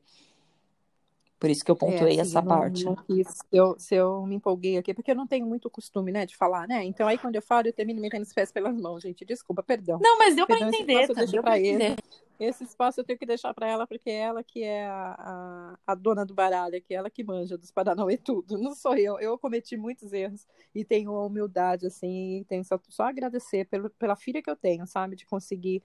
Por 1.39 1.49
isso 1.49 1.65
que 1.65 1.71
eu 1.71 1.77
é, 1.77 1.79
pontuei 1.79 2.19
é, 2.19 2.21
assim, 2.21 2.31
essa 2.31 2.43
não, 2.43 2.49
parte. 2.49 2.85
Não 2.85 2.97
quis, 2.97 3.39
eu, 3.53 3.79
se 3.79 3.95
eu 3.95 4.27
me 4.27 4.35
empolguei 4.35 4.77
aqui, 4.77 4.93
porque 4.93 5.13
eu 5.13 5.17
não 5.17 5.27
tenho 5.27 5.47
muito 5.47 5.71
costume, 5.71 6.11
né, 6.11 6.27
de 6.27 6.37
falar, 6.37 6.67
né? 6.67 6.85
Então 6.85 7.07
aí 7.07 7.17
quando 7.17 7.37
eu 7.37 7.43
falo, 7.43 7.69
eu 7.69 7.73
termino 7.73 8.01
metendo 8.01 8.25
os 8.25 8.33
pés 8.33 8.51
pelas 8.51 8.77
mãos, 8.77 9.03
gente. 9.03 9.25
Desculpa, 9.25 9.63
perdão. 9.63 9.99
Não, 10.03 10.19
mas 10.19 10.35
deu 10.35 10.47
para 10.47 10.61
entender, 10.61 11.07
tá? 11.09 11.25
Deu 11.25 11.43
pra 11.43 11.59
entender. 11.59 11.97
Esse 12.41 12.63
espaço 12.63 13.01
eu 13.01 13.05
tenho 13.05 13.19
que 13.19 13.27
deixar 13.27 13.53
para 13.53 13.67
ela, 13.69 13.85
porque 13.85 14.09
é 14.09 14.15
ela 14.15 14.45
que 14.45 14.63
é 14.63 14.87
a, 14.87 15.17
a, 15.19 15.79
a, 15.89 15.95
dona 15.97 16.25
do 16.25 16.35
baralho, 16.35 16.77
é 16.77 16.95
ela 16.95 17.11
que 17.11 17.25
manja 17.25 17.59
dos 17.59 17.73
Paranauê 17.73 18.17
tudo. 18.17 18.57
Não 18.57 18.77
sou 18.77 18.97
eu. 18.97 19.19
Eu 19.19 19.37
cometi 19.37 19.77
muitos 19.77 20.13
erros 20.13 20.47
e 20.73 20.85
tenho 20.85 21.13
humildade, 21.13 21.87
assim, 21.87 22.39
e 22.39 22.45
tenho 22.45 22.65
só, 22.65 22.79
só 22.89 23.05
agradecer 23.05 23.65
pelo, 23.65 23.91
pela 23.91 24.15
filha 24.15 24.41
que 24.41 24.49
eu 24.49 24.55
tenho, 24.55 24.87
sabe? 24.87 25.17
De 25.17 25.27
conseguir 25.27 25.83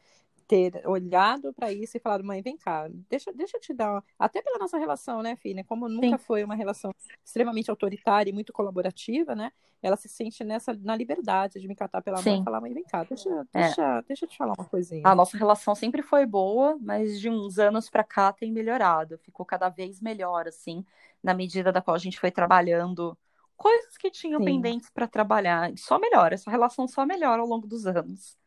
ter 0.54 0.88
olhado 0.88 1.52
para 1.52 1.72
isso 1.72 1.98
e 1.98 2.00
falado, 2.00 2.24
mãe, 2.24 2.40
vem 2.44 2.56
cá, 2.56 2.88
deixa, 3.10 3.34
deixa 3.34 3.58
eu 3.58 3.62
te 3.62 3.74
dar, 3.74 3.92
uma... 3.92 4.04
até 4.20 4.40
pela 4.40 4.60
nossa 4.60 4.78
relação, 4.78 5.24
né, 5.24 5.36
filha? 5.36 5.64
Como 5.64 5.90
nunca 5.90 6.18
Sim. 6.20 6.24
foi 6.24 6.44
uma 6.44 6.54
relação 6.54 6.94
extremamente 7.26 7.72
autoritária 7.72 8.30
e 8.30 8.34
muito 8.34 8.54
colaborativa, 8.54 9.34
né? 9.34 9.52
Ela 9.82 9.98
se 9.98 10.08
sente 10.08 10.44
nessa 10.44 10.72
na 10.84 10.96
liberdade 10.96 11.60
de 11.60 11.68
me 11.68 11.76
catar 11.76 12.04
pela 12.04 12.18
Sim. 12.18 12.30
mão 12.30 12.42
e 12.42 12.44
falar, 12.44 12.62
mãe, 12.62 12.74
vem 12.74 12.84
cá, 12.84 13.04
deixa, 13.04 13.30
é. 13.52 13.62
deixa, 13.64 14.02
deixa 14.08 14.26
eu 14.26 14.30
te 14.30 14.38
falar 14.38 14.54
uma 14.56 14.66
coisinha. 14.66 15.02
A 15.04 15.16
nossa 15.16 15.36
relação 15.38 15.74
sempre 15.74 16.04
foi 16.04 16.26
boa, 16.26 16.78
mas 16.80 17.20
de 17.20 17.32
uns 17.32 17.58
anos 17.58 17.90
para 17.90 18.04
cá 18.04 18.32
tem 18.32 18.52
melhorado, 18.52 19.18
ficou 19.18 19.46
cada 19.46 19.70
vez 19.70 20.00
melhor, 20.00 20.48
assim, 20.48 20.86
na 21.24 21.34
medida 21.34 21.72
da 21.72 21.82
qual 21.82 21.96
a 21.96 22.00
gente 22.00 22.20
foi 22.20 22.30
trabalhando 22.30 23.18
coisas 23.58 23.98
que 23.98 24.12
tinham 24.12 24.40
Sim. 24.40 24.46
pendentes 24.46 24.90
para 24.92 25.08
trabalhar. 25.08 25.72
Só 25.78 25.98
melhora, 25.98 26.36
essa 26.36 26.52
relação 26.52 26.88
só 26.88 27.08
melhora 27.08 27.42
ao 27.42 27.48
longo 27.48 27.66
dos 27.66 27.88
anos. 27.88 28.38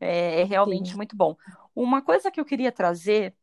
É, 0.00 0.40
é 0.40 0.44
realmente 0.44 0.90
Sim. 0.90 0.96
muito 0.96 1.14
bom. 1.14 1.36
Uma 1.74 2.02
coisa 2.02 2.30
que 2.30 2.40
eu 2.40 2.44
queria 2.44 2.72
trazer 2.72 3.34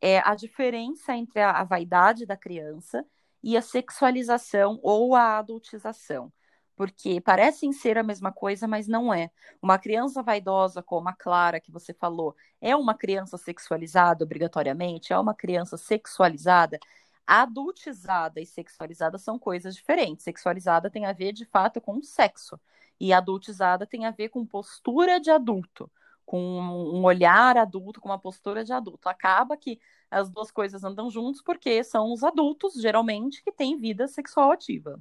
é 0.00 0.18
a 0.20 0.34
diferença 0.34 1.14
entre 1.14 1.40
a, 1.40 1.50
a 1.52 1.64
vaidade 1.64 2.26
da 2.26 2.36
criança 2.36 3.04
e 3.42 3.56
a 3.56 3.62
sexualização 3.62 4.80
ou 4.82 5.14
a 5.14 5.38
adultização 5.38 6.32
porque 6.76 7.20
parecem 7.22 7.72
ser 7.72 7.96
a 7.96 8.02
mesma 8.02 8.30
coisa, 8.30 8.68
mas 8.68 8.86
não 8.86 9.12
é. 9.12 9.30
Uma 9.62 9.78
criança 9.78 10.22
vaidosa, 10.22 10.82
como 10.82 11.08
a 11.08 11.14
Clara 11.14 11.58
que 11.58 11.72
você 11.72 11.94
falou, 11.94 12.36
é 12.60 12.76
uma 12.76 12.94
criança 12.94 13.38
sexualizada 13.38 14.22
obrigatoriamente? 14.24 15.12
É 15.12 15.18
uma 15.18 15.34
criança 15.34 15.78
sexualizada? 15.78 16.78
Adultizada 17.26 18.40
e 18.40 18.46
sexualizada 18.46 19.18
são 19.18 19.38
coisas 19.38 19.74
diferentes. 19.74 20.24
Sexualizada 20.24 20.90
tem 20.90 21.06
a 21.06 21.12
ver, 21.12 21.32
de 21.32 21.46
fato, 21.46 21.80
com 21.80 22.02
sexo, 22.02 22.60
e 23.00 23.12
adultizada 23.12 23.86
tem 23.86 24.04
a 24.04 24.10
ver 24.10 24.28
com 24.28 24.44
postura 24.46 25.18
de 25.18 25.30
adulto 25.30 25.90
com 26.26 26.40
um 26.40 27.04
olhar 27.04 27.56
adulto, 27.56 28.00
com 28.00 28.08
uma 28.08 28.18
postura 28.18 28.64
de 28.64 28.72
adulto. 28.72 29.08
Acaba 29.08 29.56
que 29.56 29.80
as 30.10 30.28
duas 30.28 30.50
coisas 30.50 30.82
andam 30.84 31.08
juntos 31.08 31.40
porque 31.40 31.82
são 31.84 32.12
os 32.12 32.24
adultos, 32.24 32.74
geralmente, 32.74 33.42
que 33.42 33.52
têm 33.52 33.78
vida 33.78 34.08
sexual 34.08 34.50
ativa, 34.50 35.00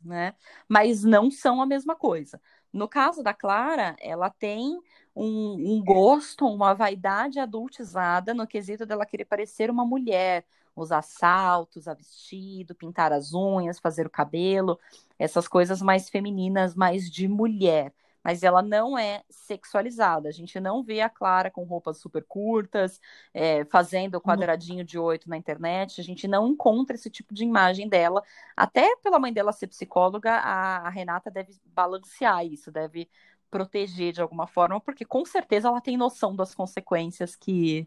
né? 0.00 0.34
Mas 0.68 1.02
não 1.02 1.30
são 1.30 1.60
a 1.60 1.66
mesma 1.66 1.96
coisa. 1.96 2.40
No 2.72 2.88
caso 2.88 3.22
da 3.22 3.34
Clara, 3.34 3.96
ela 4.00 4.30
tem 4.30 4.80
um, 5.14 5.74
um 5.74 5.84
gosto, 5.84 6.46
uma 6.46 6.72
vaidade 6.74 7.38
adultizada 7.40 8.32
no 8.32 8.46
quesito 8.46 8.86
dela 8.86 9.04
querer 9.04 9.24
parecer 9.24 9.68
uma 9.68 9.84
mulher, 9.84 10.46
usar 10.74 11.02
saltos, 11.02 11.88
a 11.88 11.94
vestido, 11.94 12.74
pintar 12.74 13.12
as 13.12 13.34
unhas, 13.34 13.78
fazer 13.78 14.06
o 14.06 14.10
cabelo, 14.10 14.78
essas 15.18 15.46
coisas 15.48 15.82
mais 15.82 16.08
femininas, 16.08 16.74
mais 16.74 17.10
de 17.10 17.28
mulher 17.28 17.92
mas 18.22 18.42
ela 18.42 18.62
não 18.62 18.98
é 18.98 19.22
sexualizada. 19.30 20.28
A 20.28 20.32
gente 20.32 20.58
não 20.60 20.82
vê 20.82 21.00
a 21.00 21.08
Clara 21.08 21.50
com 21.50 21.64
roupas 21.64 21.98
super 21.98 22.24
curtas, 22.24 23.00
é, 23.34 23.64
fazendo 23.66 24.20
quadradinho 24.20 24.84
de 24.84 24.98
oito 24.98 25.28
na 25.28 25.36
internet. 25.36 26.00
A 26.00 26.04
gente 26.04 26.28
não 26.28 26.48
encontra 26.48 26.96
esse 26.96 27.10
tipo 27.10 27.34
de 27.34 27.44
imagem 27.44 27.88
dela. 27.88 28.22
Até 28.56 28.96
pela 28.96 29.18
mãe 29.18 29.32
dela 29.32 29.52
ser 29.52 29.66
psicóloga, 29.66 30.32
a, 30.32 30.86
a 30.86 30.90
Renata 30.90 31.30
deve 31.30 31.54
balancear 31.66 32.44
isso, 32.46 32.70
deve 32.70 33.08
proteger 33.50 34.12
de 34.12 34.22
alguma 34.22 34.46
forma, 34.46 34.80
porque 34.80 35.04
com 35.04 35.24
certeza 35.26 35.68
ela 35.68 35.80
tem 35.80 35.96
noção 35.96 36.34
das 36.34 36.54
consequências 36.54 37.36
que 37.36 37.86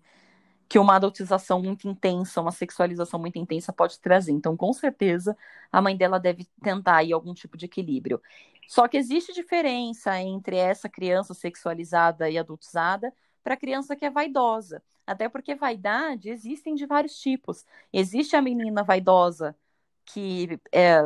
que 0.67 0.79
uma 0.79 0.95
adultização 0.95 1.61
muito 1.61 1.87
intensa, 1.87 2.41
uma 2.41 2.51
sexualização 2.51 3.19
muito 3.19 3.37
intensa 3.37 3.71
pode 3.71 3.99
trazer. 3.99 4.31
Então, 4.31 4.57
com 4.57 4.73
certeza, 4.73 5.37
a 5.71 5.81
mãe 5.81 5.95
dela 5.95 6.19
deve 6.19 6.47
tentar 6.61 6.97
aí 6.97 7.13
algum 7.13 7.33
tipo 7.33 7.57
de 7.57 7.65
equilíbrio. 7.65 8.21
Só 8.67 8.87
que 8.87 8.97
existe 8.97 9.33
diferença 9.33 10.19
entre 10.19 10.57
essa 10.57 10.89
criança 10.89 11.33
sexualizada 11.33 12.29
e 12.29 12.37
adultizada 12.37 13.13
para 13.43 13.53
a 13.53 13.57
criança 13.57 13.95
que 13.95 14.05
é 14.05 14.09
vaidosa. 14.09 14.81
Até 15.05 15.29
porque 15.29 15.53
vaidade 15.53 16.29
existem 16.29 16.73
de 16.73 16.85
vários 16.87 17.19
tipos. 17.19 17.63
Existe 17.93 18.35
a 18.35 18.41
menina 18.41 18.83
vaidosa 18.83 19.55
que 20.03 20.59
é, 20.71 20.99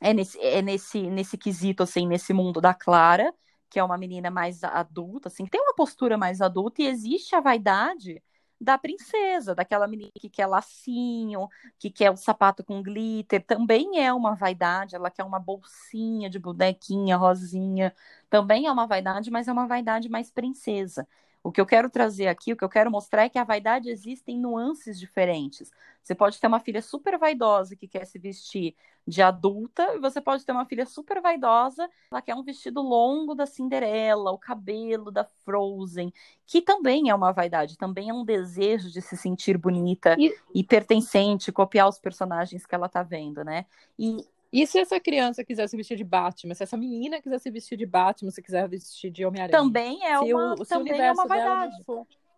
é, 0.00 0.14
nesse, 0.14 0.40
é 0.40 0.62
nesse, 0.62 1.02
nesse 1.10 1.36
quesito, 1.36 1.82
assim, 1.82 2.06
nesse 2.06 2.32
mundo 2.32 2.60
da 2.60 2.74
Clara, 2.74 3.34
que 3.70 3.78
é 3.78 3.84
uma 3.84 3.98
menina 3.98 4.30
mais 4.30 4.64
adulta, 4.64 5.28
assim, 5.28 5.44
que 5.44 5.50
tem 5.50 5.60
uma 5.60 5.74
postura 5.74 6.16
mais 6.16 6.40
adulta, 6.40 6.82
e 6.82 6.86
existe 6.86 7.34
a 7.34 7.40
vaidade 7.40 8.22
da 8.60 8.76
princesa, 8.78 9.54
daquela 9.54 9.86
menina 9.88 10.10
que 10.18 10.28
quer 10.28 10.46
lacinho, 10.46 11.48
que 11.78 11.90
quer 11.90 12.10
o 12.10 12.16
sapato 12.16 12.64
com 12.64 12.82
glitter, 12.82 13.44
também 13.46 14.00
é 14.04 14.12
uma 14.12 14.34
vaidade, 14.34 14.96
ela 14.96 15.10
quer 15.10 15.24
uma 15.24 15.38
bolsinha 15.38 16.28
de 16.30 16.38
bonequinha 16.38 17.16
rosinha, 17.16 17.94
também 18.30 18.66
é 18.66 18.72
uma 18.72 18.86
vaidade, 18.86 19.30
mas 19.30 19.48
é 19.48 19.52
uma 19.52 19.66
vaidade 19.66 20.08
mais 20.08 20.30
princesa. 20.30 21.06
O 21.42 21.52
que 21.52 21.60
eu 21.60 21.66
quero 21.66 21.88
trazer 21.88 22.26
aqui, 22.26 22.52
o 22.52 22.56
que 22.56 22.64
eu 22.64 22.68
quero 22.68 22.90
mostrar 22.90 23.24
é 23.24 23.28
que 23.28 23.38
a 23.38 23.44
vaidade 23.44 23.88
existe 23.88 24.30
em 24.30 24.38
nuances 24.38 24.98
diferentes. 24.98 25.70
Você 26.02 26.14
pode 26.14 26.40
ter 26.40 26.46
uma 26.46 26.60
filha 26.60 26.82
super 26.82 27.18
vaidosa 27.18 27.76
que 27.76 27.86
quer 27.86 28.04
se 28.06 28.18
vestir 28.18 28.74
de 29.06 29.22
adulta, 29.22 29.94
e 29.94 29.98
você 29.98 30.20
pode 30.20 30.44
ter 30.44 30.52
uma 30.52 30.66
filha 30.66 30.84
super 30.84 31.20
vaidosa, 31.22 31.88
ela 32.10 32.20
quer 32.20 32.34
um 32.34 32.42
vestido 32.42 32.82
longo 32.82 33.34
da 33.34 33.46
Cinderela, 33.46 34.30
o 34.30 34.38
cabelo 34.38 35.10
da 35.10 35.24
Frozen, 35.24 36.12
que 36.46 36.60
também 36.60 37.08
é 37.08 37.14
uma 37.14 37.32
vaidade, 37.32 37.78
também 37.78 38.10
é 38.10 38.12
um 38.12 38.24
desejo 38.24 38.90
de 38.90 39.00
se 39.00 39.16
sentir 39.16 39.56
bonita 39.56 40.14
e, 40.18 40.34
e 40.54 40.62
pertencente, 40.62 41.52
copiar 41.52 41.88
os 41.88 41.98
personagens 41.98 42.66
que 42.66 42.74
ela 42.74 42.86
está 42.86 43.02
vendo, 43.02 43.42
né? 43.42 43.64
E 43.98 44.26
e 44.52 44.66
se 44.66 44.78
essa 44.78 44.98
criança 44.98 45.44
quiser 45.44 45.68
se 45.68 45.76
vestir 45.76 45.96
de 45.96 46.04
Batman? 46.04 46.54
Se 46.54 46.62
essa 46.62 46.76
menina 46.76 47.20
quiser 47.20 47.38
se 47.38 47.50
vestir 47.50 47.76
de 47.76 47.86
Batman, 47.86 48.30
se 48.30 48.42
quiser 48.42 48.68
vestir 48.68 49.10
de 49.10 49.24
Homem-Aranha? 49.24 49.56
Também 49.58 50.04
é 50.06 50.18
uma, 50.18 50.54
o, 50.54 50.64
também 50.64 51.00
é 51.00 51.12
uma 51.12 51.26
vaidade. 51.26 51.76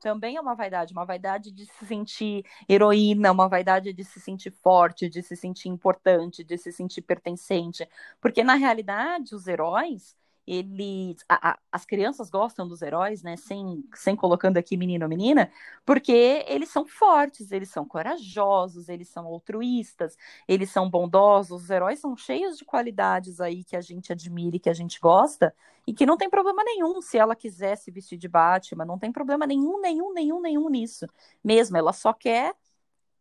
Também 0.00 0.36
é 0.36 0.40
uma 0.40 0.54
vaidade, 0.54 0.92
uma 0.94 1.04
vaidade 1.04 1.52
de 1.52 1.66
se 1.66 1.86
sentir 1.86 2.42
heroína, 2.66 3.30
uma 3.30 3.48
vaidade 3.48 3.92
de 3.92 4.02
se 4.02 4.18
sentir 4.18 4.50
forte, 4.50 5.10
de 5.10 5.22
se 5.22 5.36
sentir 5.36 5.68
importante, 5.68 6.42
de 6.42 6.56
se 6.56 6.72
sentir 6.72 7.02
pertencente. 7.02 7.86
Porque 8.18 8.42
na 8.42 8.54
realidade, 8.54 9.34
os 9.34 9.46
heróis, 9.46 10.16
eles 10.50 11.24
a, 11.28 11.50
a, 11.52 11.58
as 11.70 11.84
crianças 11.84 12.28
gostam 12.28 12.66
dos 12.66 12.82
heróis, 12.82 13.22
né? 13.22 13.36
Sem, 13.36 13.84
sem 13.94 14.16
colocando 14.16 14.56
aqui 14.56 14.76
menino 14.76 15.04
ou 15.04 15.08
menina, 15.08 15.48
porque 15.86 16.44
eles 16.48 16.70
são 16.70 16.84
fortes, 16.84 17.52
eles 17.52 17.70
são 17.70 17.84
corajosos, 17.86 18.88
eles 18.88 19.08
são 19.08 19.26
altruístas, 19.26 20.16
eles 20.48 20.68
são 20.70 20.90
bondosos. 20.90 21.62
Os 21.62 21.70
heróis 21.70 22.00
são 22.00 22.16
cheios 22.16 22.58
de 22.58 22.64
qualidades 22.64 23.40
aí 23.40 23.62
que 23.62 23.76
a 23.76 23.80
gente 23.80 24.12
admira 24.12 24.56
e 24.56 24.58
que 24.58 24.68
a 24.68 24.74
gente 24.74 24.98
gosta, 24.98 25.54
e 25.86 25.94
que 25.94 26.04
não 26.04 26.16
tem 26.16 26.28
problema 26.28 26.64
nenhum 26.64 27.00
se 27.00 27.16
ela 27.16 27.36
quiser 27.36 27.76
se 27.76 27.90
vestir 27.92 28.18
de 28.18 28.26
Batman, 28.28 28.84
não 28.84 28.98
tem 28.98 29.12
problema 29.12 29.46
nenhum, 29.46 29.80
nenhum, 29.80 30.12
nenhum, 30.12 30.40
nenhum 30.40 30.68
nisso. 30.68 31.06
Mesmo, 31.44 31.76
ela 31.76 31.92
só 31.92 32.12
quer 32.12 32.56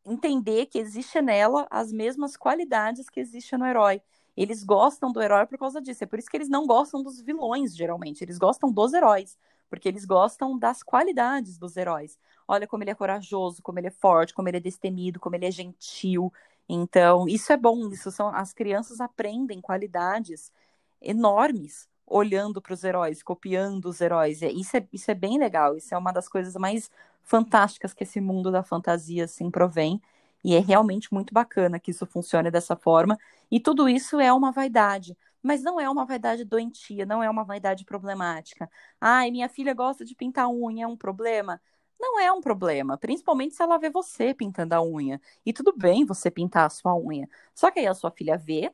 entender 0.04 0.66
que 0.66 0.80
existe 0.80 1.22
nela 1.22 1.68
as 1.70 1.92
mesmas 1.92 2.36
qualidades 2.36 3.08
que 3.08 3.20
existe 3.20 3.56
no 3.56 3.68
herói 3.68 4.02
eles 4.42 4.64
gostam 4.64 5.12
do 5.12 5.22
herói 5.22 5.46
por 5.46 5.58
causa 5.58 5.82
disso. 5.82 6.04
É 6.04 6.08
por 6.08 6.18
isso 6.18 6.30
que 6.30 6.38
eles 6.38 6.48
não 6.48 6.66
gostam 6.66 7.04
dos 7.04 7.20
vilões, 7.20 7.76
geralmente. 7.76 8.24
Eles 8.24 8.38
gostam 8.38 8.72
dos 8.72 8.94
heróis, 8.94 9.38
porque 9.70 9.90
eles 9.90 10.06
gostam 10.06 10.58
das 10.58 10.82
qualidades 10.82 11.58
dos 11.58 11.76
heróis. 11.76 12.18
Olha 12.48 12.66
como 12.66 12.82
ele 12.82 12.92
é 12.92 12.96
corajoso, 12.96 13.62
como 13.62 13.80
ele 13.80 13.88
é 13.88 13.92
forte, 13.92 14.34
como 14.34 14.48
ele 14.48 14.56
é 14.56 14.62
destemido, 14.62 15.20
como 15.20 15.36
ele 15.36 15.46
é 15.46 15.52
gentil. 15.52 16.32
Então, 16.70 17.28
isso 17.28 17.52
é 17.52 17.58
bom. 17.58 17.90
Isso 17.90 18.12
são 18.12 18.30
as 18.30 18.54
crianças 18.54 19.02
aprendem 19.02 19.60
qualidades 19.60 20.54
enormes 21.02 21.90
olhando 22.08 22.62
para 22.62 22.74
os 22.74 22.84
heróis, 22.84 23.22
copiando 23.22 23.86
os 23.90 24.00
heróis. 24.00 24.42
É, 24.42 24.50
isso 24.50 24.78
é, 24.78 24.88
isso 24.94 25.12
é 25.12 25.16
bem 25.16 25.38
legal. 25.38 25.76
Isso 25.76 25.94
é 25.94 25.98
uma 25.98 26.14
das 26.14 26.30
coisas 26.30 26.56
mais 26.56 26.90
fantásticas 27.24 27.94
que 27.94 28.04
esse 28.04 28.22
mundo 28.22 28.52
da 28.52 28.64
fantasia 28.64 29.26
assim 29.26 29.52
provém. 29.52 30.02
E 30.44 30.56
é 30.56 30.60
realmente 30.60 31.14
muito 31.14 31.34
bacana 31.34 31.80
que 31.80 31.92
isso 31.92 32.06
funcione 32.06 32.50
dessa 32.52 32.76
forma. 32.76 33.18
E 33.52 33.60
tudo 33.60 33.90
isso 33.90 34.20
é 34.20 34.32
uma 34.32 34.52
vaidade. 34.52 35.18
Mas 35.42 35.64
não 35.64 35.80
é 35.80 35.90
uma 35.90 36.06
vaidade 36.06 36.44
doentia, 36.44 37.06
não 37.06 37.24
é 37.24 37.30
uma 37.30 37.44
vaidade 37.44 37.86
problemática. 37.86 38.70
Ai, 39.00 39.32
minha 39.32 39.48
filha 39.50 39.74
gosta 39.74 40.04
de 40.04 40.16
pintar 40.16 40.50
unha, 40.50 40.84
é 40.84 40.88
um 40.88 40.98
problema? 40.98 41.62
Não 42.00 42.20
é 42.20 42.32
um 42.32 42.42
problema, 42.42 42.98
principalmente 42.98 43.56
se 43.56 43.62
ela 43.62 43.78
vê 43.78 43.90
você 43.90 44.34
pintando 44.34 44.74
a 44.76 44.82
unha. 44.82 45.20
E 45.46 45.52
tudo 45.54 45.74
bem 45.76 46.06
você 46.06 46.32
pintar 46.32 46.66
a 46.66 46.70
sua 46.70 46.96
unha. 46.96 47.28
Só 47.54 47.72
que 47.72 47.80
aí 47.80 47.88
a 47.88 47.94
sua 47.94 48.12
filha 48.12 48.38
vê 48.38 48.72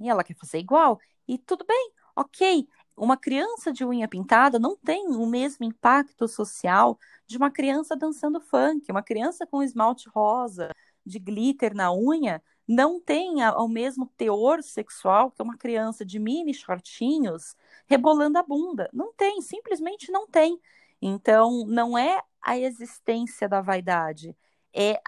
e 0.00 0.08
ela 0.08 0.24
quer 0.24 0.34
fazer 0.36 0.58
igual. 0.58 0.98
E 1.28 1.38
tudo 1.38 1.64
bem, 1.66 1.92
ok. 2.14 2.68
Uma 2.96 3.16
criança 3.16 3.72
de 3.72 3.84
unha 3.84 4.08
pintada 4.08 4.58
não 4.58 4.74
tem 4.76 5.08
o 5.08 5.26
mesmo 5.26 5.66
impacto 5.66 6.26
social 6.26 6.98
de 7.26 7.36
uma 7.36 7.50
criança 7.50 7.94
dançando 7.94 8.40
funk, 8.40 8.90
uma 8.90 9.02
criança 9.02 9.46
com 9.46 9.62
esmalte 9.62 10.08
rosa, 10.08 10.70
de 11.06 11.18
glitter 11.18 11.74
na 11.74 11.92
unha 11.92 12.42
não 12.68 13.00
tem 13.00 13.42
o 13.44 13.68
mesmo 13.68 14.06
teor 14.16 14.62
sexual 14.62 15.30
que 15.30 15.40
uma 15.40 15.56
criança 15.56 16.04
de 16.04 16.18
mini 16.18 16.52
shortinhos 16.52 17.54
rebolando 17.86 18.38
a 18.38 18.42
bunda. 18.42 18.90
Não 18.92 19.12
tem, 19.12 19.40
simplesmente 19.40 20.10
não 20.10 20.26
tem. 20.26 20.60
Então, 21.00 21.64
não 21.66 21.96
é 21.96 22.20
a 22.42 22.58
existência 22.58 23.48
da 23.48 23.60
vaidade, 23.60 24.36
é 24.72 25.00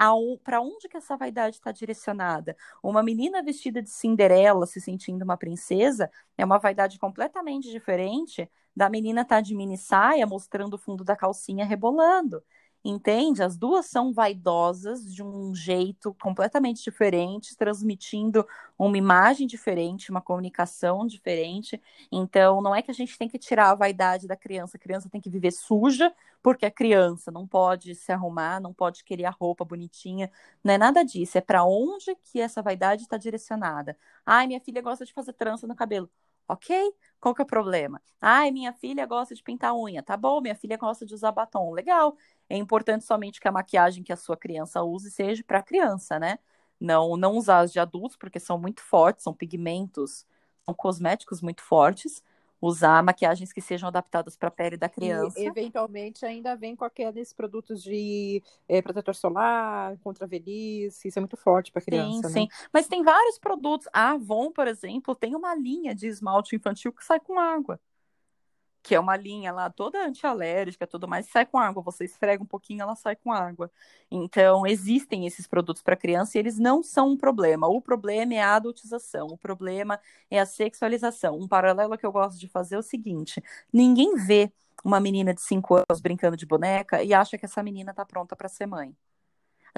para 0.43 0.63
onde 0.63 0.89
que 0.89 0.97
essa 0.97 1.17
vaidade 1.17 1.57
está 1.57 1.71
direcionada. 1.71 2.57
Uma 2.83 3.03
menina 3.03 3.43
vestida 3.43 3.83
de 3.83 3.91
Cinderela, 3.91 4.67
se 4.67 4.81
sentindo 4.81 5.23
uma 5.23 5.37
princesa, 5.37 6.11
é 6.39 6.45
uma 6.45 6.59
vaidade 6.59 6.99
completamente 6.99 7.71
diferente 7.71 8.51
da 8.75 8.89
menina 8.89 9.23
estar 9.23 9.37
tá 9.37 9.41
de 9.43 9.55
mini 9.55 9.77
saia, 9.77 10.27
mostrando 10.27 10.75
o 10.75 10.79
fundo 10.79 11.05
da 11.05 11.15
calcinha 11.15 11.67
rebolando. 11.67 12.43
Entende? 12.85 13.43
As 13.43 13.57
duas 13.57 13.87
são 13.87 14.13
vaidosas 14.13 15.13
de 15.13 15.23
um 15.23 15.55
jeito 15.55 16.15
completamente 16.15 16.83
diferente, 16.83 17.57
transmitindo 17.57 18.47
uma 18.79 18.97
imagem 18.97 19.47
diferente, 19.47 20.11
uma 20.11 20.23
comunicação 20.23 21.07
diferente. 21.07 21.81
Então, 22.11 22.63
não 22.63 22.75
é 22.75 22.81
que 22.81 22.91
a 22.91 22.95
gente 22.95 23.19
tem 23.19 23.29
que 23.29 23.39
tirar 23.39 23.71
a 23.71 23.75
vaidade 23.75 24.27
da 24.29 24.37
criança. 24.37 24.77
A 24.77 24.81
criança 24.81 25.09
tem 25.11 25.21
que 25.21 25.29
viver 25.29 25.51
suja, 25.51 26.15
porque 26.43 26.65
é 26.67 26.71
criança, 26.71 27.31
não 27.33 27.47
pode 27.47 27.95
se 27.95 28.13
arrumar, 28.13 28.61
não 28.61 28.73
pode 28.73 29.03
querer 29.05 29.25
a 29.27 29.31
roupa 29.31 29.65
bonitinha. 29.65 30.31
Não 30.63 30.73
é 30.75 30.79
nada 30.79 31.03
disso. 31.05 31.37
É 31.37 31.41
para 31.41 31.65
onde 31.65 32.15
que 32.17 32.41
essa 32.41 32.63
vaidade 32.63 33.03
está 33.03 33.17
direcionada. 33.17 33.97
Ai, 34.25 34.47
minha 34.47 34.61
filha 34.61 34.81
gosta 34.81 35.05
de 35.05 35.13
fazer 35.13 35.33
trança 35.33 35.67
no 35.67 35.75
cabelo. 35.75 36.09
Ok? 36.49 36.75
Qual 37.21 37.35
que 37.35 37.43
é 37.43 37.45
o 37.45 37.47
problema? 37.47 38.01
Ai, 38.21 38.51
minha 38.51 38.73
filha 38.73 39.05
gosta 39.07 39.35
de 39.35 39.43
pintar 39.43 39.75
unha. 39.75 40.03
Tá 40.03 40.17
bom, 40.17 40.41
minha 40.41 40.55
filha 40.55 40.77
gosta 40.79 41.05
de 41.07 41.15
usar 41.15 41.33
batom. 41.33 41.73
Legal. 41.73 42.17
É 42.49 42.57
importante 42.57 43.05
somente 43.05 43.41
que 43.41 43.49
a 43.49 43.53
maquiagem 43.53 44.03
que 44.03 44.13
a 44.13 44.17
sua 44.17 44.37
criança 44.37 44.83
use 44.83 45.11
seja 45.11 45.45
para 45.45 45.63
criança, 45.63 46.19
né? 46.19 46.39
Não, 46.81 47.17
não 47.17 47.37
usar 47.37 47.61
as 47.61 47.73
de 47.73 47.81
adultos, 47.81 48.17
porque 48.17 48.41
são 48.41 48.59
muito 48.59 48.81
fortes, 48.83 49.25
são 49.25 49.35
pigmentos, 49.35 50.27
são 50.65 50.75
cosméticos 50.75 51.43
muito 51.43 51.63
fortes. 51.63 52.23
Usar 52.61 53.03
maquiagens 53.03 53.53
que 53.53 53.61
sejam 53.61 53.89
adaptadas 53.89 54.37
para 54.37 54.49
a 54.49 54.51
pele 54.51 54.77
da 54.77 54.89
criança. 54.89 55.39
E, 55.39 55.47
eventualmente, 55.47 56.27
ainda 56.27 56.57
vem 56.57 56.75
com 56.75 56.85
aqueles 56.85 57.33
produtos 57.33 57.83
de 57.83 58.43
é, 58.69 58.83
protetor 58.83 59.15
solar, 59.15 59.97
contra 59.99 60.27
velhice, 60.27 61.09
isso 61.09 61.19
é 61.19 61.21
muito 61.21 61.37
forte 61.37 61.71
para 61.71 61.83
criança. 61.83 62.29
Sim, 62.29 62.41
né? 62.41 62.41
sim. 62.41 62.49
Mas 62.73 62.89
tem 62.89 63.03
vários 63.03 63.39
produtos. 63.39 63.89
A 63.93 64.11
Avon, 64.11 64.51
por 64.51 64.67
exemplo, 64.67 65.15
tem 65.15 65.37
uma 65.37 65.55
linha 65.55 65.95
de 65.95 66.07
esmalte 66.07 66.57
infantil 66.57 66.93
que 66.93 67.05
sai 67.05 67.21
com 67.21 67.39
água 67.39 67.81
que 68.89 68.95
é 68.95 69.01
uma 69.01 69.19
linha 69.19 69.53
lá 69.53 69.69
toda 69.69 70.03
antialérgica, 70.03 70.87
tudo 70.87 71.07
mais, 71.07 71.27
sai 71.27 71.45
com 71.45 71.59
água. 71.59 71.83
Você 71.83 72.07
esfrega 72.07 72.43
um 72.43 72.47
pouquinho, 72.47 72.81
ela 72.81 72.97
sai 72.97 73.15
com 73.17 73.31
água. 73.31 73.71
Então, 74.11 74.67
existem 74.67 75.27
esses 75.27 75.47
produtos 75.47 75.83
para 75.83 75.95
criança 75.95 76.39
e 76.39 76.41
eles 76.41 76.59
não 76.59 76.83
são 76.83 77.11
um 77.11 77.17
problema. 77.17 77.67
O 77.69 77.83
problema 77.83 78.33
é 78.33 78.41
a 78.41 78.57
adultização, 78.57 79.27
o 79.27 79.37
problema 79.37 80.01
é 80.31 80.41
a 80.41 80.47
sexualização. 80.47 81.39
Um 81.39 81.47
paralelo 81.47 81.99
que 81.99 82.07
eu 82.07 82.11
gosto 82.11 82.41
de 82.41 82.49
fazer 82.49 82.77
é 82.77 82.79
o 82.79 82.83
seguinte: 82.83 83.43
ninguém 83.71 84.15
vê 84.17 84.51
uma 84.83 84.99
menina 85.01 85.35
de 85.35 85.43
5 85.43 85.75
anos 85.75 86.01
brincando 86.01 86.35
de 86.37 86.47
boneca 86.47 87.03
e 87.03 87.13
acha 87.13 87.37
que 87.37 87.45
essa 87.45 87.63
menina 87.63 87.91
está 87.91 88.07
pronta 88.07 88.35
para 88.35 88.49
ser 88.49 88.65
mãe. 88.65 88.97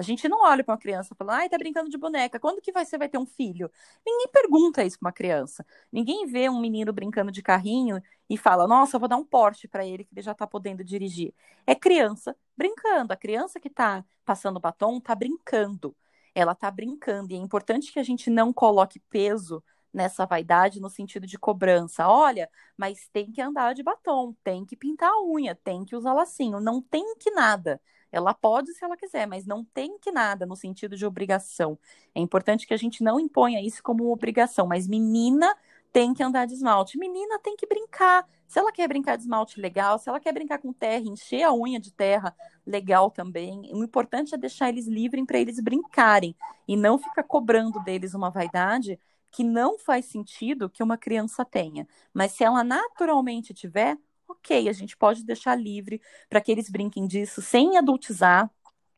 A 0.01 0.03
gente 0.03 0.27
não 0.27 0.41
olha 0.41 0.63
para 0.63 0.73
uma 0.73 0.79
criança 0.79 1.13
falando, 1.13 1.35
ai, 1.35 1.47
tá 1.47 1.59
brincando 1.59 1.87
de 1.87 1.95
boneca, 1.95 2.39
quando 2.39 2.59
que 2.59 2.71
você 2.71 2.97
vai 2.97 3.07
ter 3.07 3.19
um 3.19 3.25
filho? 3.25 3.69
Ninguém 4.03 4.27
pergunta 4.29 4.83
isso 4.83 4.97
para 4.97 5.09
uma 5.09 5.13
criança. 5.13 5.63
Ninguém 5.91 6.25
vê 6.25 6.49
um 6.49 6.59
menino 6.59 6.91
brincando 6.91 7.31
de 7.31 7.43
carrinho 7.43 8.01
e 8.27 8.35
fala, 8.35 8.67
nossa, 8.67 8.95
eu 8.95 8.99
vou 8.99 9.07
dar 9.07 9.17
um 9.17 9.23
porte 9.23 9.67
para 9.67 9.85
ele 9.85 10.03
que 10.03 10.11
ele 10.15 10.23
já 10.23 10.33
tá 10.33 10.47
podendo 10.47 10.83
dirigir. 10.83 11.35
É 11.67 11.75
criança 11.75 12.35
brincando. 12.57 13.13
A 13.13 13.15
criança 13.15 13.59
que 13.59 13.69
tá 13.69 14.03
passando 14.25 14.59
batom 14.59 14.99
tá 14.99 15.13
brincando. 15.13 15.95
Ela 16.33 16.55
tá 16.55 16.71
brincando. 16.71 17.31
E 17.33 17.35
é 17.35 17.39
importante 17.39 17.91
que 17.93 17.99
a 17.99 18.03
gente 18.03 18.27
não 18.31 18.51
coloque 18.51 18.99
peso 18.99 19.63
nessa 19.93 20.25
vaidade 20.25 20.79
no 20.81 20.89
sentido 20.89 21.27
de 21.27 21.37
cobrança. 21.37 22.07
Olha, 22.07 22.49
mas 22.75 23.07
tem 23.09 23.31
que 23.31 23.39
andar 23.39 23.75
de 23.75 23.83
batom, 23.83 24.33
tem 24.43 24.65
que 24.65 24.75
pintar 24.75 25.11
a 25.11 25.23
unha, 25.23 25.53
tem 25.53 25.85
que 25.85 25.95
usar 25.95 26.13
lacinho, 26.13 26.59
não 26.59 26.81
tem 26.81 27.15
que 27.19 27.29
nada. 27.29 27.79
Ela 28.11 28.33
pode 28.33 28.73
se 28.73 28.83
ela 28.83 28.97
quiser, 28.97 29.25
mas 29.25 29.45
não 29.45 29.63
tem 29.63 29.97
que 29.97 30.11
nada 30.11 30.45
no 30.45 30.55
sentido 30.55 30.95
de 30.95 31.05
obrigação. 31.05 31.77
É 32.13 32.19
importante 32.19 32.67
que 32.67 32.73
a 32.73 32.77
gente 32.77 33.03
não 33.03 33.19
imponha 33.19 33.61
isso 33.61 33.81
como 33.81 34.11
obrigação, 34.11 34.67
mas 34.67 34.87
menina 34.87 35.55
tem 35.91 36.13
que 36.13 36.23
andar 36.23 36.45
de 36.45 36.53
esmalte. 36.53 36.97
Menina 36.97 37.39
tem 37.39 37.55
que 37.55 37.67
brincar. 37.67 38.25
Se 38.47 38.59
ela 38.59 38.71
quer 38.71 38.87
brincar 38.87 39.15
de 39.15 39.23
esmalte, 39.23 39.59
legal. 39.59 39.99
Se 39.99 40.09
ela 40.09 40.19
quer 40.19 40.33
brincar 40.33 40.59
com 40.59 40.71
terra, 40.73 41.03
encher 41.05 41.43
a 41.43 41.53
unha 41.53 41.79
de 41.79 41.91
terra, 41.91 42.35
legal 42.65 43.11
também. 43.11 43.69
O 43.73 43.83
importante 43.83 44.33
é 44.33 44.37
deixar 44.37 44.69
eles 44.69 44.87
livres 44.87 45.25
para 45.25 45.39
eles 45.39 45.59
brincarem 45.59 46.35
e 46.67 46.77
não 46.77 46.97
ficar 46.97 47.23
cobrando 47.23 47.79
deles 47.83 48.13
uma 48.13 48.29
vaidade 48.29 48.99
que 49.31 49.43
não 49.43 49.77
faz 49.79 50.05
sentido 50.05 50.69
que 50.69 50.83
uma 50.83 50.97
criança 50.97 51.45
tenha. 51.45 51.87
Mas 52.13 52.33
se 52.33 52.43
ela 52.43 52.63
naturalmente 52.63 53.53
tiver, 53.53 53.97
ok, 54.31 54.69
a 54.69 54.73
gente 54.73 54.97
pode 54.97 55.23
deixar 55.23 55.55
livre 55.55 56.01
para 56.29 56.41
que 56.41 56.51
eles 56.51 56.69
brinquem 56.69 57.07
disso 57.07 57.41
sem 57.41 57.77
adultizar, 57.77 58.49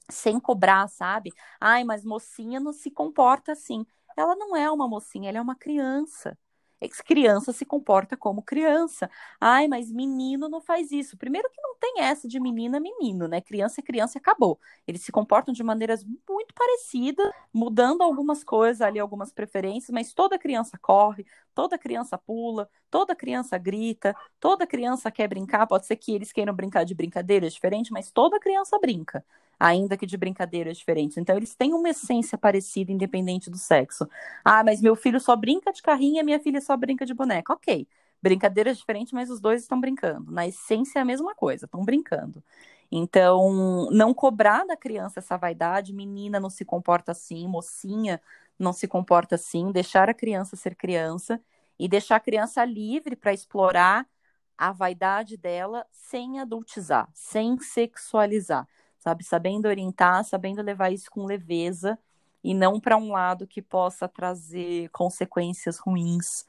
sem 0.10 0.40
cobrar, 0.40 0.88
sabe? 0.90 1.32
Ai, 1.60 1.84
mas 1.84 2.06
mocinha 2.06 2.60
não 2.60 2.74
se 2.74 2.92
comporta 2.92 3.54
assim. 3.54 3.86
Ela 4.18 4.36
não 4.36 4.56
é 4.56 4.70
uma 4.72 4.88
mocinha, 4.88 5.30
ela 5.30 5.40
é 5.40 5.42
uma 5.42 5.56
criança. 5.56 6.38
É 6.82 6.88
que 6.90 7.02
criança 7.04 7.54
se 7.54 7.66
comporta 7.66 8.18
como 8.18 8.42
criança. 8.44 9.10
Ai, 9.40 9.68
mas 9.70 9.90
menino 9.90 10.50
não 10.50 10.60
faz 10.60 10.92
isso. 10.92 11.16
Primeiro 11.18 11.50
que 11.50 11.62
não 11.62 11.76
tem 11.80 12.02
essa 12.02 12.28
de 12.28 12.40
menina, 12.42 12.78
menino, 12.80 13.26
né? 13.28 13.40
Criança 13.40 13.80
é 13.80 13.84
criança 13.84 14.18
e 14.18 14.20
acabou. 14.20 14.60
Eles 14.86 15.02
se 15.02 15.12
comportam 15.12 15.54
de 15.54 15.64
maneiras 15.64 16.04
muito 16.04 16.54
parecidas, 16.54 17.32
mudando 17.54 18.02
algumas 18.02 18.44
coisas 18.44 18.82
ali, 18.82 19.00
algumas 19.00 19.32
preferências, 19.32 19.92
mas 19.92 20.14
toda 20.14 20.38
criança 20.38 20.78
corre, 20.78 21.26
toda 21.56 21.78
criança 21.78 22.18
pula, 22.18 22.70
toda 22.92 23.16
criança 23.16 23.58
grita, 23.58 24.14
toda 24.40 24.68
criança 24.68 25.10
quer 25.10 25.28
brincar. 25.30 25.66
Pode 25.68 25.86
ser 25.86 25.96
que 25.96 26.12
eles 26.14 26.34
queiram 26.34 26.54
brincar 26.54 26.84
de 26.84 26.94
brincadeiras 26.94 27.54
diferentes, 27.54 27.92
mas 27.92 28.12
toda 28.12 28.40
criança 28.40 28.78
brinca 28.80 29.24
ainda 29.64 29.96
que 29.96 30.06
de 30.06 30.18
brincadeiras 30.18 30.78
diferentes. 30.78 31.18
Então, 31.18 31.38
eles 31.38 31.56
têm 31.56 31.74
uma 31.74 31.90
essência 31.90 32.38
parecida, 32.38 32.92
independente 32.92 33.50
do 33.50 33.58
sexo. 33.58 34.06
Ah, 34.44 34.62
mas 34.62 34.82
meu 34.82 34.94
filho 34.94 35.22
só 35.22 35.38
brinca 35.38 35.72
de 35.72 35.82
carrinho 35.82 36.20
e 36.20 36.24
minha 36.24 36.40
filha 36.40 36.60
só 36.60 36.76
brinca 36.76 37.06
de 37.06 37.14
boneca. 37.14 37.54
Ok, 37.54 37.88
brincadeiras 38.22 38.78
diferentes, 38.78 39.14
mas 39.14 39.30
os 39.30 39.40
dois 39.40 39.62
estão 39.62 39.80
brincando. 39.80 40.30
Na 40.34 40.46
essência 40.46 41.00
é 41.00 41.02
a 41.02 41.06
mesma 41.06 41.34
coisa, 41.34 41.66
estão 41.66 41.82
brincando. 41.86 42.44
Então, 42.92 43.90
não 43.90 44.14
cobrar 44.14 44.66
da 44.66 44.76
criança 44.76 45.20
essa 45.20 45.38
vaidade, 45.38 45.94
menina 45.94 46.42
não 46.42 46.50
se 46.50 46.66
comporta 46.66 47.14
assim, 47.14 47.48
mocinha 47.48 48.22
não 48.60 48.74
se 48.74 48.86
comporta 48.88 49.36
assim, 49.36 49.72
deixar 49.72 50.10
a 50.10 50.14
criança 50.14 50.56
ser 50.58 50.76
criança 50.76 51.42
e 51.80 51.88
deixar 51.88 52.18
a 52.18 52.20
criança 52.20 52.64
livre 52.66 53.16
para 53.16 53.34
explorar 53.34 54.06
a 54.58 54.72
vaidade 54.74 55.38
dela 55.38 55.86
sem 55.92 56.40
adultizar, 56.40 57.10
sem 57.14 57.58
sexualizar 57.60 58.68
sabe? 59.04 59.24
Sabendo 59.24 59.68
orientar, 59.68 60.24
sabendo 60.24 60.62
levar 60.62 60.92
isso 60.92 61.12
com 61.12 61.26
leveza 61.26 62.00
e 62.44 62.54
não 62.54 62.80
para 62.80 62.98
um 62.98 63.12
lado 63.12 63.46
que 63.46 63.62
possa 63.62 64.08
trazer 64.08 64.90
consequências 64.90 65.78
ruins 65.78 66.46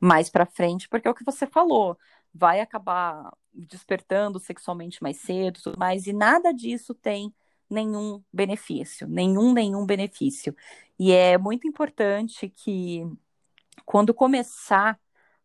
mais 0.00 0.30
para 0.30 0.46
frente, 0.46 0.88
porque 0.88 1.06
é 1.06 1.10
o 1.10 1.14
que 1.14 1.24
você 1.24 1.46
falou, 1.46 1.96
vai 2.34 2.60
acabar 2.60 3.30
despertando 3.52 4.40
sexualmente 4.40 5.02
mais 5.02 5.18
cedo, 5.18 5.60
tudo 5.62 5.78
mais, 5.78 6.06
e 6.06 6.12
nada 6.12 6.52
disso 6.52 6.94
tem 6.94 7.34
nenhum 7.68 8.22
benefício, 8.32 9.06
nenhum 9.06 9.52
nenhum 9.52 9.84
benefício. 9.84 10.56
E 10.98 11.12
é 11.12 11.36
muito 11.36 11.68
importante 11.68 12.48
que 12.48 13.06
quando 13.84 14.14
começar, 14.14 14.98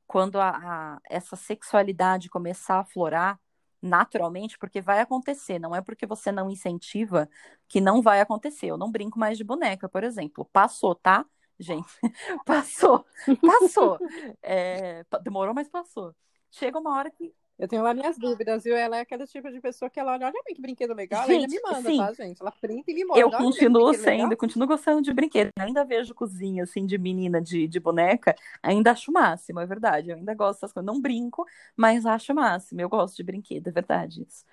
quando 0.07 0.39
a, 0.39 0.49
a 0.49 0.99
essa 1.09 1.35
sexualidade 1.35 2.29
começar 2.29 2.75
a 2.75 2.79
aflorar, 2.79 3.39
naturalmente, 3.85 4.57
porque 4.57 4.81
vai 4.81 4.99
acontecer, 5.01 5.59
não 5.59 5.75
é 5.75 5.81
porque 5.81 6.05
você 6.05 6.31
não 6.31 6.49
incentiva 6.49 7.29
que 7.67 7.79
não 7.81 8.01
vai 8.01 8.21
acontecer. 8.21 8.67
Eu 8.67 8.77
não 8.77 8.91
brinco 8.91 9.19
mais 9.19 9.37
de 9.37 9.43
boneca, 9.43 9.87
por 9.89 10.03
exemplo. 10.03 10.45
Passou, 10.51 10.95
tá? 10.95 11.25
Gente, 11.59 11.87
passou, 12.45 13.05
passou. 13.41 13.99
É, 14.41 15.05
demorou, 15.23 15.53
mas 15.53 15.69
passou. 15.69 16.13
Chega 16.51 16.79
uma 16.79 16.95
hora 16.97 17.11
que 17.11 17.33
eu 17.57 17.67
tenho 17.67 17.81
lá 17.81 17.93
minhas 17.93 18.17
dúvidas, 18.17 18.63
viu? 18.63 18.75
Ela 18.75 18.97
é 18.97 19.01
aquele 19.01 19.25
tipo 19.25 19.49
de 19.49 19.61
pessoa 19.61 19.89
que 19.89 19.99
ela 19.99 20.13
olha, 20.13 20.27
olha 20.27 20.43
que 20.45 20.61
brinquedo 20.61 20.93
legal, 20.93 21.25
gente, 21.25 21.33
ela 21.33 21.41
ainda 21.41 21.55
me 21.55 21.61
manda, 21.61 21.89
sim. 21.89 21.97
tá, 21.97 22.13
gente? 22.13 22.41
Ela 22.41 22.51
printa 22.51 22.91
e 22.91 22.93
me 22.93 23.05
manda. 23.05 23.19
Eu 23.19 23.31
continuo 23.31 23.93
sendo, 23.93 24.33
eu 24.33 24.37
continuo 24.37 24.67
gostando 24.67 25.01
de 25.01 25.13
brinquedo. 25.13 25.51
Eu 25.57 25.63
ainda 25.63 25.85
vejo 25.85 26.13
cozinha, 26.13 26.63
assim, 26.63 26.85
de 26.85 26.97
menina, 26.97 27.41
de, 27.41 27.67
de 27.67 27.79
boneca, 27.79 28.35
ainda 28.61 28.91
acho 28.91 29.11
máximo, 29.11 29.59
é 29.61 29.65
verdade. 29.65 30.09
Eu 30.09 30.17
ainda 30.17 30.33
gosto 30.33 30.59
dessas 30.59 30.73
coisas. 30.73 30.85
Não 30.85 31.01
brinco, 31.01 31.45
mas 31.75 32.05
acho 32.05 32.33
máximo. 32.33 32.81
Eu 32.81 32.89
gosto 32.89 33.15
de 33.15 33.23
brinquedo, 33.23 33.67
é 33.67 33.71
verdade 33.71 34.23
isso. 34.27 34.43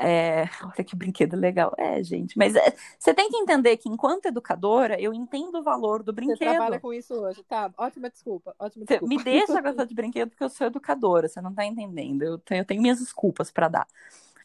É, 0.00 0.48
olha 0.62 0.84
que 0.84 0.94
brinquedo 0.94 1.36
legal. 1.36 1.74
É, 1.76 2.02
gente, 2.04 2.38
mas 2.38 2.54
é, 2.54 2.74
você 2.96 3.12
tem 3.12 3.28
que 3.28 3.36
entender 3.36 3.76
que, 3.76 3.88
enquanto 3.88 4.26
educadora, 4.26 5.00
eu 5.00 5.12
entendo 5.12 5.58
o 5.58 5.62
valor 5.62 6.04
do 6.04 6.12
brinquedo. 6.12 6.38
Você 6.38 6.44
trabalha 6.44 6.78
com 6.78 6.92
isso 6.92 7.14
hoje, 7.14 7.42
tá? 7.42 7.72
Ótima 7.76 8.08
desculpa, 8.08 8.54
ótima 8.58 8.84
desculpa. 8.84 9.12
me 9.12 9.22
deixa 9.22 9.60
gostar 9.60 9.84
de 9.84 9.94
brinquedo 9.94 10.30
porque 10.30 10.44
eu 10.44 10.50
sou 10.50 10.68
educadora, 10.68 11.26
você 11.26 11.40
não 11.40 11.52
tá 11.52 11.64
entendendo. 11.64 12.22
Eu 12.22 12.38
tenho, 12.38 12.60
eu 12.60 12.64
tenho 12.64 12.80
minhas 12.80 13.00
desculpas 13.00 13.50
para 13.50 13.68
dar. 13.68 13.86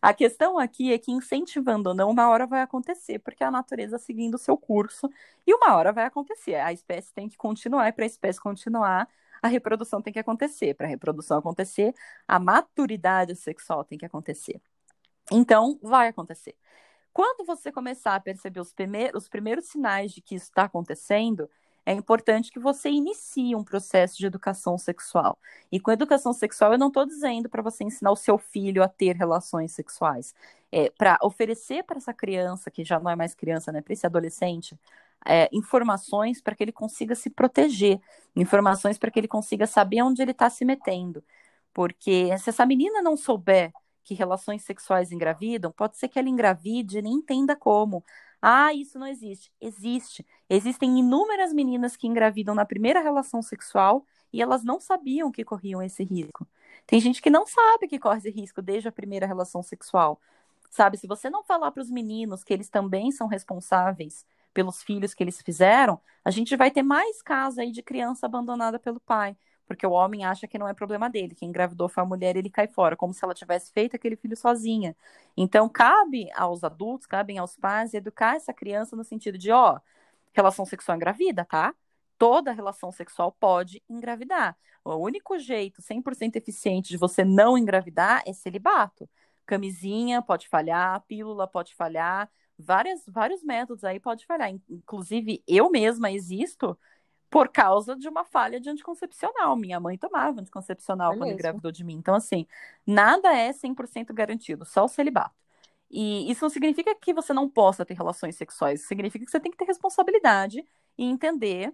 A 0.02 0.14
questão 0.14 0.60
aqui 0.60 0.92
é 0.92 0.98
que, 0.98 1.12
incentivando 1.12 1.90
ou 1.90 1.96
não, 1.96 2.10
uma 2.10 2.28
hora 2.28 2.46
vai 2.46 2.62
acontecer, 2.62 3.20
porque 3.20 3.42
a 3.42 3.50
natureza 3.50 3.98
seguindo 3.98 4.36
o 4.36 4.38
seu 4.38 4.58
curso, 4.58 5.10
e 5.48 5.54
uma 5.54 5.76
hora 5.78 5.94
vai 5.94 6.04
acontecer. 6.06 6.56
A 6.56 6.74
espécie 6.74 7.14
tem 7.14 7.30
que 7.30 7.38
continuar, 7.38 7.88
e 7.88 7.92
para 7.94 8.04
a 8.04 8.08
espécie 8.08 8.38
continuar, 8.42 9.08
a 9.42 9.48
reprodução 9.48 10.02
tem 10.02 10.12
que 10.12 10.20
acontecer. 10.20 10.74
Para 10.74 10.88
a 10.88 10.90
reprodução 10.90 11.38
acontecer, 11.38 11.94
a 12.28 12.38
maturidade 12.40 13.34
sexual 13.36 13.86
tem 13.86 13.98
que 13.98 14.06
acontecer. 14.06 14.62
Então, 15.32 15.80
vai 15.82 16.10
acontecer. 16.10 16.56
Quando 17.14 17.46
você 17.46 17.72
começar 17.72 18.16
a 18.16 18.20
perceber 18.20 18.60
os, 18.60 18.74
primeiros, 18.74 19.24
os 19.24 19.30
primeiros 19.30 19.66
sinais 19.66 20.12
de 20.12 20.22
que 20.22 20.36
isso 20.36 20.46
está 20.46 20.64
acontecendo, 20.64 21.50
é 21.86 21.94
importante 21.94 22.52
que 22.52 22.60
você 22.60 22.90
inicie 22.90 23.56
um 23.56 23.64
processo 23.64 24.18
de 24.18 24.26
educação 24.26 24.78
sexual. 24.78 25.38
E 25.72 25.80
com 25.80 25.92
educação 25.92 26.34
sexual, 26.34 26.72
eu 26.74 26.78
não 26.80 26.88
estou 26.88 27.06
dizendo 27.06 27.50
para 27.50 27.62
você 27.62 27.84
ensinar 27.84 28.12
o 28.12 28.16
seu 28.16 28.38
filho 28.38 28.82
a 28.82 28.88
ter 28.88 29.16
relações 29.16 29.74
sexuais. 29.74 30.34
É, 30.72 30.90
para 30.92 31.20
oferecer 31.22 31.84
para 31.84 31.98
essa 31.98 32.14
criança, 32.14 32.72
que 32.72 32.84
já 32.84 33.00
não 33.00 33.12
é 33.12 33.16
mais 33.16 33.36
criança, 33.36 33.72
né, 33.72 33.82
para 33.82 33.94
esse 33.94 34.06
adolescente, 34.06 34.80
é, 35.26 35.50
informações 35.54 36.42
para 36.42 36.56
que 36.56 36.64
ele 36.64 36.72
consiga 36.72 37.16
se 37.16 37.30
proteger, 37.30 38.00
informações 38.36 38.98
para 38.98 39.12
que 39.12 39.20
ele 39.20 39.28
consiga 39.28 39.68
saber 39.68 40.02
onde 40.02 40.22
ele 40.22 40.32
está 40.32 40.50
se 40.50 40.66
metendo. 40.66 41.24
Porque 41.74 42.38
se 42.40 42.50
essa 42.50 42.66
menina 42.66 43.02
não 43.02 43.18
souber 43.18 43.74
que 44.04 44.14
relações 44.14 44.64
sexuais 44.64 45.12
engravidam, 45.12 45.72
pode 45.72 45.98
ser 45.98 46.08
que 46.08 46.20
ela 46.20 46.30
engravide 46.30 47.00
e 47.00 47.02
nem 47.02 47.14
entenda 47.14 47.56
como. 47.56 48.04
Ah, 48.42 48.74
isso 48.74 49.00
não 49.00 49.08
existe. 49.08 49.52
Existe. 49.62 50.26
Existem 50.50 51.00
inúmeras 51.00 51.54
meninas 51.54 51.96
que 51.96 52.08
engravidam 52.08 52.54
na 52.54 52.66
primeira 52.66 53.02
relação 53.02 53.42
sexual 53.42 54.06
e 54.34 54.42
elas 54.42 54.64
não 54.64 54.80
sabiam 54.80 55.32
que 55.32 55.46
corriam 55.46 55.82
esse 55.82 56.04
risco. 56.04 56.46
Tem 56.86 57.00
gente 57.00 57.22
que 57.22 57.30
não 57.30 57.46
sabe 57.46 57.88
que 57.88 58.00
corre 58.00 58.18
esse 58.18 58.30
risco 58.30 58.62
desde 58.62 58.90
a 58.90 58.92
primeira 58.92 59.26
relação 59.26 59.64
sexual. 59.64 60.20
Sabe, 60.70 60.98
se 60.98 61.08
você 61.08 61.30
não 61.30 61.44
falar 61.44 61.72
para 61.72 61.84
os 61.84 61.90
meninos 61.90 62.44
que 62.44 62.52
eles 62.52 62.68
também 62.68 63.12
são 63.12 63.28
responsáveis 63.28 64.26
pelos 64.54 64.84
filhos 64.84 65.14
que 65.14 65.24
eles 65.24 65.42
fizeram, 65.42 66.02
a 66.26 66.32
gente 66.32 66.56
vai 66.56 66.70
ter 66.70 66.84
mais 66.84 67.22
casos 67.22 67.60
aí 67.60 67.72
de 67.72 67.82
criança 67.82 68.26
abandonada 68.26 68.78
pelo 68.80 69.00
pai 69.00 69.38
porque 69.68 69.86
o 69.88 69.92
homem 69.92 70.26
acha 70.26 70.48
que 70.48 70.58
não 70.58 70.68
é 70.68 70.74
problema 70.74 71.10
dele, 71.10 71.36
quem 71.36 71.50
engravidou 71.50 71.88
foi 71.90 72.04
a 72.04 72.06
mulher, 72.06 72.36
ele 72.36 72.50
cai 72.50 72.68
fora, 72.68 72.96
como 72.96 73.14
se 73.14 73.24
ela 73.24 73.34
tivesse 73.34 73.72
feito 73.72 73.96
aquele 73.96 74.16
filho 74.16 74.36
sozinha. 74.36 74.96
Então, 75.38 75.70
cabe 75.70 76.30
aos 76.36 76.64
adultos, 76.64 77.08
cabem 77.08 77.38
aos 77.38 77.56
pais 77.56 77.94
educar 77.94 78.36
essa 78.36 78.54
criança 78.54 78.96
no 78.96 79.04
sentido 79.04 79.38
de, 79.38 79.52
ó, 79.52 79.80
relação 80.34 80.66
sexual 80.66 80.98
engravida, 80.98 81.46
tá? 81.46 81.74
Toda 82.18 82.52
relação 82.52 82.92
sexual 82.92 83.32
pode 83.32 83.82
engravidar. 83.90 84.58
O 84.84 84.96
único 84.96 85.38
jeito 85.40 85.82
100% 85.82 86.36
eficiente 86.36 86.90
de 86.90 86.98
você 86.98 87.24
não 87.24 87.58
engravidar 87.58 88.22
é 88.28 88.34
celibato. 88.34 89.10
Camisinha 89.46 90.22
pode 90.22 90.48
falhar, 90.48 91.02
pílula 91.08 91.48
pode 91.48 91.76
falhar, 91.76 92.30
várias, 92.58 93.04
vários 93.08 93.44
métodos 93.44 93.84
aí 93.84 94.00
pode 94.00 94.26
falhar. 94.26 94.50
Inclusive, 94.70 95.44
eu 95.48 95.70
mesma 95.70 96.12
existo 96.12 96.78
por 97.34 97.50
causa 97.50 97.96
de 97.96 98.08
uma 98.08 98.24
falha 98.24 98.60
de 98.60 98.70
anticoncepcional. 98.70 99.56
Minha 99.56 99.80
mãe 99.80 99.98
tomava 99.98 100.40
anticoncepcional 100.40 101.14
é 101.14 101.18
quando 101.18 101.32
engravidou 101.32 101.72
de 101.72 101.84
mim. 101.84 101.96
Então, 101.96 102.14
assim, 102.14 102.46
nada 102.86 103.36
é 103.36 103.52
100% 103.52 104.14
garantido, 104.14 104.64
só 104.66 104.86
o 104.86 104.88
celibato. 104.88 105.34
E 105.90 106.30
isso 106.30 106.46
não 106.46 106.50
significa 106.52 106.94
que 106.94 107.12
você 107.12 107.34
não 107.34 107.50
possa 107.50 107.84
ter 107.84 107.96
relações 107.96 108.36
sexuais, 108.36 108.86
significa 108.86 109.26
que 109.26 109.32
você 109.32 109.40
tem 109.40 109.52
que 109.52 109.58
ter 109.58 109.66
responsabilidade 109.66 110.64
e 110.96 111.06
entender 111.06 111.74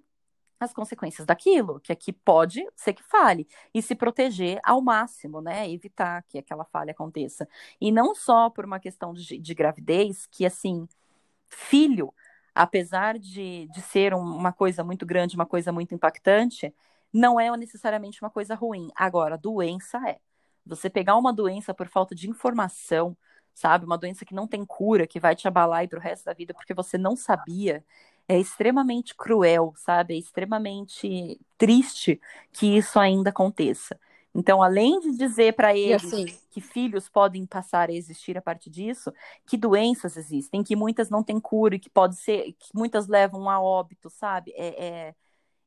as 0.61 0.71
consequências 0.71 1.27
daquilo, 1.27 1.81
que 1.81 1.91
aqui 1.91 2.13
pode 2.13 2.65
ser 2.73 2.93
que 2.93 3.03
fale, 3.03 3.45
e 3.73 3.81
se 3.81 3.95
proteger 3.95 4.61
ao 4.63 4.81
máximo, 4.81 5.41
né? 5.41 5.69
Evitar 5.69 6.23
que 6.23 6.37
aquela 6.37 6.63
falha 6.63 6.91
aconteça. 6.91 7.45
E 7.81 7.91
não 7.91 8.15
só 8.15 8.49
por 8.49 8.63
uma 8.63 8.79
questão 8.79 9.13
de, 9.13 9.37
de 9.37 9.53
gravidez, 9.53 10.25
que 10.25 10.45
assim, 10.45 10.87
filho 11.49 12.13
apesar 12.59 13.17
de, 13.17 13.69
de 13.71 13.81
ser 13.81 14.13
uma 14.13 14.51
coisa 14.51 14.83
muito 14.83 15.05
grande, 15.05 15.33
uma 15.33 15.45
coisa 15.45 15.71
muito 15.71 15.95
impactante, 15.95 16.75
não 17.11 17.39
é 17.39 17.49
necessariamente 17.55 18.21
uma 18.21 18.29
coisa 18.29 18.53
ruim. 18.53 18.89
Agora, 18.93 19.37
doença 19.37 19.97
é. 20.09 20.19
Você 20.65 20.89
pegar 20.89 21.15
uma 21.15 21.31
doença 21.31 21.73
por 21.73 21.87
falta 21.87 22.13
de 22.13 22.29
informação, 22.29 23.15
sabe? 23.53 23.85
Uma 23.85 23.97
doença 23.97 24.25
que 24.25 24.35
não 24.35 24.45
tem 24.45 24.65
cura, 24.65 25.07
que 25.07 25.21
vai 25.21 25.37
te 25.37 25.47
abalar 25.47 25.87
para 25.87 25.99
o 25.99 26.01
resto 26.01 26.25
da 26.25 26.33
vida 26.33 26.53
porque 26.53 26.73
você 26.73 26.97
não 26.97 27.15
sabia, 27.15 27.81
é 28.27 28.37
extremamente 28.37 29.15
cruel, 29.15 29.73
sabe? 29.77 30.15
É 30.15 30.17
extremamente 30.17 31.39
triste 31.57 32.19
que 32.51 32.75
isso 32.77 32.99
ainda 32.99 33.29
aconteça. 33.29 33.97
Então, 34.39 34.63
além 34.63 35.01
de 35.01 35.17
dizer 35.17 35.53
para 35.53 35.75
eles 35.75 36.05
assim, 36.05 36.25
que 36.49 36.61
filhos 36.61 37.09
podem 37.09 37.45
passar 37.45 37.89
a 37.89 37.93
existir 37.93 38.37
a 38.37 38.41
partir 38.41 38.69
disso, 38.69 39.11
que 39.45 39.57
doenças 39.57 40.15
existem, 40.15 40.63
que 40.63 40.77
muitas 40.77 41.09
não 41.09 41.21
têm 41.21 41.41
cura 41.41 41.75
e 41.75 41.79
que 41.79 41.89
pode 41.89 42.15
ser, 42.15 42.53
que 42.53 42.69
muitas 42.73 43.05
levam 43.07 43.49
a 43.49 43.59
óbito, 43.59 44.09
sabe? 44.09 44.53
É, 44.55 44.85
é... 44.85 45.15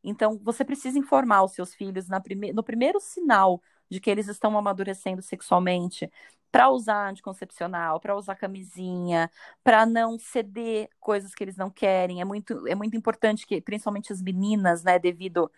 Então, 0.03 0.41
você 0.43 0.65
precisa 0.65 0.99
informar 0.99 1.43
os 1.45 1.53
seus 1.53 1.75
filhos 1.75 2.07
prime... 2.25 2.51
no 2.55 2.63
primeiro 2.63 2.99
sinal 2.99 3.61
de 3.91 4.01
que 4.01 4.09
eles 4.09 4.27
estão 4.27 4.57
amadurecendo 4.57 5.21
sexualmente 5.21 6.11
para 6.51 6.71
usar 6.71 7.11
anticoncepcional, 7.11 8.01
para 8.01 8.17
usar 8.17 8.37
camisinha, 8.37 9.31
para 9.63 9.85
não 9.85 10.19
ceder 10.19 10.89
coisas 10.99 11.35
que 11.35 11.45
eles 11.45 11.59
não 11.59 11.69
querem. 11.69 12.23
É 12.23 12.25
muito, 12.25 12.67
é 12.67 12.75
muito 12.75 12.97
importante 12.97 13.47
que, 13.47 13.61
principalmente 13.61 14.15
as 14.15 14.23
meninas, 14.23 14.83
né, 14.83 14.99
devido 14.99 15.51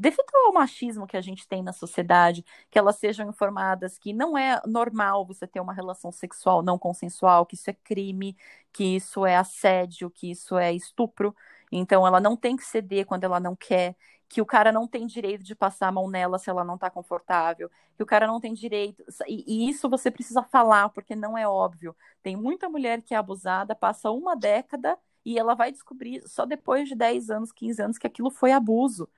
devido 0.00 0.24
ao 0.46 0.52
machismo 0.54 1.06
que 1.06 1.16
a 1.16 1.20
gente 1.20 1.46
tem 1.46 1.62
na 1.62 1.74
sociedade, 1.74 2.42
que 2.70 2.78
elas 2.78 2.96
sejam 2.96 3.28
informadas 3.28 3.98
que 3.98 4.14
não 4.14 4.36
é 4.36 4.58
normal 4.66 5.26
você 5.26 5.46
ter 5.46 5.60
uma 5.60 5.74
relação 5.74 6.10
sexual 6.10 6.62
não 6.62 6.78
consensual, 6.78 7.44
que 7.44 7.54
isso 7.54 7.68
é 7.68 7.74
crime, 7.74 8.34
que 8.72 8.96
isso 8.96 9.26
é 9.26 9.36
assédio, 9.36 10.10
que 10.10 10.30
isso 10.30 10.56
é 10.56 10.72
estupro. 10.72 11.36
Então 11.70 12.06
ela 12.06 12.18
não 12.18 12.34
tem 12.34 12.56
que 12.56 12.64
ceder 12.64 13.04
quando 13.04 13.24
ela 13.24 13.38
não 13.38 13.54
quer, 13.54 13.94
que 14.26 14.40
o 14.40 14.46
cara 14.46 14.72
não 14.72 14.88
tem 14.88 15.06
direito 15.06 15.44
de 15.44 15.54
passar 15.54 15.88
a 15.88 15.92
mão 15.92 16.08
nela 16.08 16.38
se 16.38 16.48
ela 16.48 16.64
não 16.64 16.76
está 16.76 16.88
confortável, 16.88 17.70
que 17.94 18.02
o 18.02 18.06
cara 18.06 18.26
não 18.26 18.40
tem 18.40 18.54
direito. 18.54 19.04
E, 19.28 19.66
e, 19.66 19.68
isso 19.68 19.88
você 19.88 20.10
precisa 20.10 20.42
falar, 20.42 20.88
porque 20.90 21.14
não 21.14 21.36
é 21.36 21.46
óbvio. 21.46 21.94
Tem 22.22 22.36
muita 22.36 22.70
mulher 22.70 23.02
que 23.02 23.12
é 23.12 23.18
abusada, 23.18 23.74
passa 23.74 24.10
uma 24.10 24.34
década 24.34 24.96
e 25.26 25.38
ela 25.38 25.54
vai 25.54 25.70
descobrir 25.70 26.26
só 26.26 26.46
depois 26.46 26.88
de 26.88 26.94
10 26.94 27.28
anos, 27.28 27.52
15 27.52 27.82
anos, 27.82 27.98
que 27.98 28.06
aquilo 28.06 28.30
foi 28.30 28.52
abuso 28.52 29.08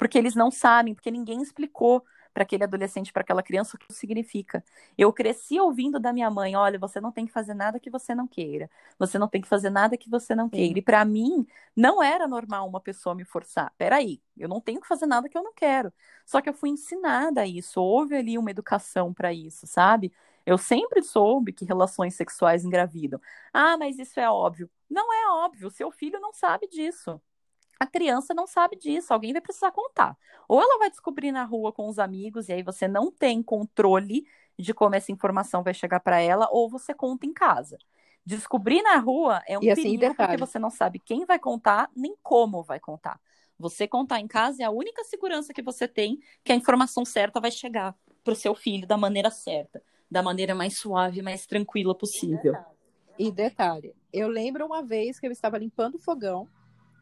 porque 0.00 0.16
eles 0.16 0.34
não 0.34 0.50
sabem, 0.50 0.94
porque 0.94 1.10
ninguém 1.10 1.42
explicou 1.42 2.02
para 2.32 2.42
aquele 2.42 2.64
adolescente, 2.64 3.12
para 3.12 3.20
aquela 3.20 3.42
criança, 3.42 3.76
o 3.76 3.78
que 3.78 3.84
isso 3.90 4.00
significa. 4.00 4.64
Eu 4.96 5.12
cresci 5.12 5.60
ouvindo 5.60 6.00
da 6.00 6.10
minha 6.10 6.30
mãe: 6.30 6.56
olha, 6.56 6.78
você 6.78 7.02
não 7.02 7.12
tem 7.12 7.26
que 7.26 7.32
fazer 7.32 7.52
nada 7.52 7.78
que 7.78 7.90
você 7.90 8.14
não 8.14 8.26
queira, 8.26 8.70
você 8.98 9.18
não 9.18 9.28
tem 9.28 9.42
que 9.42 9.48
fazer 9.48 9.68
nada 9.68 9.98
que 9.98 10.08
você 10.08 10.34
não 10.34 10.48
queira. 10.48 10.72
Sim. 10.72 10.78
E 10.78 10.80
para 10.80 11.04
mim, 11.04 11.46
não 11.76 12.02
era 12.02 12.26
normal 12.26 12.66
uma 12.66 12.80
pessoa 12.80 13.14
me 13.14 13.26
forçar. 13.26 13.74
Peraí, 13.76 14.22
eu 14.38 14.48
não 14.48 14.58
tenho 14.58 14.80
que 14.80 14.88
fazer 14.88 15.04
nada 15.04 15.28
que 15.28 15.36
eu 15.36 15.42
não 15.42 15.52
quero. 15.52 15.92
Só 16.24 16.40
que 16.40 16.48
eu 16.48 16.54
fui 16.54 16.70
ensinada 16.70 17.42
a 17.42 17.46
isso, 17.46 17.78
houve 17.82 18.16
ali 18.16 18.38
uma 18.38 18.50
educação 18.50 19.12
para 19.12 19.34
isso, 19.34 19.66
sabe? 19.66 20.10
Eu 20.46 20.56
sempre 20.56 21.02
soube 21.02 21.52
que 21.52 21.66
relações 21.66 22.14
sexuais 22.14 22.64
engravidam. 22.64 23.20
Ah, 23.52 23.76
mas 23.76 23.98
isso 23.98 24.18
é 24.18 24.30
óbvio. 24.30 24.70
Não 24.88 25.12
é 25.12 25.44
óbvio, 25.44 25.70
seu 25.70 25.90
filho 25.90 26.18
não 26.18 26.32
sabe 26.32 26.66
disso 26.68 27.20
a 27.80 27.86
criança 27.86 28.34
não 28.34 28.46
sabe 28.46 28.76
disso, 28.76 29.10
alguém 29.10 29.32
vai 29.32 29.40
precisar 29.40 29.72
contar. 29.72 30.14
Ou 30.46 30.60
ela 30.60 30.78
vai 30.78 30.90
descobrir 30.90 31.32
na 31.32 31.44
rua 31.44 31.72
com 31.72 31.88
os 31.88 31.98
amigos, 31.98 32.50
e 32.50 32.52
aí 32.52 32.62
você 32.62 32.86
não 32.86 33.10
tem 33.10 33.42
controle 33.42 34.26
de 34.58 34.74
como 34.74 34.94
essa 34.94 35.10
informação 35.10 35.62
vai 35.62 35.72
chegar 35.72 35.98
para 36.00 36.20
ela, 36.20 36.46
ou 36.52 36.68
você 36.68 36.92
conta 36.92 37.24
em 37.24 37.32
casa. 37.32 37.78
Descobrir 38.24 38.82
na 38.82 38.98
rua 38.98 39.42
é 39.46 39.58
um 39.58 39.62
e 39.62 39.70
assim, 39.70 39.82
perigo 39.82 40.00
detalhe. 40.00 40.16
porque 40.16 40.36
você 40.36 40.58
não 40.58 40.68
sabe 40.68 40.98
quem 40.98 41.24
vai 41.24 41.38
contar, 41.38 41.90
nem 41.96 42.14
como 42.22 42.62
vai 42.62 42.78
contar. 42.78 43.18
Você 43.58 43.88
contar 43.88 44.20
em 44.20 44.28
casa 44.28 44.62
é 44.62 44.66
a 44.66 44.70
única 44.70 45.02
segurança 45.02 45.54
que 45.54 45.62
você 45.62 45.88
tem 45.88 46.18
que 46.44 46.52
a 46.52 46.54
informação 46.54 47.02
certa 47.06 47.40
vai 47.40 47.50
chegar 47.50 47.96
para 48.22 48.32
o 48.34 48.36
seu 48.36 48.54
filho 48.54 48.86
da 48.86 48.98
maneira 48.98 49.30
certa, 49.30 49.82
da 50.10 50.22
maneira 50.22 50.54
mais 50.54 50.76
suave, 50.76 51.22
mais 51.22 51.46
tranquila 51.46 51.94
possível. 51.94 52.54
E 53.18 53.30
detalhe, 53.32 53.94
eu 54.12 54.28
lembro 54.28 54.66
uma 54.66 54.82
vez 54.82 55.18
que 55.18 55.26
eu 55.26 55.32
estava 55.32 55.56
limpando 55.56 55.94
o 55.94 55.98
fogão 55.98 56.46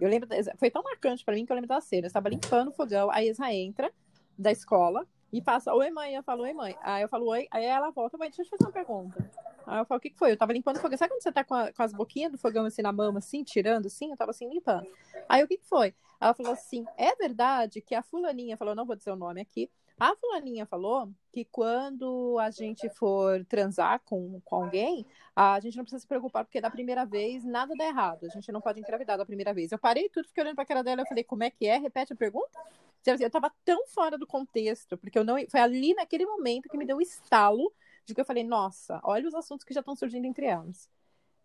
eu 0.00 0.08
lembro, 0.08 0.28
foi 0.56 0.70
tão 0.70 0.82
marcante 0.82 1.24
para 1.24 1.34
mim 1.34 1.44
que 1.44 1.52
eu 1.52 1.56
lembro 1.56 1.68
da 1.68 1.80
cena. 1.80 2.04
Eu 2.04 2.08
estava 2.08 2.28
limpando 2.28 2.68
o 2.68 2.72
fogão, 2.72 3.10
a 3.10 3.22
Isa 3.22 3.52
entra 3.52 3.92
da 4.38 4.52
escola 4.52 5.06
e 5.32 5.42
passa, 5.42 5.74
oi 5.74 5.90
mãe, 5.90 6.14
eu 6.14 6.22
falo, 6.22 6.42
oi 6.42 6.52
mãe. 6.52 6.76
Aí 6.82 7.02
eu 7.02 7.08
falo, 7.08 7.26
oi, 7.26 7.46
aí 7.50 7.64
ela 7.64 7.90
volta, 7.90 8.16
mãe, 8.16 8.28
deixa 8.28 8.42
eu 8.42 8.46
te 8.46 8.50
fazer 8.50 8.64
uma 8.64 8.72
pergunta. 8.72 9.30
Aí 9.66 9.78
eu 9.78 9.84
falo, 9.84 9.98
o 9.98 10.00
que, 10.00 10.10
que 10.10 10.18
foi? 10.18 10.32
Eu 10.32 10.36
tava 10.36 10.52
limpando 10.52 10.76
o 10.76 10.80
fogão. 10.80 10.96
Sabe 10.96 11.12
quando 11.12 11.22
você 11.22 11.32
tá 11.32 11.44
com, 11.44 11.54
a, 11.54 11.72
com, 11.72 11.82
as 11.82 11.92
boquinhas 11.92 12.32
do 12.32 12.38
fogão 12.38 12.64
assim 12.64 12.80
na 12.80 12.92
mão, 12.92 13.14
assim, 13.16 13.44
tirando 13.44 13.86
assim? 13.86 14.10
Eu 14.10 14.16
tava 14.16 14.30
assim 14.30 14.48
limpando. 14.48 14.86
Aí 15.28 15.42
o 15.44 15.48
que, 15.48 15.58
que 15.58 15.66
foi? 15.66 15.94
Ela 16.20 16.32
falou 16.32 16.52
assim: 16.52 16.86
é 16.96 17.14
verdade 17.16 17.82
que 17.82 17.94
a 17.94 18.02
fulaninha 18.02 18.56
falou, 18.56 18.74
não 18.74 18.86
vou 18.86 18.96
dizer 18.96 19.10
o 19.10 19.16
nome 19.16 19.40
aqui, 19.40 19.70
a 19.98 20.14
fulaninha 20.16 20.64
falou 20.66 21.10
que 21.32 21.44
quando 21.44 22.38
a 22.38 22.50
gente 22.50 22.88
for 22.90 23.44
transar 23.46 24.00
com, 24.04 24.40
com 24.44 24.56
alguém, 24.56 25.04
a 25.34 25.58
gente 25.60 25.76
não 25.76 25.84
precisa 25.84 26.00
se 26.00 26.06
preocupar, 26.06 26.44
porque 26.44 26.60
da 26.60 26.70
primeira 26.70 27.04
vez 27.04 27.44
nada 27.44 27.74
dá 27.76 27.84
errado. 27.84 28.24
A 28.24 28.28
gente 28.28 28.50
não 28.52 28.60
pode 28.60 28.80
engravidar 28.80 29.18
da 29.18 29.26
primeira 29.26 29.52
vez. 29.52 29.72
Eu 29.72 29.78
parei 29.78 30.08
tudo, 30.08 30.28
fiquei 30.28 30.42
olhando 30.42 30.56
pra 30.56 30.64
cara 30.64 30.82
dela 30.82 31.02
e 31.02 31.08
falei, 31.08 31.24
como 31.24 31.42
é 31.42 31.50
que 31.50 31.66
é? 31.66 31.76
Repete 31.78 32.12
a 32.12 32.16
pergunta. 32.16 32.58
Eu 33.06 33.30
tava 33.30 33.50
tão 33.64 33.86
fora 33.86 34.18
do 34.18 34.26
contexto, 34.26 34.98
porque 34.98 35.18
eu 35.18 35.24
não. 35.24 35.36
Foi 35.48 35.60
ali 35.60 35.94
naquele 35.94 36.26
momento 36.26 36.68
que 36.68 36.76
me 36.76 36.84
deu 36.84 36.96
o 36.96 36.98
um 36.98 37.02
estalo 37.02 37.72
de 38.04 38.14
que 38.14 38.20
eu 38.20 38.24
falei, 38.24 38.44
nossa, 38.44 39.00
olha 39.02 39.26
os 39.26 39.34
assuntos 39.34 39.64
que 39.64 39.72
já 39.72 39.80
estão 39.80 39.96
surgindo 39.96 40.26
entre 40.26 40.46
elas. 40.46 40.90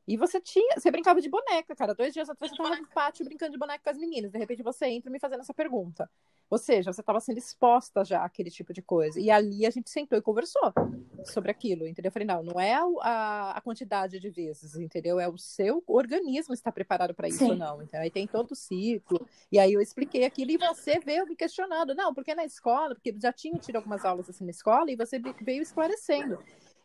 E 0.08 0.18
você 0.18 0.40
tinha, 0.42 0.76
você 0.78 0.92
brincava 0.92 1.22
de 1.22 1.30
boneca, 1.30 1.76
cara. 1.76 1.96
Dois 1.96 2.14
dias 2.14 2.30
atrás 2.30 2.52
você 2.52 2.62
estava 2.62 2.82
no 2.82 2.88
pátio 2.90 3.24
brincando 3.24 3.54
de 3.54 3.58
boneca 3.58 3.82
com 3.84 3.90
as 3.90 3.98
meninas. 3.98 4.32
De 4.32 4.38
repente 4.38 4.62
você 4.62 4.88
entra 4.88 5.10
me 5.10 5.20
fazendo 5.20 5.40
essa 5.40 5.54
pergunta. 5.54 6.10
Ou 6.50 6.58
seja, 6.58 6.92
você 6.92 7.02
estava 7.02 7.20
sendo 7.22 7.38
exposta 7.38 8.04
já 8.04 8.24
àquele 8.24 8.52
tipo 8.52 8.74
de 8.74 8.82
coisa. 8.82 9.20
E 9.20 9.32
ali 9.32 9.66
a 9.66 9.70
gente 9.70 9.90
sentou 9.90 10.18
e 10.18 10.22
conversou 10.22 10.74
sobre 11.24 11.50
aquilo, 11.50 11.88
entendeu? 11.88 12.10
Eu 12.10 12.12
falei, 12.12 12.28
não, 12.28 12.44
não 12.44 12.60
é 12.60 12.74
a, 13.02 13.52
a 13.58 13.62
quantidade 13.62 14.20
de 14.20 14.30
vezes, 14.30 14.76
entendeu? 14.76 15.20
É 15.20 15.28
o 15.28 15.38
seu 15.38 15.82
organismo 15.88 16.54
estar 16.54 16.72
preparado 16.74 17.14
para 17.14 17.30
isso 17.30 17.46
ou 17.46 17.56
não. 17.56 17.82
Então, 17.82 18.00
aí 18.00 18.12
tem 18.12 18.28
todo 18.28 18.52
o 18.52 18.56
ciclo. 18.56 19.26
E 19.50 19.58
aí 19.58 19.72
eu 19.72 19.82
expliquei 19.82 20.26
aquilo 20.26 20.52
e 20.52 20.58
você 20.58 21.00
veio 21.00 21.26
me 21.26 21.36
questionando. 21.36 21.96
Não, 21.96 22.14
porque 22.14 22.36
na 22.36 22.44
escola, 22.44 22.94
porque 22.94 23.16
já 23.18 23.32
tinha 23.32 23.58
tido 23.58 23.78
algumas 23.78 24.04
aulas 24.04 24.30
assim 24.30 24.44
na 24.44 24.52
escola 24.52 24.92
e 24.92 24.98
você 24.98 25.18
veio 25.42 25.62
esclarecendo. 25.62 26.38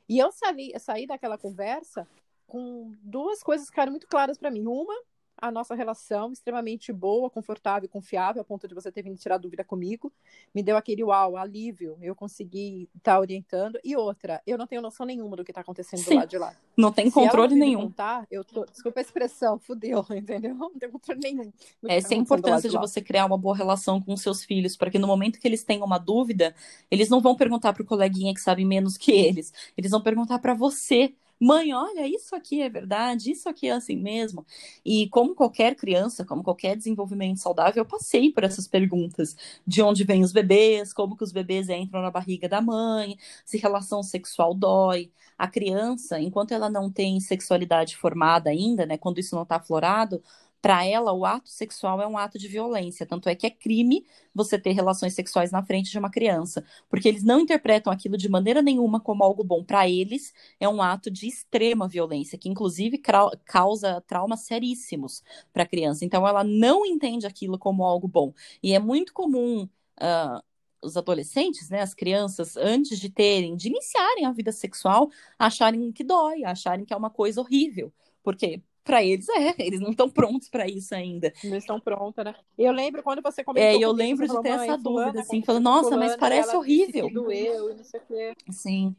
E 0.09 0.19
eu 0.19 0.31
saí, 0.31 0.71
eu 0.73 0.81
saí 0.81 1.07
daquela 1.07 1.37
conversa 1.37 2.09
com 2.49 2.93
duas 3.03 3.43
coisas 3.43 3.67
que 3.67 3.73
ficaram 3.73 3.93
muito 3.93 4.09
claras 4.09 4.39
para 4.39 4.51
mim. 4.51 4.67
Uma, 4.67 4.95
a 5.41 5.53
nossa 5.53 5.75
relação 5.75 6.33
extremamente 6.33 6.93
boa, 6.93 7.31
confortável 7.31 7.85
e 7.85 7.89
confiável, 7.89 8.43
a 8.43 8.45
ponto 8.45 8.67
de 8.67 8.75
você 8.75 8.91
ter 8.91 9.03
vindo 9.03 9.17
tirar 9.17 9.39
dúvida 9.39 9.63
comigo. 9.63 10.11
Me 10.53 10.63
deu 10.63 10.77
aquele 10.77 11.05
uau, 11.05 11.37
alívio, 11.37 11.97
eu 12.01 12.17
consegui 12.17 12.89
estar 12.97 13.15
tá 13.15 13.21
orientando. 13.21 13.79
E 13.85 13.95
outra, 13.95 14.43
eu 14.47 14.59
não 14.59 14.67
tenho 14.67 14.83
noção 14.83 15.07
nenhuma 15.07 15.37
do 15.37 15.45
que 15.45 15.51
está 15.51 15.61
acontecendo 15.61 16.01
Sim, 16.01 16.11
do 16.11 16.17
lado 16.17 16.29
de 16.29 16.39
lá. 16.39 16.57
Não 16.77 16.91
tem 16.91 17.11
controle 17.11 17.55
nenhum. 17.55 17.83
Contar, 17.83 18.27
eu 18.31 18.43
tô, 18.43 18.65
desculpa 18.65 18.99
a 18.99 19.03
expressão, 19.03 19.59
fudeu, 19.61 20.05
entendeu? 20.11 20.55
Não 20.55 20.73
tem 20.73 20.91
controle 20.91 21.21
nenhum. 21.23 21.53
Essa 21.87 22.15
é 22.15 22.17
a 22.17 22.21
importância 22.21 22.69
de, 22.69 22.75
de 22.75 22.81
você 22.81 23.03
criar 23.03 23.27
uma 23.27 23.39
boa 23.39 23.55
relação 23.55 24.01
com 24.01 24.17
seus 24.17 24.43
filhos, 24.43 24.75
para 24.75 24.91
que 24.91 24.99
no 24.99 25.07
momento 25.07 25.39
que 25.39 25.47
eles 25.47 25.63
tenham 25.63 25.85
uma 25.85 25.99
dúvida, 25.99 26.55
eles 26.91 27.11
não 27.11 27.21
vão 27.21 27.37
perguntar 27.37 27.75
para 27.75 27.83
o 27.83 27.87
coleguinha 27.87 28.33
que 28.35 28.41
sabe 28.41 28.65
menos 28.65 28.97
que 28.97 29.13
eles. 29.13 29.53
Eles 29.77 29.91
vão 29.91 30.01
perguntar 30.01 30.39
para 30.39 30.55
você 30.55 31.15
mãe, 31.41 31.73
olha, 31.75 32.07
isso 32.07 32.35
aqui 32.35 32.61
é 32.63 32.69
verdade, 32.69 33.31
isso 33.31 33.49
aqui 33.49 33.69
é 33.69 33.73
assim 33.73 33.97
mesmo. 33.97 34.45
E 34.85 35.09
como 35.09 35.35
qualquer 35.35 35.75
criança, 35.77 36.25
como 36.25 36.43
qualquer 36.43 36.77
desenvolvimento 36.77 37.39
saudável, 37.39 37.83
eu 37.83 37.87
passei 37.89 38.33
por 38.33 38.45
essas 38.45 38.67
perguntas. 38.69 39.37
De 39.67 39.83
onde 39.83 40.05
vêm 40.05 40.23
os 40.23 40.33
bebês, 40.33 40.93
como 40.93 41.17
que 41.17 41.25
os 41.25 41.33
bebês 41.33 41.69
entram 41.69 42.03
na 42.03 42.11
barriga 42.11 42.49
da 42.49 42.61
mãe, 42.61 43.17
se 43.45 43.59
relação 43.59 44.03
sexual 44.03 44.55
dói. 44.55 45.11
A 45.37 45.47
criança, 45.47 46.21
enquanto 46.21 46.53
ela 46.53 46.69
não 46.69 46.91
tem 46.91 47.21
sexualidade 47.21 47.97
formada 47.97 48.51
ainda, 48.51 48.85
né, 48.85 48.99
quando 48.99 49.19
isso 49.19 49.35
não 49.37 49.45
está 49.45 49.57
aflorado, 49.57 50.23
para 50.61 50.85
ela, 50.85 51.13
o 51.13 51.25
ato 51.25 51.49
sexual 51.49 52.03
é 52.03 52.07
um 52.07 52.19
ato 52.19 52.39
de 52.39 52.49
violência. 52.49 53.07
Tanto 53.07 53.29
é 53.29 53.35
que 53.35 53.47
é 53.47 53.51
crime 53.51 54.05
você 54.35 54.59
ter 54.59 54.73
relações 54.73 55.15
sexuais 55.15 55.51
na 55.53 55.63
frente 55.63 55.91
de 55.91 55.99
uma 55.99 56.11
criança. 56.11 56.65
Porque 56.89 57.09
eles 57.09 57.23
não 57.23 57.41
interpretam 57.41 57.93
aquilo 57.93 58.17
de 58.17 58.29
maneira 58.29 58.61
nenhuma 58.61 59.01
como 59.01 59.23
algo 59.23 59.45
bom. 59.45 59.65
Para 59.65 59.89
eles, 59.89 60.33
é 60.59 60.69
um 60.69 60.83
ato 60.83 61.11
de 61.11 61.29
extrema 61.29 61.87
violência, 61.89 62.39
que 62.39 62.49
inclusive 62.49 63.01
causa 63.45 64.01
traumas 64.07 64.41
seríssimos 64.41 65.23
para 65.53 65.63
a 65.63 65.67
criança. 65.67 66.05
Então, 66.05 66.27
ela 66.27 66.43
não 66.45 66.85
entende 66.85 67.27
aquilo 67.27 67.59
como 67.59 67.85
algo 67.85 68.09
bom. 68.09 68.33
E 68.63 68.75
é 68.75 68.79
muito 68.79 69.13
comum. 69.13 69.69
Uh, 70.01 70.43
os 70.83 70.97
adolescentes, 70.97 71.69
né, 71.71 71.81
as 71.83 71.95
crianças, 71.95 72.57
antes 72.57 72.99
de 73.01 73.11
terem, 73.11 73.57
de 73.57 73.69
iniciarem 73.69 74.27
a 74.27 74.33
vida 74.33 74.53
sexual, 74.53 75.11
acharem 75.39 75.91
que 75.93 76.05
dói, 76.05 76.45
acharem 76.45 76.85
que 76.85 76.93
é 76.95 76.97
uma 76.97 77.11
coisa 77.11 77.41
horrível. 77.41 77.93
Porque 78.23 78.63
para 78.89 79.05
eles 79.05 79.29
é, 79.29 79.55
eles 79.59 79.81
não 79.81 79.91
estão 79.91 80.09
prontos 80.09 80.49
para 80.49 80.67
isso 80.67 80.95
ainda. 80.95 81.31
Não 81.45 81.59
estão 81.59 81.79
prontos, 81.79 82.25
né? 82.25 82.35
Eu 82.57 82.73
lembro 82.73 83.03
quando 83.03 83.21
você 83.21 83.45
comentou. 83.45 83.69
É, 83.69 83.77
eu 83.77 83.93
lembro 83.93 84.27
de 84.27 84.41
ter 84.41 84.49
essa 84.49 84.79
dúvida, 84.79 85.21
assim, 85.21 85.43
falando, 85.43 85.65
nossa, 85.65 85.95
mas 85.95 86.17
parece 86.17 86.57
horrível. 86.57 87.11
doeu, 87.11 87.77
não 87.77 87.85
sei 87.85 88.01
o 88.01 88.03
quê. 88.09 88.35
Sim. 88.51 88.97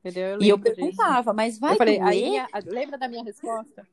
Entendeu? 0.00 0.34
Eu 0.34 0.42
e 0.42 0.48
eu 0.50 0.58
perguntava, 0.58 1.20
disso. 1.20 1.34
mas 1.34 1.58
vai 1.58 1.72
eu 1.72 1.78
falei, 1.78 1.98
doer? 1.98 2.10
Minha, 2.10 2.48
lembra 2.66 2.98
da 2.98 3.08
minha 3.08 3.24
resposta? 3.24 3.88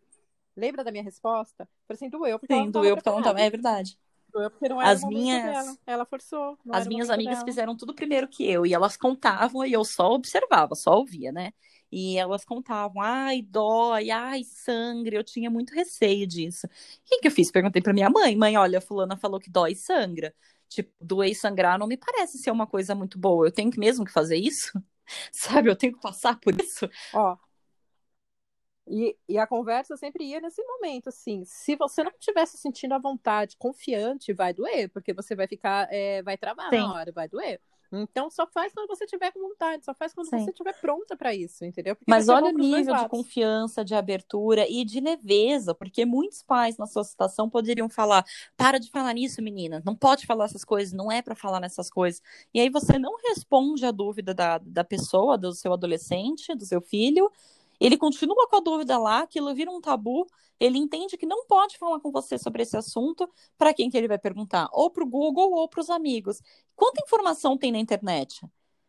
Lembra 0.57 0.83
da 0.83 0.91
minha 0.91 1.03
resposta? 1.03 1.69
Falei 1.87 1.95
assim, 1.95 2.09
doeu 2.09 2.37
porque 2.37 2.53
Sim, 2.53 2.69
doeu 2.69 2.97
porque 2.97 3.07
ela 3.07 3.17
não 3.19 3.23
tava, 3.23 3.39
é 3.39 3.49
verdade. 3.49 3.97
Doeu 4.33 4.51
porque 4.51 4.67
não 4.67 4.81
era 4.81 4.91
as 4.91 5.05
minhas 5.05 5.41
dela. 5.41 5.77
Ela 5.87 6.05
forçou. 6.05 6.57
As 6.69 6.85
minhas 6.85 7.09
amigas 7.09 7.35
dela. 7.35 7.45
fizeram 7.45 7.77
tudo 7.77 7.95
primeiro 7.95 8.27
que 8.27 8.45
eu 8.45 8.65
e 8.65 8.73
elas 8.73 8.97
contavam 8.97 9.65
e 9.65 9.71
eu 9.71 9.85
só 9.85 10.11
observava, 10.11 10.75
só 10.75 10.97
ouvia, 10.97 11.31
né? 11.31 11.53
E 11.91 12.17
elas 12.17 12.45
contavam, 12.45 13.01
ai, 13.01 13.41
dói, 13.41 14.11
ai, 14.11 14.43
sangue. 14.43 15.15
Eu 15.15 15.23
tinha 15.23 15.49
muito 15.49 15.73
receio 15.73 16.27
disso. 16.27 16.67
O 16.67 16.69
que, 17.05 17.19
que 17.19 17.27
eu 17.27 17.31
fiz? 17.31 17.51
Perguntei 17.51 17.81
pra 17.81 17.93
minha 17.93 18.09
mãe, 18.09 18.35
mãe, 18.35 18.57
olha, 18.57 18.77
a 18.77 18.81
fulana 18.81 19.17
falou 19.17 19.39
que 19.39 19.49
dói 19.49 19.71
e 19.71 19.75
sangra. 19.75 20.33
Tipo, 20.67 20.91
doer 21.01 21.31
e 21.31 21.35
sangrar 21.35 21.79
não 21.79 21.87
me 21.87 21.97
parece 21.97 22.37
ser 22.37 22.51
uma 22.51 22.67
coisa 22.67 22.93
muito 22.93 23.17
boa. 23.17 23.47
Eu 23.47 23.51
tenho 23.51 23.71
que 23.71 23.79
mesmo 23.79 24.05
que 24.05 24.11
fazer 24.11 24.37
isso? 24.37 24.71
Sabe, 25.31 25.69
eu 25.69 25.75
tenho 25.75 25.93
que 25.93 26.01
passar 26.01 26.39
por 26.39 26.53
isso. 26.59 26.87
Ó, 27.13 27.35
e, 28.89 29.15
e, 29.27 29.37
a 29.37 29.45
conversa 29.45 29.95
sempre 29.95 30.23
ia 30.25 30.41
nesse 30.41 30.63
momento, 30.63 31.09
assim. 31.09 31.43
Se 31.45 31.75
você 31.75 32.03
não 32.03 32.11
estiver 32.11 32.45
se 32.47 32.57
sentindo 32.57 32.95
à 32.95 32.97
vontade, 32.97 33.55
confiante, 33.55 34.33
vai 34.33 34.51
doer, 34.51 34.89
porque 34.89 35.13
você 35.13 35.35
vai 35.35 35.47
ficar, 35.47 35.87
é, 35.93 36.23
vai 36.23 36.35
travar 36.35 36.71
Sim. 36.71 36.77
na 36.77 36.93
hora, 36.93 37.11
vai 37.11 37.27
doer. 37.27 37.61
Então 37.91 38.29
só 38.29 38.45
faz 38.47 38.73
quando 38.73 38.87
você 38.87 39.05
tiver 39.07 39.31
com 39.31 39.39
vontade, 39.39 39.83
só 39.85 39.93
faz 39.95 40.13
quando 40.13 40.29
Sim. 40.29 40.37
você 40.39 40.51
estiver 40.51 40.73
pronta 40.79 41.17
para 41.17 41.33
isso, 41.35 41.65
entendeu? 41.65 41.95
Porque 41.95 42.07
Mas 42.07 42.27
olha 42.27 42.49
o 42.49 42.51
nível 42.51 42.95
de 42.95 43.05
confiança, 43.05 43.85
de 43.85 43.93
abertura 43.93 44.67
e 44.67 44.83
de 44.83 44.99
leveza, 44.99 45.75
porque 45.75 46.05
muitos 46.05 46.41
pais 46.41 46.75
na 46.75 46.87
sua 46.87 47.03
situação 47.03 47.47
poderiam 47.49 47.87
falar: 47.87 48.25
"Para 48.57 48.79
de 48.79 48.89
falar 48.89 49.13
nisso, 49.13 49.41
menina, 49.43 49.81
não 49.85 49.95
pode 49.95 50.25
falar 50.25 50.45
essas 50.45 50.65
coisas, 50.65 50.91
não 50.91 51.11
é 51.11 51.21
para 51.21 51.35
falar 51.35 51.59
nessas 51.59 51.87
coisas". 51.89 52.21
E 52.53 52.59
aí 52.59 52.69
você 52.69 52.97
não 52.97 53.15
responde 53.27 53.85
a 53.85 53.91
dúvida 53.91 54.33
da, 54.33 54.57
da 54.57 54.83
pessoa, 54.83 55.37
do 55.37 55.53
seu 55.53 55.71
adolescente, 55.71 56.55
do 56.55 56.65
seu 56.65 56.81
filho, 56.81 57.31
ele 57.80 57.97
continua 57.97 58.47
com 58.47 58.57
a 58.57 58.59
dúvida 58.59 58.97
lá, 58.97 59.21
aquilo 59.21 59.53
vira 59.53 59.71
um 59.71 59.82
tabu, 59.82 60.27
ele 60.59 60.77
entende 60.77 61.17
que 61.17 61.25
não 61.25 61.45
pode 61.45 61.77
falar 61.77 61.99
com 61.99 62.11
você 62.11 62.38
sobre 62.38 62.63
esse 62.63 62.75
assunto, 62.75 63.30
para 63.57 63.73
quem 63.73 63.89
que 63.89 63.97
ele 63.97 64.07
vai 64.07 64.19
perguntar? 64.19 64.69
Ou 64.73 64.89
para 64.89 65.03
o 65.03 65.07
Google 65.07 65.51
ou 65.53 65.67
para 65.67 65.82
os 65.82 65.89
amigos. 65.89 66.41
Quanta 66.75 67.01
informação 67.01 67.57
tem 67.57 67.71
na 67.71 67.80
internet? 67.80 68.45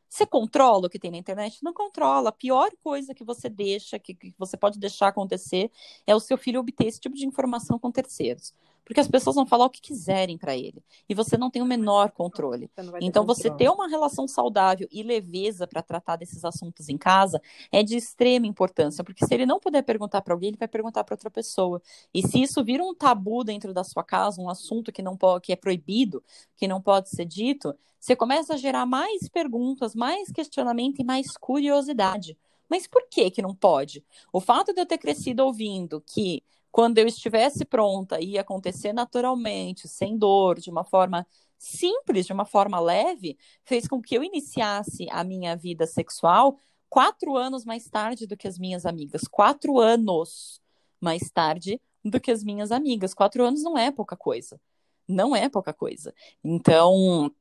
Você 0.08 0.26
controla 0.26 0.88
o 0.88 0.90
que 0.90 0.98
tem 0.98 1.12
na 1.12 1.18
internet? 1.18 1.62
Não 1.62 1.72
controla. 1.72 2.30
A 2.30 2.32
pior 2.32 2.70
coisa 2.82 3.14
que 3.14 3.22
você 3.22 3.48
deixa, 3.48 3.96
que, 3.98 4.12
que 4.12 4.34
você 4.36 4.56
pode 4.56 4.78
deixar 4.80 5.08
acontecer, 5.08 5.70
é 6.04 6.14
o 6.14 6.18
seu 6.18 6.36
filho 6.36 6.58
obter 6.58 6.86
esse 6.88 6.98
tipo 6.98 7.14
de 7.14 7.24
informação 7.24 7.78
com 7.78 7.92
terceiros 7.92 8.52
porque 8.84 9.00
as 9.00 9.08
pessoas 9.08 9.36
vão 9.36 9.46
falar 9.46 9.66
o 9.66 9.70
que 9.70 9.80
quiserem 9.80 10.36
para 10.36 10.56
ele 10.56 10.82
e 11.08 11.14
você 11.14 11.36
não 11.36 11.50
tem 11.50 11.62
o 11.62 11.66
menor 11.66 12.10
controle. 12.10 12.70
Você 12.76 12.98
então, 13.00 13.24
você 13.24 13.50
ter 13.50 13.68
uma 13.68 13.88
relação 13.88 14.26
saudável 14.26 14.88
e 14.90 15.02
leveza 15.02 15.66
para 15.66 15.82
tratar 15.82 16.16
desses 16.16 16.44
assuntos 16.44 16.88
em 16.88 16.98
casa 16.98 17.40
é 17.70 17.82
de 17.82 17.96
extrema 17.96 18.46
importância, 18.46 19.04
porque 19.04 19.24
se 19.24 19.34
ele 19.34 19.46
não 19.46 19.60
puder 19.60 19.82
perguntar 19.82 20.22
para 20.22 20.34
alguém, 20.34 20.48
ele 20.48 20.56
vai 20.56 20.68
perguntar 20.68 21.04
para 21.04 21.14
outra 21.14 21.30
pessoa. 21.30 21.80
E 22.12 22.26
se 22.26 22.42
isso 22.42 22.62
vira 22.64 22.82
um 22.82 22.94
tabu 22.94 23.44
dentro 23.44 23.72
da 23.72 23.84
sua 23.84 24.02
casa, 24.02 24.40
um 24.40 24.48
assunto 24.48 24.92
que 24.92 25.02
não 25.02 25.16
pode, 25.16 25.46
que 25.46 25.52
é 25.52 25.56
proibido, 25.56 26.22
que 26.56 26.66
não 26.66 26.80
pode 26.80 27.10
ser 27.10 27.24
dito, 27.24 27.74
você 27.98 28.16
começa 28.16 28.54
a 28.54 28.56
gerar 28.56 28.86
mais 28.86 29.28
perguntas, 29.28 29.94
mais 29.94 30.32
questionamento 30.32 31.00
e 31.00 31.04
mais 31.04 31.36
curiosidade. 31.36 32.36
Mas 32.68 32.86
por 32.86 33.06
que 33.10 33.30
que 33.30 33.42
não 33.42 33.54
pode? 33.54 34.04
O 34.32 34.40
fato 34.40 34.72
de 34.72 34.80
eu 34.80 34.86
ter 34.86 34.96
crescido 34.96 35.44
ouvindo 35.44 36.00
que 36.00 36.42
quando 36.70 36.98
eu 36.98 37.06
estivesse 37.06 37.64
pronta, 37.64 38.20
ia 38.20 38.40
acontecer 38.42 38.92
naturalmente, 38.92 39.88
sem 39.88 40.16
dor, 40.16 40.60
de 40.60 40.70
uma 40.70 40.84
forma 40.84 41.26
simples, 41.58 42.26
de 42.26 42.32
uma 42.32 42.44
forma 42.44 42.80
leve, 42.80 43.36
fez 43.64 43.86
com 43.86 44.00
que 44.00 44.16
eu 44.16 44.24
iniciasse 44.24 45.06
a 45.10 45.22
minha 45.22 45.56
vida 45.56 45.86
sexual 45.86 46.58
quatro 46.88 47.36
anos 47.36 47.64
mais 47.64 47.88
tarde 47.88 48.26
do 48.26 48.36
que 48.36 48.48
as 48.48 48.58
minhas 48.58 48.84
amigas. 48.84 49.22
Quatro 49.30 49.78
anos 49.78 50.60
mais 51.00 51.30
tarde 51.30 51.80
do 52.04 52.20
que 52.20 52.30
as 52.30 52.42
minhas 52.42 52.72
amigas. 52.72 53.14
Quatro 53.14 53.44
anos 53.44 53.62
não 53.62 53.78
é 53.78 53.90
pouca 53.90 54.16
coisa. 54.16 54.60
Não 55.06 55.34
é 55.34 55.48
pouca 55.48 55.72
coisa. 55.72 56.14
Então, 56.42 57.32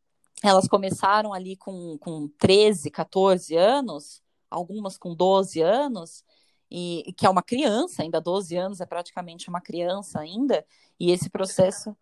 elas 0.43 0.67
começaram 0.67 1.33
ali 1.33 1.55
com, 1.55 1.97
com 1.97 2.27
13, 2.37 2.91
14 2.91 3.55
anos, 3.55 4.21
algumas 4.49 4.97
com 4.97 5.15
12 5.15 5.61
anos, 5.61 6.23
e 6.69 7.13
que 7.17 7.25
é 7.25 7.29
uma 7.29 7.41
criança, 7.41 8.03
ainda 8.03 8.21
12 8.21 8.55
anos 8.55 8.81
é 8.81 8.85
praticamente 8.85 9.49
uma 9.49 9.61
criança 9.61 10.19
ainda, 10.19 10.65
e 10.99 11.11
esse 11.11 11.29
processo. 11.29 11.95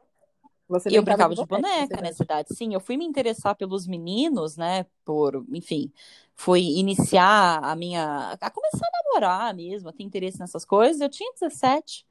Você 0.67 0.89
eu 0.91 1.01
brincava 1.01 1.33
de 1.33 1.45
boneca, 1.45 1.69
boneca 1.69 2.01
nessa 2.01 2.23
idade. 2.23 2.53
Sim, 2.53 2.73
eu 2.73 2.81
fui 2.81 2.97
me 2.97 3.05
interessar 3.05 3.55
pelos 3.55 3.87
meninos, 3.87 4.57
né? 4.57 4.85
Por, 5.05 5.45
enfim, 5.53 5.91
fui 6.35 6.61
iniciar 6.61 7.63
a 7.63 7.73
minha. 7.73 8.37
a 8.39 8.49
começar 8.49 8.85
a 8.85 9.03
namorar 9.03 9.53
mesmo, 9.53 9.87
a 9.87 9.93
ter 9.93 10.03
interesse 10.03 10.39
nessas 10.39 10.65
coisas. 10.65 10.99
Eu 10.99 11.09
tinha 11.09 11.31
17. 11.31 12.05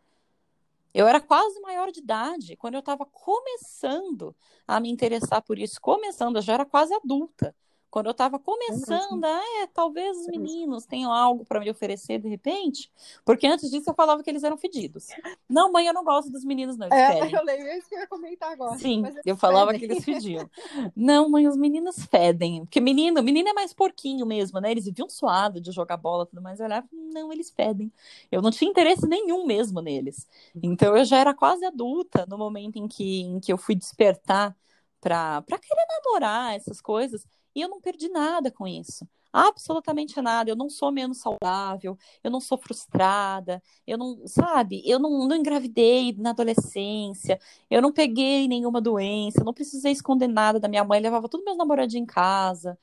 Eu 0.94 1.06
era 1.06 1.20
quase 1.20 1.60
maior 1.60 1.92
de 1.92 2.00
idade 2.00 2.56
quando 2.56 2.72
eu 2.72 2.80
estava 2.80 3.04
começando 3.04 4.34
a 4.66 4.80
me 4.80 4.88
interessar 4.90 5.42
por 5.42 5.58
isso, 5.58 5.78
começando, 5.78 6.36
eu 6.36 6.42
já 6.42 6.54
era 6.54 6.64
quase 6.64 6.94
adulta. 6.94 7.54
Quando 7.96 8.08
eu 8.08 8.12
estava 8.12 8.38
começando, 8.38 9.24
ah, 9.24 9.42
é, 9.62 9.66
talvez 9.68 10.18
os 10.18 10.26
meninos 10.26 10.84
tenham 10.84 11.10
algo 11.10 11.46
para 11.46 11.60
me 11.60 11.70
oferecer 11.70 12.18
de 12.18 12.28
repente, 12.28 12.92
porque 13.24 13.46
antes 13.46 13.70
disso 13.70 13.88
eu 13.88 13.94
falava 13.94 14.22
que 14.22 14.28
eles 14.28 14.44
eram 14.44 14.58
fedidos. 14.58 15.06
Não, 15.48 15.72
mãe, 15.72 15.86
eu 15.86 15.94
não 15.94 16.04
gosto 16.04 16.30
dos 16.30 16.44
meninos, 16.44 16.76
não. 16.76 16.88
É, 16.88 17.20
eu 17.34 17.42
lembro 17.42 17.66
isso 17.68 17.88
que 17.88 17.94
eu 17.94 18.00
ia 18.00 18.06
comentar 18.06 18.52
agora. 18.52 18.76
Sim, 18.76 19.02
eu 19.24 19.34
falava 19.34 19.72
que 19.72 19.86
eles 19.86 20.04
fediam. 20.04 20.46
Não, 20.94 21.30
mãe, 21.30 21.48
os 21.48 21.56
meninos 21.56 22.04
fedem. 22.04 22.66
Porque 22.66 22.82
menino, 22.82 23.22
menino 23.22 23.48
é 23.48 23.54
mais 23.54 23.72
porquinho 23.72 24.26
mesmo, 24.26 24.60
né? 24.60 24.72
Eles 24.72 24.84
viviam 24.84 25.08
suado 25.08 25.58
de 25.58 25.72
jogar 25.72 25.96
bola 25.96 26.24
e 26.24 26.26
tudo 26.26 26.42
mais. 26.42 26.60
Eu 26.60 26.66
olhava, 26.66 26.86
não, 26.92 27.32
eles 27.32 27.48
fedem. 27.48 27.90
Eu 28.30 28.42
não 28.42 28.50
tinha 28.50 28.70
interesse 28.70 29.08
nenhum 29.08 29.46
mesmo 29.46 29.80
neles. 29.80 30.28
Então 30.62 30.94
eu 30.94 31.04
já 31.06 31.16
era 31.16 31.32
quase 31.32 31.64
adulta 31.64 32.26
no 32.28 32.36
momento 32.36 32.76
em 32.76 32.86
que, 32.86 33.22
em 33.22 33.40
que 33.40 33.50
eu 33.50 33.56
fui 33.56 33.74
despertar 33.74 34.54
para 35.00 35.42
querer 35.46 35.86
namorar 36.04 36.54
essas 36.54 36.78
coisas. 36.78 37.26
E 37.56 37.62
eu 37.62 37.70
não 37.70 37.80
perdi 37.80 38.10
nada 38.10 38.50
com 38.50 38.68
isso. 38.68 39.08
Absolutamente 39.32 40.20
nada. 40.20 40.50
Eu 40.50 40.56
não 40.56 40.68
sou 40.68 40.92
menos 40.92 41.18
saudável, 41.18 41.98
eu 42.22 42.30
não 42.30 42.38
sou 42.38 42.58
frustrada, 42.58 43.62
eu 43.86 43.96
não, 43.96 44.26
sabe, 44.26 44.82
eu 44.84 44.98
não, 44.98 45.26
não 45.26 45.36
engravidei 45.36 46.14
na 46.18 46.30
adolescência, 46.30 47.40
eu 47.70 47.80
não 47.80 47.92
peguei 47.92 48.46
nenhuma 48.46 48.78
doença, 48.78 49.40
eu 49.40 49.44
não 49.44 49.54
precisei 49.54 49.90
esconder 49.90 50.28
nada 50.28 50.60
da 50.60 50.68
minha 50.68 50.84
mãe, 50.84 51.00
levava 51.00 51.30
tudo 51.30 51.44
meus 51.44 51.56
namoradinhos 51.56 52.02
em 52.02 52.06
casa. 52.06 52.78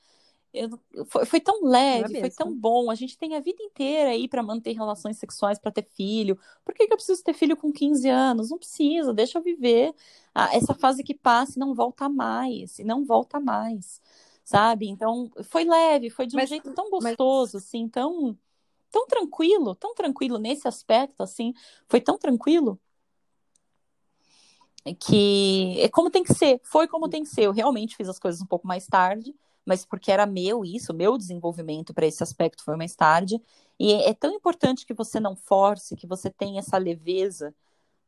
Eu, 0.52 0.70
foi, 1.06 1.24
foi, 1.24 1.40
tão 1.40 1.64
leve, 1.64 2.20
foi 2.20 2.30
tão 2.30 2.54
bom. 2.54 2.90
A 2.90 2.94
gente 2.94 3.18
tem 3.18 3.34
a 3.34 3.40
vida 3.40 3.60
inteira 3.62 4.10
aí 4.10 4.28
para 4.28 4.42
manter 4.42 4.72
relações 4.72 5.18
sexuais, 5.18 5.58
para 5.58 5.72
ter 5.72 5.82
filho. 5.82 6.38
Por 6.64 6.74
que, 6.74 6.86
que, 6.86 6.92
eu 6.92 6.96
preciso 6.96 7.22
ter 7.24 7.34
filho 7.34 7.56
com 7.56 7.72
15 7.72 8.08
anos? 8.08 8.50
Não 8.50 8.58
precisa, 8.58 9.12
deixa 9.12 9.38
eu 9.38 9.42
viver 9.42 9.94
ah, 10.34 10.54
essa 10.54 10.74
fase 10.74 11.02
que 11.02 11.14
passa 11.14 11.54
e 11.56 11.60
não 11.60 11.74
volta 11.74 12.08
mais, 12.08 12.78
e 12.78 12.84
não 12.84 13.04
volta 13.04 13.40
mais 13.40 14.00
sabe? 14.44 14.88
Então, 14.88 15.30
foi 15.44 15.64
leve, 15.64 16.10
foi 16.10 16.26
de 16.26 16.36
um 16.36 16.40
mas, 16.40 16.48
jeito 16.48 16.72
tão 16.74 16.90
gostoso, 16.90 17.54
mas... 17.54 17.64
assim, 17.64 17.88
tão, 17.88 18.36
tão 18.90 19.06
tranquilo, 19.06 19.74
tão 19.74 19.94
tranquilo 19.94 20.38
nesse 20.38 20.68
aspecto, 20.68 21.22
assim, 21.22 21.54
foi 21.88 22.00
tão 22.00 22.18
tranquilo 22.18 22.78
que 25.00 25.80
é 25.80 25.88
como 25.88 26.10
tem 26.10 26.22
que 26.22 26.34
ser, 26.34 26.60
foi 26.62 26.86
como 26.86 27.08
tem 27.08 27.22
que 27.22 27.28
ser. 27.30 27.44
Eu 27.44 27.52
realmente 27.52 27.96
fiz 27.96 28.08
as 28.08 28.18
coisas 28.18 28.42
um 28.42 28.46
pouco 28.46 28.66
mais 28.66 28.86
tarde, 28.86 29.34
mas 29.64 29.86
porque 29.86 30.12
era 30.12 30.26
meu 30.26 30.62
isso, 30.62 30.92
meu 30.92 31.16
desenvolvimento 31.16 31.94
para 31.94 32.06
esse 32.06 32.22
aspecto 32.22 32.62
foi 32.62 32.76
mais 32.76 32.94
tarde. 32.94 33.40
E 33.80 33.94
é 33.94 34.12
tão 34.12 34.30
importante 34.32 34.84
que 34.84 34.92
você 34.92 35.18
não 35.18 35.34
force, 35.34 35.96
que 35.96 36.06
você 36.06 36.28
tenha 36.28 36.58
essa 36.58 36.76
leveza 36.76 37.54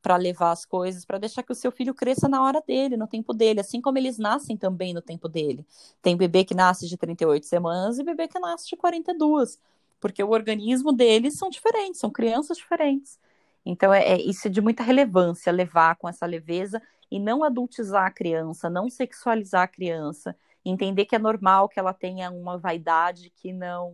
para 0.07 0.15
levar 0.15 0.53
as 0.53 0.65
coisas, 0.65 1.05
para 1.05 1.19
deixar 1.19 1.43
que 1.43 1.51
o 1.51 1.55
seu 1.55 1.73
filho 1.73 1.93
cresça 1.93 2.29
na 2.29 2.41
hora 2.41 2.63
dele, 2.65 2.97
no 2.97 3.09
tempo 3.09 3.35
dele, 3.35 3.59
assim 3.59 3.81
como 3.81 3.99
eles 3.99 4.19
nascem 4.19 4.57
também 4.57 4.95
no 4.95 5.03
tempo 5.03 5.29
dele. 5.29 5.67
Tem 6.01 6.17
bebê 6.17 6.45
que 6.45 6.55
nasce 6.55 6.87
de 6.87 6.97
38 6.97 7.45
semanas 7.45 7.99
e 7.99 8.05
bebê 8.05 8.29
que 8.29 8.39
nasce 8.39 8.69
de 8.69 8.77
42, 8.77 9.61
porque 9.99 10.23
o 10.23 10.31
organismo 10.31 10.93
deles 10.93 11.37
são 11.37 11.51
diferentes, 11.51 11.99
são 11.99 12.09
crianças 12.09 12.57
diferentes. 12.57 13.19
Então, 13.65 13.93
é, 13.93 14.13
é 14.13 14.21
isso 14.21 14.47
é 14.47 14.51
de 14.51 14.61
muita 14.61 14.85
relevância, 14.85 15.51
levar 15.51 15.97
com 15.97 16.09
essa 16.09 16.25
leveza 16.25 16.81
e 17.11 17.19
não 17.19 17.43
adultizar 17.43 18.07
a 18.07 18.11
criança, 18.13 18.71
não 18.71 18.89
sexualizar 18.89 19.63
a 19.63 19.69
criança, 19.69 20.37
entender 20.65 21.07
que 21.07 21.17
é 21.17 21.19
normal 21.19 21.69
que 21.69 21.81
ela 21.81 21.93
tenha 21.93 22.31
uma 22.31 22.57
vaidade 22.57 23.29
que 23.35 23.53
não 23.53 23.93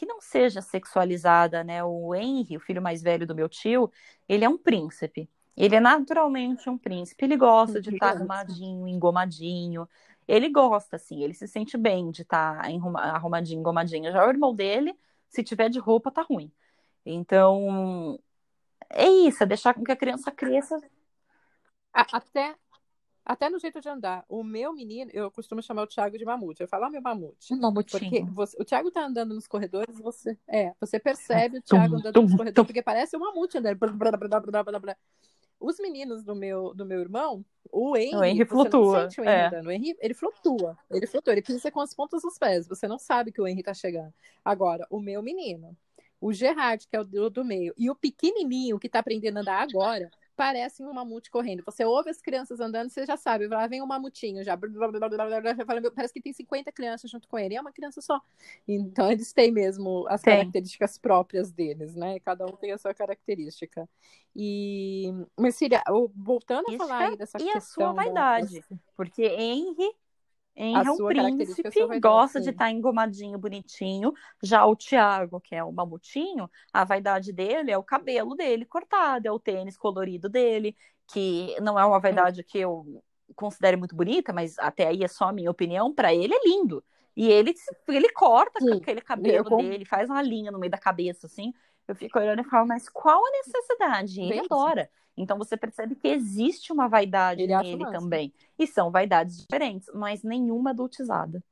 que 0.00 0.06
não 0.06 0.18
seja 0.18 0.62
sexualizada, 0.62 1.62
né? 1.62 1.84
O 1.84 2.14
Henry, 2.14 2.56
o 2.56 2.60
filho 2.60 2.80
mais 2.80 3.02
velho 3.02 3.26
do 3.26 3.34
meu 3.34 3.50
tio, 3.50 3.92
ele 4.26 4.46
é 4.46 4.48
um 4.48 4.56
príncipe. 4.56 5.28
Ele 5.54 5.76
é 5.76 5.80
naturalmente 5.80 6.70
um 6.70 6.78
príncipe. 6.78 7.22
Ele 7.22 7.36
gosta 7.36 7.82
de 7.82 7.92
estar 7.92 8.16
arrumadinho, 8.16 8.88
engomadinho. 8.88 9.86
Ele 10.26 10.48
gosta, 10.48 10.96
assim, 10.96 11.22
ele 11.22 11.34
se 11.34 11.46
sente 11.46 11.76
bem 11.76 12.10
de 12.10 12.22
estar 12.22 12.62
arrumadinho, 12.96 13.60
engomadinho. 13.60 14.10
Já 14.10 14.26
o 14.26 14.30
irmão 14.30 14.54
dele, 14.54 14.98
se 15.28 15.44
tiver 15.44 15.68
de 15.68 15.78
roupa, 15.78 16.10
tá 16.10 16.22
ruim. 16.22 16.50
Então, 17.04 18.18
é 18.88 19.06
isso, 19.06 19.42
é 19.42 19.46
deixar 19.46 19.74
com 19.74 19.84
que 19.84 19.92
a 19.92 19.96
criança 19.96 20.30
cresça. 20.30 20.80
Até, 21.92 22.54
até 23.30 23.48
no 23.48 23.60
jeito 23.60 23.80
de 23.80 23.88
andar. 23.88 24.24
O 24.28 24.42
meu 24.42 24.72
menino, 24.72 25.08
eu 25.14 25.30
costumo 25.30 25.62
chamar 25.62 25.84
o 25.84 25.86
Thiago 25.86 26.18
de 26.18 26.24
mamute. 26.24 26.62
Eu 26.62 26.66
falo, 26.66 26.86
ah, 26.86 26.90
meu 26.90 27.00
mamute. 27.00 27.54
Mamutinho. 27.54 28.00
Porque 28.00 28.24
você, 28.32 28.56
o 28.60 28.64
Thiago 28.64 28.90
tá 28.90 29.06
andando 29.06 29.32
nos 29.32 29.46
corredores, 29.46 30.00
você, 30.00 30.36
é, 30.48 30.74
você 30.80 30.98
percebe 30.98 31.58
o 31.58 31.62
Thiago 31.62 31.94
andando 31.94 32.12
tum, 32.12 32.22
nos 32.22 32.32
corredores, 32.32 32.54
tum. 32.54 32.64
porque 32.64 32.82
parece 32.82 33.16
um 33.16 33.20
mamute 33.20 33.56
andando. 33.56 33.78
Os 35.60 35.78
meninos 35.78 36.24
do 36.24 36.34
meu, 36.34 36.74
do 36.74 36.84
meu 36.84 37.00
irmão, 37.00 37.44
o 37.70 37.96
Henry, 37.96 38.16
o 38.16 38.24
Henry 38.24 38.44
flutua. 38.44 39.06
o 39.06 39.22
Henry 39.22 39.28
é. 39.28 39.46
andando. 39.46 39.66
O 39.66 39.70
Henry, 39.70 39.96
ele 40.00 40.14
flutua. 40.14 40.76
Ele 40.90 41.06
flutua. 41.06 41.32
Ele 41.32 41.42
precisa 41.42 41.70
com 41.70 41.80
as 41.80 41.94
pontas 41.94 42.22
dos 42.22 42.36
pés. 42.36 42.66
Você 42.66 42.88
não 42.88 42.98
sabe 42.98 43.30
que 43.30 43.40
o 43.40 43.46
Henry 43.46 43.62
tá 43.62 43.72
chegando. 43.72 44.12
Agora, 44.44 44.84
o 44.90 44.98
meu 44.98 45.22
menino, 45.22 45.76
o 46.20 46.32
Gerard, 46.32 46.84
que 46.84 46.96
é 46.96 47.00
o 47.00 47.04
do, 47.04 47.30
do 47.30 47.44
meio, 47.44 47.72
e 47.78 47.88
o 47.88 47.94
pequenininho 47.94 48.76
que 48.76 48.88
tá 48.88 48.98
aprendendo 48.98 49.36
a 49.36 49.40
andar 49.42 49.62
agora, 49.62 50.10
parecem 50.40 50.86
um 50.86 50.92
mamute 50.94 51.30
correndo. 51.30 51.62
Você 51.66 51.84
ouve 51.84 52.08
as 52.08 52.22
crianças 52.22 52.60
andando, 52.60 52.88
você 52.88 53.04
já 53.04 53.14
sabe, 53.14 53.46
lá 53.46 53.66
vem 53.66 53.82
um 53.82 53.86
mamutinho, 53.86 54.42
já, 54.42 54.56
parece 55.94 56.14
que 56.14 56.22
tem 56.22 56.32
50 56.32 56.72
crianças 56.72 57.10
junto 57.10 57.28
com 57.28 57.38
ele, 57.38 57.52
e 57.52 57.56
é 57.58 57.60
uma 57.60 57.70
criança 57.70 58.00
só. 58.00 58.18
Então 58.66 59.12
eles 59.12 59.34
têm 59.34 59.52
mesmo 59.52 60.06
as 60.08 60.22
tem. 60.22 60.38
características 60.38 60.96
próprias 60.96 61.52
deles, 61.52 61.94
né? 61.94 62.18
Cada 62.20 62.46
um 62.46 62.56
tem 62.56 62.72
a 62.72 62.78
sua 62.78 62.94
característica. 62.94 63.86
E 64.34 65.12
mas 65.36 65.56
Síria, 65.56 65.82
voltando 66.16 66.74
a 66.74 66.78
falar 66.78 67.08
aí 67.10 67.16
dessa 67.18 67.36
e 67.36 67.44
questão 67.44 67.58
a 67.58 67.60
sua 67.60 67.92
vaidade, 67.92 68.60
da... 68.60 68.76
porque 68.96 69.24
Henry 69.24 69.94
Henry 70.62 70.86
é 70.86 70.92
um 70.92 71.06
príncipe, 71.06 72.00
gosta 72.00 72.38
de 72.38 72.50
estar 72.50 72.66
tá 72.66 72.70
engomadinho, 72.70 73.38
bonitinho. 73.38 74.12
Já 74.42 74.66
o 74.66 74.76
Thiago, 74.76 75.40
que 75.40 75.54
é 75.54 75.64
o 75.64 75.72
mamutinho, 75.72 76.50
a 76.70 76.84
vaidade 76.84 77.32
dele 77.32 77.70
é 77.70 77.78
o 77.78 77.82
cabelo 77.82 78.34
dele 78.34 78.66
cortado, 78.66 79.26
é 79.26 79.32
o 79.32 79.38
tênis 79.38 79.78
colorido 79.78 80.28
dele, 80.28 80.76
que 81.10 81.56
não 81.62 81.78
é 81.78 81.84
uma 81.84 81.98
vaidade 81.98 82.44
que 82.44 82.58
eu 82.58 82.84
considere 83.34 83.76
muito 83.76 83.96
bonita, 83.96 84.34
mas 84.34 84.58
até 84.58 84.88
aí 84.88 85.02
é 85.02 85.08
só 85.08 85.28
a 85.28 85.32
minha 85.32 85.50
opinião. 85.50 85.94
Para 85.94 86.12
ele 86.12 86.34
é 86.34 86.44
lindo. 86.44 86.84
E 87.16 87.26
ele, 87.26 87.54
ele 87.88 88.10
corta 88.10 88.60
Sim. 88.60 88.74
aquele 88.74 89.00
cabelo 89.00 89.48
eu... 89.50 89.56
dele, 89.56 89.84
faz 89.86 90.10
uma 90.10 90.20
linha 90.20 90.52
no 90.52 90.58
meio 90.58 90.70
da 90.70 90.78
cabeça, 90.78 91.26
assim. 91.26 91.54
Eu 91.88 91.94
fico 91.94 92.18
olhando 92.18 92.42
e 92.42 92.44
falo, 92.44 92.68
mas 92.68 92.86
qual 92.88 93.20
a 93.24 93.30
necessidade? 93.30 94.20
Ele 94.20 94.28
Bem 94.28 94.40
adora. 94.40 94.90
Então 95.20 95.38
você 95.38 95.56
percebe 95.56 95.94
que 95.94 96.08
existe 96.08 96.72
uma 96.72 96.88
vaidade 96.88 97.42
ele 97.42 97.56
nele 97.56 97.84
também. 97.90 98.32
E 98.58 98.66
são 98.66 98.90
vaidades 98.90 99.38
diferentes, 99.38 99.88
mas 99.94 100.22
nenhuma 100.22 100.70
adultizada. 100.70 101.42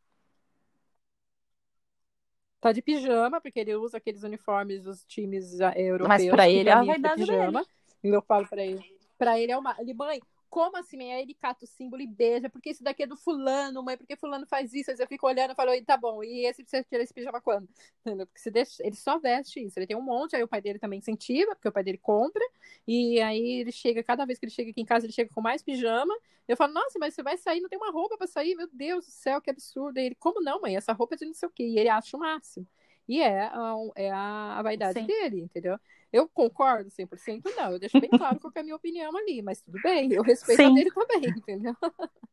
Tá 2.61 2.73
de 2.73 2.83
pijama, 2.83 3.41
porque 3.41 3.61
ele 3.61 3.77
usa 3.77 3.99
aqueles 3.99 4.25
uniformes 4.25 4.83
dos 4.83 5.05
times 5.05 5.61
eh, 5.61 5.81
europeus. 5.83 6.09
Mas 6.09 6.29
para 6.29 6.49
ele 6.49 6.69
é 6.69 6.73
a 6.73 6.83
vaidade 6.83 7.21
pijama. 7.21 7.61
dele. 8.03 8.17
Eu 8.17 8.23
falo 8.23 8.49
para 8.49 8.65
ele. 8.65 8.85
Para 9.17 9.39
ele 9.39 9.53
é 9.53 9.57
uma. 9.57 9.77
Ele, 9.79 9.95
mãe, 9.95 10.21
como 10.49 10.77
assim? 10.77 11.13
Aí 11.13 11.23
ele 11.23 11.35
cata 11.35 11.65
o 11.65 11.69
símbolo 11.69 12.03
e 12.03 12.07
beija, 12.07 12.49
porque 12.49 12.71
isso 12.71 12.83
daqui 12.83 13.03
é 13.03 13.07
do 13.07 13.17
fulano, 13.17 13.83
mãe, 13.83 13.97
porque 13.97 14.17
fulano 14.17 14.47
faz 14.47 14.73
isso. 14.75 14.91
Aí 14.91 14.97
eu 14.99 15.07
fico 15.07 15.27
olhando 15.27 15.53
e 15.53 15.55
falo, 15.55 15.71
tá 15.85 15.97
bom, 15.97 16.23
e 16.23 16.47
esse 16.47 16.63
precisa 16.63 16.85
tirar 16.85 17.03
esse 17.03 17.15
pijama 17.15 17.41
quando? 17.41 17.69
Entendeu? 18.01 18.27
Porque 18.27 18.41
se 18.41 18.51
deixa, 18.51 18.87
ele 18.87 18.97
só 18.97 19.19
veste 19.19 19.65
isso, 19.65 19.79
ele 19.79 19.87
tem 19.87 19.97
um 19.97 20.03
monte, 20.03 20.37
aí 20.37 20.43
o 20.43 20.49
pai 20.49 20.61
dele 20.61 20.79
também 20.79 20.99
incentiva, 20.99 21.55
porque 21.55 21.69
o 21.69 21.73
pai 21.73 21.83
dele 21.83 21.99
compra, 21.99 22.43
e 22.87 23.21
aí 23.21 23.61
ele 23.61 23.73
chega, 23.73 24.03
cada 24.03 24.25
vez 24.25 24.39
que 24.39 24.47
ele 24.47 24.53
chega 24.53 24.71
aqui 24.71 24.81
em 24.81 24.85
casa, 24.85 25.07
ele 25.07 25.13
chega 25.13 25.31
com 25.35 25.41
mais 25.41 25.63
pijama. 25.63 26.15
Eu 26.47 26.57
falo, 26.57 26.73
nossa, 26.73 26.99
mas 26.99 27.13
você 27.15 27.23
vai 27.23 27.37
sair, 27.37 27.61
não 27.61 27.69
tem 27.69 27.79
uma 27.79 27.93
roupa 27.93 28.17
para 28.17 28.27
sair? 28.27 28.55
Meu 28.55 28.69
Deus 28.73 29.05
do 29.05 29.13
céu, 29.13 29.41
que 29.41 29.51
absurdo. 29.51 29.99
E 29.99 30.07
ele, 30.07 30.15
como 30.15 30.41
não, 30.41 30.61
mãe? 30.63 30.77
Essa 30.77 30.95
roupa 30.95 31.15
é 31.15 31.19
de 31.19 31.27
não 31.27 31.35
sei 31.35 31.47
o 31.47 31.53
quê. 31.53 31.65
E 31.65 31.79
ele 31.79 31.91
acha 31.91 32.17
o 32.17 32.21
máximo. 32.21 32.67
E 33.07 33.21
é, 33.21 33.51
é 33.97 34.11
a, 34.11 34.59
a 34.59 34.63
vaidade 34.63 35.01
Sim. 35.01 35.07
dele, 35.07 35.41
entendeu? 35.41 35.79
Eu 36.13 36.29
concordo 36.29 36.91
100%? 36.91 37.43
Não, 37.57 37.73
eu 37.73 37.79
deixo 37.79 38.01
bem 38.01 38.11
claro 38.11 38.41
qual 38.41 38.53
é 38.55 38.61
a 38.61 38.63
minha 38.63 38.77
opinião 38.77 39.17
ali, 39.17 39.43
mas 39.43 39.61
tudo 39.61 39.79
bem, 39.83 40.13
eu 40.13 40.23
respeito 40.23 40.63
Sim. 40.63 40.71
a 40.71 40.75
dele 40.75 40.91
também, 40.91 41.31
entendeu? 41.31 41.75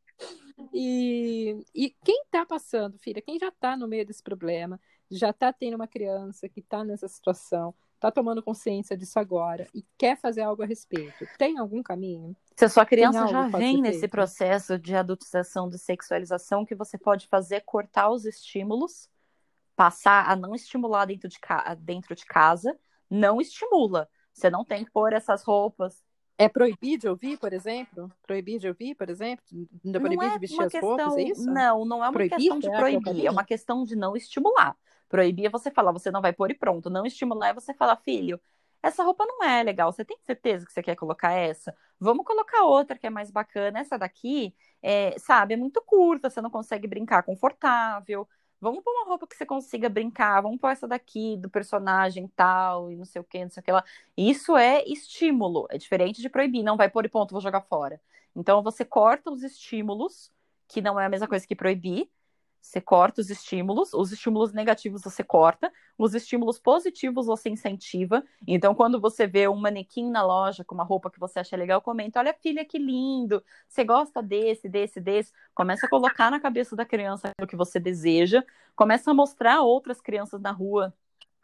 E, 0.73 1.63
e 1.73 1.89
quem 2.03 2.21
está 2.23 2.45
passando, 2.45 2.97
filha, 2.97 3.21
quem 3.21 3.37
já 3.37 3.49
está 3.49 3.75
no 3.75 3.87
meio 3.87 4.05
desse 4.05 4.23
problema, 4.23 4.79
já 5.11 5.29
está 5.29 5.51
tendo 5.51 5.75
uma 5.75 5.87
criança 5.87 6.47
que 6.47 6.59
está 6.59 6.83
nessa 6.83 7.07
situação, 7.07 7.73
está 7.95 8.11
tomando 8.11 8.43
consciência 8.43 8.97
disso 8.97 9.19
agora 9.19 9.67
e 9.73 9.85
quer 9.97 10.17
fazer 10.17 10.41
algo 10.41 10.63
a 10.63 10.65
respeito, 10.65 11.25
tem 11.37 11.57
algum 11.57 11.83
caminho? 11.83 12.35
Se 12.55 12.65
a 12.65 12.69
sua 12.69 12.85
criança 12.85 13.27
já 13.27 13.47
vem 13.47 13.81
nesse 13.81 14.07
processo 14.07 14.77
de 14.79 14.95
adultização, 14.95 15.69
de 15.69 15.77
sexualização, 15.77 16.61
o 16.61 16.65
que 16.65 16.75
você 16.75 16.97
pode 16.97 17.27
fazer 17.27 17.55
é 17.55 17.59
cortar 17.59 18.09
os 18.09 18.25
estímulos, 18.25 19.09
passar 19.75 20.29
a 20.29 20.35
não 20.35 20.55
estimular 20.55 21.05
dentro 21.05 21.27
de, 21.27 21.37
dentro 21.79 22.15
de 22.15 22.25
casa, 22.25 22.77
não 23.09 23.39
estimula. 23.39 24.09
Você 24.33 24.49
não 24.49 24.65
tem 24.65 24.83
que 24.83 24.91
pôr 24.91 25.13
essas 25.13 25.43
roupas. 25.43 26.03
É 26.37 26.49
proibido 26.49 27.01
de 27.01 27.07
ouvir, 27.07 27.37
por 27.37 27.53
exemplo? 27.53 28.11
Proibir 28.21 28.59
de 28.59 28.67
ouvir, 28.67 28.93
por 28.95 29.09
exemplo? 29.09 29.43
Não 29.83 29.95
é 29.95 29.99
proibir 29.99 30.31
de 30.31 30.39
vestir 30.39 30.63
as 30.63 30.71
questão, 30.71 30.89
roupas, 30.89 31.15
é 31.15 31.21
isso? 31.23 31.45
Não, 31.45 31.85
não 31.85 32.03
é 32.03 32.07
uma 32.07 32.13
proibir, 32.13 32.35
questão 32.35 32.59
de 32.59 32.67
é 32.67 32.77
proibir, 32.77 33.23
é, 33.23 33.27
é 33.27 33.31
uma 33.31 33.45
questão 33.45 33.85
de 33.85 33.95
não 33.95 34.17
estimular. 34.17 34.75
Proibir 35.07 35.45
é 35.45 35.49
você 35.49 35.71
falar, 35.71 35.93
você 35.93 36.11
não 36.11 36.21
vai 36.21 36.33
pôr 36.33 36.51
e 36.51 36.53
pronto. 36.53 36.89
Não 36.89 37.05
estimular 37.05 37.49
é 37.49 37.53
você 37.53 37.73
falar, 37.73 37.95
filho, 37.97 38.39
essa 38.83 39.03
roupa 39.03 39.25
não 39.25 39.43
é 39.43 39.63
legal, 39.63 39.91
você 39.91 40.03
tem 40.05 40.17
certeza 40.25 40.65
que 40.65 40.73
você 40.73 40.83
quer 40.83 40.95
colocar 40.95 41.31
essa? 41.31 41.75
Vamos 41.99 42.25
colocar 42.25 42.65
outra 42.65 42.97
que 42.97 43.07
é 43.07 43.09
mais 43.09 43.31
bacana. 43.31 43.79
Essa 43.79 43.97
daqui, 43.97 44.53
é, 44.81 45.17
sabe, 45.17 45.53
é 45.53 45.57
muito 45.57 45.81
curta, 45.81 46.29
você 46.29 46.41
não 46.41 46.51
consegue 46.51 46.87
brincar 46.87 47.23
confortável. 47.23 48.27
Vamos 48.61 48.83
pôr 48.83 48.91
uma 48.91 49.05
roupa 49.05 49.27
que 49.27 49.35
você 49.35 49.45
consiga 49.45 49.89
brincar, 49.89 50.41
vamos 50.41 50.59
pôr 50.59 50.69
essa 50.69 50.87
daqui 50.87 51.37
do 51.37 51.49
personagem 51.49 52.27
tal, 52.35 52.91
e 52.91 52.95
não 52.95 53.05
sei 53.05 53.21
o 53.21 53.23
que, 53.23 53.43
não 53.43 53.49
sei 53.49 53.61
o 53.61 53.63
que 53.63 53.71
lá. 53.71 53.83
Isso 54.17 54.57
é 54.57 54.83
estímulo, 54.85 55.67
é 55.69 55.77
diferente 55.77 56.21
de 56.21 56.29
proibir, 56.29 56.63
não 56.63 56.77
vai 56.77 56.89
pôr 56.89 57.05
e 57.05 57.09
ponto, 57.09 57.31
vou 57.31 57.41
jogar 57.41 57.61
fora. 57.61 58.01
Então 58.35 58.63
você 58.63 58.83
corta 58.83 59.29
os 59.31 59.43
estímulos, 59.43 60.31
que 60.67 60.81
não 60.81 60.99
é 60.99 61.05
a 61.05 61.09
mesma 61.09 61.27
coisa 61.27 61.45
que 61.45 61.55
proibir, 61.55 62.09
você 62.65 62.81
corta 62.81 63.21
os 63.21 63.29
estímulos, 63.29 63.93
os 63.93 64.11
estímulos 64.11 64.51
negativos 64.51 65.03
você 65.03 65.23
corta, 65.23 65.71
os 65.95 66.15
estímulos 66.15 66.57
positivos 66.57 67.27
você 67.27 67.47
incentiva. 67.47 68.23
Então, 68.47 68.73
quando 68.73 68.99
você 68.99 69.27
vê 69.27 69.47
um 69.47 69.55
manequim 69.55 70.09
na 70.09 70.23
loja 70.25 70.63
com 70.63 70.73
uma 70.73 70.83
roupa 70.83 71.11
que 71.11 71.19
você 71.19 71.39
acha 71.39 71.55
legal, 71.55 71.79
comenta: 71.79 72.19
Olha, 72.19 72.33
filha, 72.33 72.65
que 72.65 72.79
lindo, 72.79 73.43
você 73.67 73.83
gosta 73.83 74.21
desse, 74.21 74.67
desse, 74.67 74.99
desse. 74.99 75.31
Começa 75.53 75.85
a 75.85 75.89
colocar 75.89 76.31
na 76.31 76.39
cabeça 76.39 76.75
da 76.75 76.83
criança 76.83 77.31
o 77.39 77.45
que 77.45 77.55
você 77.55 77.79
deseja, 77.79 78.43
começa 78.75 79.11
a 79.11 79.13
mostrar 79.13 79.61
outras 79.61 80.01
crianças 80.01 80.41
na 80.41 80.51
rua. 80.51 80.91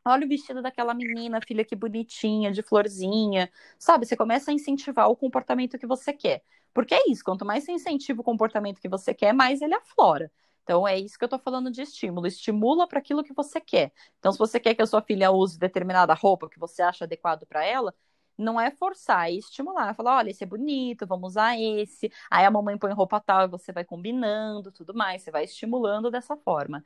Olha 0.04 0.26
o 0.26 0.30
vestido 0.30 0.62
daquela 0.64 0.94
menina, 0.96 1.40
filha, 1.48 1.64
que 1.64 1.76
bonitinha, 1.76 2.52
de 2.52 2.64
florzinha. 2.64 3.52
Sabe, 3.78 4.08
você 4.08 4.18
começa 4.18 4.50
a 4.50 4.54
incentivar 4.54 5.08
o 5.08 5.16
comportamento 5.16 5.78
que 5.78 5.86
você 5.86 6.12
quer. 6.14 6.44
Porque 6.74 6.96
é 6.96 7.12
isso, 7.12 7.24
quanto 7.24 7.46
mais 7.46 7.64
você 7.64 7.74
incentiva 7.74 8.22
o 8.22 8.24
comportamento 8.24 8.82
que 8.82 8.90
você 8.90 9.14
quer, 9.14 9.34
mais 9.34 9.62
ele 9.62 9.76
aflora. 9.76 10.32
Então, 10.64 10.88
é 10.88 10.98
isso 10.98 11.18
que 11.18 11.24
eu 11.24 11.28
estou 11.28 11.40
falando 11.40 11.72
de 11.72 11.82
estímulo. 11.82 12.28
Estimula 12.28 12.88
para 12.88 13.00
aquilo 13.00 13.24
que 13.24 13.34
você 13.34 13.60
quer. 13.60 13.92
Então, 14.20 14.32
se 14.32 14.38
você 14.40 14.60
quer 14.60 14.76
que 14.76 14.82
a 14.82 14.86
sua 14.86 15.02
filha 15.02 15.32
use 15.32 15.58
determinada 15.60 16.14
roupa 16.14 16.50
que 16.50 16.60
você 16.60 16.82
acha 16.82 17.06
adequado 17.06 17.46
para 17.46 17.66
ela, 17.66 17.94
não 18.38 18.60
é 18.60 18.72
forçar, 18.72 19.28
é 19.30 19.34
estimular. 19.34 19.96
Falar, 19.96 20.18
olha, 20.18 20.30
esse 20.32 20.44
é 20.44 20.48
bonito, 20.48 21.06
vamos 21.08 21.32
usar 21.32 21.60
esse. 21.60 22.12
Aí 22.30 22.46
a 22.46 22.52
mamãe 22.52 22.78
põe 22.78 22.94
roupa 22.94 23.20
tal 23.20 23.46
e 23.46 23.48
você 23.48 23.72
vai 23.72 23.84
combinando, 23.86 24.72
tudo 24.72 24.94
mais. 24.94 25.22
Você 25.24 25.32
vai 25.32 25.44
estimulando 25.44 26.12
dessa 26.12 26.36
forma. 26.38 26.84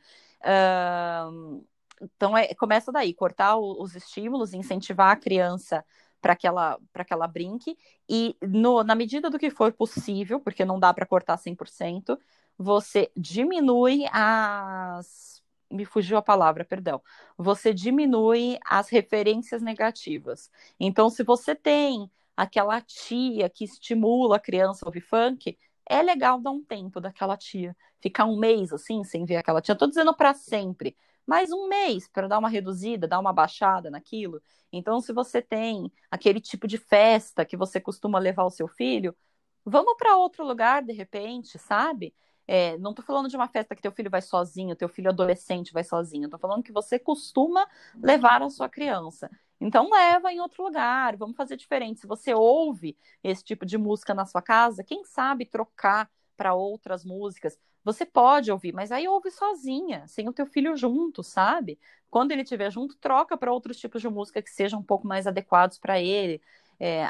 Então, 2.01 2.35
é, 2.37 2.53
começa 2.55 2.91
daí, 2.91 3.13
cortar 3.13 3.57
os 3.57 3.95
estímulos, 3.95 4.53
incentivar 4.53 5.11
a 5.11 5.15
criança 5.15 5.83
para 6.21 6.35
que, 6.35 6.47
ela, 6.47 6.79
que 7.05 7.13
ela 7.13 7.27
brinque. 7.27 7.77
E 8.09 8.35
no, 8.41 8.83
na 8.83 8.95
medida 8.95 9.29
do 9.29 9.39
que 9.39 9.49
for 9.49 9.71
possível, 9.71 10.39
porque 10.39 10.65
não 10.65 10.79
dá 10.79 10.93
para 10.93 11.05
cortar 11.05 11.37
100%, 11.37 12.19
você 12.57 13.11
diminui 13.15 14.05
as. 14.11 15.43
Me 15.69 15.83
fugiu 15.83 16.17
a 16.17 16.21
palavra, 16.21 16.63
perdão. 16.63 17.01
Você 17.37 17.73
diminui 17.73 18.57
as 18.65 18.87
referências 18.89 19.61
negativas. 19.61 20.49
Então, 20.79 21.09
se 21.09 21.23
você 21.23 21.55
tem 21.55 22.09
aquela 22.37 22.79
tia 22.81 23.49
que 23.49 23.63
estimula 23.63 24.37
a 24.37 24.39
criança 24.39 24.85
a 24.85 24.89
ouvir 24.89 25.01
funk, 25.01 25.57
é 25.87 26.01
legal 26.01 26.39
dar 26.39 26.51
um 26.51 26.63
tempo 26.63 26.99
daquela 26.99 27.35
tia. 27.37 27.75
Ficar 27.99 28.25
um 28.25 28.37
mês 28.37 28.71
assim, 28.71 29.03
sem 29.03 29.25
ver 29.25 29.37
aquela 29.37 29.61
tia. 29.61 29.73
Estou 29.73 29.87
dizendo 29.87 30.15
para 30.15 30.33
sempre, 30.33 30.95
mas 31.25 31.51
um 31.51 31.67
mês 31.67 32.07
para 32.07 32.27
dar 32.27 32.39
uma 32.39 32.49
reduzida, 32.49 33.07
dar 33.07 33.19
uma 33.19 33.33
baixada 33.33 33.89
naquilo. 33.89 34.41
Então, 34.71 35.01
se 35.01 35.13
você 35.13 35.41
tem 35.41 35.91
aquele 36.11 36.39
tipo 36.39 36.67
de 36.67 36.77
festa 36.77 37.45
que 37.45 37.57
você 37.57 37.79
costuma 37.79 38.19
levar 38.19 38.43
o 38.45 38.51
seu 38.51 38.67
filho, 38.67 39.15
vamos 39.63 39.95
para 39.97 40.17
outro 40.17 40.45
lugar 40.45 40.83
de 40.83 40.93
repente, 40.93 41.57
sabe? 41.57 42.13
É, 42.47 42.77
não 42.77 42.91
estou 42.91 43.03
falando 43.03 43.27
de 43.27 43.35
uma 43.35 43.47
festa 43.47 43.75
que 43.75 43.81
teu 43.81 43.91
filho 43.91 44.09
vai 44.09 44.21
sozinho, 44.21 44.75
teu 44.75 44.87
filho 44.87 45.09
adolescente 45.09 45.73
vai 45.73 45.83
sozinho. 45.83 46.25
Estou 46.25 46.39
falando 46.39 46.63
que 46.63 46.71
você 46.71 46.99
costuma 46.99 47.67
levar 48.01 48.41
a 48.41 48.49
sua 48.49 48.69
criança. 48.69 49.29
Então 49.59 49.89
leva 49.89 50.31
em 50.31 50.39
outro 50.39 50.63
lugar, 50.63 51.15
vamos 51.15 51.35
fazer 51.35 51.55
diferente. 51.55 52.01
Se 52.01 52.07
você 52.07 52.33
ouve 52.33 52.97
esse 53.23 53.43
tipo 53.43 53.65
de 53.65 53.77
música 53.77 54.13
na 54.13 54.25
sua 54.25 54.41
casa, 54.41 54.83
quem 54.83 55.03
sabe 55.03 55.45
trocar 55.45 56.09
para 56.35 56.53
outras 56.53 57.03
músicas. 57.05 57.57
Você 57.83 58.05
pode 58.05 58.51
ouvir, 58.51 58.73
mas 58.73 58.91
aí 58.91 59.07
ouve 59.07 59.31
sozinha, 59.31 60.07
sem 60.07 60.27
o 60.27 60.33
teu 60.33 60.45
filho 60.45 60.75
junto, 60.75 61.23
sabe? 61.23 61.79
Quando 62.09 62.31
ele 62.31 62.41
estiver 62.41 62.71
junto, 62.71 62.97
troca 62.97 63.37
para 63.37 63.53
outros 63.53 63.77
tipos 63.77 64.01
de 64.01 64.09
música 64.09 64.41
que 64.41 64.49
sejam 64.49 64.79
um 64.79 64.83
pouco 64.83 65.07
mais 65.07 65.27
adequados 65.27 65.77
para 65.77 65.99
ele 66.01 66.41
é, 66.79 67.07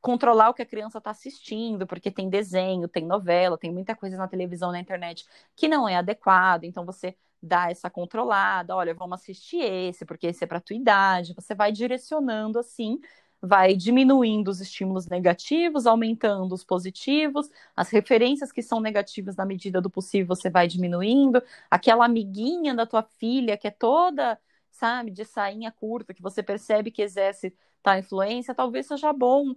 controlar 0.00 0.50
o 0.50 0.54
que 0.54 0.62
a 0.62 0.66
criança 0.66 0.98
está 0.98 1.10
assistindo, 1.10 1.86
porque 1.86 2.10
tem 2.10 2.28
desenho, 2.28 2.88
tem 2.88 3.06
novela, 3.06 3.58
tem 3.58 3.72
muita 3.72 3.94
coisa 3.96 4.16
na 4.16 4.28
televisão, 4.28 4.72
na 4.72 4.80
internet 4.80 5.26
que 5.56 5.68
não 5.68 5.88
é 5.88 5.96
adequado, 5.96 6.64
então 6.64 6.84
você 6.84 7.16
dá 7.42 7.70
essa 7.70 7.88
controlada, 7.88 8.74
olha, 8.74 8.94
vamos 8.94 9.20
assistir 9.20 9.62
esse, 9.62 10.04
porque 10.04 10.28
esse 10.28 10.44
é 10.44 10.46
para 10.46 10.60
tua 10.60 10.76
idade, 10.76 11.34
você 11.34 11.54
vai 11.54 11.70
direcionando 11.72 12.58
assim, 12.58 12.98
vai 13.40 13.74
diminuindo 13.74 14.48
os 14.48 14.60
estímulos 14.60 15.06
negativos, 15.06 15.86
aumentando 15.86 16.52
os 16.54 16.64
positivos, 16.64 17.48
as 17.76 17.88
referências 17.90 18.50
que 18.50 18.62
são 18.62 18.80
negativas 18.80 19.36
na 19.36 19.44
medida 19.44 19.80
do 19.80 19.90
possível 19.90 20.34
você 20.34 20.50
vai 20.50 20.66
diminuindo, 20.66 21.42
aquela 21.70 22.04
amiguinha 22.04 22.74
da 22.74 22.86
tua 22.86 23.02
filha 23.02 23.56
que 23.56 23.68
é 23.68 23.70
toda, 23.70 24.38
sabe, 24.70 25.10
de 25.10 25.24
sainha 25.24 25.70
curta, 25.70 26.12
que 26.14 26.22
você 26.22 26.42
percebe 26.42 26.90
que 26.90 27.02
exerce 27.02 27.54
tá, 27.82 27.98
influência, 27.98 28.54
talvez 28.54 28.86
seja 28.86 29.12
bom 29.12 29.54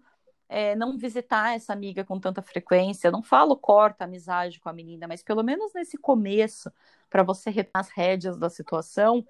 é, 0.51 0.76
não 0.76 0.97
visitar 0.97 1.55
essa 1.55 1.72
amiga 1.72 2.03
com 2.03 2.19
tanta 2.19 2.41
frequência. 2.41 3.07
Eu 3.07 3.13
não 3.13 3.24
falo 3.24 3.55
corta 3.55 4.03
a 4.03 4.07
amizade 4.07 4.59
com 4.59 4.67
a 4.67 4.74
menina, 4.74 5.07
mas 5.07 5.24
pelo 5.24 5.41
menos 5.43 5.74
nesse 5.74 5.97
começo, 5.97 6.69
para 7.09 7.24
você 7.24 7.49
retar 7.49 7.80
as 7.80 7.89
rédeas 7.89 8.38
da 8.38 8.49
situação, 8.49 9.26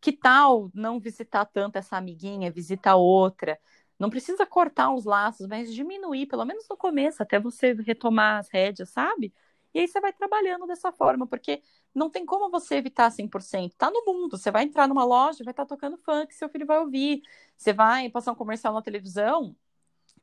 que 0.00 0.12
tal 0.12 0.70
não 0.74 1.00
visitar 1.00 1.44
tanto 1.46 1.76
essa 1.76 1.96
amiguinha, 1.96 2.52
visitar 2.52 2.96
outra? 2.96 3.58
Não 3.98 4.10
precisa 4.10 4.46
cortar 4.46 4.92
os 4.94 5.04
laços, 5.04 5.46
mas 5.48 5.74
diminuir, 5.74 6.26
pelo 6.26 6.44
menos 6.44 6.68
no 6.68 6.76
começo, 6.76 7.22
até 7.22 7.40
você 7.40 7.72
retomar 7.74 8.38
as 8.38 8.48
rédeas, 8.48 8.90
sabe? 8.90 9.34
E 9.72 9.80
aí 9.80 9.88
você 9.88 10.00
vai 10.00 10.12
trabalhando 10.12 10.66
dessa 10.66 10.92
forma, 10.92 11.26
porque 11.26 11.62
não 11.94 12.10
tem 12.10 12.26
como 12.26 12.50
você 12.50 12.76
evitar 12.76 13.10
100%. 13.10 13.74
Tá 13.76 13.90
no 13.90 14.04
mundo, 14.04 14.36
você 14.36 14.50
vai 14.50 14.64
entrar 14.64 14.88
numa 14.88 15.04
loja, 15.04 15.44
vai 15.44 15.52
estar 15.52 15.64
tá 15.64 15.68
tocando 15.68 15.96
funk, 15.98 16.34
seu 16.34 16.48
filho 16.48 16.66
vai 16.66 16.78
ouvir. 16.80 17.22
Você 17.56 17.72
vai 17.72 18.10
passar 18.10 18.32
um 18.32 18.34
comercial 18.34 18.74
na 18.74 18.82
televisão, 18.82 19.56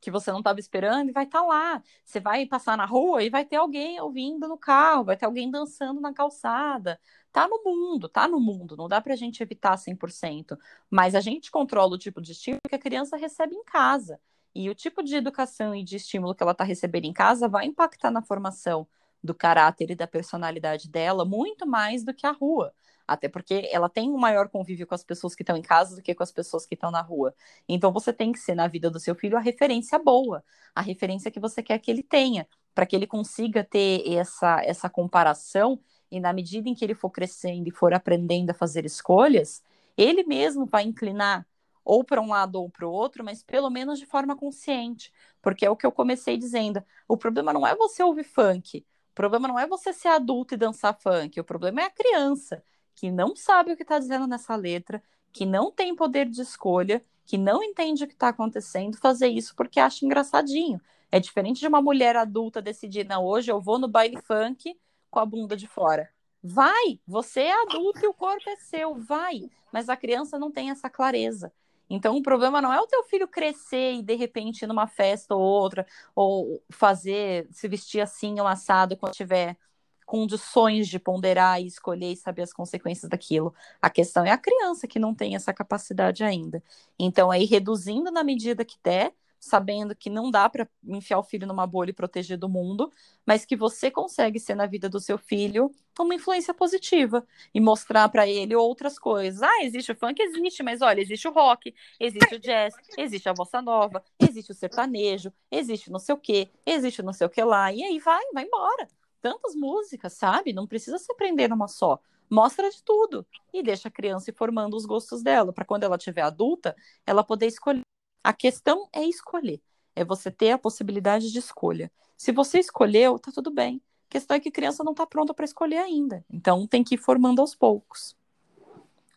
que 0.02 0.12
você 0.12 0.32
não 0.32 0.40
estava 0.40 0.60
esperando 0.60 1.10
e 1.10 1.14
vai 1.14 1.26
estar 1.26 1.40
tá 1.42 1.46
lá. 1.46 1.84
Você 2.04 2.20
vai 2.20 2.46
passar 2.46 2.76
na 2.76 2.86
rua 2.86 3.24
e 3.24 3.30
vai 3.30 3.46
ter 3.46 3.58
alguém 3.58 4.00
ouvindo 4.02 4.48
no 4.48 4.58
carro, 4.58 5.06
vai 5.06 5.16
ter 5.16 5.26
alguém 5.26 5.50
dançando 5.50 6.02
na 6.02 6.14
calçada. 6.14 7.00
Tá 7.32 7.48
no 7.48 7.64
mundo, 7.64 8.10
tá 8.10 8.28
no 8.28 8.40
mundo, 8.40 8.76
não 8.76 8.90
dá 8.90 9.00
pra 9.00 9.16
gente 9.16 9.42
evitar 9.42 9.78
100%, 9.78 10.58
mas 10.90 11.16
a 11.16 11.22
gente 11.22 11.50
controla 11.52 11.96
o 11.96 11.98
tipo 11.98 12.22
de 12.22 12.34
estímulo 12.34 12.62
que 12.68 12.76
a 12.76 12.80
criança 12.80 13.16
recebe 13.16 13.56
em 13.56 13.64
casa. 13.64 14.20
E 14.54 14.70
o 14.70 14.76
tipo 14.76 15.02
de 15.02 15.16
educação 15.16 15.74
e 15.74 15.84
de 15.84 15.96
estímulo 15.96 16.36
que 16.36 16.44
ela 16.44 16.52
está 16.52 16.66
recebendo 16.66 17.06
em 17.06 17.14
casa 17.14 17.48
vai 17.48 17.66
impactar 17.66 18.12
na 18.12 18.22
formação 18.22 18.86
do 19.24 19.34
caráter 19.34 19.92
e 19.92 19.96
da 19.96 20.08
personalidade 20.08 20.90
dela 20.90 21.26
muito 21.26 21.66
mais 21.68 22.04
do 22.04 22.14
que 22.14 22.26
a 22.26 22.32
rua. 22.32 22.74
Até 23.08 23.28
porque 23.28 23.68
ela 23.72 23.90
tem 23.90 24.10
um 24.10 24.18
maior 24.18 24.48
convívio 24.48 24.88
com 24.88 24.96
as 24.96 25.04
pessoas 25.04 25.36
que 25.36 25.44
estão 25.44 25.58
em 25.58 25.62
casa 25.62 25.96
do 25.96 26.02
que 26.02 26.16
com 26.16 26.24
as 26.24 26.32
pessoas 26.32 26.66
que 26.66 26.76
estão 26.76 26.92
na 26.92 27.02
rua. 27.02 27.34
Então 27.68 27.92
você 27.92 28.14
tem 28.14 28.32
que 28.32 28.40
ser 28.40 28.56
na 28.56 28.68
vida 28.68 28.90
do 28.90 29.00
seu 29.00 29.16
filho 29.16 29.38
a 29.38 29.42
referência 29.42 30.00
boa, 30.00 30.44
a 30.74 30.82
referência 30.82 31.30
que 31.32 31.40
você 31.40 31.62
quer 31.62 31.78
que 31.80 31.92
ele 31.92 32.04
tenha, 32.04 32.48
para 32.74 32.86
que 32.86 32.96
ele 32.96 33.08
consiga 33.08 33.64
ter 33.64 34.08
essa, 34.14 34.62
essa 34.64 34.90
comparação 34.90 35.80
e 36.10 36.20
na 36.20 36.34
medida 36.34 36.70
em 36.70 36.74
que 36.74 36.84
ele 36.86 36.96
for 36.96 37.10
crescendo 37.10 37.68
e 37.68 37.72
for 37.72 37.94
aprendendo 37.94 38.52
a 38.52 38.54
fazer 38.54 38.86
escolhas, 38.86 39.64
ele 39.98 40.24
mesmo 40.24 40.66
vai 40.66 40.84
inclinar 40.84 41.46
ou 41.84 42.04
para 42.04 42.22
um 42.22 42.30
lado 42.30 42.56
ou 42.56 42.70
para 42.70 42.88
o 42.88 42.92
outro, 42.92 43.24
mas 43.24 43.44
pelo 43.44 43.70
menos 43.70 44.00
de 44.00 44.06
forma 44.06 44.36
consciente, 44.36 45.12
porque 45.42 45.66
é 45.66 45.70
o 45.70 45.76
que 45.76 45.86
eu 45.86 45.92
comecei 45.92 46.38
dizendo. 46.38 46.84
O 47.08 47.18
problema 47.18 47.52
não 47.52 47.66
é 47.66 47.76
você 47.76 48.04
ouvir 48.04 48.24
funk, 48.24 48.86
o 49.12 49.14
problema 49.14 49.48
não 49.48 49.60
é 49.60 49.68
você 49.68 49.94
ser 49.94 50.08
adulto 50.08 50.54
e 50.54 50.58
dançar 50.58 50.98
funk, 51.00 51.40
o 51.40 51.44
problema 51.44 51.82
é 51.82 51.86
a 51.86 51.90
criança 51.90 52.64
que 52.96 53.12
não 53.12 53.36
sabe 53.36 53.72
o 53.72 53.76
que 53.76 53.84
está 53.84 53.98
dizendo 54.00 54.28
nessa 54.28 54.56
letra, 54.56 55.02
que 55.32 55.46
não 55.46 55.72
tem 55.72 55.96
poder 55.96 56.30
de 56.30 56.42
escolha, 56.42 57.02
que 57.26 57.38
não 57.38 57.64
entende 57.64 58.04
o 58.04 58.08
que 58.08 58.14
está 58.14 58.30
acontecendo, 58.30 58.98
fazer 58.98 59.28
isso 59.28 59.56
porque 59.56 59.80
acha 59.80 60.06
engraçadinho. 60.06 60.80
É 61.12 61.20
diferente 61.20 61.60
de 61.60 61.68
uma 61.68 61.82
mulher 61.82 62.16
adulta 62.16 62.62
decidir, 62.62 63.06
não, 63.06 63.26
hoje 63.26 63.52
eu 63.52 63.60
vou 63.60 63.80
no 63.80 63.88
baile 63.88 64.18
funk 64.22 64.78
com 65.10 65.20
a 65.20 65.26
bunda 65.26 65.56
de 65.58 65.68
fora. 65.68 66.10
Vai, 66.44 67.00
você 67.06 67.42
é 67.42 67.62
adulto 67.64 68.04
e 68.04 68.08
o 68.08 68.14
corpo 68.14 68.50
é 68.50 68.56
seu, 68.56 68.96
vai. 68.96 69.50
Mas 69.72 69.90
a 69.90 69.98
criança 69.98 70.40
não 70.40 70.52
tem 70.52 70.70
essa 70.70 70.90
clareza. 70.90 71.54
Então, 71.94 72.16
o 72.16 72.24
problema 72.24 72.62
não 72.62 72.74
é 72.74 72.80
o 72.80 72.88
teu 72.88 73.04
filho 73.04 73.28
crescer 73.28 73.94
e, 73.96 74.02
de 74.02 74.16
repente, 74.16 74.64
ir 74.64 74.68
numa 74.68 74.88
festa 74.88 75.36
ou 75.36 75.42
outra, 75.42 75.86
ou 76.16 76.64
fazer, 76.70 77.48
se 77.52 77.68
vestir 77.68 78.00
assim, 78.00 78.40
ou 78.40 78.48
assado, 78.48 78.96
quando 78.96 79.14
tiver 79.14 79.58
condições 80.06 80.88
de 80.88 81.00
ponderar 81.00 81.62
e 81.62 81.68
escolher 81.68 82.14
e 82.14 82.18
saber 82.18 82.44
as 82.44 82.54
consequências 82.54 83.10
daquilo. 83.10 83.54
A 83.82 83.90
questão 83.90 84.26
é 84.26 84.32
a 84.32 84.38
criança 84.38 84.88
que 84.88 85.00
não 85.00 85.14
tem 85.14 85.36
essa 85.36 85.54
capacidade 85.54 86.24
ainda. 86.24 86.64
Então, 86.98 87.30
aí, 87.30 87.46
reduzindo 87.46 88.10
na 88.10 88.24
medida 88.24 88.64
que 88.64 88.78
der, 88.84 89.14
sabendo 89.42 89.96
que 89.96 90.10
não 90.10 90.30
dá 90.30 90.48
para 90.48 90.70
enfiar 90.86 91.18
o 91.18 91.24
filho 91.24 91.48
numa 91.48 91.66
bolha 91.66 91.90
e 91.90 91.94
proteger 91.94 92.38
do 92.38 92.48
mundo, 92.48 92.92
mas 93.26 93.44
que 93.44 93.56
você 93.56 93.90
consegue 93.90 94.40
ser 94.40 94.54
na 94.54 94.68
vida 94.68 94.88
do 94.88 95.00
seu 95.00 95.18
filho 95.18 95.72
uma 96.00 96.16
influência 96.16 96.54
positiva 96.54 97.26
e 97.54 97.60
mostrar 97.60 98.08
para 98.10 98.28
ele 98.28 98.56
outras 98.56 99.00
coisas. 99.00 99.42
Ah, 99.42 99.64
existe 99.64 99.92
o 99.92 99.96
funk, 99.96 100.22
existe, 100.22 100.62
mas 100.64 100.82
olha, 100.82 101.02
existe 101.02 101.28
o 101.28 101.32
rock, 101.32 101.74
existe 102.00 102.36
o 102.36 102.40
jazz, 102.40 102.76
existe 102.98 103.28
a 103.28 103.34
bossa 103.34 103.62
nova, 103.62 104.04
existe 104.20 104.52
o 104.52 104.56
sertanejo, 104.56 105.34
existe 105.50 105.92
não 105.92 106.00
sei 106.00 106.16
o 106.16 106.18
que, 106.18 106.50
existe 106.66 107.02
não 107.02 107.12
sei 107.12 107.28
o 107.28 107.30
que 107.30 107.44
lá, 107.44 107.74
e 107.74 107.84
aí 107.84 108.00
vai, 108.00 108.24
vai 108.34 108.46
embora 108.46 108.88
tantas 109.22 109.56
músicas, 109.56 110.14
sabe? 110.14 110.54
Não 110.54 110.68
precisa 110.68 110.98
se 110.98 111.14
prender 111.16 111.50
numa 111.50 111.68
só. 111.68 112.00
Mostra 112.30 112.70
de 112.70 112.82
tudo 112.84 113.26
e 113.54 113.62
deixa 113.62 113.90
a 113.90 113.92
criança 113.92 114.32
formando 114.34 114.76
os 114.76 114.86
gostos 114.86 115.22
dela, 115.22 115.52
para 115.52 115.66
quando 115.66 115.84
ela 115.84 115.98
tiver 115.98 116.22
adulta, 116.22 116.76
ela 117.06 117.24
poder 117.24 117.48
escolher. 117.48 117.82
A 118.24 118.34
questão 118.34 118.88
é 118.94 119.04
escolher, 119.04 119.62
é 119.96 120.06
você 120.06 120.30
ter 120.30 120.52
a 120.52 120.58
possibilidade 120.58 121.32
de 121.32 121.40
escolha. 121.40 121.92
Se 122.16 122.32
você 122.32 122.60
escolheu, 122.60 123.18
tá 123.18 123.32
tudo 123.34 123.50
bem. 123.50 123.82
A 124.10 124.12
questão 124.12 124.38
é 124.38 124.40
que 124.40 124.52
criança 124.52 124.84
não 124.84 124.92
está 124.92 125.06
pronta 125.08 125.34
para 125.34 125.46
escolher 125.46 125.78
ainda. 125.78 126.24
Então 126.30 126.68
tem 126.68 126.84
que 126.84 126.96
ir 126.96 126.98
formando 126.98 127.42
aos 127.42 127.56
poucos. 127.56 128.16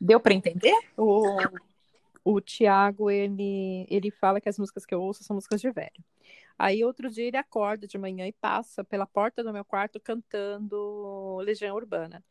Deu 0.01 0.19
para 0.19 0.35
entender? 0.35 0.75
O, 0.97 1.25
o 2.25 2.41
Tiago, 2.41 3.11
ele, 3.11 3.87
ele 3.91 4.11
fala 4.11 4.41
que 4.41 4.49
as 4.49 4.59
músicas 4.59 4.87
que 4.87 4.95
eu 4.95 5.03
ouço 5.03 5.23
são 5.23 5.35
músicas 5.35 5.61
de 5.61 5.71
velho. 5.71 6.05
Aí 6.59 6.85
outro 6.85 7.11
dia 7.11 7.25
ele 7.25 7.37
acorda 7.37 7.87
de 7.87 7.99
manhã 7.99 8.27
e 8.27 8.33
passa 8.33 8.85
pela 8.85 9.07
porta 9.07 9.43
do 9.43 9.53
meu 9.53 9.65
quarto 9.65 10.01
cantando 10.01 11.39
Legião 11.39 11.75
Urbana. 11.75 12.25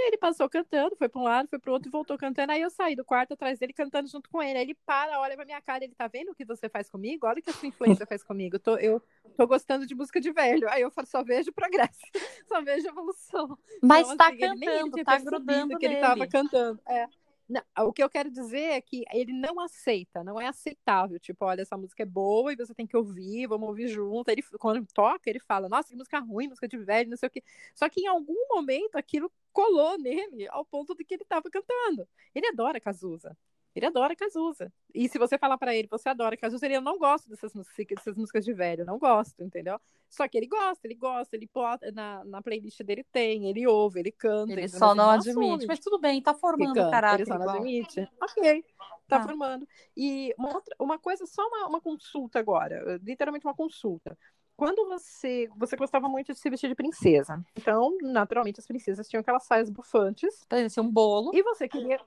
E 0.00 0.02
aí 0.02 0.08
ele 0.08 0.16
passou 0.16 0.48
cantando, 0.48 0.96
foi 0.96 1.10
para 1.10 1.20
um 1.20 1.24
lado, 1.24 1.46
foi 1.48 1.58
para 1.58 1.70
o 1.70 1.74
outro 1.74 1.90
e 1.90 1.92
voltou 1.92 2.16
cantando. 2.16 2.52
Aí 2.52 2.62
eu 2.62 2.70
saí 2.70 2.96
do 2.96 3.04
quarto 3.04 3.34
atrás 3.34 3.58
dele 3.58 3.74
cantando 3.74 4.08
junto 4.08 4.30
com 4.30 4.42
ele. 4.42 4.58
Aí 4.58 4.64
ele 4.64 4.74
para, 4.86 5.20
olha 5.20 5.36
pra 5.36 5.44
minha 5.44 5.60
cara, 5.60 5.84
ele 5.84 5.94
tá 5.94 6.08
vendo 6.08 6.30
o 6.30 6.34
que 6.34 6.42
você 6.42 6.70
faz 6.70 6.88
comigo? 6.88 7.26
Olha 7.26 7.38
o 7.38 7.42
que 7.42 7.50
a 7.50 7.52
sua 7.52 7.68
influência 7.68 8.06
faz 8.06 8.24
comigo. 8.24 8.56
Eu 8.56 8.60
tô, 8.60 8.76
eu 8.78 9.02
tô 9.36 9.46
gostando 9.46 9.86
de 9.86 9.94
música 9.94 10.18
de 10.18 10.32
velho. 10.32 10.66
Aí 10.70 10.80
eu 10.80 10.90
falo, 10.90 11.06
só 11.06 11.22
vejo 11.22 11.52
progresso, 11.52 12.00
só 12.48 12.62
vejo 12.62 12.88
evolução. 12.88 13.58
Mas 13.82 14.06
então, 14.06 14.16
tá 14.16 14.28
assim, 14.28 14.38
cantando, 14.38 15.04
tá 15.04 15.18
grudando 15.18 15.78
que 15.78 15.84
ele 15.84 15.96
tava 15.96 16.26
cantando. 16.26 16.80
É. 16.88 17.06
Não, 17.50 17.62
o 17.88 17.92
que 17.92 18.00
eu 18.00 18.08
quero 18.08 18.30
dizer 18.30 18.60
é 18.60 18.80
que 18.80 19.04
ele 19.12 19.32
não 19.32 19.58
aceita, 19.58 20.22
não 20.22 20.40
é 20.40 20.46
aceitável. 20.46 21.18
Tipo, 21.18 21.44
olha, 21.46 21.62
essa 21.62 21.76
música 21.76 22.04
é 22.04 22.06
boa 22.06 22.52
e 22.52 22.56
você 22.56 22.72
tem 22.72 22.86
que 22.86 22.96
ouvir, 22.96 23.48
vamos 23.48 23.68
ouvir 23.68 23.88
junto. 23.88 24.28
Ele, 24.28 24.40
quando 24.56 24.86
toca, 24.94 25.28
ele 25.28 25.40
fala, 25.40 25.68
nossa, 25.68 25.88
que 25.88 25.96
música 25.96 26.20
ruim, 26.20 26.46
música 26.46 26.68
de 26.68 26.78
velho, 26.78 27.10
não 27.10 27.16
sei 27.16 27.26
o 27.26 27.30
quê. 27.30 27.42
Só 27.74 27.88
que 27.88 28.02
em 28.02 28.06
algum 28.06 28.36
momento 28.48 28.96
aquilo 28.96 29.32
colou 29.52 29.98
nele 29.98 30.46
ao 30.48 30.64
ponto 30.64 30.94
de 30.94 31.04
que 31.04 31.14
ele 31.14 31.24
estava 31.24 31.50
cantando. 31.50 32.08
Ele 32.32 32.46
adora 32.46 32.80
Cazuza. 32.80 33.36
Ele 33.74 33.86
adora 33.86 34.16
Cazuza. 34.16 34.72
E 34.92 35.08
se 35.08 35.18
você 35.18 35.38
falar 35.38 35.56
para 35.56 35.74
ele, 35.74 35.88
você 35.88 36.08
adora 36.08 36.36
Cazuza, 36.36 36.66
ele 36.66 36.80
não 36.80 36.98
gosta 36.98 37.28
dessas 37.28 37.54
músicas, 37.54 37.86
dessas 37.96 38.16
músicas 38.16 38.44
de 38.44 38.52
velho, 38.52 38.84
não 38.84 38.98
gosto, 38.98 39.42
entendeu? 39.42 39.78
Só 40.08 40.26
que 40.26 40.36
ele 40.36 40.46
gosta, 40.46 40.86
ele 40.86 40.96
gosta, 40.96 41.36
ele 41.36 41.46
pode, 41.46 41.90
na, 41.92 42.24
na 42.24 42.42
playlist 42.42 42.82
dele 42.82 43.04
tem, 43.12 43.48
ele 43.48 43.66
ouve, 43.66 44.00
ele 44.00 44.10
canta. 44.10 44.52
Ele 44.52 44.68
só 44.68 44.94
não, 44.94 45.10
admite, 45.10 45.38
assume. 45.38 45.66
mas 45.66 45.78
tudo 45.78 46.00
bem, 46.00 46.20
tá 46.20 46.34
formando 46.34 46.72
o 46.72 46.90
caráter. 46.90 47.22
Ele 47.22 47.26
só 47.26 47.38
não 47.38 47.48
admite. 47.48 48.08
Ok, 48.20 48.64
tá 49.06 49.18
ah. 49.18 49.22
formando. 49.22 49.66
E 49.96 50.34
uma, 50.36 50.54
outra, 50.54 50.74
uma 50.78 50.98
coisa, 50.98 51.24
só 51.26 51.46
uma, 51.46 51.68
uma 51.68 51.80
consulta 51.80 52.38
agora, 52.38 52.98
literalmente 53.02 53.46
uma 53.46 53.54
consulta 53.54 54.16
quando 54.60 54.86
você 54.86 55.48
você 55.56 55.74
gostava 55.74 56.06
muito 56.06 56.34
de 56.34 56.38
se 56.38 56.50
vestir 56.50 56.68
de 56.68 56.74
princesa. 56.74 57.42
Então, 57.56 57.96
naturalmente, 58.02 58.60
as 58.60 58.66
princesas 58.66 59.08
tinham 59.08 59.22
aquelas 59.22 59.44
saias 59.44 59.70
bufantes. 59.70 60.44
Parecia 60.46 60.82
um 60.82 60.90
bolo. 60.90 61.30
E 61.32 61.42
você 61.42 61.66
queria 61.66 61.98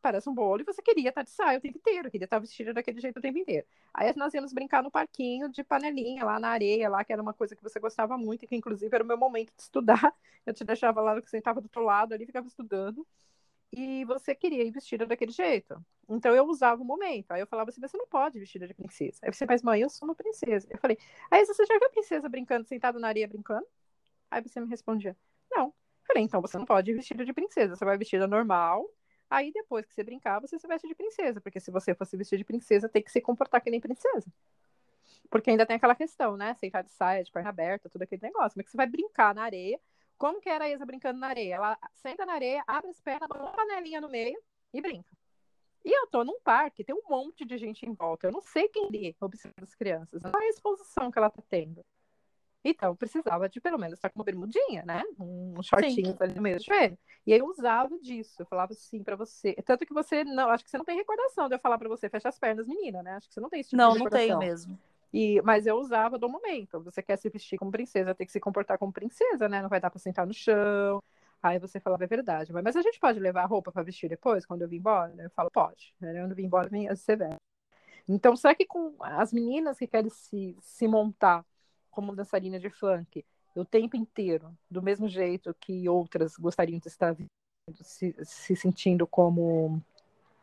parece 0.00 0.28
um 0.28 0.34
bolo, 0.34 0.62
e 0.62 0.64
você 0.64 0.82
queria 0.82 1.10
estar 1.10 1.22
de 1.22 1.30
saia 1.30 1.58
o 1.58 1.60
tempo 1.60 1.78
inteiro, 1.78 2.10
queria 2.10 2.24
estar 2.24 2.38
vestida 2.38 2.72
daquele 2.74 3.00
jeito 3.00 3.18
o 3.18 3.20
tempo 3.22 3.38
inteiro. 3.38 3.66
Aí 3.94 4.12
nós 4.16 4.34
íamos 4.34 4.52
brincar 4.52 4.82
no 4.82 4.90
parquinho 4.90 5.48
de 5.48 5.62
panelinha, 5.64 6.24
lá 6.24 6.38
na 6.40 6.48
areia, 6.50 6.88
lá, 6.88 7.04
que 7.04 7.12
era 7.12 7.22
uma 7.22 7.34
coisa 7.34 7.54
que 7.56 7.62
você 7.62 7.78
gostava 7.80 8.16
muito, 8.18 8.44
e 8.44 8.48
que 8.48 8.56
inclusive 8.56 8.94
era 8.94 9.04
o 9.04 9.06
meu 9.06 9.16
momento 9.18 9.52
de 9.56 9.62
estudar. 9.62 10.14
Eu 10.46 10.54
te 10.54 10.64
deixava 10.64 11.00
lá, 11.00 11.20
que 11.20 11.28
sentava 11.30 11.60
do 11.60 11.64
outro 11.64 11.82
lado 11.82 12.14
ali, 12.14 12.26
ficava 12.26 12.46
estudando. 12.46 13.06
E 13.72 14.04
você 14.04 14.34
queria 14.34 14.64
ir 14.64 14.70
vestida 14.70 15.06
daquele 15.06 15.30
jeito. 15.30 15.84
Então 16.08 16.34
eu 16.34 16.44
usava 16.46 16.82
o 16.82 16.84
momento. 16.84 17.30
Aí 17.30 17.40
eu 17.40 17.46
falava 17.46 17.70
assim, 17.70 17.80
você 17.80 17.96
não 17.96 18.06
pode 18.06 18.38
vestida 18.40 18.66
de 18.66 18.74
princesa. 18.74 19.20
Aí 19.22 19.32
você, 19.32 19.46
mas 19.46 19.62
mãe, 19.62 19.80
eu 19.80 19.88
sou 19.88 20.08
uma 20.08 20.14
princesa. 20.14 20.66
Eu 20.70 20.78
falei, 20.78 20.98
aí 21.30 21.44
você 21.46 21.64
já 21.64 21.78
viu 21.78 21.86
a 21.86 21.90
princesa 21.90 22.28
brincando, 22.28 22.66
sentada 22.66 22.98
na 22.98 23.08
areia 23.08 23.28
brincando? 23.28 23.66
Aí 24.30 24.42
você 24.42 24.60
me 24.60 24.68
respondia, 24.68 25.16
não. 25.50 25.66
Eu 25.68 25.74
falei, 26.06 26.22
então 26.24 26.40
você 26.40 26.58
não 26.58 26.64
pode 26.66 26.90
ir 26.90 26.94
vestida 26.94 27.24
de 27.24 27.32
princesa, 27.32 27.76
você 27.76 27.84
vai 27.84 27.96
vestida 27.98 28.26
normal, 28.26 28.88
Aí 29.30 29.52
depois 29.52 29.86
que 29.86 29.94
você 29.94 30.02
brincar, 30.02 30.40
você 30.40 30.58
se 30.58 30.66
veste 30.66 30.88
de 30.88 30.94
princesa, 30.94 31.40
porque 31.40 31.60
se 31.60 31.70
você 31.70 31.94
fosse 31.94 32.16
vestir 32.16 32.36
de 32.36 32.44
princesa, 32.44 32.88
tem 32.88 33.00
que 33.00 33.12
se 33.12 33.20
comportar 33.20 33.60
que 33.62 33.70
nem 33.70 33.80
princesa. 33.80 34.26
Porque 35.30 35.50
ainda 35.50 35.64
tem 35.64 35.76
aquela 35.76 35.94
questão, 35.94 36.36
né? 36.36 36.54
Sentar 36.54 36.82
de 36.82 36.90
saia, 36.90 37.22
de 37.22 37.30
perna 37.30 37.50
aberta, 37.50 37.88
tudo 37.88 38.02
aquele 38.02 38.22
negócio. 38.22 38.50
Como 38.54 38.62
é 38.62 38.64
que 38.64 38.70
você 38.70 38.76
vai 38.76 38.88
brincar 38.88 39.32
na 39.32 39.44
areia? 39.44 39.80
Como 40.18 40.40
que 40.40 40.48
era 40.48 40.64
a 40.64 40.68
Isa 40.68 40.84
brincando 40.84 41.20
na 41.20 41.28
areia? 41.28 41.54
Ela 41.54 41.78
senta 41.94 42.26
na 42.26 42.34
areia, 42.34 42.64
abre 42.66 42.90
as 42.90 43.00
pernas, 43.00 43.28
uma 43.32 43.52
panelinha 43.52 44.00
no 44.00 44.08
meio 44.08 44.38
e 44.74 44.80
brinca. 44.80 45.16
E 45.84 45.96
eu 45.96 46.08
tô 46.08 46.24
num 46.24 46.40
parque, 46.40 46.84
tem 46.84 46.94
um 46.94 47.08
monte 47.08 47.44
de 47.44 47.56
gente 47.56 47.86
em 47.86 47.94
volta. 47.94 48.26
Eu 48.26 48.32
não 48.32 48.42
sei 48.42 48.68
quem 48.68 48.90
lê 48.90 49.14
observa 49.20 49.62
as 49.62 49.74
crianças. 49.74 50.20
Não 50.22 50.38
é 50.38 50.44
a 50.44 50.48
exposição 50.50 51.10
que 51.10 51.18
ela 51.18 51.30
tá 51.30 51.42
tendo. 51.48 51.84
Então, 52.62 52.94
precisava 52.94 53.48
de 53.48 53.60
pelo 53.60 53.78
menos 53.78 53.94
estar 53.94 54.10
com 54.10 54.18
uma 54.18 54.24
bermudinha, 54.24 54.84
né? 54.84 55.02
Um 55.18 55.62
shortinho 55.62 56.14
ali 56.20 56.34
no 56.34 56.42
meio 56.42 56.58
do 56.58 56.62
joelho. 56.64 56.98
E 57.26 57.32
aí 57.32 57.38
eu 57.38 57.46
usava 57.46 57.98
disso. 57.98 58.42
Eu 58.42 58.46
falava 58.46 58.72
assim 58.72 59.02
para 59.02 59.16
você. 59.16 59.54
Tanto 59.64 59.86
que 59.86 59.94
você 59.94 60.24
não, 60.24 60.50
acho 60.50 60.64
que 60.64 60.70
você 60.70 60.76
não 60.76 60.84
tem 60.84 60.96
recordação 60.96 61.48
de 61.48 61.54
eu 61.54 61.58
falar 61.58 61.78
para 61.78 61.88
você, 61.88 62.08
fecha 62.08 62.28
as 62.28 62.38
pernas, 62.38 62.66
menina, 62.66 63.02
né? 63.02 63.12
Acho 63.12 63.28
que 63.28 63.34
você 63.34 63.40
não 63.40 63.48
tem 63.48 63.60
esse 63.60 63.70
tipo 63.70 63.78
não. 63.78 63.94
Não, 63.94 64.04
não 64.04 64.10
tenho 64.10 64.38
mesmo. 64.38 64.78
E, 65.12 65.40
mas 65.42 65.66
eu 65.66 65.76
usava 65.76 66.18
do 66.18 66.28
momento. 66.28 66.80
Você 66.82 67.02
quer 67.02 67.16
se 67.16 67.28
vestir 67.30 67.58
como 67.58 67.70
princesa, 67.70 68.14
tem 68.14 68.26
que 68.26 68.32
se 68.32 68.40
comportar 68.40 68.78
como 68.78 68.92
princesa, 68.92 69.48
né? 69.48 69.62
Não 69.62 69.68
vai 69.68 69.80
dar 69.80 69.90
para 69.90 69.98
sentar 69.98 70.26
no 70.26 70.34
chão. 70.34 71.02
Aí 71.42 71.58
você 71.58 71.80
falava, 71.80 72.04
é 72.04 72.06
verdade. 72.06 72.52
Mas, 72.52 72.76
a 72.76 72.82
gente 72.82 73.00
pode 73.00 73.18
levar 73.18 73.42
a 73.42 73.46
roupa 73.46 73.72
para 73.72 73.82
vestir 73.82 74.08
depois, 74.10 74.44
quando 74.44 74.62
eu 74.62 74.68
vim 74.68 74.76
embora? 74.76 75.14
Eu 75.18 75.30
falo, 75.30 75.50
pode. 75.50 75.94
Né? 75.98 76.12
Quando 76.20 76.32
eu 76.32 76.36
vim 76.36 76.44
embora, 76.44 76.68
você 76.68 77.16
veste. 77.16 77.40
Então, 78.06 78.36
será 78.36 78.54
que 78.54 78.66
com 78.66 78.94
as 79.00 79.32
meninas 79.32 79.78
que 79.78 79.86
querem 79.86 80.10
se, 80.10 80.56
se 80.60 80.86
montar 80.86 81.44
como 81.90 82.14
dançarina 82.14 82.58
de 82.58 82.70
funk, 82.70 83.24
o 83.54 83.64
tempo 83.64 83.96
inteiro, 83.96 84.56
do 84.70 84.82
mesmo 84.82 85.08
jeito 85.08 85.54
que 85.58 85.88
outras 85.88 86.36
gostariam 86.36 86.78
de 86.78 86.88
estar 86.88 87.16
se, 87.82 88.14
se 88.22 88.56
sentindo 88.56 89.06
como 89.06 89.82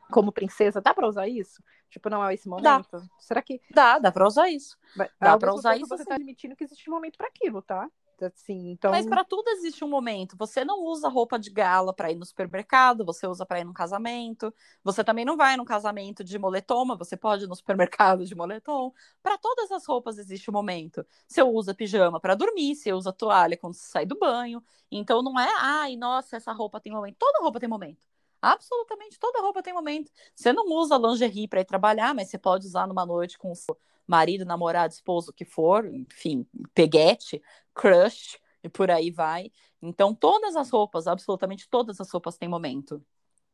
como 0.10 0.32
princesa, 0.32 0.80
dá 0.80 0.94
para 0.94 1.08
usar 1.08 1.28
isso? 1.28 1.62
Tipo, 1.90 2.10
não 2.10 2.26
é 2.26 2.34
esse 2.34 2.48
momento? 2.48 2.90
Dá. 2.92 3.04
Será 3.20 3.42
que 3.42 3.62
dá? 3.70 4.00
Dá 4.00 4.12
para 4.12 4.26
usar 4.26 4.50
isso. 4.50 4.78
Dá 5.20 5.38
para 5.38 5.54
usar 5.54 5.76
isso. 5.76 5.88
Você 5.88 6.04
está 6.04 6.16
admitindo 6.16 6.56
que 6.56 6.64
existe 6.64 6.90
um 6.90 6.94
momento 6.94 7.18
para 7.18 7.28
aquilo, 7.28 7.62
tá? 7.62 7.90
Assim, 8.26 8.72
então... 8.72 8.92
Mas 8.92 9.06
para 9.06 9.24
tudo 9.24 9.50
existe 9.50 9.84
um 9.84 9.88
momento. 9.88 10.36
Você 10.38 10.66
não 10.66 10.84
usa 10.84 11.08
roupa 11.08 11.38
de 11.38 11.50
gala 11.50 11.94
para 11.94 12.12
ir 12.12 12.16
no 12.16 12.26
supermercado, 12.26 13.06
você 13.06 13.28
usa 13.28 13.46
para 13.46 13.60
ir 13.60 13.64
no 13.64 13.74
casamento. 13.74 14.54
Você 14.84 15.04
também 15.04 15.24
não 15.24 15.38
vai 15.38 15.56
no 15.56 15.66
casamento 15.66 16.24
de 16.24 16.38
moletom, 16.40 16.86
mas 16.86 16.98
você 16.98 17.16
pode 17.16 17.46
ir 17.46 17.48
no 17.48 17.56
supermercado 17.56 18.26
de 18.26 18.36
moletom. 18.36 18.94
Para 19.22 19.38
todas 19.38 19.72
as 19.72 19.86
roupas 19.86 20.18
existe 20.18 20.50
um 20.50 20.54
momento. 20.54 21.06
Você 21.28 21.42
usa 21.44 21.74
pijama 21.74 22.20
para 22.20 22.36
dormir, 22.36 22.76
você 22.76 22.92
usa 22.94 23.14
toalha 23.14 23.58
quando 23.58 23.74
você 23.74 23.88
sai 23.88 24.06
do 24.06 24.18
banho. 24.18 24.64
Então 24.92 25.22
não 25.22 25.40
é, 25.40 25.52
ai, 25.60 25.96
nossa, 25.96 26.38
essa 26.38 26.52
roupa 26.52 26.80
tem 26.80 26.92
momento. 26.92 27.18
Toda 27.20 27.40
roupa 27.42 27.60
tem 27.60 27.70
momento. 27.70 28.06
Absolutamente 28.42 29.20
toda 29.20 29.42
roupa 29.42 29.64
tem 29.64 29.74
momento. 29.74 30.12
Você 30.36 30.54
não 30.54 30.66
usa 30.68 30.98
lingerie 30.98 31.48
para 31.48 31.62
ir 31.62 31.66
trabalhar, 31.66 32.14
mas 32.14 32.30
você 32.30 32.38
pode 32.38 32.66
usar 32.68 32.88
numa 32.88 33.06
noite 33.06 33.38
com 33.38 33.52
o 33.52 33.56
seu 33.56 33.78
marido, 34.08 34.46
namorado, 34.46 34.94
esposo, 34.94 35.32
o 35.32 35.34
que 35.34 35.44
for, 35.44 35.86
enfim, 35.86 36.48
peguete, 36.74 37.42
crush 37.78 38.40
e 38.64 38.68
por 38.68 38.90
aí 38.90 39.12
vai. 39.12 39.52
Então, 39.82 40.14
todas 40.14 40.56
as 40.56 40.70
roupas, 40.70 41.08
absolutamente 41.08 41.70
todas 41.70 42.02
as 42.02 42.10
roupas 42.12 42.38
têm 42.38 42.50
momento. 42.50 43.06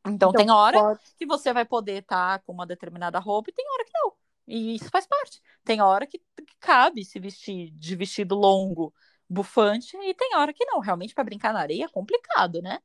Então, 0.06 0.30
então 0.30 0.32
tem 0.32 0.50
hora 0.50 0.80
pode... 0.80 1.00
que 1.16 1.26
você 1.26 1.52
vai 1.52 1.64
poder 1.64 2.02
estar 2.02 2.38
tá 2.38 2.44
com 2.44 2.52
uma 2.52 2.66
determinada 2.66 3.18
roupa 3.18 3.50
e 3.50 3.52
tem 3.52 3.64
hora 3.70 3.84
que 3.84 3.92
não. 3.94 4.12
E 4.46 4.74
isso 4.74 4.90
faz 4.90 5.06
parte. 5.06 5.40
Tem 5.64 5.80
hora 5.80 6.06
que, 6.06 6.18
que 6.18 6.56
cabe 6.60 7.04
se 7.04 7.18
vestir 7.18 7.70
de 7.70 7.96
vestido 7.96 8.34
longo, 8.34 8.92
bufante, 9.28 9.96
e 9.96 10.14
tem 10.14 10.36
hora 10.36 10.52
que 10.52 10.64
não. 10.64 10.80
Realmente, 10.80 11.14
para 11.14 11.24
brincar 11.24 11.52
na 11.52 11.60
areia 11.60 11.84
é 11.84 11.88
complicado, 11.88 12.60
né? 12.60 12.80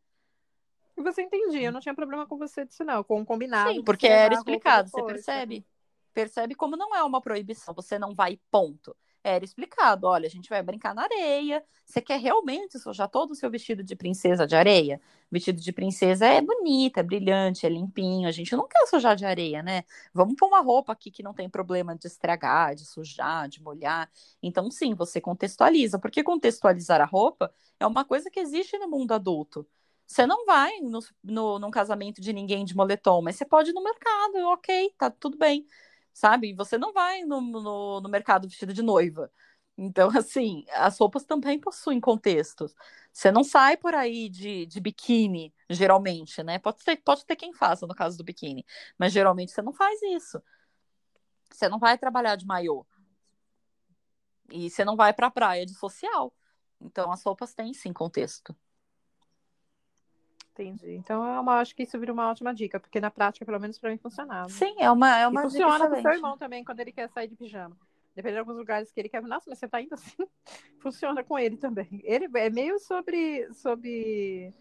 Você 0.96 1.22
entendia, 1.22 1.68
eu 1.68 1.72
não 1.72 1.80
tinha 1.80 1.96
problema 1.96 2.28
com 2.28 2.38
você 2.38 2.66
disso, 2.66 2.84
não, 2.84 3.04
com 3.04 3.22
o 3.22 3.26
combinado. 3.26 3.72
Sim, 3.72 3.84
porque 3.84 4.08
era 4.08 4.34
explicado, 4.34 4.90
você 4.90 5.04
percebe? 5.04 5.66
Percebe 6.14 6.56
como 6.56 6.76
não 6.76 6.94
é 6.94 7.04
uma 7.04 7.22
proibição, 7.22 7.74
você 7.74 7.98
não 7.98 8.14
vai 8.14 8.38
ponto. 8.52 8.96
Era 9.22 9.44
explicado, 9.44 10.08
olha, 10.08 10.28
a 10.28 10.30
gente 10.30 10.50
vai 10.50 10.64
brincar 10.64 10.96
na 10.96 11.04
areia. 11.04 11.62
Você 11.86 12.02
quer 12.02 12.20
realmente 12.20 12.80
sujar 12.80 13.10
todo 13.10 13.32
o 13.32 13.36
seu 13.36 13.50
vestido 13.52 13.84
de 13.84 13.94
princesa 13.96 14.48
de 14.48 14.56
areia? 14.56 15.02
Vestido 15.30 15.60
de 15.60 15.72
princesa 15.74 16.26
é 16.26 16.42
bonita, 16.42 17.02
é 17.02 17.04
brilhante, 17.04 17.66
é 17.66 17.70
limpinho. 17.70 18.30
A 18.30 18.32
gente 18.32 18.56
não 18.56 18.66
quer 18.68 18.88
sujar 18.88 19.18
de 19.18 19.26
areia, 19.26 19.62
né? 19.62 19.84
Vamos 20.14 20.36
pôr 20.36 20.48
uma 20.48 20.62
roupa 20.62 20.94
aqui 20.94 21.12
que 21.12 21.22
não 21.22 21.34
tem 21.34 21.50
problema 21.50 21.96
de 21.98 22.08
estragar, 22.08 22.74
de 22.76 22.86
sujar, 22.86 23.50
de 23.50 23.62
molhar. 23.62 24.10
Então, 24.42 24.72
sim, 24.72 24.96
você 24.96 25.20
contextualiza, 25.20 26.00
porque 26.00 26.24
contextualizar 26.24 27.02
a 27.02 27.06
roupa 27.06 27.54
é 27.78 27.86
uma 27.86 28.06
coisa 28.06 28.30
que 28.32 28.40
existe 28.40 28.78
no 28.78 28.90
mundo 28.90 29.12
adulto. 29.12 29.68
Você 30.08 30.26
não 30.26 30.46
vai 30.46 30.80
no, 30.80 31.00
no, 31.24 31.60
num 31.60 31.70
casamento 31.70 32.20
de 32.20 32.34
ninguém 32.34 32.66
de 32.66 32.76
moletom, 32.76 33.22
mas 33.22 33.36
você 33.36 33.46
pode 33.46 33.70
ir 33.70 33.74
no 33.74 33.84
mercado, 33.84 34.38
ok, 34.54 34.92
tá 34.98 35.10
tudo 35.12 35.38
bem, 35.38 35.66
sabe? 36.20 36.54
Você 36.54 36.78
não 36.78 36.94
vai 36.94 37.24
no, 37.24 37.42
no, 37.42 38.02
no 38.02 38.10
mercado 38.10 38.48
vestido 38.48 38.74
de 38.74 38.82
noiva. 38.82 39.32
Então, 39.78 40.10
assim, 40.18 40.66
as 40.74 40.98
roupas 41.00 41.24
também 41.24 41.60
possuem 41.60 42.00
contextos. 42.00 42.76
Você 43.14 43.32
não 43.32 43.44
sai 43.44 43.78
por 43.78 43.96
aí 43.96 44.30
de, 44.30 44.66
de 44.66 44.80
biquíni, 44.82 45.54
geralmente, 45.70 46.44
né? 46.44 46.60
Pode 46.60 46.84
ter, 46.84 46.98
pode 46.98 47.26
ter 47.26 47.36
quem 47.36 47.54
faça 47.54 47.88
no 47.88 47.96
caso 47.96 48.18
do 48.18 48.24
biquíni, 48.24 48.66
mas 48.98 49.14
geralmente 49.14 49.52
você 49.52 49.62
não 49.62 49.74
faz 49.74 50.02
isso. 50.04 50.42
Você 51.52 51.70
não 51.70 51.80
vai 51.80 51.98
trabalhar 51.98 52.36
de 52.36 52.46
maiô. 52.46 52.86
E 54.52 54.70
você 54.70 54.84
não 54.84 54.96
vai 54.96 55.14
pra 55.14 55.32
praia 55.32 55.66
de 55.66 55.74
social. 55.74 56.34
Então, 56.82 57.12
as 57.12 57.24
roupas 57.24 57.54
têm 57.54 57.74
sim 57.74 57.94
contexto. 57.94 58.56
Entendi. 60.54 60.96
Então, 60.96 61.26
é 61.26 61.40
uma, 61.40 61.60
acho 61.60 61.76
que 61.76 61.84
isso 61.84 61.98
vira 62.00 62.12
uma 62.12 62.30
ótima 62.30 62.54
dica, 62.54 62.80
porque 62.80 63.00
na 63.00 63.10
prática, 63.10 63.46
pelo 63.46 63.60
menos 63.60 63.80
para 63.80 63.90
mim, 63.90 63.98
funcionava. 63.98 64.50
Sim, 64.50 64.76
é 64.80 64.92
uma, 64.92 65.18
é 65.18 65.28
uma 65.28 65.40
e 65.40 65.44
funciona 65.44 65.88
com 65.88 66.02
seu 66.02 66.12
irmão 66.12 66.38
também, 66.38 66.64
quando 66.64 66.80
ele 66.80 66.92
quer 66.92 67.10
sair 67.10 67.28
de 67.28 67.36
pijama. 67.36 67.78
Depende 68.16 68.34
de 68.34 68.40
alguns 68.40 68.58
lugares 68.58 68.92
que 68.92 69.00
ele 69.00 69.08
quer. 69.08 69.22
Nossa, 69.22 69.50
mas 69.50 69.60
você 69.60 69.68
tá 69.68 69.82
indo 69.82 69.94
assim? 69.94 70.16
Funciona 70.80 71.24
com 71.24 71.40
ele 71.40 71.56
também. 71.56 72.02
Ele 72.04 72.28
é 72.36 72.50
meio 72.50 72.78
sobre, 72.80 73.48
sobre 73.54 74.54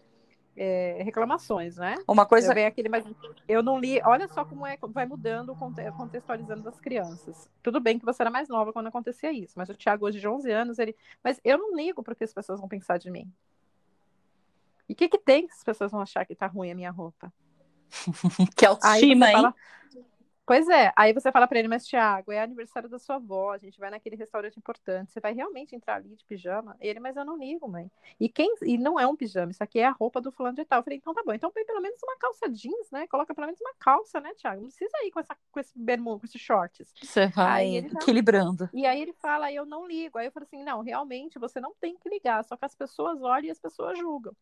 é, 0.55 1.01
reclamações, 1.03 1.77
né? 1.77 1.95
Uma 2.07 2.25
coisa. 2.25 2.57
Eu, 2.57 2.67
aquele, 2.67 2.89
mas 2.89 3.03
eu 3.47 3.63
não 3.63 3.79
li. 3.79 4.01
Olha 4.03 4.27
só 4.27 4.45
como 4.45 4.65
é, 4.65 4.77
vai 4.81 5.05
mudando, 5.05 5.55
contextualizando 5.55 6.63
das 6.63 6.79
crianças. 6.79 7.49
Tudo 7.63 7.79
bem 7.79 7.99
que 7.99 8.05
você 8.05 8.21
era 8.21 8.29
mais 8.29 8.47
nova 8.47 8.71
quando 8.71 8.87
acontecia 8.87 9.31
isso, 9.31 9.53
mas 9.57 9.69
o 9.69 9.75
Thiago, 9.75 10.05
hoje 10.05 10.19
de 10.19 10.27
11 10.27 10.51
anos, 10.51 10.79
ele. 10.79 10.95
Mas 11.23 11.39
eu 11.43 11.57
não 11.57 11.75
ligo 11.75 12.03
porque 12.03 12.23
as 12.23 12.33
pessoas 12.33 12.59
vão 12.59 12.69
pensar 12.69 12.97
de 12.97 13.09
mim. 13.09 13.29
E 14.89 14.93
o 14.93 14.95
que, 14.95 15.07
que 15.07 15.19
tem 15.19 15.47
que 15.47 15.53
as 15.53 15.63
pessoas 15.63 15.91
vão 15.91 16.01
achar 16.01 16.25
que 16.25 16.35
tá 16.35 16.47
ruim 16.47 16.71
a 16.71 16.75
minha 16.75 16.91
roupa? 16.91 17.31
que 18.57 18.65
autoestima, 18.65 19.27
aí 19.27 19.31
hein? 19.31 19.37
Fala... 19.37 19.55
Pois 20.49 20.67
é, 20.67 20.91
aí 20.95 21.13
você 21.13 21.31
fala 21.31 21.47
para 21.47 21.59
ele, 21.59 21.67
mas 21.67 21.85
Thiago, 21.85 22.31
é 22.31 22.41
aniversário 22.41 22.89
da 22.89 22.97
sua 22.97 23.17
avó, 23.17 23.51
a 23.51 23.59
gente 23.59 23.79
vai 23.79 23.91
naquele 23.91 24.15
restaurante 24.15 24.57
importante, 24.57 25.11
você 25.11 25.19
vai 25.19 25.31
realmente 25.31 25.75
entrar 25.75 25.97
ali 25.97 26.15
de 26.15 26.25
pijama? 26.25 26.75
Ele, 26.81 26.99
mas 26.99 27.15
eu 27.15 27.23
não 27.23 27.37
ligo, 27.37 27.67
mãe. 27.67 27.87
E 28.19 28.27
quem 28.27 28.55
e 28.63 28.75
não 28.75 28.99
é 28.99 29.05
um 29.05 29.15
pijama, 29.15 29.51
isso 29.51 29.63
aqui 29.63 29.77
é 29.77 29.85
a 29.85 29.91
roupa 29.91 30.19
do 30.19 30.31
fulano 30.31 30.55
de 30.55 30.65
tal. 30.65 30.79
Eu 30.79 30.83
falei, 30.83 30.97
então 30.97 31.13
tá 31.13 31.21
bom, 31.23 31.33
então 31.33 31.51
põe 31.51 31.63
pelo 31.63 31.79
menos 31.79 32.01
uma 32.01 32.17
calça 32.17 32.49
jeans, 32.49 32.89
né? 32.91 33.05
Coloca 33.05 33.35
pelo 33.35 33.45
menos 33.45 33.61
uma 33.61 33.75
calça, 33.77 34.19
né, 34.19 34.33
Thiago? 34.33 34.61
Não 34.61 34.69
precisa 34.69 34.97
ir 35.05 35.11
com, 35.11 35.19
essa, 35.19 35.37
com 35.51 35.59
esse 35.59 35.77
bermuda, 35.77 36.21
com 36.21 36.25
esses 36.25 36.41
shorts. 36.41 36.91
Você 36.99 37.27
vai 37.27 37.77
equilibrando. 37.77 38.67
E 38.73 38.87
aí 38.87 39.03
ele 39.03 39.13
fala, 39.13 39.53
eu 39.53 39.67
não 39.67 39.85
ligo. 39.85 40.17
Aí 40.17 40.25
eu 40.25 40.31
falo 40.31 40.47
assim, 40.47 40.63
não, 40.63 40.81
realmente 40.81 41.37
você 41.37 41.59
não 41.59 41.75
tem 41.79 41.95
que 41.95 42.09
ligar, 42.09 42.43
só 42.43 42.57
que 42.57 42.65
as 42.65 42.73
pessoas 42.73 43.21
olham 43.21 43.45
e 43.45 43.51
as 43.51 43.59
pessoas 43.59 43.99
julgam. 43.99 44.35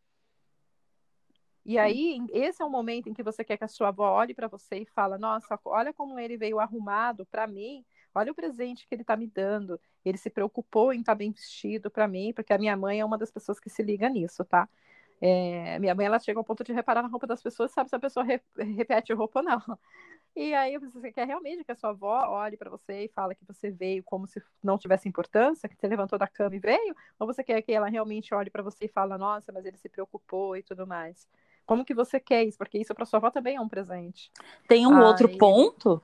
E 1.68 1.77
aí, 1.77 2.26
esse 2.31 2.61
é 2.61 2.65
o 2.65 2.69
momento 2.69 3.10
em 3.10 3.14
que 3.14 3.22
você 3.22 3.44
quer 3.44 3.57
que 3.57 3.64
a 3.65 3.68
sua 3.68 3.89
avó 3.89 4.10
olhe 4.14 4.34
para 4.34 4.48
você 4.48 4.77
e 4.77 4.85
fala: 4.85 5.18
Nossa, 5.18 5.60
olha 5.65 5.94
como 5.94 6.18
ele 6.18 6.38
veio 6.38 6.61
arrumado 6.61 7.26
para 7.26 7.45
mim, 7.45 7.84
olha 8.15 8.31
o 8.31 8.35
presente 8.35 8.88
que 8.88 8.95
ele 8.95 9.02
está 9.02 9.18
me 9.18 9.27
dando. 9.27 9.77
Ele 10.06 10.18
se 10.18 10.30
preocupou 10.30 10.94
em 10.94 11.02
estar 11.02 11.11
tá 11.11 11.18
bem 11.18 11.30
vestido 11.30 11.91
para 11.91 12.07
mim, 12.07 12.31
porque 12.34 12.53
a 12.53 12.57
minha 12.57 12.77
mãe 12.77 13.02
é 13.02 13.06
uma 13.06 13.18
das 13.18 13.30
pessoas 13.30 13.60
que 13.60 13.69
se 13.69 13.84
liga 13.84 14.07
nisso, 14.07 14.45
tá? 14.45 14.69
É, 15.19 15.77
minha 15.80 15.94
mãe 15.94 16.06
ela 16.06 16.19
chega 16.19 16.39
ao 16.39 16.44
ponto 16.45 16.64
de 16.64 16.72
reparar 16.72 17.02
na 17.02 17.10
roupa 17.10 17.27
das 17.27 17.41
pessoas, 17.41 17.72
sabe 17.72 17.89
se 17.89 17.95
a 17.95 17.99
pessoa 17.99 18.23
re, 18.23 18.39
repete 18.77 19.11
roupa 19.14 19.39
ou 19.39 19.45
não. 19.45 19.60
E 20.35 20.53
aí 20.53 20.77
você 20.77 21.11
quer 21.11 21.26
realmente 21.26 21.64
que 21.64 21.72
a 21.72 21.76
sua 21.76 21.89
avó 21.89 22.27
olhe 22.30 22.56
para 22.56 22.69
você 22.69 23.06
e 23.06 23.10
fala 23.10 23.34
que 23.34 23.44
você 23.44 23.72
veio 23.72 24.03
como 24.03 24.27
se 24.27 24.39
não 24.64 24.77
tivesse 24.77 25.10
importância, 25.10 25.68
que 25.68 25.76
você 25.76 25.88
levantou 25.88 26.19
da 26.19 26.27
cama 26.27 26.56
e 26.56 26.60
veio, 26.60 26.95
ou 27.19 27.26
você 27.26 27.44
quer 27.44 27.60
que 27.64 27.73
ela 27.73 27.88
realmente 27.89 28.35
olhe 28.35 28.52
para 28.52 28.61
você 28.61 28.85
e 28.85 28.88
fala, 28.88 29.18
nossa, 29.18 29.52
mas 29.52 29.65
ele 29.65 29.77
se 29.77 29.89
preocupou 29.89 30.56
e 30.56 30.61
tudo 30.61 30.85
mais. 30.85 31.27
Como 31.68 31.84
que 31.84 31.94
você 31.94 32.18
quer 32.18 32.45
isso? 32.45 32.57
Porque 32.57 32.77
isso 32.80 32.95
para 32.95 33.06
sua 33.06 33.18
avó 33.18 33.30
também 33.30 33.57
é 33.57 33.61
um 33.61 33.68
presente. 33.68 34.31
Tem 34.69 34.88
um 34.88 34.95
aí, 34.95 35.03
outro 35.03 35.38
ponto? 35.38 36.02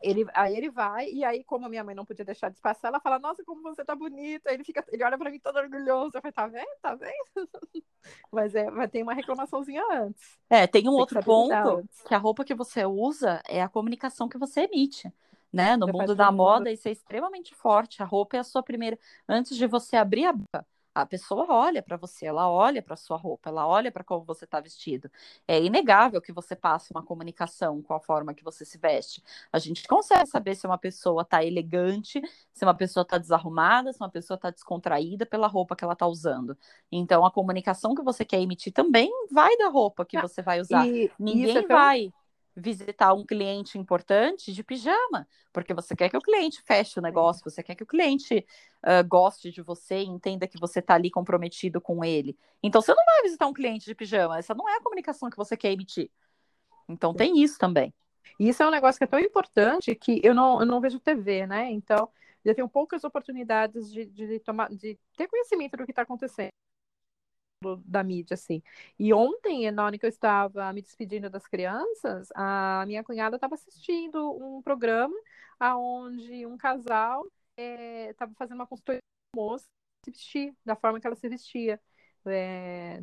Ele, 0.00 0.26
aí 0.34 0.56
ele 0.56 0.70
vai, 0.70 1.08
e 1.10 1.22
aí, 1.22 1.44
como 1.44 1.66
a 1.66 1.68
minha 1.68 1.84
mãe 1.84 1.94
não 1.94 2.04
podia 2.04 2.24
deixar 2.24 2.48
de 2.48 2.60
passar, 2.60 2.88
ela 2.88 2.98
fala, 2.98 3.18
nossa, 3.18 3.44
como 3.44 3.62
você 3.62 3.84
tá 3.84 3.94
bonita. 3.94 4.48
Aí 4.48 4.56
ele 4.56 4.64
fica, 4.64 4.82
ele 4.90 5.04
olha 5.04 5.18
para 5.18 5.30
mim 5.30 5.38
todo 5.38 5.56
orgulhoso. 5.58 6.16
Eu 6.16 6.22
falei, 6.22 6.32
tá 6.32 6.46
vendo? 6.46 6.66
Tá 6.80 6.94
vendo? 6.94 7.12
mas 8.32 8.54
é, 8.54 8.70
mas 8.70 8.90
tem 8.90 9.02
uma 9.02 9.12
reclamaçãozinha 9.12 9.84
antes. 9.92 10.38
É, 10.48 10.66
tem 10.66 10.88
um 10.88 10.92
tem 10.92 11.00
outro 11.00 11.22
ponto 11.22 11.88
que 12.06 12.14
a 12.14 12.18
roupa 12.18 12.42
que 12.42 12.54
você 12.54 12.84
usa 12.86 13.42
é 13.46 13.62
a 13.62 13.68
comunicação 13.68 14.30
que 14.30 14.38
você 14.38 14.62
emite. 14.62 15.12
Né? 15.52 15.76
No 15.76 15.86
mundo 15.86 16.14
da 16.14 16.32
moda, 16.32 16.72
isso 16.72 16.88
é 16.88 16.90
extremamente 16.90 17.54
forte. 17.54 18.02
A 18.02 18.06
roupa 18.06 18.38
é 18.38 18.40
a 18.40 18.44
sua 18.44 18.62
primeira. 18.62 18.98
Antes 19.28 19.58
de 19.58 19.66
você 19.66 19.96
abrir 19.96 20.24
a 20.24 20.32
boca, 20.32 20.66
a 20.94 21.06
pessoa 21.06 21.46
olha 21.48 21.82
para 21.82 21.96
você, 21.96 22.26
ela 22.26 22.50
olha 22.50 22.82
para 22.82 22.96
sua 22.96 23.16
roupa, 23.16 23.48
ela 23.48 23.66
olha 23.66 23.90
para 23.90 24.04
como 24.04 24.24
você 24.24 24.44
está 24.44 24.60
vestido. 24.60 25.10
É 25.46 25.60
inegável 25.60 26.20
que 26.20 26.32
você 26.32 26.54
passe 26.54 26.92
uma 26.92 27.02
comunicação 27.02 27.80
com 27.82 27.94
a 27.94 28.00
forma 28.00 28.34
que 28.34 28.44
você 28.44 28.64
se 28.64 28.78
veste. 28.78 29.22
A 29.52 29.58
gente 29.58 29.86
consegue 29.88 30.26
saber 30.26 30.54
se 30.54 30.66
uma 30.66 30.78
pessoa 30.78 31.22
está 31.22 31.44
elegante, 31.44 32.20
se 32.52 32.64
uma 32.64 32.74
pessoa 32.74 33.02
está 33.02 33.18
desarrumada, 33.18 33.92
se 33.92 34.00
uma 34.00 34.10
pessoa 34.10 34.36
está 34.36 34.50
descontraída 34.50 35.24
pela 35.24 35.46
roupa 35.46 35.74
que 35.74 35.84
ela 35.84 35.94
está 35.94 36.06
usando. 36.06 36.56
Então, 36.90 37.24
a 37.24 37.30
comunicação 37.30 37.94
que 37.94 38.02
você 38.02 38.24
quer 38.24 38.40
emitir 38.40 38.72
também 38.72 39.10
vai 39.30 39.56
da 39.56 39.68
roupa 39.68 40.04
que 40.04 40.20
você 40.20 40.42
vai 40.42 40.60
usar. 40.60 40.86
E, 40.86 41.10
Ninguém 41.18 41.56
é 41.56 41.62
tão... 41.62 41.76
vai 41.76 42.12
visitar 42.56 43.14
um 43.14 43.24
cliente 43.24 43.78
importante 43.78 44.52
de 44.52 44.62
pijama, 44.62 45.26
porque 45.52 45.72
você 45.72 45.96
quer 45.96 46.08
que 46.08 46.16
o 46.16 46.20
cliente 46.20 46.62
feche 46.62 46.98
o 46.98 47.02
negócio, 47.02 47.42
você 47.42 47.62
quer 47.62 47.74
que 47.74 47.82
o 47.82 47.86
cliente 47.86 48.46
uh, 48.84 49.06
goste 49.08 49.50
de 49.50 49.62
você, 49.62 50.02
entenda 50.02 50.46
que 50.46 50.58
você 50.58 50.80
está 50.80 50.94
ali 50.94 51.10
comprometido 51.10 51.80
com 51.80 52.04
ele. 52.04 52.36
Então 52.62 52.80
você 52.80 52.94
não 52.94 53.04
vai 53.04 53.22
visitar 53.22 53.46
um 53.46 53.52
cliente 53.52 53.86
de 53.86 53.94
pijama, 53.94 54.38
essa 54.38 54.54
não 54.54 54.68
é 54.68 54.76
a 54.76 54.82
comunicação 54.82 55.30
que 55.30 55.36
você 55.36 55.56
quer 55.56 55.72
emitir. 55.72 56.10
Então 56.88 57.14
tem 57.14 57.42
isso 57.42 57.58
também. 57.58 57.92
Isso 58.38 58.62
é 58.62 58.66
um 58.66 58.70
negócio 58.70 58.98
que 58.98 59.04
é 59.04 59.06
tão 59.06 59.18
importante 59.18 59.94
que 59.94 60.20
eu 60.22 60.34
não, 60.34 60.60
eu 60.60 60.66
não 60.66 60.80
vejo 60.80 61.00
TV, 61.00 61.46
né? 61.46 61.70
Então 61.70 62.08
eu 62.44 62.54
tenho 62.54 62.68
poucas 62.68 63.04
oportunidades 63.04 63.90
de, 63.90 64.06
de, 64.06 64.40
tomar, 64.40 64.68
de 64.68 64.98
ter 65.16 65.28
conhecimento 65.28 65.76
do 65.76 65.84
que 65.84 65.92
está 65.92 66.02
acontecendo 66.02 66.52
da 67.84 68.02
mídia, 68.02 68.34
assim. 68.34 68.62
E 68.98 69.12
ontem, 69.12 69.70
na 69.70 69.84
hora 69.84 69.98
que 69.98 70.04
eu 70.06 70.08
estava 70.08 70.72
me 70.72 70.82
despedindo 70.82 71.30
das 71.30 71.46
crianças, 71.46 72.28
a 72.34 72.84
minha 72.86 73.04
cunhada 73.04 73.36
estava 73.36 73.54
assistindo 73.54 74.32
um 74.36 74.62
programa 74.62 75.14
aonde 75.58 76.46
um 76.46 76.56
casal 76.56 77.24
estava 77.56 78.30
eh, 78.30 78.34
é, 78.34 78.36
fazendo 78.36 78.56
uma 78.56 78.66
consultoria 78.66 79.00
moça 79.34 79.66
se 80.04 80.10
vestir, 80.10 80.56
da 80.64 80.76
forma 80.76 81.00
que 81.00 81.06
ela 81.06 81.16
se 81.16 81.28
vestia. 81.28 81.80
É, 82.26 83.02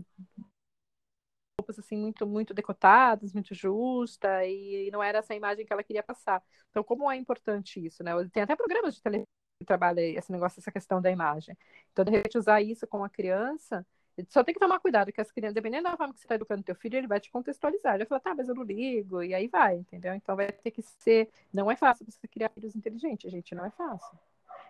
roupas 1.60 1.80
assim 1.80 1.98
muito 1.98 2.26
muito 2.26 2.54
decotadas, 2.54 3.34
muito 3.34 3.54
justa 3.54 4.46
e 4.46 4.90
não 4.92 5.04
era 5.04 5.20
essa 5.20 5.36
imagem 5.36 5.66
que 5.66 5.74
ela 5.74 5.84
queria 5.84 6.04
passar. 6.04 6.44
Então, 6.70 6.84
como 6.84 7.10
é 7.12 7.16
importante 7.16 7.84
isso, 7.86 8.04
né? 8.04 8.12
Tem 8.32 8.44
até 8.44 8.56
programas 8.56 8.96
de 8.96 9.02
televisão 9.02 9.28
que 9.60 9.66
trabalham 9.66 10.04
esse 10.18 10.32
negócio, 10.32 10.60
essa 10.60 10.72
questão 10.72 11.02
da 11.02 11.12
imagem. 11.12 11.58
Então, 11.92 12.06
de 12.06 12.12
repente, 12.12 12.38
usar 12.38 12.62
isso 12.62 12.88
com 12.88 13.04
a 13.04 13.10
criança, 13.10 13.86
só 14.30 14.44
tem 14.44 14.54
que 14.54 14.60
tomar 14.60 14.80
cuidado 14.80 15.12
que 15.12 15.22
as 15.22 15.32
crianças, 15.32 15.56
dependendo 15.56 15.84
da 15.84 15.98
forma 15.98 16.14
que 16.14 16.20
você 16.20 16.26
está 16.26 16.36
educando 16.36 16.64
teu 16.64 16.76
filho, 16.76 16.98
ele 16.98 17.08
vai 17.08 17.20
te 17.20 17.32
contextualizar. 17.32 17.96
Ele 17.96 18.06
vai 18.06 18.08
falar, 18.08 18.22
tá, 18.22 18.36
mas 18.36 18.50
eu 18.50 18.56
não 18.56 18.64
ligo, 18.64 19.24
e 19.24 19.34
aí 19.34 19.48
vai, 19.48 19.76
entendeu? 19.76 20.14
Então 20.14 20.36
vai 20.36 20.52
ter 20.52 20.72
que 20.72 20.82
ser. 20.82 21.30
Não 21.54 21.70
é 21.70 21.76
fácil 21.76 22.06
você 22.06 22.28
criar 22.28 22.50
filhos 22.50 22.76
inteligentes, 22.76 23.32
gente, 23.32 23.56
não 23.56 23.66
é 23.66 23.70
fácil. 23.70 24.18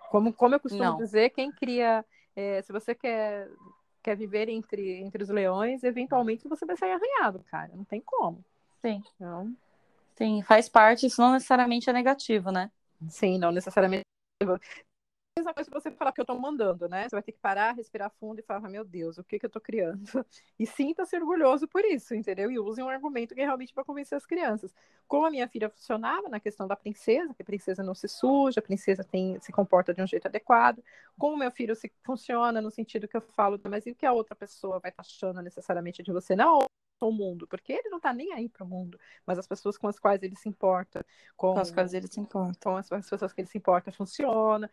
Como, 0.09 0.33
como 0.33 0.55
eu 0.55 0.59
costumo 0.59 0.83
não. 0.83 0.97
dizer, 0.97 1.29
quem 1.31 1.51
cria. 1.51 2.05
É, 2.35 2.61
se 2.61 2.71
você 2.71 2.95
quer 2.95 3.49
quer 4.01 4.15
viver 4.15 4.49
entre, 4.49 4.97
entre 5.01 5.23
os 5.23 5.29
leões, 5.29 5.83
eventualmente 5.83 6.47
você 6.47 6.65
vai 6.65 6.77
sair 6.77 6.91
arranhado, 6.91 7.43
cara. 7.51 7.71
Não 7.75 7.83
tem 7.83 8.01
como. 8.01 8.43
Sim. 8.81 9.03
Então... 9.15 9.53
Sim, 10.15 10.41
faz 10.41 10.67
parte, 10.67 11.05
isso 11.05 11.21
não 11.21 11.31
necessariamente 11.31 11.89
é 11.89 11.93
negativo, 11.93 12.51
né? 12.51 12.69
Sim, 13.07 13.37
não 13.37 13.51
necessariamente 13.51 14.03
mesma 15.39 15.53
coisa 15.53 15.69
que 15.69 15.73
você 15.73 15.91
falar 15.91 16.11
que 16.11 16.19
eu 16.19 16.23
estou 16.23 16.39
mandando, 16.39 16.87
né? 16.87 17.07
Você 17.07 17.15
vai 17.15 17.23
ter 17.23 17.31
que 17.31 17.39
parar, 17.39 17.73
respirar 17.73 18.11
fundo 18.19 18.39
e 18.39 18.43
falar, 18.43 18.69
meu 18.69 18.83
Deus, 18.83 19.17
o 19.17 19.23
que, 19.23 19.39
que 19.39 19.45
eu 19.45 19.47
estou 19.47 19.61
criando? 19.61 19.99
E 20.59 20.65
sinta-se 20.65 21.15
orgulhoso 21.15 21.67
por 21.67 21.83
isso, 21.85 22.13
entendeu? 22.13 22.51
E 22.51 22.59
use 22.59 22.81
um 22.81 22.89
argumento 22.89 23.33
que 23.33 23.41
é 23.41 23.45
realmente 23.45 23.73
para 23.73 23.83
convencer 23.83 24.17
as 24.17 24.25
crianças. 24.25 24.73
Como 25.07 25.25
a 25.25 25.31
minha 25.31 25.47
filha 25.47 25.69
funcionava 25.69 26.27
na 26.27 26.39
questão 26.39 26.67
da 26.67 26.75
princesa, 26.75 27.33
que 27.33 27.41
a 27.41 27.45
princesa 27.45 27.81
não 27.81 27.95
se 27.95 28.07
suja, 28.07 28.59
a 28.59 28.63
princesa 28.63 29.03
tem, 29.03 29.39
se 29.39 29.51
comporta 29.51 29.93
de 29.93 30.01
um 30.01 30.07
jeito 30.07 30.27
adequado. 30.27 30.83
Como 31.17 31.37
meu 31.37 31.51
filho 31.51 31.75
se 31.75 31.91
funciona 32.03 32.61
no 32.61 32.69
sentido 32.69 33.07
que 33.07 33.15
eu 33.15 33.21
falo, 33.21 33.59
mas 33.69 33.85
e 33.85 33.91
o 33.91 33.95
que 33.95 34.05
a 34.05 34.11
outra 34.11 34.35
pessoa 34.35 34.79
vai 34.79 34.91
estar 34.91 35.03
tá 35.03 35.07
achando 35.07 35.41
necessariamente 35.41 36.03
de 36.03 36.11
você? 36.11 36.35
Não, 36.35 36.59
o 37.05 37.11
mundo, 37.11 37.47
porque 37.47 37.73
ele 37.73 37.89
não 37.89 37.97
está 37.97 38.13
nem 38.13 38.33
aí 38.33 38.49
para 38.49 38.63
o 38.63 38.67
mundo, 38.67 38.99
mas 39.25 39.37
as 39.39 39.47
pessoas 39.47 39.77
com 39.77 39.87
as 39.87 39.99
quais 39.99 40.21
ele 40.23 40.35
se 40.35 40.49
importa, 40.49 41.05
com, 41.35 41.53
com 41.53 41.59
as 41.59 41.71
quais 41.71 41.93
ele 41.93 42.07
se 42.07 42.19
importa, 42.19 42.59
com 42.61 42.75
as, 42.75 42.91
as 42.91 43.09
pessoas 43.09 43.33
que 43.33 43.41
ele 43.41 43.47
se 43.47 43.57
importa, 43.57 43.91
funciona, 43.91 44.69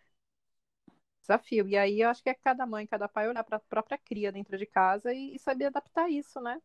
desafio. 1.26 1.68
E 1.68 1.76
aí 1.76 2.00
eu 2.00 2.08
acho 2.08 2.22
que 2.22 2.30
é 2.30 2.34
cada 2.34 2.66
mãe, 2.66 2.86
cada 2.86 3.08
pai 3.08 3.28
olhar 3.28 3.44
para 3.44 3.56
a 3.56 3.60
própria 3.60 3.98
cria 3.98 4.32
dentro 4.32 4.56
de 4.56 4.66
casa 4.66 5.12
e, 5.12 5.34
e 5.34 5.38
saber 5.38 5.66
adaptar 5.66 6.08
isso, 6.08 6.40
né? 6.40 6.60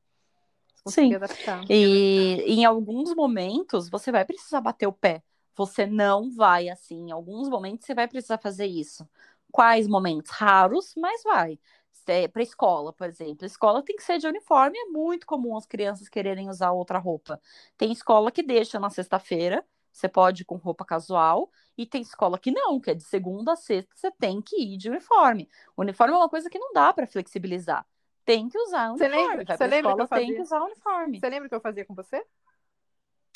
Sim. 0.88 1.13
Adaptar. 1.15 1.63
E 1.69 2.43
em 2.47 2.65
alguns 2.65 3.13
momentos 3.15 3.89
você 3.89 4.11
vai 4.11 4.25
precisar 4.25 4.61
bater 4.61 4.88
o 4.88 4.93
pé. 4.93 5.21
Você 5.55 5.85
não 5.85 6.31
vai 6.31 6.69
assim. 6.69 7.09
Em 7.09 7.11
alguns 7.11 7.49
momentos 7.49 7.85
você 7.85 7.93
vai 7.93 8.07
precisar 8.07 8.38
fazer 8.38 8.65
isso. 8.65 9.07
Quais 9.51 9.88
momentos? 9.88 10.31
Raros, 10.31 10.93
mas 10.95 11.23
vai. 11.23 11.59
É, 12.07 12.27
para 12.27 12.41
escola, 12.41 12.91
por 12.91 13.07
exemplo. 13.07 13.45
escola 13.45 13.83
tem 13.83 13.95
que 13.95 14.03
ser 14.03 14.17
de 14.17 14.27
uniforme, 14.27 14.77
é 14.77 14.85
muito 14.85 15.25
comum 15.25 15.55
as 15.55 15.65
crianças 15.65 16.09
quererem 16.09 16.49
usar 16.49 16.71
outra 16.71 16.97
roupa. 16.97 17.39
Tem 17.77 17.91
escola 17.91 18.31
que 18.31 18.43
deixa 18.43 18.79
na 18.79 18.89
sexta-feira 18.89 19.63
você 19.91 20.07
pode 20.07 20.43
ir 20.43 20.45
com 20.45 20.55
roupa 20.55 20.85
casual, 20.85 21.51
e 21.82 21.86
tem 21.86 22.02
escola 22.02 22.38
que 22.38 22.52
não, 22.52 22.80
que 22.80 22.91
é 22.91 22.94
de 22.94 23.03
segunda 23.03 23.53
a 23.53 23.56
sexta, 23.56 23.91
você 23.95 24.12
tem 24.12 24.41
que 24.41 24.56
ir 24.56 24.78
de 24.78 24.90
uniforme. 24.90 25.49
O 25.76 25.82
uniforme 25.82 26.14
é 26.14 26.18
uma 26.18 26.30
coisa 26.30 26.49
que 26.49 26.60
não 26.60 26.72
dá 26.74 26.94
para 26.94 27.08
flexibilizar. 27.08 27.86
Tem 28.24 28.48
que 28.48 28.58
usar 28.58 28.91
uniforme. 28.91 29.16
Você 29.16 29.28
lembra, 29.28 29.58
você 29.58 29.68
lembra 29.68 29.78
escola, 29.78 29.95
que 29.95 30.02
eu 30.02 30.08
fazia... 30.08 30.26
tem 30.26 30.36
que 30.36 30.41
usar 30.41 30.64
uniforme. 30.64 31.20
Você 31.20 31.30
lembra 31.30 31.49
que 31.49 31.56
eu 31.56 31.62
fazia 31.62 31.86
com 31.86 31.95
você? 31.95 32.26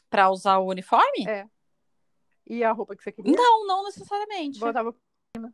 Para 0.10 0.30
usar 0.30 0.60
o 0.60 0.68
uniforme? 0.68 1.28
É. 1.28 1.48
E 2.46 2.64
a 2.64 2.72
roupa 2.72 2.96
que 2.96 3.04
você 3.04 3.12
queria? 3.12 3.36
Não, 3.36 3.66
não 3.66 3.84
necessariamente. 3.86 4.60
Botava 4.60 4.94
por 4.94 5.02
cima. 5.36 5.54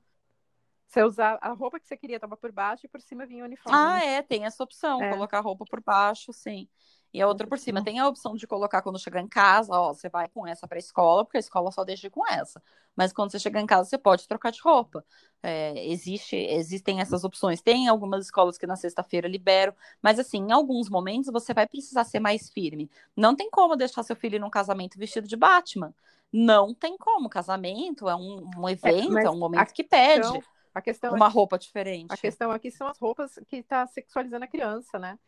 Você 0.85 1.03
usar 1.03 1.39
a 1.41 1.53
roupa 1.53 1.79
que 1.79 1.87
você 1.87 1.95
queria 1.95 2.17
estava 2.17 2.35
por 2.35 2.51
baixo 2.51 2.85
e 2.85 2.89
por 2.89 2.99
cima 2.99 3.25
vinha 3.25 3.43
o 3.43 3.47
uniforme. 3.47 3.77
Ah, 3.79 4.03
é, 4.03 4.21
tem 4.21 4.43
essa 4.43 4.61
opção, 4.61 5.01
é. 5.01 5.09
colocar 5.09 5.37
a 5.37 5.41
roupa 5.41 5.63
por 5.63 5.81
baixo, 5.81 6.33
sim 6.33 6.67
e 7.13 7.21
a 7.21 7.27
outra 7.27 7.45
por 7.45 7.59
cima. 7.59 7.83
Tem 7.83 7.99
a 7.99 8.07
opção 8.07 8.35
de 8.35 8.47
colocar 8.47 8.81
quando 8.81 8.99
chegar 8.99 9.21
em 9.21 9.27
casa, 9.27 9.73
ó, 9.73 9.93
você 9.93 10.09
vai 10.09 10.27
com 10.29 10.47
essa 10.47 10.67
para 10.67 10.77
a 10.77 10.79
escola, 10.79 11.25
porque 11.25 11.37
a 11.37 11.39
escola 11.39 11.71
só 11.71 11.83
deixa 11.83 12.09
com 12.09 12.25
essa. 12.27 12.61
Mas 12.95 13.11
quando 13.11 13.31
você 13.31 13.39
chegar 13.39 13.61
em 13.61 13.65
casa, 13.65 13.89
você 13.89 13.97
pode 13.97 14.27
trocar 14.27 14.51
de 14.51 14.61
roupa. 14.61 15.05
É, 15.43 15.87
existe, 15.87 16.35
existem 16.35 17.01
essas 17.01 17.23
opções. 17.23 17.61
Tem 17.61 17.87
algumas 17.87 18.25
escolas 18.25 18.57
que 18.57 18.67
na 18.67 18.75
sexta-feira 18.75 19.27
liberam, 19.27 19.73
mas 20.01 20.19
assim, 20.19 20.39
em 20.39 20.51
alguns 20.51 20.89
momentos 20.89 21.31
você 21.31 21.53
vai 21.53 21.67
precisar 21.67 22.03
ser 22.03 22.19
mais 22.19 22.49
firme. 22.49 22.89
Não 23.15 23.35
tem 23.35 23.49
como 23.49 23.75
deixar 23.75 24.03
seu 24.03 24.15
filho 24.15 24.39
num 24.39 24.49
casamento 24.49 24.97
vestido 24.97 25.27
de 25.27 25.35
Batman. 25.35 25.93
Não 26.31 26.73
tem 26.73 26.97
como. 26.97 27.29
Casamento 27.29 28.07
é 28.07 28.15
um, 28.15 28.49
um 28.57 28.69
é, 28.69 28.71
evento, 28.71 29.17
é, 29.17 29.23
é 29.25 29.29
um 29.29 29.37
momento 29.37 29.73
que 29.73 29.83
pede. 29.83 30.27
a 30.73 30.81
questão 30.81 31.13
uma 31.13 31.27
aqui, 31.27 31.35
roupa 31.35 31.59
diferente. 31.59 32.11
A 32.11 32.17
questão 32.17 32.51
aqui 32.51 32.71
são 32.71 32.87
as 32.87 32.97
roupas 32.97 33.37
que 33.47 33.57
está 33.57 33.85
sexualizando 33.87 34.45
a 34.45 34.47
criança, 34.47 34.97
né? 34.97 35.19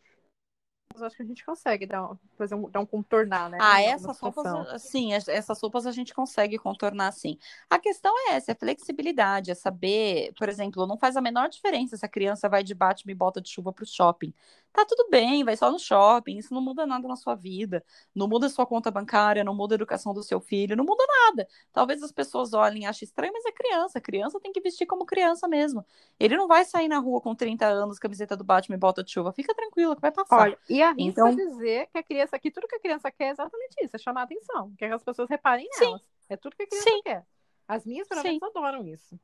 Acho 1.01 1.15
que 1.15 1.23
a 1.23 1.25
gente 1.25 1.45
consegue 1.45 1.85
dar, 1.85 2.09
fazer 2.37 2.55
um, 2.55 2.69
dar 2.69 2.79
um 2.79 2.85
contornar, 2.85 3.49
né? 3.49 3.57
Ah, 3.59 3.81
essas 3.81 4.19
roupas, 4.19 4.81
sim, 4.81 5.13
essas 5.13 5.59
roupas 5.61 5.87
a 5.87 5.91
gente 5.91 6.13
consegue 6.13 6.57
contornar, 6.57 7.11
sim. 7.11 7.37
A 7.69 7.79
questão 7.79 8.13
é 8.27 8.33
essa, 8.33 8.51
é 8.51 8.55
flexibilidade, 8.55 9.51
é 9.51 9.55
saber, 9.55 10.33
por 10.37 10.49
exemplo, 10.49 10.85
não 10.85 10.97
faz 10.97 11.15
a 11.17 11.21
menor 11.21 11.49
diferença 11.49 11.97
se 11.97 12.05
a 12.05 12.09
criança 12.09 12.47
vai 12.49 12.63
de 12.63 12.75
Batman 12.75 13.11
e 13.11 13.15
bota 13.15 13.41
de 13.41 13.49
chuva 13.49 13.71
para 13.71 13.83
o 13.83 13.87
shopping 13.87 14.33
tá 14.73 14.85
tudo 14.85 15.07
bem, 15.09 15.43
vai 15.43 15.55
só 15.55 15.71
no 15.71 15.79
shopping, 15.79 16.37
isso 16.37 16.53
não 16.53 16.61
muda 16.61 16.85
nada 16.85 17.07
na 17.07 17.15
sua 17.15 17.35
vida, 17.35 17.83
não 18.13 18.27
muda 18.27 18.47
a 18.47 18.49
sua 18.49 18.65
conta 18.65 18.89
bancária, 18.89 19.43
não 19.43 19.53
muda 19.55 19.75
a 19.75 19.77
educação 19.77 20.13
do 20.13 20.23
seu 20.23 20.41
filho, 20.41 20.75
não 20.75 20.83
muda 20.83 21.03
nada. 21.07 21.47
Talvez 21.71 22.01
as 22.01 22.11
pessoas 22.11 22.53
olhem 22.53 22.83
e 22.83 22.85
achem 22.85 23.05
estranho, 23.05 23.31
mas 23.31 23.45
é 23.45 23.51
criança, 23.51 24.01
criança 24.01 24.39
tem 24.39 24.51
que 24.51 24.59
vestir 24.59 24.85
como 24.87 25.05
criança 25.05 25.47
mesmo. 25.47 25.85
Ele 26.19 26.35
não 26.35 26.47
vai 26.47 26.65
sair 26.65 26.87
na 26.87 26.97
rua 26.97 27.21
com 27.21 27.35
30 27.35 27.65
anos, 27.65 27.99
camiseta 27.99 28.35
do 28.35 28.43
Batman 28.43 28.75
e 28.75 28.79
bota 28.79 29.03
de 29.03 29.11
chuva, 29.11 29.31
fica 29.31 29.53
tranquilo 29.53 29.95
que 29.95 30.01
vai 30.01 30.11
passar. 30.11 30.41
Olha, 30.41 30.57
e 30.67 30.81
a 30.81 30.93
então 30.97 31.35
dizer 31.35 31.87
que 31.91 31.97
a 31.99 32.03
criança 32.03 32.35
aqui, 32.35 32.49
tudo 32.49 32.67
que 32.67 32.75
a 32.75 32.79
criança 32.79 33.11
quer 33.11 33.25
é 33.25 33.29
exatamente 33.29 33.75
isso, 33.83 33.95
é 33.95 33.99
chamar 33.99 34.21
a 34.21 34.23
atenção, 34.23 34.73
quer 34.77 34.87
que 34.87 34.95
as 34.95 35.03
pessoas 35.03 35.29
reparem 35.29 35.69
nelas. 35.79 36.01
Sim. 36.01 36.07
É 36.29 36.35
tudo 36.35 36.55
que 36.55 36.63
a 36.63 36.67
criança 36.67 36.89
Sim. 36.89 37.01
quer. 37.03 37.25
As 37.67 37.85
minhas, 37.85 38.07
pelo 38.07 38.23
menos, 38.23 38.43
adoram 38.43 38.87
isso. 38.87 39.19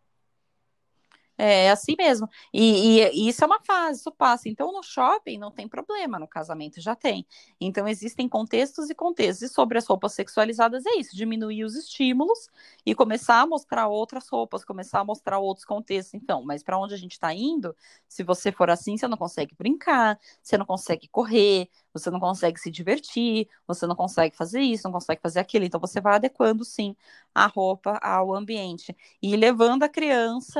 É 1.41 1.69
assim 1.71 1.95
mesmo. 1.97 2.27
E, 2.53 2.99
e, 2.99 3.11
e, 3.13 3.29
isso 3.29 3.41
é 3.45 3.47
uma 3.47 3.61
fase, 3.61 3.99
isso 3.99 4.11
passa. 4.11 4.49
Então, 4.49 4.73
no 4.73 4.83
shopping 4.83 5.37
não 5.37 5.49
tem 5.49 5.69
problema, 5.69 6.19
no 6.19 6.27
casamento 6.27 6.81
já 6.81 6.97
tem. 6.97 7.25
Então, 7.61 7.87
existem 7.87 8.27
contextos 8.27 8.89
e 8.89 8.95
contextos. 8.95 9.49
E 9.49 9.53
sobre 9.53 9.77
as 9.77 9.87
roupas 9.87 10.11
sexualizadas 10.11 10.85
é 10.85 10.97
isso: 10.99 11.15
diminuir 11.15 11.63
os 11.63 11.75
estímulos 11.77 12.49
e 12.85 12.93
começar 12.93 13.39
a 13.39 13.47
mostrar 13.47 13.87
outras 13.87 14.27
roupas, 14.27 14.65
começar 14.65 14.99
a 14.99 15.05
mostrar 15.05 15.39
outros 15.39 15.63
contextos. 15.65 16.13
Então, 16.13 16.43
mas 16.43 16.61
para 16.61 16.77
onde 16.77 16.93
a 16.93 16.97
gente 16.97 17.13
está 17.13 17.33
indo, 17.33 17.73
se 18.05 18.21
você 18.21 18.51
for 18.51 18.69
assim, 18.69 18.97
você 18.97 19.07
não 19.07 19.17
consegue 19.17 19.55
brincar, 19.55 20.19
você 20.43 20.57
não 20.57 20.65
consegue 20.65 21.07
correr, 21.07 21.69
você 21.93 22.09
não 22.09 22.19
consegue 22.19 22.59
se 22.59 22.69
divertir, 22.71 23.47
você 23.67 23.85
não 23.87 23.95
consegue 23.95 24.35
fazer 24.35 24.61
isso, 24.61 24.83
não 24.85 24.91
consegue 24.91 25.21
fazer 25.21 25.39
aquilo. 25.39 25.65
Então, 25.65 25.79
você 25.79 25.99
vai 26.01 26.15
adequando, 26.15 26.63
sim, 26.65 26.95
a 27.33 27.45
roupa 27.47 27.97
ao 28.01 28.33
ambiente. 28.35 28.95
E 29.21 29.35
levando 29.35 29.83
a 29.83 29.89
criança, 29.89 30.59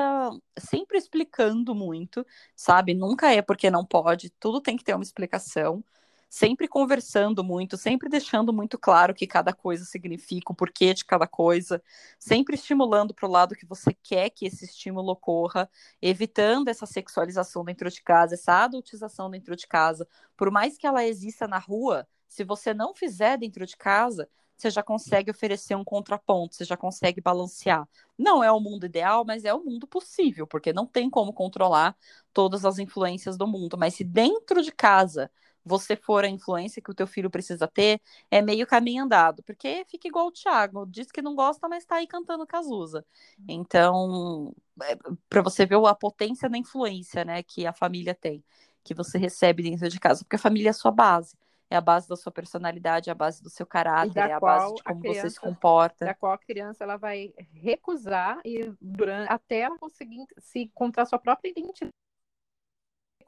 sempre 0.58 0.98
explicando 0.98 1.74
muito, 1.76 2.26
sabe? 2.56 2.94
Nunca 2.94 3.32
é 3.34 3.42
porque 3.42 3.70
não 3.70 3.86
pode, 3.86 4.30
tudo 4.40 4.62
tem 4.62 4.78
que 4.78 4.84
ter 4.84 4.94
uma 4.94 5.04
explicação 5.04 5.84
sempre 6.30 6.68
conversando 6.68 7.44
muito, 7.44 7.76
sempre 7.76 8.08
deixando 8.08 8.54
muito 8.54 8.78
claro 8.78 9.12
o 9.12 9.16
que 9.16 9.26
cada 9.26 9.52
coisa 9.52 9.84
significa, 9.84 10.54
o 10.54 10.56
porquê 10.56 10.94
de 10.94 11.04
cada 11.04 11.26
coisa, 11.28 11.82
sempre 12.20 12.56
estimulando 12.56 13.14
para 13.14 13.28
o 13.28 13.32
lado 13.32 13.56
que 13.56 13.66
você 13.66 13.94
quer 14.04 14.30
que 14.30 14.46
esse 14.46 14.66
estímulo 14.66 15.12
ocorra, 15.12 15.70
evitando 16.02 16.68
essa 16.68 16.86
sexualização 16.86 17.66
dentro 17.66 17.90
de 17.90 18.02
casa, 18.04 18.36
essa 18.36 18.64
adultização 18.64 19.30
dentro 19.30 19.56
de 19.56 19.68
casa. 19.68 20.08
Por 20.38 20.52
mais 20.52 20.78
que 20.78 20.86
ela 20.86 21.04
exista 21.04 21.48
na 21.48 21.58
rua, 21.58 22.08
se 22.28 22.44
você 22.44 22.74
não 22.74 22.94
fizer 22.94 23.38
dentro 23.38 23.66
de 23.66 23.76
casa, 23.76 24.30
você 24.56 24.70
já 24.70 24.84
consegue 24.84 25.32
oferecer 25.32 25.74
um 25.76 25.86
contraponto, 25.86 26.54
você 26.54 26.66
já 26.66 26.76
consegue 26.76 27.22
balancear. 27.22 27.88
Não 28.18 28.44
é 28.44 28.52
o 28.52 28.60
mundo 28.60 28.86
ideal, 28.86 29.24
mas 29.26 29.46
é 29.46 29.54
o 29.54 29.64
mundo 29.64 29.88
possível, 29.88 30.46
porque 30.46 30.74
não 30.74 30.86
tem 30.86 31.10
como 31.10 31.32
controlar 31.34 31.96
todas 32.34 32.66
as 32.66 32.78
influências 32.78 33.38
do 33.38 33.48
mundo. 33.48 33.78
Mas 33.78 33.96
se 33.96 34.04
dentro 34.04 34.62
de 34.62 34.72
casa 34.72 35.32
você 35.66 35.96
for 35.96 36.24
a 36.24 36.28
influência 36.28 36.82
que 36.82 36.92
o 36.92 36.94
teu 36.94 37.08
filho 37.08 37.30
precisa 37.30 37.68
ter, 37.68 38.02
é 38.30 38.42
meio 38.42 38.66
caminho 38.66 39.04
andado, 39.04 39.44
porque 39.44 39.86
fica 39.88 40.08
igual 40.08 40.28
o 40.28 40.32
Thiago, 40.32 40.86
diz 40.86 41.12
que 41.12 41.22
não 41.22 41.36
gosta, 41.36 41.68
mas 41.68 41.84
está 41.84 41.96
aí 41.96 42.08
cantando 42.08 42.46
Cazuza. 42.48 43.06
Então, 43.48 44.54
é, 44.84 44.98
para 45.30 45.42
você 45.42 45.66
ver 45.66 45.78
a 45.86 45.96
potência 45.96 46.50
da 46.50 46.58
influência, 46.58 47.24
né, 47.26 47.44
que 47.44 47.66
a 47.66 47.74
família 47.74 48.16
tem, 48.16 48.44
que 48.84 48.94
você 48.94 49.18
recebe 49.18 49.64
dentro 49.64 49.90
de 49.90 50.00
casa, 50.00 50.24
porque 50.24 50.36
a 50.36 50.40
família 50.40 50.70
é 50.70 50.72
a 50.72 50.74
sua 50.74 50.92
base. 50.92 51.38
É 51.72 51.76
a 51.76 51.82
base 51.82 52.10
da 52.10 52.16
sua 52.16 52.32
personalidade, 52.32 53.10
é 53.10 53.12
a 53.12 53.16
base 53.16 53.44
do 53.44 53.50
seu 53.50 53.64
caráter, 53.64 54.18
é 54.18 54.34
a 54.34 54.40
base 54.40 54.74
de 54.74 54.82
como 54.82 55.02
criança, 55.02 55.22
você 55.22 55.30
se 55.30 55.40
comporta. 55.40 56.04
Da 56.04 56.16
qual 56.16 56.32
a 56.32 56.38
criança 56.40 56.84
ela 56.84 56.98
vai 56.98 57.32
recusar 57.54 58.42
e 58.44 58.74
durante 58.82 59.32
até 59.32 59.60
ela 59.60 59.78
conseguir 59.78 60.26
se 60.40 60.62
encontrar 60.62 61.06
sua 61.06 61.20
própria 61.20 61.52
identidade 61.52 61.94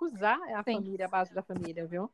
recusar 0.01 0.39
a 0.55 0.63
Sim. 0.63 0.73
família, 0.73 1.05
a 1.05 1.09
base 1.09 1.33
da 1.33 1.43
família, 1.43 1.85
viu? 1.85 2.11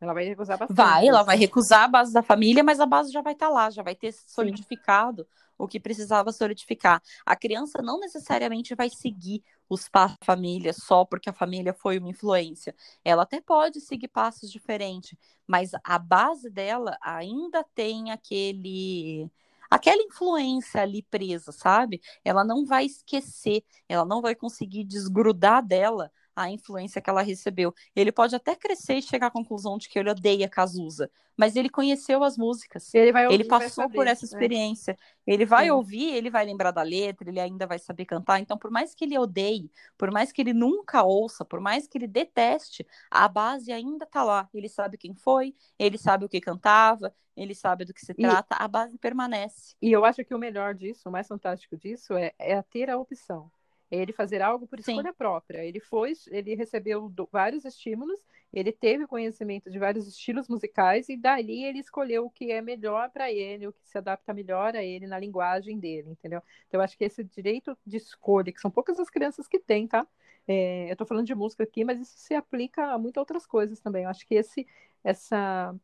Ela 0.00 0.14
vai 0.14 0.24
recusar 0.24 0.58
bastante. 0.58 0.76
Vai, 0.76 1.06
ela 1.06 1.22
vai 1.22 1.36
recusar 1.36 1.82
a 1.82 1.88
base 1.88 2.12
da 2.12 2.22
família, 2.22 2.64
mas 2.64 2.80
a 2.80 2.86
base 2.86 3.12
já 3.12 3.20
vai 3.20 3.34
estar 3.34 3.48
tá 3.48 3.52
lá, 3.52 3.68
já 3.68 3.82
vai 3.82 3.94
ter 3.94 4.12
solidificado 4.12 5.24
Sim. 5.24 5.28
o 5.58 5.68
que 5.68 5.78
precisava 5.78 6.32
solidificar. 6.32 7.02
A 7.26 7.36
criança 7.36 7.82
não 7.82 8.00
necessariamente 8.00 8.74
vai 8.74 8.88
seguir 8.88 9.44
os 9.68 9.88
passos 9.88 10.16
da 10.18 10.24
família 10.24 10.72
só 10.72 11.04
porque 11.04 11.28
a 11.28 11.34
família 11.34 11.74
foi 11.74 11.98
uma 11.98 12.08
influência. 12.08 12.74
Ela 13.04 13.24
até 13.24 13.42
pode 13.42 13.80
seguir 13.80 14.08
passos 14.08 14.50
diferentes, 14.50 15.18
mas 15.46 15.72
a 15.84 15.98
base 15.98 16.48
dela 16.48 16.96
ainda 17.02 17.62
tem 17.74 18.10
aquele 18.10 19.30
aquela 19.70 20.02
influência 20.02 20.82
ali 20.82 21.02
presa, 21.02 21.52
sabe? 21.52 22.00
Ela 22.24 22.42
não 22.42 22.66
vai 22.66 22.86
esquecer, 22.86 23.62
ela 23.88 24.04
não 24.04 24.20
vai 24.20 24.34
conseguir 24.34 24.82
desgrudar 24.82 25.64
dela 25.64 26.10
a 26.34 26.50
influência 26.50 27.00
que 27.00 27.10
ela 27.10 27.22
recebeu. 27.22 27.74
Ele 27.94 28.12
pode 28.12 28.34
até 28.34 28.54
crescer 28.54 28.94
e 28.94 29.02
chegar 29.02 29.28
à 29.28 29.30
conclusão 29.30 29.76
de 29.78 29.88
que 29.88 29.98
ele 29.98 30.10
odeia 30.10 30.48
Cazuza, 30.48 31.10
mas 31.36 31.56
ele 31.56 31.68
conheceu 31.68 32.22
as 32.22 32.36
músicas. 32.36 32.92
Ele, 32.94 33.10
ouvir, 33.10 33.34
ele 33.34 33.44
passou 33.44 33.84
saber, 33.84 33.94
por 33.94 34.06
essa 34.06 34.22
né? 34.22 34.26
experiência. 34.26 34.92
É. 34.92 34.96
Ele 35.26 35.44
vai 35.44 35.64
Sim. 35.64 35.70
ouvir, 35.70 36.14
ele 36.14 36.30
vai 36.30 36.44
lembrar 36.44 36.70
da 36.70 36.82
letra, 36.82 37.28
ele 37.28 37.40
ainda 37.40 37.66
vai 37.66 37.78
saber 37.78 38.04
cantar. 38.04 38.40
Então, 38.40 38.56
por 38.56 38.70
mais 38.70 38.94
que 38.94 39.04
ele 39.04 39.18
odeie, 39.18 39.70
por 39.96 40.10
mais 40.10 40.32
que 40.32 40.40
ele 40.40 40.52
nunca 40.52 41.02
ouça, 41.02 41.44
por 41.44 41.60
mais 41.60 41.86
que 41.86 41.98
ele 41.98 42.06
deteste, 42.06 42.86
a 43.10 43.28
base 43.28 43.72
ainda 43.72 44.06
tá 44.06 44.22
lá. 44.22 44.48
Ele 44.52 44.68
sabe 44.68 44.96
quem 44.96 45.14
foi, 45.14 45.54
ele 45.78 45.98
sabe 45.98 46.24
o 46.24 46.28
que 46.28 46.40
cantava, 46.40 47.14
ele 47.36 47.54
sabe 47.54 47.84
do 47.84 47.94
que 47.94 48.04
se 48.04 48.12
trata, 48.12 48.56
e, 48.58 48.62
a 48.62 48.68
base 48.68 48.98
permanece. 48.98 49.74
E 49.80 49.90
eu 49.92 50.04
acho 50.04 50.24
que 50.24 50.34
o 50.34 50.38
melhor 50.38 50.74
disso, 50.74 51.08
o 51.08 51.12
mais 51.12 51.26
fantástico 51.26 51.76
disso, 51.76 52.14
é, 52.14 52.32
é 52.38 52.60
ter 52.62 52.90
a 52.90 52.98
opção 52.98 53.50
ele 53.90 54.12
fazer 54.12 54.40
algo 54.40 54.66
por 54.66 54.78
escolha 54.78 55.10
Sim. 55.10 55.16
própria. 55.16 55.64
Ele 55.64 55.80
foi, 55.80 56.12
ele 56.28 56.54
recebeu 56.54 57.08
do, 57.08 57.28
vários 57.30 57.64
estímulos, 57.64 58.20
ele 58.52 58.70
teve 58.70 59.06
conhecimento 59.06 59.70
de 59.70 59.78
vários 59.78 60.06
estilos 60.06 60.48
musicais 60.48 61.08
e 61.08 61.16
dali 61.16 61.64
ele 61.64 61.80
escolheu 61.80 62.26
o 62.26 62.30
que 62.30 62.52
é 62.52 62.60
melhor 62.60 63.10
para 63.10 63.30
ele, 63.30 63.66
o 63.66 63.72
que 63.72 63.88
se 63.88 63.98
adapta 63.98 64.32
melhor 64.32 64.76
a 64.76 64.82
ele 64.82 65.06
na 65.06 65.18
linguagem 65.18 65.78
dele, 65.78 66.10
entendeu? 66.10 66.40
Então 66.68 66.78
eu 66.78 66.84
acho 66.84 66.96
que 66.96 67.04
esse 67.04 67.24
direito 67.24 67.76
de 67.84 67.96
escolha, 67.96 68.52
que 68.52 68.60
são 68.60 68.70
poucas 68.70 69.00
as 69.00 69.10
crianças 69.10 69.48
que 69.48 69.58
têm, 69.58 69.88
tá? 69.88 70.06
É, 70.46 70.88
eu 70.88 70.92
estou 70.92 71.06
falando 71.06 71.26
de 71.26 71.34
música 71.34 71.64
aqui, 71.64 71.84
mas 71.84 72.00
isso 72.00 72.16
se 72.16 72.34
aplica 72.34 72.92
a 72.92 72.98
muitas 72.98 73.20
outras 73.20 73.46
coisas 73.46 73.80
também. 73.80 74.04
Eu 74.04 74.10
acho 74.10 74.26
que 74.26 74.34
esse, 74.34 74.66
essa 75.02 75.74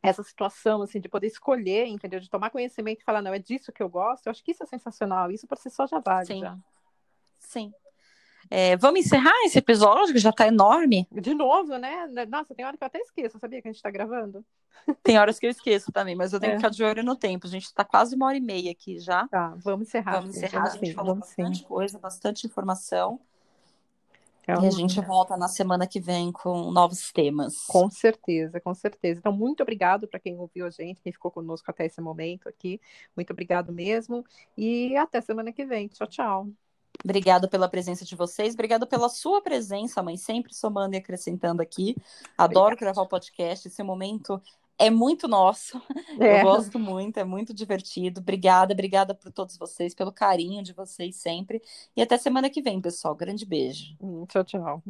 essa 0.00 0.22
situação 0.22 0.80
assim 0.80 1.00
de 1.00 1.08
poder 1.08 1.26
escolher, 1.26 1.86
entendeu? 1.86 2.20
De 2.20 2.30
tomar 2.30 2.50
conhecimento 2.50 3.00
e 3.00 3.04
falar, 3.04 3.20
não, 3.20 3.34
é 3.34 3.38
disso 3.38 3.72
que 3.72 3.82
eu 3.82 3.88
gosto, 3.88 4.26
eu 4.26 4.30
acho 4.30 4.44
que 4.44 4.52
isso 4.52 4.62
é 4.62 4.66
sensacional, 4.66 5.30
isso 5.30 5.46
por 5.46 5.58
si 5.58 5.70
só 5.70 5.86
já 5.86 5.98
vale. 5.98 6.26
Sim. 6.26 6.40
Já. 6.40 6.56
Sim. 7.38 7.72
É, 8.50 8.76
vamos 8.78 9.00
encerrar 9.00 9.34
esse 9.44 9.58
episódio, 9.58 10.14
que 10.14 10.20
já 10.20 10.30
está 10.30 10.46
enorme. 10.46 11.06
De 11.12 11.34
novo, 11.34 11.76
né? 11.76 12.06
Nossa, 12.28 12.54
tem 12.54 12.64
hora 12.64 12.76
que 12.76 12.82
eu 12.82 12.86
até 12.86 12.98
esqueço, 12.98 13.38
sabia 13.38 13.60
que 13.60 13.68
a 13.68 13.70
gente 13.70 13.76
está 13.76 13.90
gravando? 13.90 14.44
Tem 15.02 15.18
horas 15.18 15.38
que 15.38 15.46
eu 15.46 15.50
esqueço 15.50 15.92
também, 15.92 16.14
mas 16.14 16.32
eu 16.32 16.40
tenho 16.40 16.52
é. 16.52 16.54
que 16.54 16.60
ficar 16.60 16.70
de 16.70 16.82
olho 16.82 17.02
no 17.02 17.14
tempo. 17.14 17.46
A 17.46 17.50
gente 17.50 17.64
está 17.64 17.84
quase 17.84 18.14
uma 18.14 18.26
hora 18.26 18.36
e 18.36 18.40
meia 18.40 18.70
aqui 18.70 18.98
já. 18.98 19.28
Tá, 19.28 19.54
vamos 19.62 19.88
encerrar. 19.88 20.20
Vamos 20.20 20.36
encerrar, 20.36 20.64
a 20.64 20.70
gente 20.70 20.94
falou 20.94 21.14
bastante 21.16 21.58
sim. 21.58 21.64
coisa, 21.64 21.98
bastante 21.98 22.46
informação. 22.46 23.20
Então, 24.42 24.64
e 24.64 24.66
a 24.66 24.70
gente 24.70 24.98
volta 25.02 25.36
na 25.36 25.46
semana 25.46 25.86
que 25.86 26.00
vem 26.00 26.32
com 26.32 26.70
novos 26.70 27.12
temas. 27.12 27.66
Com 27.66 27.90
certeza, 27.90 28.58
com 28.58 28.72
certeza. 28.72 29.20
Então, 29.20 29.32
muito 29.32 29.62
obrigado 29.62 30.08
para 30.08 30.18
quem 30.18 30.38
ouviu 30.38 30.64
a 30.64 30.70
gente, 30.70 31.02
quem 31.02 31.12
ficou 31.12 31.30
conosco 31.30 31.70
até 31.70 31.84
esse 31.84 32.00
momento 32.00 32.48
aqui. 32.48 32.80
Muito 33.14 33.30
obrigado 33.30 33.70
mesmo. 33.70 34.24
E 34.56 34.96
até 34.96 35.20
semana 35.20 35.52
que 35.52 35.66
vem. 35.66 35.88
Tchau, 35.88 36.06
tchau. 36.06 36.48
Obrigada 37.04 37.46
pela 37.48 37.68
presença 37.68 38.04
de 38.04 38.16
vocês, 38.16 38.54
obrigada 38.54 38.86
pela 38.86 39.08
sua 39.08 39.40
presença, 39.40 40.02
mãe, 40.02 40.16
sempre 40.16 40.52
somando 40.52 40.94
e 40.94 40.98
acrescentando 40.98 41.62
aqui. 41.62 41.96
Adoro 42.36 42.74
Obrigada. 42.74 42.92
gravar 42.92 43.02
o 43.02 43.08
podcast, 43.08 43.68
esse 43.68 43.82
momento 43.82 44.42
é 44.78 44.90
muito 44.90 45.26
nosso. 45.28 45.80
É. 46.20 46.40
Eu 46.40 46.44
gosto 46.46 46.80
muito, 46.80 47.18
é 47.18 47.24
muito 47.24 47.54
divertido. 47.54 48.20
Obrigada, 48.20 48.72
obrigada 48.72 49.14
por 49.14 49.30
todos 49.30 49.56
vocês, 49.56 49.94
pelo 49.94 50.12
carinho 50.12 50.64
de 50.64 50.72
vocês 50.72 51.14
sempre. 51.14 51.62
E 51.96 52.02
até 52.02 52.18
semana 52.18 52.50
que 52.50 52.60
vem, 52.60 52.80
pessoal. 52.80 53.14
Grande 53.14 53.46
beijo. 53.46 53.94
Hum, 54.00 54.26
tchau, 54.26 54.42
tchau. 54.42 54.82